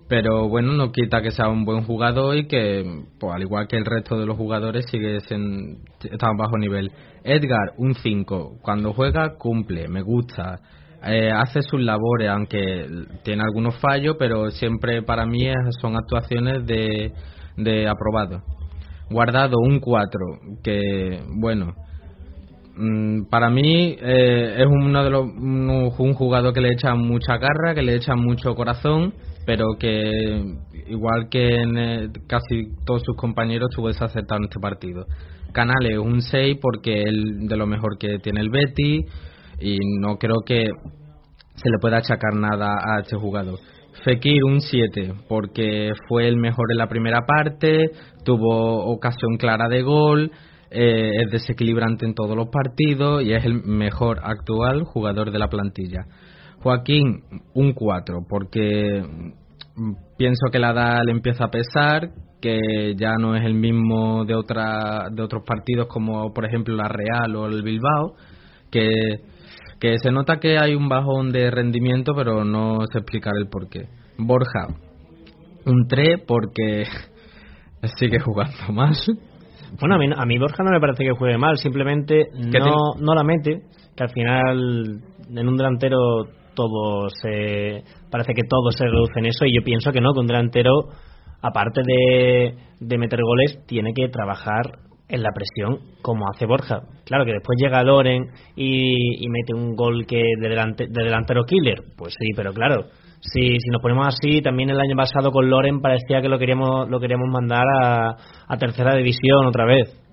pero 0.09 0.49
bueno, 0.49 0.73
no 0.73 0.91
quita 0.91 1.21
que 1.21 1.31
sea 1.31 1.47
un 1.47 1.63
buen 1.63 1.83
jugador 1.83 2.35
y 2.35 2.47
que, 2.47 2.83
pues, 3.19 3.33
al 3.33 3.41
igual 3.41 3.67
que 3.67 3.77
el 3.77 3.85
resto 3.85 4.17
de 4.17 4.25
los 4.25 4.35
jugadores, 4.37 4.85
sigue 4.89 5.21
siendo, 5.21 5.79
está 6.03 6.27
bajo 6.37 6.57
nivel. 6.57 6.91
Edgar, 7.23 7.73
un 7.77 7.93
5, 7.93 8.59
cuando 8.61 8.93
juega 8.93 9.35
cumple, 9.37 9.87
me 9.87 10.01
gusta 10.01 10.59
eh, 11.07 11.31
hace 11.31 11.61
sus 11.61 11.81
labores, 11.81 12.29
aunque 12.29 12.87
tiene 13.23 13.43
algunos 13.43 13.77
fallos, 13.79 14.15
pero 14.19 14.49
siempre 14.51 15.01
para 15.01 15.25
mí 15.25 15.47
son 15.81 15.95
actuaciones 15.95 16.65
de, 16.65 17.13
de 17.55 17.87
aprobado. 17.87 18.41
Guardado 19.09 19.57
un 19.59 19.79
4, 19.79 20.19
que 20.63 21.21
bueno, 21.39 21.73
mm, 22.75 23.29
para 23.29 23.49
mí 23.49 23.95
eh, 23.99 24.55
es 24.57 24.65
uno 24.65 25.03
de 25.03 25.09
los, 25.09 25.25
un, 25.25 26.13
jugador 26.13 26.53
que 26.53 26.61
le 26.61 26.73
echa 26.73 26.93
mucha 26.93 27.37
garra, 27.37 27.73
que 27.73 27.83
le 27.83 27.95
echa 27.95 28.15
mucho 28.15 28.53
corazón, 28.55 29.13
pero 29.45 29.65
que 29.79 30.43
igual 30.87 31.29
que 31.29 31.55
en 31.55 31.77
eh, 31.77 32.09
casi 32.27 32.75
todos 32.85 33.03
sus 33.03 33.15
compañeros 33.15 33.69
tuvo 33.73 33.87
desacertado 33.87 34.39
en 34.39 34.45
este 34.45 34.59
partido. 34.59 35.05
Canales 35.53 35.97
un 35.97 36.21
6 36.21 36.57
porque 36.61 37.03
es 37.03 37.47
de 37.47 37.57
lo 37.57 37.65
mejor 37.65 37.97
que 37.97 38.19
tiene 38.19 38.41
el 38.41 38.49
Betty 38.49 39.05
y 39.59 39.77
no 39.99 40.17
creo 40.17 40.41
que 40.45 40.65
se 41.55 41.69
le 41.69 41.77
pueda 41.79 41.97
achacar 41.97 42.35
nada 42.35 42.75
a 42.83 43.01
este 43.01 43.17
jugador. 43.17 43.59
Fekir 44.03 44.43
un 44.43 44.61
7 44.61 45.13
porque 45.27 45.91
fue 46.07 46.27
el 46.27 46.37
mejor 46.37 46.71
en 46.71 46.77
la 46.77 46.87
primera 46.87 47.25
parte, 47.25 47.89
tuvo 48.23 48.85
ocasión 48.85 49.37
clara 49.37 49.67
de 49.67 49.81
gol, 49.81 50.31
eh, 50.69 51.11
es 51.23 51.31
desequilibrante 51.31 52.05
en 52.05 52.13
todos 52.13 52.35
los 52.35 52.49
partidos 52.49 53.23
y 53.23 53.33
es 53.33 53.43
el 53.45 53.63
mejor 53.63 54.19
actual 54.23 54.83
jugador 54.83 55.31
de 55.31 55.39
la 55.39 55.47
plantilla. 55.47 56.05
Joaquín 56.61 57.23
un 57.53 57.73
4 57.73 58.25
porque 58.29 59.03
pienso 60.17 60.47
que 60.51 60.59
la 60.59 60.71
edad 60.71 60.99
le 61.05 61.11
empieza 61.11 61.45
a 61.45 61.51
pesar, 61.51 62.09
que 62.41 62.95
ya 62.95 63.15
no 63.19 63.35
es 63.35 63.43
el 63.43 63.55
mismo 63.55 64.25
de 64.25 64.35
otra, 64.35 65.09
de 65.11 65.23
otros 65.23 65.43
partidos 65.45 65.87
como 65.87 66.33
por 66.33 66.45
ejemplo 66.45 66.75
la 66.75 66.87
Real 66.87 67.35
o 67.35 67.47
el 67.47 67.63
Bilbao, 67.63 68.15
que 68.69 69.21
que 69.79 69.97
se 69.99 70.11
nota 70.11 70.39
que 70.39 70.57
hay 70.57 70.75
un 70.75 70.89
bajón 70.89 71.31
de 71.31 71.51
rendimiento, 71.51 72.13
pero 72.15 72.43
no 72.43 72.79
sé 72.91 72.99
explicar 72.99 73.33
el 73.37 73.47
por 73.47 73.69
qué. 73.69 73.87
Borja, 74.17 74.67
un 75.65 75.87
3 75.87 76.23
porque 76.27 76.85
sigue 77.97 78.19
jugando 78.19 78.73
más. 78.73 79.05
Bueno, 79.79 79.95
a 79.95 79.97
mí, 79.97 80.07
a 80.15 80.25
mí 80.25 80.37
Borja 80.37 80.63
no 80.63 80.71
me 80.71 80.79
parece 80.79 81.03
que 81.03 81.11
juegue 81.11 81.37
mal, 81.37 81.57
simplemente 81.57 82.27
no, 82.33 82.95
no 82.99 83.13
la 83.13 83.23
mete, 83.23 83.63
que 83.95 84.03
al 84.03 84.09
final 84.09 85.01
en 85.29 85.47
un 85.47 85.57
delantero 85.57 85.97
todo 86.55 87.09
se 87.09 87.83
parece 88.09 88.33
que 88.33 88.43
todo 88.49 88.71
se 88.71 88.85
reduce 88.85 89.19
en 89.19 89.25
eso 89.27 89.45
y 89.45 89.53
yo 89.53 89.61
pienso 89.63 89.91
que 89.91 90.01
no, 90.01 90.13
que 90.13 90.21
un 90.21 90.27
delantero 90.27 90.87
aparte 91.41 91.81
de, 91.85 92.55
de 92.79 92.97
meter 92.97 93.19
goles 93.21 93.59
tiene 93.67 93.93
que 93.93 94.09
trabajar 94.09 94.86
en 95.09 95.23
la 95.23 95.31
presión 95.31 95.79
como 96.01 96.25
hace 96.29 96.45
Borja. 96.45 96.81
Claro 97.05 97.25
que 97.25 97.33
después 97.33 97.57
llega 97.61 97.83
Loren 97.83 98.27
y, 98.55 99.27
mete 99.29 99.53
un 99.53 99.75
gol 99.75 100.05
que 100.05 100.21
de, 100.39 100.49
delante, 100.49 100.85
de 100.89 101.03
delantero 101.03 101.43
killer, 101.43 101.83
pues 101.97 102.13
sí, 102.19 102.31
pero 102.35 102.53
claro, 102.53 102.85
si, 103.21 103.57
si 103.59 103.69
nos 103.69 103.81
ponemos 103.81 104.07
así, 104.07 104.41
también 104.41 104.69
el 104.69 104.79
año 104.79 104.95
pasado 104.95 105.31
con 105.31 105.49
Loren 105.49 105.81
parecía 105.81 106.21
que 106.21 106.29
lo 106.29 106.37
queríamos 106.37 106.89
lo 106.89 106.99
queríamos 106.99 107.29
mandar 107.29 107.65
a, 107.81 108.15
a 108.47 108.57
tercera 108.57 108.95
división 108.95 109.45
otra 109.45 109.65
vez. 109.65 110.03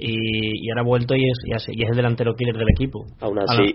Y, 0.00 0.64
y 0.64 0.70
ahora 0.70 0.82
ha 0.82 0.84
vuelto 0.84 1.14
y 1.16 1.24
es, 1.28 1.66
y 1.68 1.82
es 1.82 1.90
el 1.90 1.96
delantero 1.96 2.34
killer 2.34 2.54
del 2.54 2.68
equipo. 2.70 3.04
Aún 3.20 3.36
así, 3.40 3.74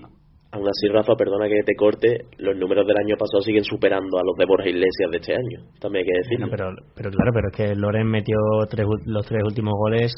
aún 0.51 0.65
así, 0.69 0.87
Rafa, 0.87 1.15
perdona 1.17 1.49
que 1.49 1.63
te 1.65 1.75
corte, 1.75 2.27
los 2.37 2.55
números 2.55 2.87
del 2.87 2.95
año 2.95 3.17
pasado 3.17 3.41
siguen 3.41 3.65
superando 3.65 4.17
a 4.17 4.23
los 4.23 4.37
de 4.37 4.45
Borja 4.45 4.69
Iglesias 4.69 5.11
de 5.11 5.17
este 5.17 5.33
año. 5.33 5.67
También 5.81 6.05
hay 6.05 6.11
que 6.11 6.17
decirlo. 6.23 6.47
pero, 6.49 6.71
pero 6.95 7.11
claro, 7.11 7.31
pero 7.33 7.47
es 7.51 7.57
que 7.57 7.75
Loren 7.75 8.07
metió 8.07 8.37
tres, 8.69 8.87
los 9.05 9.25
tres 9.25 9.43
últimos 9.43 9.73
goles 9.77 10.13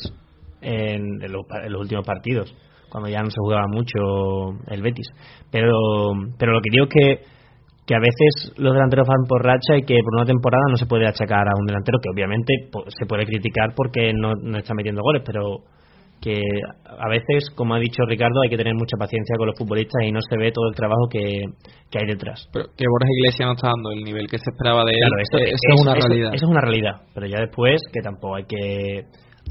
en, 0.65 1.19
los, 1.31 1.45
últimos 1.79 2.05
partidos, 2.05 2.53
cuando 2.89 3.09
ya 3.09 3.21
no 3.21 3.29
se 3.29 3.39
jugaba 3.39 3.67
mucho 3.67 4.57
el 4.67 4.81
Betis. 4.81 5.07
Pero, 5.51 5.71
pero 6.37 6.53
lo 6.53 6.61
que 6.61 6.69
digo 6.71 6.85
es 6.85 6.89
que, 6.89 7.23
que 7.85 7.95
a 7.95 7.99
veces 7.99 8.53
los 8.57 8.73
delanteros 8.73 9.07
van 9.07 9.27
por 9.27 9.43
racha 9.43 9.77
y 9.77 9.83
que 9.83 9.95
por 10.03 10.15
una 10.15 10.25
temporada 10.25 10.63
no 10.69 10.77
se 10.77 10.87
puede 10.87 11.07
achacar 11.07 11.47
a 11.47 11.59
un 11.59 11.65
delantero 11.65 11.99
que 12.01 12.09
obviamente 12.09 12.53
se 12.87 13.05
puede 13.05 13.25
criticar 13.25 13.73
porque 13.75 14.11
no, 14.13 14.33
no 14.33 14.57
está 14.57 14.73
metiendo 14.73 15.01
goles, 15.01 15.23
pero 15.25 15.63
que 16.21 16.41
a 16.85 17.09
veces, 17.09 17.51
como 17.53 17.75
ha 17.75 17.79
dicho 17.79 18.01
Ricardo, 18.07 18.41
hay 18.41 18.49
que 18.49 18.57
tener 18.57 18.73
mucha 18.73 18.97
paciencia 18.97 19.35
con 19.37 19.47
los 19.47 19.57
futbolistas 19.57 20.01
y 20.03 20.11
no 20.11 20.19
se 20.21 20.37
ve 20.37 20.51
todo 20.51 20.69
el 20.69 20.75
trabajo 20.75 21.07
que, 21.11 21.43
que 21.91 21.99
hay 21.99 22.07
detrás. 22.07 22.49
Pero 22.51 22.65
que 22.75 22.85
Borja 22.89 23.09
Iglesias 23.19 23.47
no 23.47 23.53
está 23.53 23.67
dando 23.67 23.91
el 23.91 24.03
nivel 24.03 24.27
que 24.27 24.37
se 24.39 24.49
esperaba 24.49 24.83
de 24.85 24.93
él, 24.93 25.09
eso, 25.21 25.37
es, 25.37 25.81
una 25.81 25.93
realidad. 25.93 26.33
Eso 26.33 26.45
es 26.45 26.51
una 26.51 26.61
realidad, 26.61 27.01
pero 27.13 27.27
ya 27.27 27.39
después 27.39 27.81
que 27.93 28.01
tampoco 28.01 28.37
hay 28.37 28.45
que 28.45 29.05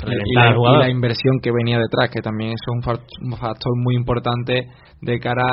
y 0.07 0.35
la, 0.35 0.55
la, 0.79 0.91
inversión 0.91 1.39
que 1.41 1.51
venía 1.53 1.79
detrás, 1.79 2.11
que 2.11 2.21
también 2.21 2.53
es 2.53 2.61
un 2.69 2.83
factor 2.83 3.73
muy 3.77 3.95
importante 3.95 4.69
de 5.01 5.21
cara 5.21 5.47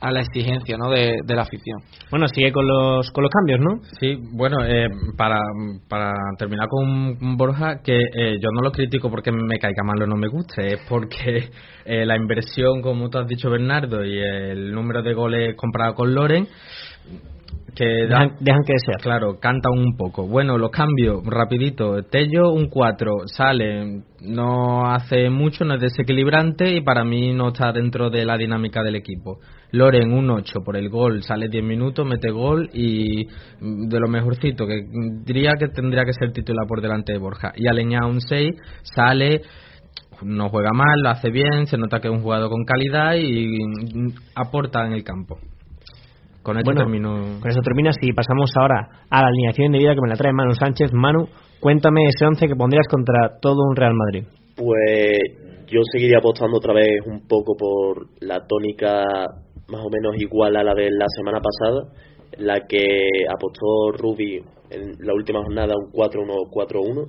a 0.00 0.12
la 0.12 0.20
exigencia 0.20 0.76
¿no? 0.76 0.90
de, 0.90 1.22
la 1.26 1.42
afición. 1.42 1.80
Bueno, 2.10 2.26
sigue 2.28 2.52
con 2.52 2.66
los, 2.66 3.10
con 3.10 3.22
los 3.22 3.30
cambios, 3.30 3.60
¿no? 3.60 3.80
Sí, 3.98 4.18
bueno, 4.32 4.64
eh, 4.64 4.88
para, 5.16 5.40
para 5.88 6.12
terminar 6.38 6.68
con 6.68 7.36
Borja, 7.36 7.80
que 7.82 7.96
eh, 7.96 8.36
yo 8.40 8.50
no 8.52 8.62
lo 8.62 8.72
critico 8.72 9.10
porque 9.10 9.32
me 9.32 9.58
caiga 9.58 9.82
mal 9.84 10.02
o 10.02 10.06
no 10.06 10.16
me 10.16 10.28
guste, 10.28 10.74
es 10.74 10.80
porque 10.88 11.50
eh, 11.84 12.04
la 12.04 12.16
inversión, 12.16 12.82
como 12.82 13.08
tú 13.08 13.18
has 13.18 13.26
dicho, 13.26 13.50
Bernardo, 13.50 14.04
y 14.04 14.18
el 14.18 14.72
número 14.72 15.02
de 15.02 15.14
goles 15.14 15.56
comparado 15.56 15.94
con 15.94 16.14
Loren, 16.14 16.46
que 17.74 17.84
dejan, 17.84 18.36
que 18.38 18.72
desear. 18.72 19.00
Claro, 19.02 19.38
canta 19.40 19.70
un 19.70 19.96
poco. 19.96 20.26
Bueno, 20.26 20.56
los 20.58 20.70
cambios, 20.70 21.22
rapidito. 21.24 22.02
Tello 22.04 22.52
un 22.52 22.68
4, 22.68 23.26
sale, 23.26 24.02
no 24.20 24.86
hace 24.86 25.28
mucho, 25.30 25.64
no 25.64 25.74
es 25.74 25.80
desequilibrante 25.80 26.72
y 26.72 26.80
para 26.80 27.04
mí 27.04 27.32
no 27.32 27.48
está 27.48 27.72
dentro 27.72 28.10
de 28.10 28.24
la 28.24 28.36
dinámica 28.36 28.82
del 28.82 28.96
equipo. 28.96 29.40
Loren 29.72 30.12
un 30.12 30.30
8 30.30 30.60
por 30.64 30.76
el 30.76 30.88
gol, 30.88 31.22
sale 31.22 31.48
10 31.48 31.64
minutos, 31.64 32.06
mete 32.06 32.30
gol 32.30 32.70
y 32.72 33.26
de 33.60 34.00
lo 34.00 34.08
mejorcito, 34.08 34.66
que 34.66 34.84
diría 35.24 35.52
que 35.58 35.68
tendría 35.68 36.04
que 36.04 36.12
ser 36.12 36.32
titular 36.32 36.66
por 36.66 36.80
delante 36.80 37.12
de 37.12 37.18
Borja. 37.18 37.52
Y 37.56 37.68
Aleña 37.68 38.06
un 38.06 38.20
6, 38.20 38.54
sale 38.82 39.42
no 40.22 40.48
juega 40.48 40.70
mal, 40.72 41.00
lo 41.02 41.10
hace 41.10 41.30
bien, 41.30 41.66
se 41.66 41.76
nota 41.76 42.00
que 42.00 42.08
es 42.08 42.14
un 42.14 42.22
jugador 42.22 42.48
con 42.48 42.64
calidad 42.64 43.16
y 43.16 43.58
aporta 44.34 44.86
en 44.86 44.92
el 44.92 45.04
campo. 45.04 45.38
Con 46.46 46.56
eso 46.58 46.70
termino. 46.76 47.40
Con 47.40 47.50
eso 47.50 47.60
termina. 47.60 47.90
Si 47.92 48.12
pasamos 48.12 48.52
ahora 48.54 48.86
a 49.10 49.20
la 49.20 49.26
alineación 49.26 49.72
de 49.72 49.78
vida 49.78 49.94
que 49.94 50.00
me 50.00 50.08
la 50.08 50.14
trae 50.14 50.32
Manu 50.32 50.54
Sánchez. 50.54 50.92
Manu, 50.92 51.26
cuéntame 51.58 52.02
ese 52.06 52.24
11 52.24 52.46
que 52.46 52.54
pondrías 52.54 52.86
contra 52.88 53.40
todo 53.40 53.66
un 53.68 53.74
Real 53.74 53.94
Madrid. 53.94 54.28
Pues 54.54 55.66
yo 55.66 55.80
seguiría 55.90 56.18
apostando 56.18 56.58
otra 56.58 56.72
vez 56.72 57.00
un 57.04 57.26
poco 57.26 57.56
por 57.56 58.06
la 58.20 58.46
tónica 58.46 59.02
más 59.66 59.80
o 59.80 59.90
menos 59.90 60.14
igual 60.22 60.54
a 60.54 60.62
la 60.62 60.72
de 60.72 60.88
la 60.92 61.06
semana 61.16 61.40
pasada, 61.40 61.90
la 62.38 62.60
que 62.60 63.08
apostó 63.28 63.90
Rubi 63.98 64.36
en 64.70 64.92
la 65.00 65.14
última 65.14 65.42
jornada 65.42 65.74
un 65.74 65.90
4-1-4-1. 65.90 67.08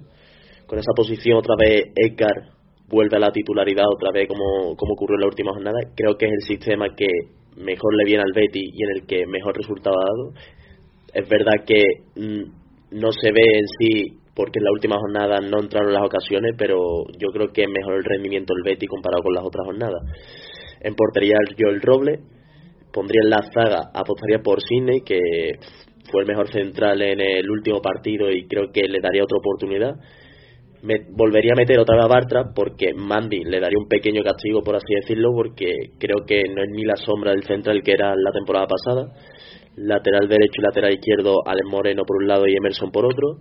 Con 0.66 0.80
esa 0.80 0.94
posición 0.96 1.38
otra 1.38 1.54
vez 1.56 1.84
Edgar 1.96 2.57
vuelve 2.88 3.18
a 3.18 3.20
la 3.20 3.32
titularidad 3.32 3.86
otra 3.88 4.12
vez 4.12 4.28
como, 4.28 4.76
como 4.76 4.94
ocurrió 4.94 5.16
en 5.16 5.22
la 5.22 5.28
última 5.28 5.54
jornada. 5.54 5.78
Creo 5.96 6.18
que 6.18 6.26
es 6.26 6.32
el 6.32 6.42
sistema 6.42 6.96
que 6.96 7.08
mejor 7.58 7.96
le 7.96 8.06
viene 8.06 8.24
al 8.24 8.34
Betty 8.34 8.62
y 8.74 8.84
en 8.84 8.90
el 8.96 9.06
que 9.06 9.26
mejor 9.26 9.56
resultado 9.56 9.96
ha 9.98 10.06
dado. 10.06 10.34
Es 11.14 11.28
verdad 11.28 11.66
que 11.66 11.84
mm, 12.16 13.00
no 13.00 13.12
se 13.12 13.32
ve 13.32 13.44
en 13.54 13.68
sí 13.80 14.18
porque 14.36 14.60
en 14.60 14.66
la 14.66 14.72
última 14.72 14.98
jornada 15.00 15.40
no 15.42 15.60
entraron 15.60 15.92
las 15.92 16.04
ocasiones, 16.04 16.54
pero 16.58 17.06
yo 17.18 17.30
creo 17.30 17.52
que 17.52 17.64
es 17.64 17.70
mejor 17.70 17.96
el 17.96 18.04
rendimiento 18.04 18.54
del 18.54 18.64
Betty 18.64 18.86
comparado 18.86 19.24
con 19.24 19.34
las 19.34 19.44
otras 19.44 19.66
jornadas. 19.66 20.04
En 20.80 20.94
portería 20.94 21.38
yo 21.58 21.70
el 21.70 21.82
Roble, 21.82 22.20
pondría 22.94 23.22
en 23.24 23.32
la 23.32 23.42
zaga, 23.52 23.90
apostaría 23.96 24.38
por 24.44 24.62
Sidney, 24.62 25.02
que 25.02 25.20
fue 26.12 26.22
el 26.22 26.28
mejor 26.28 26.52
central 26.52 27.02
en 27.02 27.20
el 27.20 27.50
último 27.50 27.82
partido 27.82 28.30
y 28.30 28.48
creo 28.48 28.72
que 28.72 28.88
le 28.88 29.00
daría 29.02 29.24
otra 29.24 29.40
oportunidad 29.40 29.96
me 30.84 31.06
volvería 31.10 31.54
a 31.54 31.56
meter 31.56 31.80
otra 31.80 31.96
vez 31.96 32.06
a 32.06 32.08
Bartra 32.08 32.54
porque 32.54 32.94
Mandy 32.94 33.44
le 33.44 33.60
daría 33.60 33.80
un 33.80 33.88
pequeño 33.88 34.24
castigo, 34.24 34.62
por 34.62 34.76
así 34.76 34.94
decirlo, 35.02 35.32
porque 35.34 35.74
creo 35.98 36.26
que 36.26 36.44
no 36.44 36.64
es 36.64 36.70
ni 36.72 36.84
la 36.84 36.96
sombra 36.96 37.32
del 37.32 37.44
central 37.44 37.82
que 37.84 37.94
era 37.94 38.16
la 38.16 38.32
temporada 38.32 38.68
pasada. 38.68 39.14
Lateral 39.76 40.28
derecho 40.28 40.60
y 40.60 40.62
lateral 40.62 40.94
izquierdo, 40.94 41.42
Alex 41.46 41.68
Moreno 41.70 42.04
por 42.06 42.18
un 42.18 42.28
lado 42.28 42.48
y 42.48 42.56
Emerson 42.56 42.92
por 42.92 43.06
otro. 43.06 43.38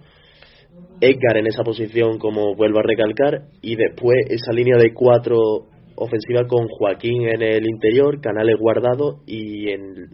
Edgar 1.01 1.37
en 1.39 1.47
esa 1.47 1.63
posición, 1.63 2.19
como 2.19 2.55
vuelvo 2.55 2.81
a 2.81 2.83
recalcar, 2.83 3.49
y 3.63 3.77
después 3.77 4.19
esa 4.29 4.53
línea 4.53 4.77
de 4.77 4.93
cuatro 4.93 5.69
ofensiva 5.97 6.47
con 6.47 6.69
Joaquín 6.69 7.27
en 7.29 7.43
el 7.43 7.67
interior, 7.67 8.21
Canales 8.21 8.57
guardado 8.59 9.21
y 9.27 9.71
en, 9.71 10.11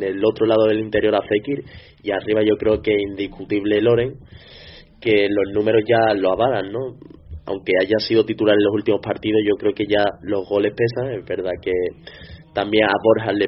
el 0.00 0.24
otro 0.24 0.46
lado 0.46 0.66
del 0.66 0.78
interior 0.78 1.14
a 1.16 1.22
Fekir 1.22 1.64
y 2.02 2.12
arriba 2.12 2.42
yo 2.42 2.56
creo 2.56 2.80
que 2.80 2.92
indiscutible 2.92 3.80
Loren 3.80 4.14
que 5.00 5.28
los 5.28 5.54
números 5.54 5.82
ya 5.88 6.14
lo 6.14 6.32
avalan, 6.32 6.72
¿no? 6.72 6.96
Aunque 7.46 7.72
haya 7.80 7.98
sido 7.98 8.24
titular 8.24 8.54
en 8.54 8.64
los 8.64 8.74
últimos 8.74 9.00
partidos, 9.00 9.40
yo 9.46 9.56
creo 9.56 9.72
que 9.72 9.86
ya 9.88 10.04
los 10.22 10.46
goles 10.48 10.74
pesan. 10.74 11.12
Es 11.12 11.24
verdad 11.24 11.52
que 11.62 11.72
también 12.52 12.84
a 12.84 12.92
Borja 13.02 13.32
le 13.32 13.46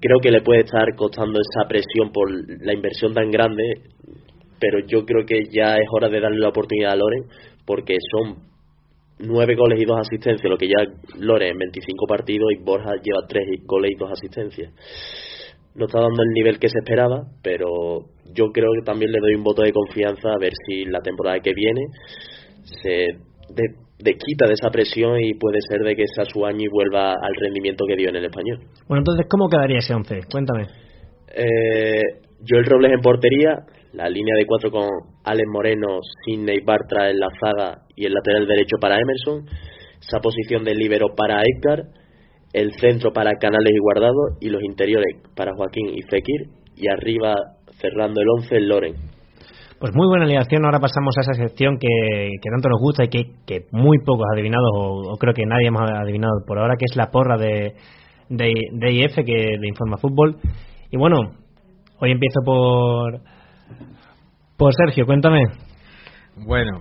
creo 0.00 0.20
que 0.20 0.30
le 0.30 0.42
puede 0.42 0.60
estar 0.60 0.94
costando 0.96 1.38
esa 1.40 1.68
presión 1.68 2.12
por 2.12 2.30
la 2.30 2.72
inversión 2.72 3.14
tan 3.14 3.30
grande, 3.30 3.82
pero 4.60 4.78
yo 4.86 5.04
creo 5.04 5.24
que 5.26 5.44
ya 5.50 5.76
es 5.76 5.88
hora 5.90 6.08
de 6.08 6.20
darle 6.20 6.38
la 6.38 6.48
oportunidad 6.48 6.92
a 6.92 6.96
Loren, 6.96 7.24
porque 7.64 7.96
son 8.12 8.36
nueve 9.18 9.54
goles 9.56 9.80
y 9.80 9.84
dos 9.84 9.98
asistencias, 10.00 10.50
lo 10.50 10.58
que 10.58 10.68
ya 10.68 10.84
Loren 11.18 11.52
en 11.52 11.58
25 11.58 12.06
partidos 12.06 12.48
y 12.52 12.62
Borja 12.62 12.92
lleva 13.02 13.26
tres 13.28 13.44
goles 13.64 13.92
y 13.92 13.98
dos 13.98 14.10
asistencias. 14.12 14.72
no 15.74 15.86
está 15.86 16.00
dando 16.00 16.22
el 16.22 16.30
nivel 16.32 16.58
que 16.58 16.68
se 16.68 16.78
esperaba, 16.78 17.24
pero 17.42 18.06
yo 18.36 18.52
creo 18.52 18.70
que 18.78 18.84
también 18.84 19.10
le 19.10 19.18
doy 19.18 19.34
un 19.34 19.42
voto 19.42 19.62
de 19.62 19.72
confianza 19.72 20.28
a 20.28 20.38
ver 20.38 20.52
si 20.66 20.84
la 20.84 21.00
temporada 21.00 21.40
que 21.40 21.52
viene 21.54 21.82
se 22.82 23.18
de, 23.48 24.12
quita 24.14 24.46
de 24.46 24.54
esa 24.54 24.70
presión 24.70 25.18
y 25.20 25.34
puede 25.34 25.58
ser 25.68 25.80
de 25.80 25.94
que 25.94 26.04
sea 26.14 26.24
su 26.24 26.44
año 26.44 26.60
y 26.60 26.68
vuelva 26.68 27.12
al 27.12 27.34
rendimiento 27.40 27.84
que 27.86 27.96
dio 27.96 28.10
en 28.10 28.16
el 28.16 28.24
español. 28.24 28.58
Bueno, 28.88 29.00
entonces, 29.00 29.26
¿cómo 29.28 29.48
quedaría 29.48 29.78
ese 29.78 29.94
11? 29.94 30.20
Cuéntame. 30.30 30.66
Eh, 31.34 32.02
Joel 32.46 32.66
Robles 32.66 32.92
en 32.92 33.00
portería, 33.00 33.56
la 33.92 34.08
línea 34.08 34.34
de 34.36 34.46
cuatro 34.46 34.70
con 34.70 34.88
Alex 35.24 35.48
Moreno, 35.50 36.00
Sidney 36.24 36.60
Bartra 36.60 37.10
en 37.10 37.18
la 37.18 37.28
zaga 37.40 37.82
y 37.94 38.06
el 38.06 38.12
lateral 38.12 38.46
derecho 38.46 38.76
para 38.80 38.98
Emerson, 39.00 39.46
esa 40.00 40.20
posición 40.20 40.64
de 40.64 40.74
libero 40.74 41.14
para 41.16 41.40
Edgar, 41.42 41.84
el 42.52 42.72
centro 42.74 43.12
para 43.12 43.32
Canales 43.40 43.72
y 43.74 43.78
Guardado 43.78 44.36
y 44.40 44.50
los 44.50 44.62
interiores 44.62 45.16
para 45.34 45.54
Joaquín 45.54 45.88
y 45.94 46.02
Fekir 46.02 46.48
y 46.76 46.88
arriba 46.88 47.34
cerrando 47.78 48.20
el 48.20 48.28
11 48.28 48.56
el 48.56 48.68
Loren. 48.68 48.94
Pues 49.78 49.92
muy 49.94 50.06
buena 50.06 50.24
alineación. 50.24 50.64
Ahora 50.64 50.80
pasamos 50.80 51.14
a 51.18 51.20
esa 51.20 51.34
sección 51.34 51.78
que, 51.78 51.88
tanto 52.50 52.68
nos 52.70 52.80
gusta 52.80 53.04
y 53.04 53.08
que, 53.08 53.66
muy 53.72 53.98
pocos 53.98 54.24
adivinados, 54.32 54.70
o, 54.74 55.12
o, 55.12 55.16
creo 55.18 55.34
que 55.34 55.44
nadie 55.44 55.68
hemos 55.68 55.82
adivinado 55.82 56.32
por 56.46 56.58
ahora, 56.58 56.76
que 56.78 56.86
es 56.88 56.96
la 56.96 57.10
porra 57.10 57.36
de, 57.36 57.74
de, 58.30 58.52
de 58.72 58.92
IF, 58.92 59.14
que, 59.16 59.58
de 59.60 59.68
Informa 59.68 59.98
Fútbol. 59.98 60.38
Y 60.90 60.96
bueno, 60.96 61.16
hoy 62.00 62.10
empiezo 62.10 62.40
por, 62.44 63.20
por 64.56 64.72
Sergio, 64.74 65.04
cuéntame. 65.04 65.42
Bueno, 66.36 66.80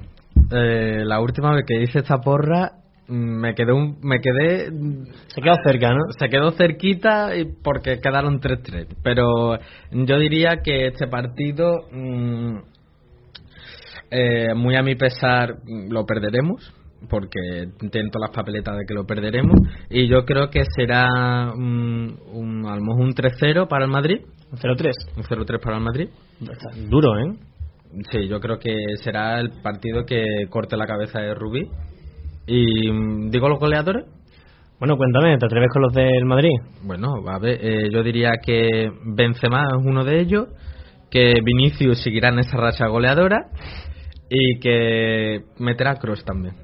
eh, 0.51 1.03
la 1.03 1.19
última 1.19 1.53
vez 1.53 1.65
que 1.67 1.81
hice 1.81 1.99
esta 1.99 2.19
porra 2.19 2.71
me 3.07 3.53
quedé 3.53 3.71
un, 3.71 3.99
me 4.01 4.19
quedé 4.19 4.71
se 5.27 5.41
quedó 5.41 5.55
cerca 5.63 5.93
no 5.93 6.05
se 6.17 6.29
quedó 6.29 6.51
cerquita 6.51 7.29
porque 7.63 7.99
quedaron 7.99 8.39
3-3 8.39 8.87
pero 9.03 9.59
yo 9.91 10.17
diría 10.17 10.61
que 10.63 10.87
este 10.87 11.07
partido 11.07 11.87
mm, 11.91 12.57
eh, 14.11 14.53
muy 14.55 14.75
a 14.75 14.83
mi 14.83 14.95
pesar 14.95 15.55
lo 15.89 16.05
perderemos 16.05 16.73
porque 17.09 17.67
intento 17.81 18.19
las 18.19 18.31
papeletas 18.31 18.77
de 18.77 18.85
que 18.87 18.93
lo 18.93 19.05
perderemos. 19.05 19.55
Y 19.89 20.07
yo 20.07 20.25
creo 20.25 20.49
que 20.49 20.63
será 20.75 21.51
un, 21.53 22.17
un, 22.31 22.65
a 22.65 22.75
lo 22.75 22.81
mejor 22.81 23.01
un 23.01 23.13
3-0 23.13 23.67
para 23.67 23.85
el 23.85 23.91
Madrid. 23.91 24.21
Un 24.51 24.57
0-3 24.57 24.91
un 25.17 25.23
0-3 25.23 25.59
para 25.61 25.77
el 25.77 25.83
Madrid. 25.83 26.09
Duro 26.89 27.17
¿eh? 27.19 27.37
sí 28.11 28.27
yo 28.27 28.39
creo 28.39 28.59
que 28.59 28.73
será 29.03 29.39
el 29.39 29.51
partido 29.61 30.05
que 30.05 30.23
corte 30.49 30.75
la 30.75 30.85
cabeza 30.85 31.19
de 31.19 31.33
Rubí 31.33 31.69
y 32.47 33.29
digo 33.29 33.49
los 33.49 33.59
goleadores 33.59 34.05
bueno, 34.77 34.97
cuéntame, 34.97 35.37
¿te 35.37 35.45
atreves 35.45 35.69
con 35.71 35.83
los 35.83 35.93
del 35.93 36.25
Madrid? 36.25 36.51
Bueno, 36.83 37.15
a 37.29 37.39
ver, 37.39 37.59
eh, 37.61 37.89
yo 37.93 38.03
diría 38.03 38.31
que 38.45 38.91
Benzema 39.05 39.63
es 39.69 39.85
uno 39.85 40.03
de 40.03 40.19
ellos, 40.19 40.49
que 41.09 41.35
Vinicius 41.41 42.03
seguirá 42.03 42.27
en 42.27 42.39
esa 42.39 42.57
racha 42.57 42.87
goleadora 42.87 43.47
y 44.29 44.59
que 44.59 45.43
meterá 45.59 45.95
Cross 45.95 46.25
también. 46.25 46.55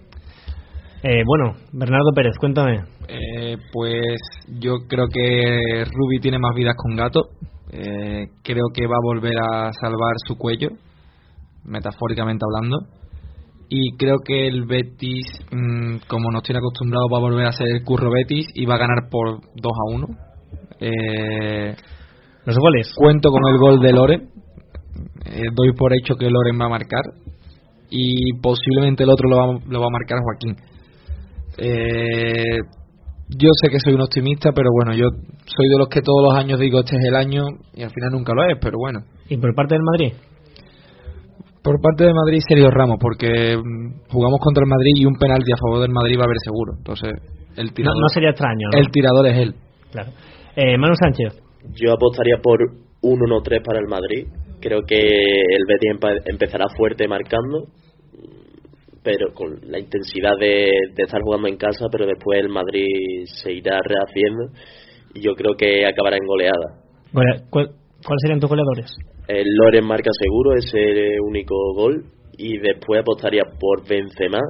Eh, 1.03 1.23
bueno, 1.25 1.55
Bernardo 1.71 2.11
Pérez, 2.13 2.37
cuéntame. 2.37 2.83
Eh, 3.07 3.57
pues 3.71 4.19
yo 4.59 4.73
creo 4.89 5.07
que 5.07 5.85
Ruby 5.85 6.19
tiene 6.19 6.37
más 6.37 6.53
vidas 6.53 6.75
con 6.75 6.97
gato. 6.97 7.29
Eh, 7.71 8.27
creo 8.43 8.65
que 8.73 8.87
va 8.87 8.97
a 8.97 9.05
volver 9.05 9.35
a 9.39 9.71
salvar 9.71 10.15
su 10.27 10.37
cuello, 10.37 10.67
metafóricamente 11.63 12.43
hablando. 12.45 13.00
Y 13.73 13.95
creo 13.95 14.17
que 14.19 14.47
el 14.47 14.65
Betis, 14.65 15.25
mm, 15.49 16.07
como 16.09 16.29
nos 16.29 16.43
tiene 16.43 16.59
acostumbrado, 16.59 17.07
va 17.09 17.19
a 17.19 17.21
volver 17.21 17.45
a 17.45 17.53
ser 17.53 17.67
el 17.69 17.85
curro 17.85 18.11
Betis 18.11 18.45
y 18.53 18.65
va 18.65 18.75
a 18.75 18.79
ganar 18.79 19.07
por 19.09 19.39
2 19.39 19.45
a 19.63 19.95
1. 19.95 20.07
Eh, 20.81 21.75
¿Los 22.45 22.57
goles? 22.57 22.91
Cuento 22.93 23.29
con 23.31 23.41
el 23.47 23.57
gol 23.57 23.79
de 23.79 23.93
Loren. 23.93 24.29
doy 25.55 25.71
por 25.73 25.93
hecho 25.93 26.15
que 26.15 26.29
Loren 26.29 26.59
va 26.59 26.65
a 26.65 26.69
marcar 26.69 27.03
y 27.89 28.33
posiblemente 28.41 29.03
el 29.03 29.09
otro 29.09 29.29
lo 29.29 29.37
va, 29.37 29.59
lo 29.65 29.79
va 29.79 29.85
a 29.85 29.89
marcar 29.89 30.19
Joaquín. 30.19 30.55
Eh, 31.57 32.57
yo 33.29 33.49
sé 33.61 33.69
que 33.69 33.79
soy 33.79 33.93
un 33.93 34.01
optimista, 34.01 34.51
pero 34.53 34.69
bueno, 34.73 34.93
yo 34.93 35.07
soy 35.45 35.69
de 35.69 35.77
los 35.77 35.87
que 35.87 36.01
todos 36.01 36.23
los 36.23 36.33
años 36.37 36.59
digo 36.59 36.79
este 36.79 36.97
es 36.97 37.05
el 37.05 37.15
año 37.15 37.43
y 37.73 37.83
al 37.83 37.91
final 37.91 38.11
nunca 38.11 38.33
lo 38.33 38.43
es, 38.43 38.57
pero 38.59 38.77
bueno. 38.77 38.99
¿Y 39.29 39.37
por 39.37 39.55
parte 39.55 39.75
del 39.75 39.83
Madrid? 39.83 40.13
Por 41.63 41.79
parte 41.79 42.05
del 42.05 42.13
Madrid, 42.13 42.39
Sergio 42.47 42.69
Ramos, 42.71 42.97
porque 42.99 43.55
mm, 43.57 44.09
jugamos 44.09 44.39
contra 44.41 44.63
el 44.63 44.69
Madrid 44.69 44.93
y 44.95 45.05
un 45.05 45.15
penalti 45.15 45.51
a 45.51 45.57
favor 45.57 45.81
del 45.81 45.91
Madrid 45.91 46.17
va 46.17 46.23
a 46.23 46.25
haber 46.25 46.41
seguro. 46.43 46.73
Entonces, 46.77 47.13
el 47.57 47.73
tirador. 47.73 48.01
No, 48.01 48.09
sería 48.09 48.29
extraño. 48.29 48.69
El 48.73 48.89
tirador 48.89 49.27
es 49.27 49.37
él. 49.37 49.55
Claro. 49.91 50.11
Eh, 50.55 50.77
Manu 50.77 50.95
Sánchez. 50.95 51.41
Yo 51.75 51.93
apostaría 51.93 52.37
por 52.41 52.59
un 53.01 53.19
1-3 53.19 53.63
para 53.63 53.79
el 53.79 53.87
Madrid. 53.87 54.27
Creo 54.59 54.81
que 54.87 54.97
el 54.97 55.63
Betis 55.67 56.23
empezará 56.25 56.65
fuerte 56.75 57.07
marcando 57.07 57.67
pero 59.03 59.33
con 59.33 59.59
la 59.63 59.79
intensidad 59.79 60.37
de, 60.39 60.69
estar 60.97 61.21
jugando 61.21 61.47
en 61.47 61.57
casa, 61.57 61.85
pero 61.91 62.05
después 62.05 62.39
el 62.39 62.49
Madrid 62.49 63.25
se 63.25 63.51
irá 63.51 63.79
rehaciendo 63.83 64.53
y 65.13 65.21
yo 65.21 65.33
creo 65.35 65.55
que 65.57 65.85
acabará 65.85 66.17
en 66.17 66.27
goleada. 66.27 66.83
¿Cuáles 67.49 68.21
serían 68.21 68.39
tus 68.39 68.49
goleadores? 68.49 68.95
El 69.33 69.47
Loren 69.55 69.85
marca 69.85 70.09
seguro, 70.19 70.55
ese 70.55 71.21
único 71.25 71.55
gol, 71.73 72.03
y 72.37 72.57
después 72.57 72.99
apostaría 72.99 73.43
por 73.57 73.87
Benzema, 73.87 74.41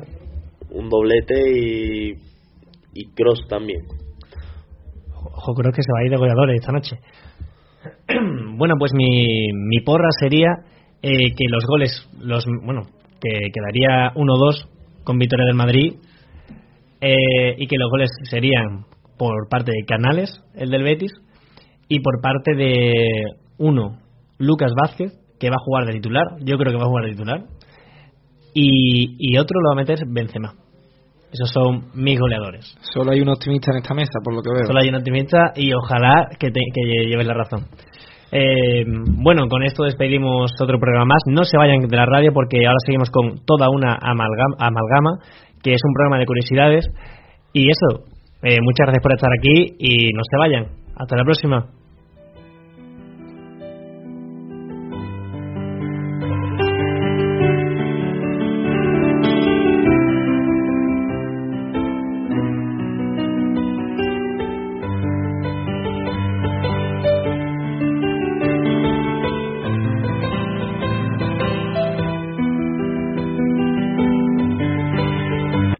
un 0.71 0.89
doblete 0.89 1.35
y, 1.55 2.13
y 2.95 3.05
Cross 3.13 3.45
también. 3.47 3.81
Ojo, 5.13 5.53
creo 5.53 5.71
que 5.71 5.83
se 5.83 5.91
va 5.91 5.99
a 5.99 6.05
ir 6.05 6.09
de 6.09 6.17
goleadores 6.17 6.59
esta 6.59 6.71
noche. 6.71 6.97
bueno, 8.57 8.73
pues 8.79 8.91
mi, 8.95 9.51
mi 9.53 9.81
porra 9.85 10.09
sería 10.19 10.49
eh, 11.03 11.29
que 11.37 11.45
los 11.47 11.63
goles, 11.67 12.09
los 12.19 12.43
bueno, 12.63 12.87
que 13.21 13.51
quedaría 13.53 14.15
1-2 14.15 14.67
con 15.03 15.19
victoria 15.19 15.45
del 15.45 15.55
Madrid 15.55 15.93
eh, 17.01 17.55
y 17.55 17.67
que 17.67 17.77
los 17.77 17.91
goles 17.91 18.09
serían 18.23 18.85
por 19.19 19.47
parte 19.47 19.73
de 19.73 19.85
Canales, 19.85 20.43
el 20.55 20.71
del 20.71 20.81
Betis, 20.81 21.11
y 21.87 21.99
por 21.99 22.19
parte 22.19 22.55
de 22.55 22.93
uno, 23.59 24.00
Lucas 24.41 24.71
Vázquez, 24.75 25.13
que 25.39 25.49
va 25.49 25.55
a 25.55 25.65
jugar 25.65 25.85
de 25.85 25.93
titular, 25.93 26.25
yo 26.41 26.57
creo 26.57 26.73
que 26.73 26.77
va 26.77 26.85
a 26.85 26.89
jugar 26.89 27.05
de 27.05 27.11
titular, 27.11 27.43
y, 28.53 29.15
y 29.17 29.37
otro 29.37 29.59
lo 29.61 29.69
va 29.69 29.73
a 29.73 29.83
meter 29.83 29.99
Benzema. 30.07 30.53
Esos 31.31 31.49
son 31.49 31.85
mis 31.95 32.19
goleadores. 32.19 32.75
Solo 32.93 33.11
hay 33.11 33.21
un 33.21 33.29
optimista 33.29 33.71
en 33.71 33.77
esta 33.77 33.93
mesa, 33.93 34.19
por 34.21 34.35
lo 34.35 34.41
que 34.41 34.49
veo. 34.53 34.65
Solo 34.65 34.79
hay 34.79 34.89
un 34.89 34.95
optimista 34.95 35.53
y 35.55 35.71
ojalá 35.71 36.27
que, 36.37 36.49
que 36.49 37.07
lleves 37.07 37.25
la 37.25 37.33
razón. 37.33 37.67
Eh, 38.33 38.83
bueno, 39.23 39.47
con 39.47 39.63
esto 39.63 39.83
despedimos 39.83 40.51
otro 40.61 40.77
programa 40.77 41.05
más. 41.05 41.23
No 41.27 41.45
se 41.45 41.57
vayan 41.57 41.87
de 41.87 41.95
la 41.95 42.05
radio 42.05 42.31
porque 42.33 42.65
ahora 42.65 42.79
seguimos 42.85 43.09
con 43.09 43.45
toda 43.45 43.69
una 43.69 43.95
amalgama, 43.95 45.19
que 45.63 45.71
es 45.71 45.81
un 45.85 45.93
programa 45.93 46.19
de 46.19 46.25
curiosidades. 46.25 46.85
Y 47.53 47.69
eso, 47.69 48.03
eh, 48.43 48.59
muchas 48.61 48.87
gracias 48.87 49.03
por 49.03 49.13
estar 49.13 49.29
aquí 49.31 49.75
y 49.79 50.11
no 50.11 50.21
se 50.29 50.37
vayan. 50.37 50.65
Hasta 50.97 51.15
la 51.15 51.23
próxima. 51.23 51.80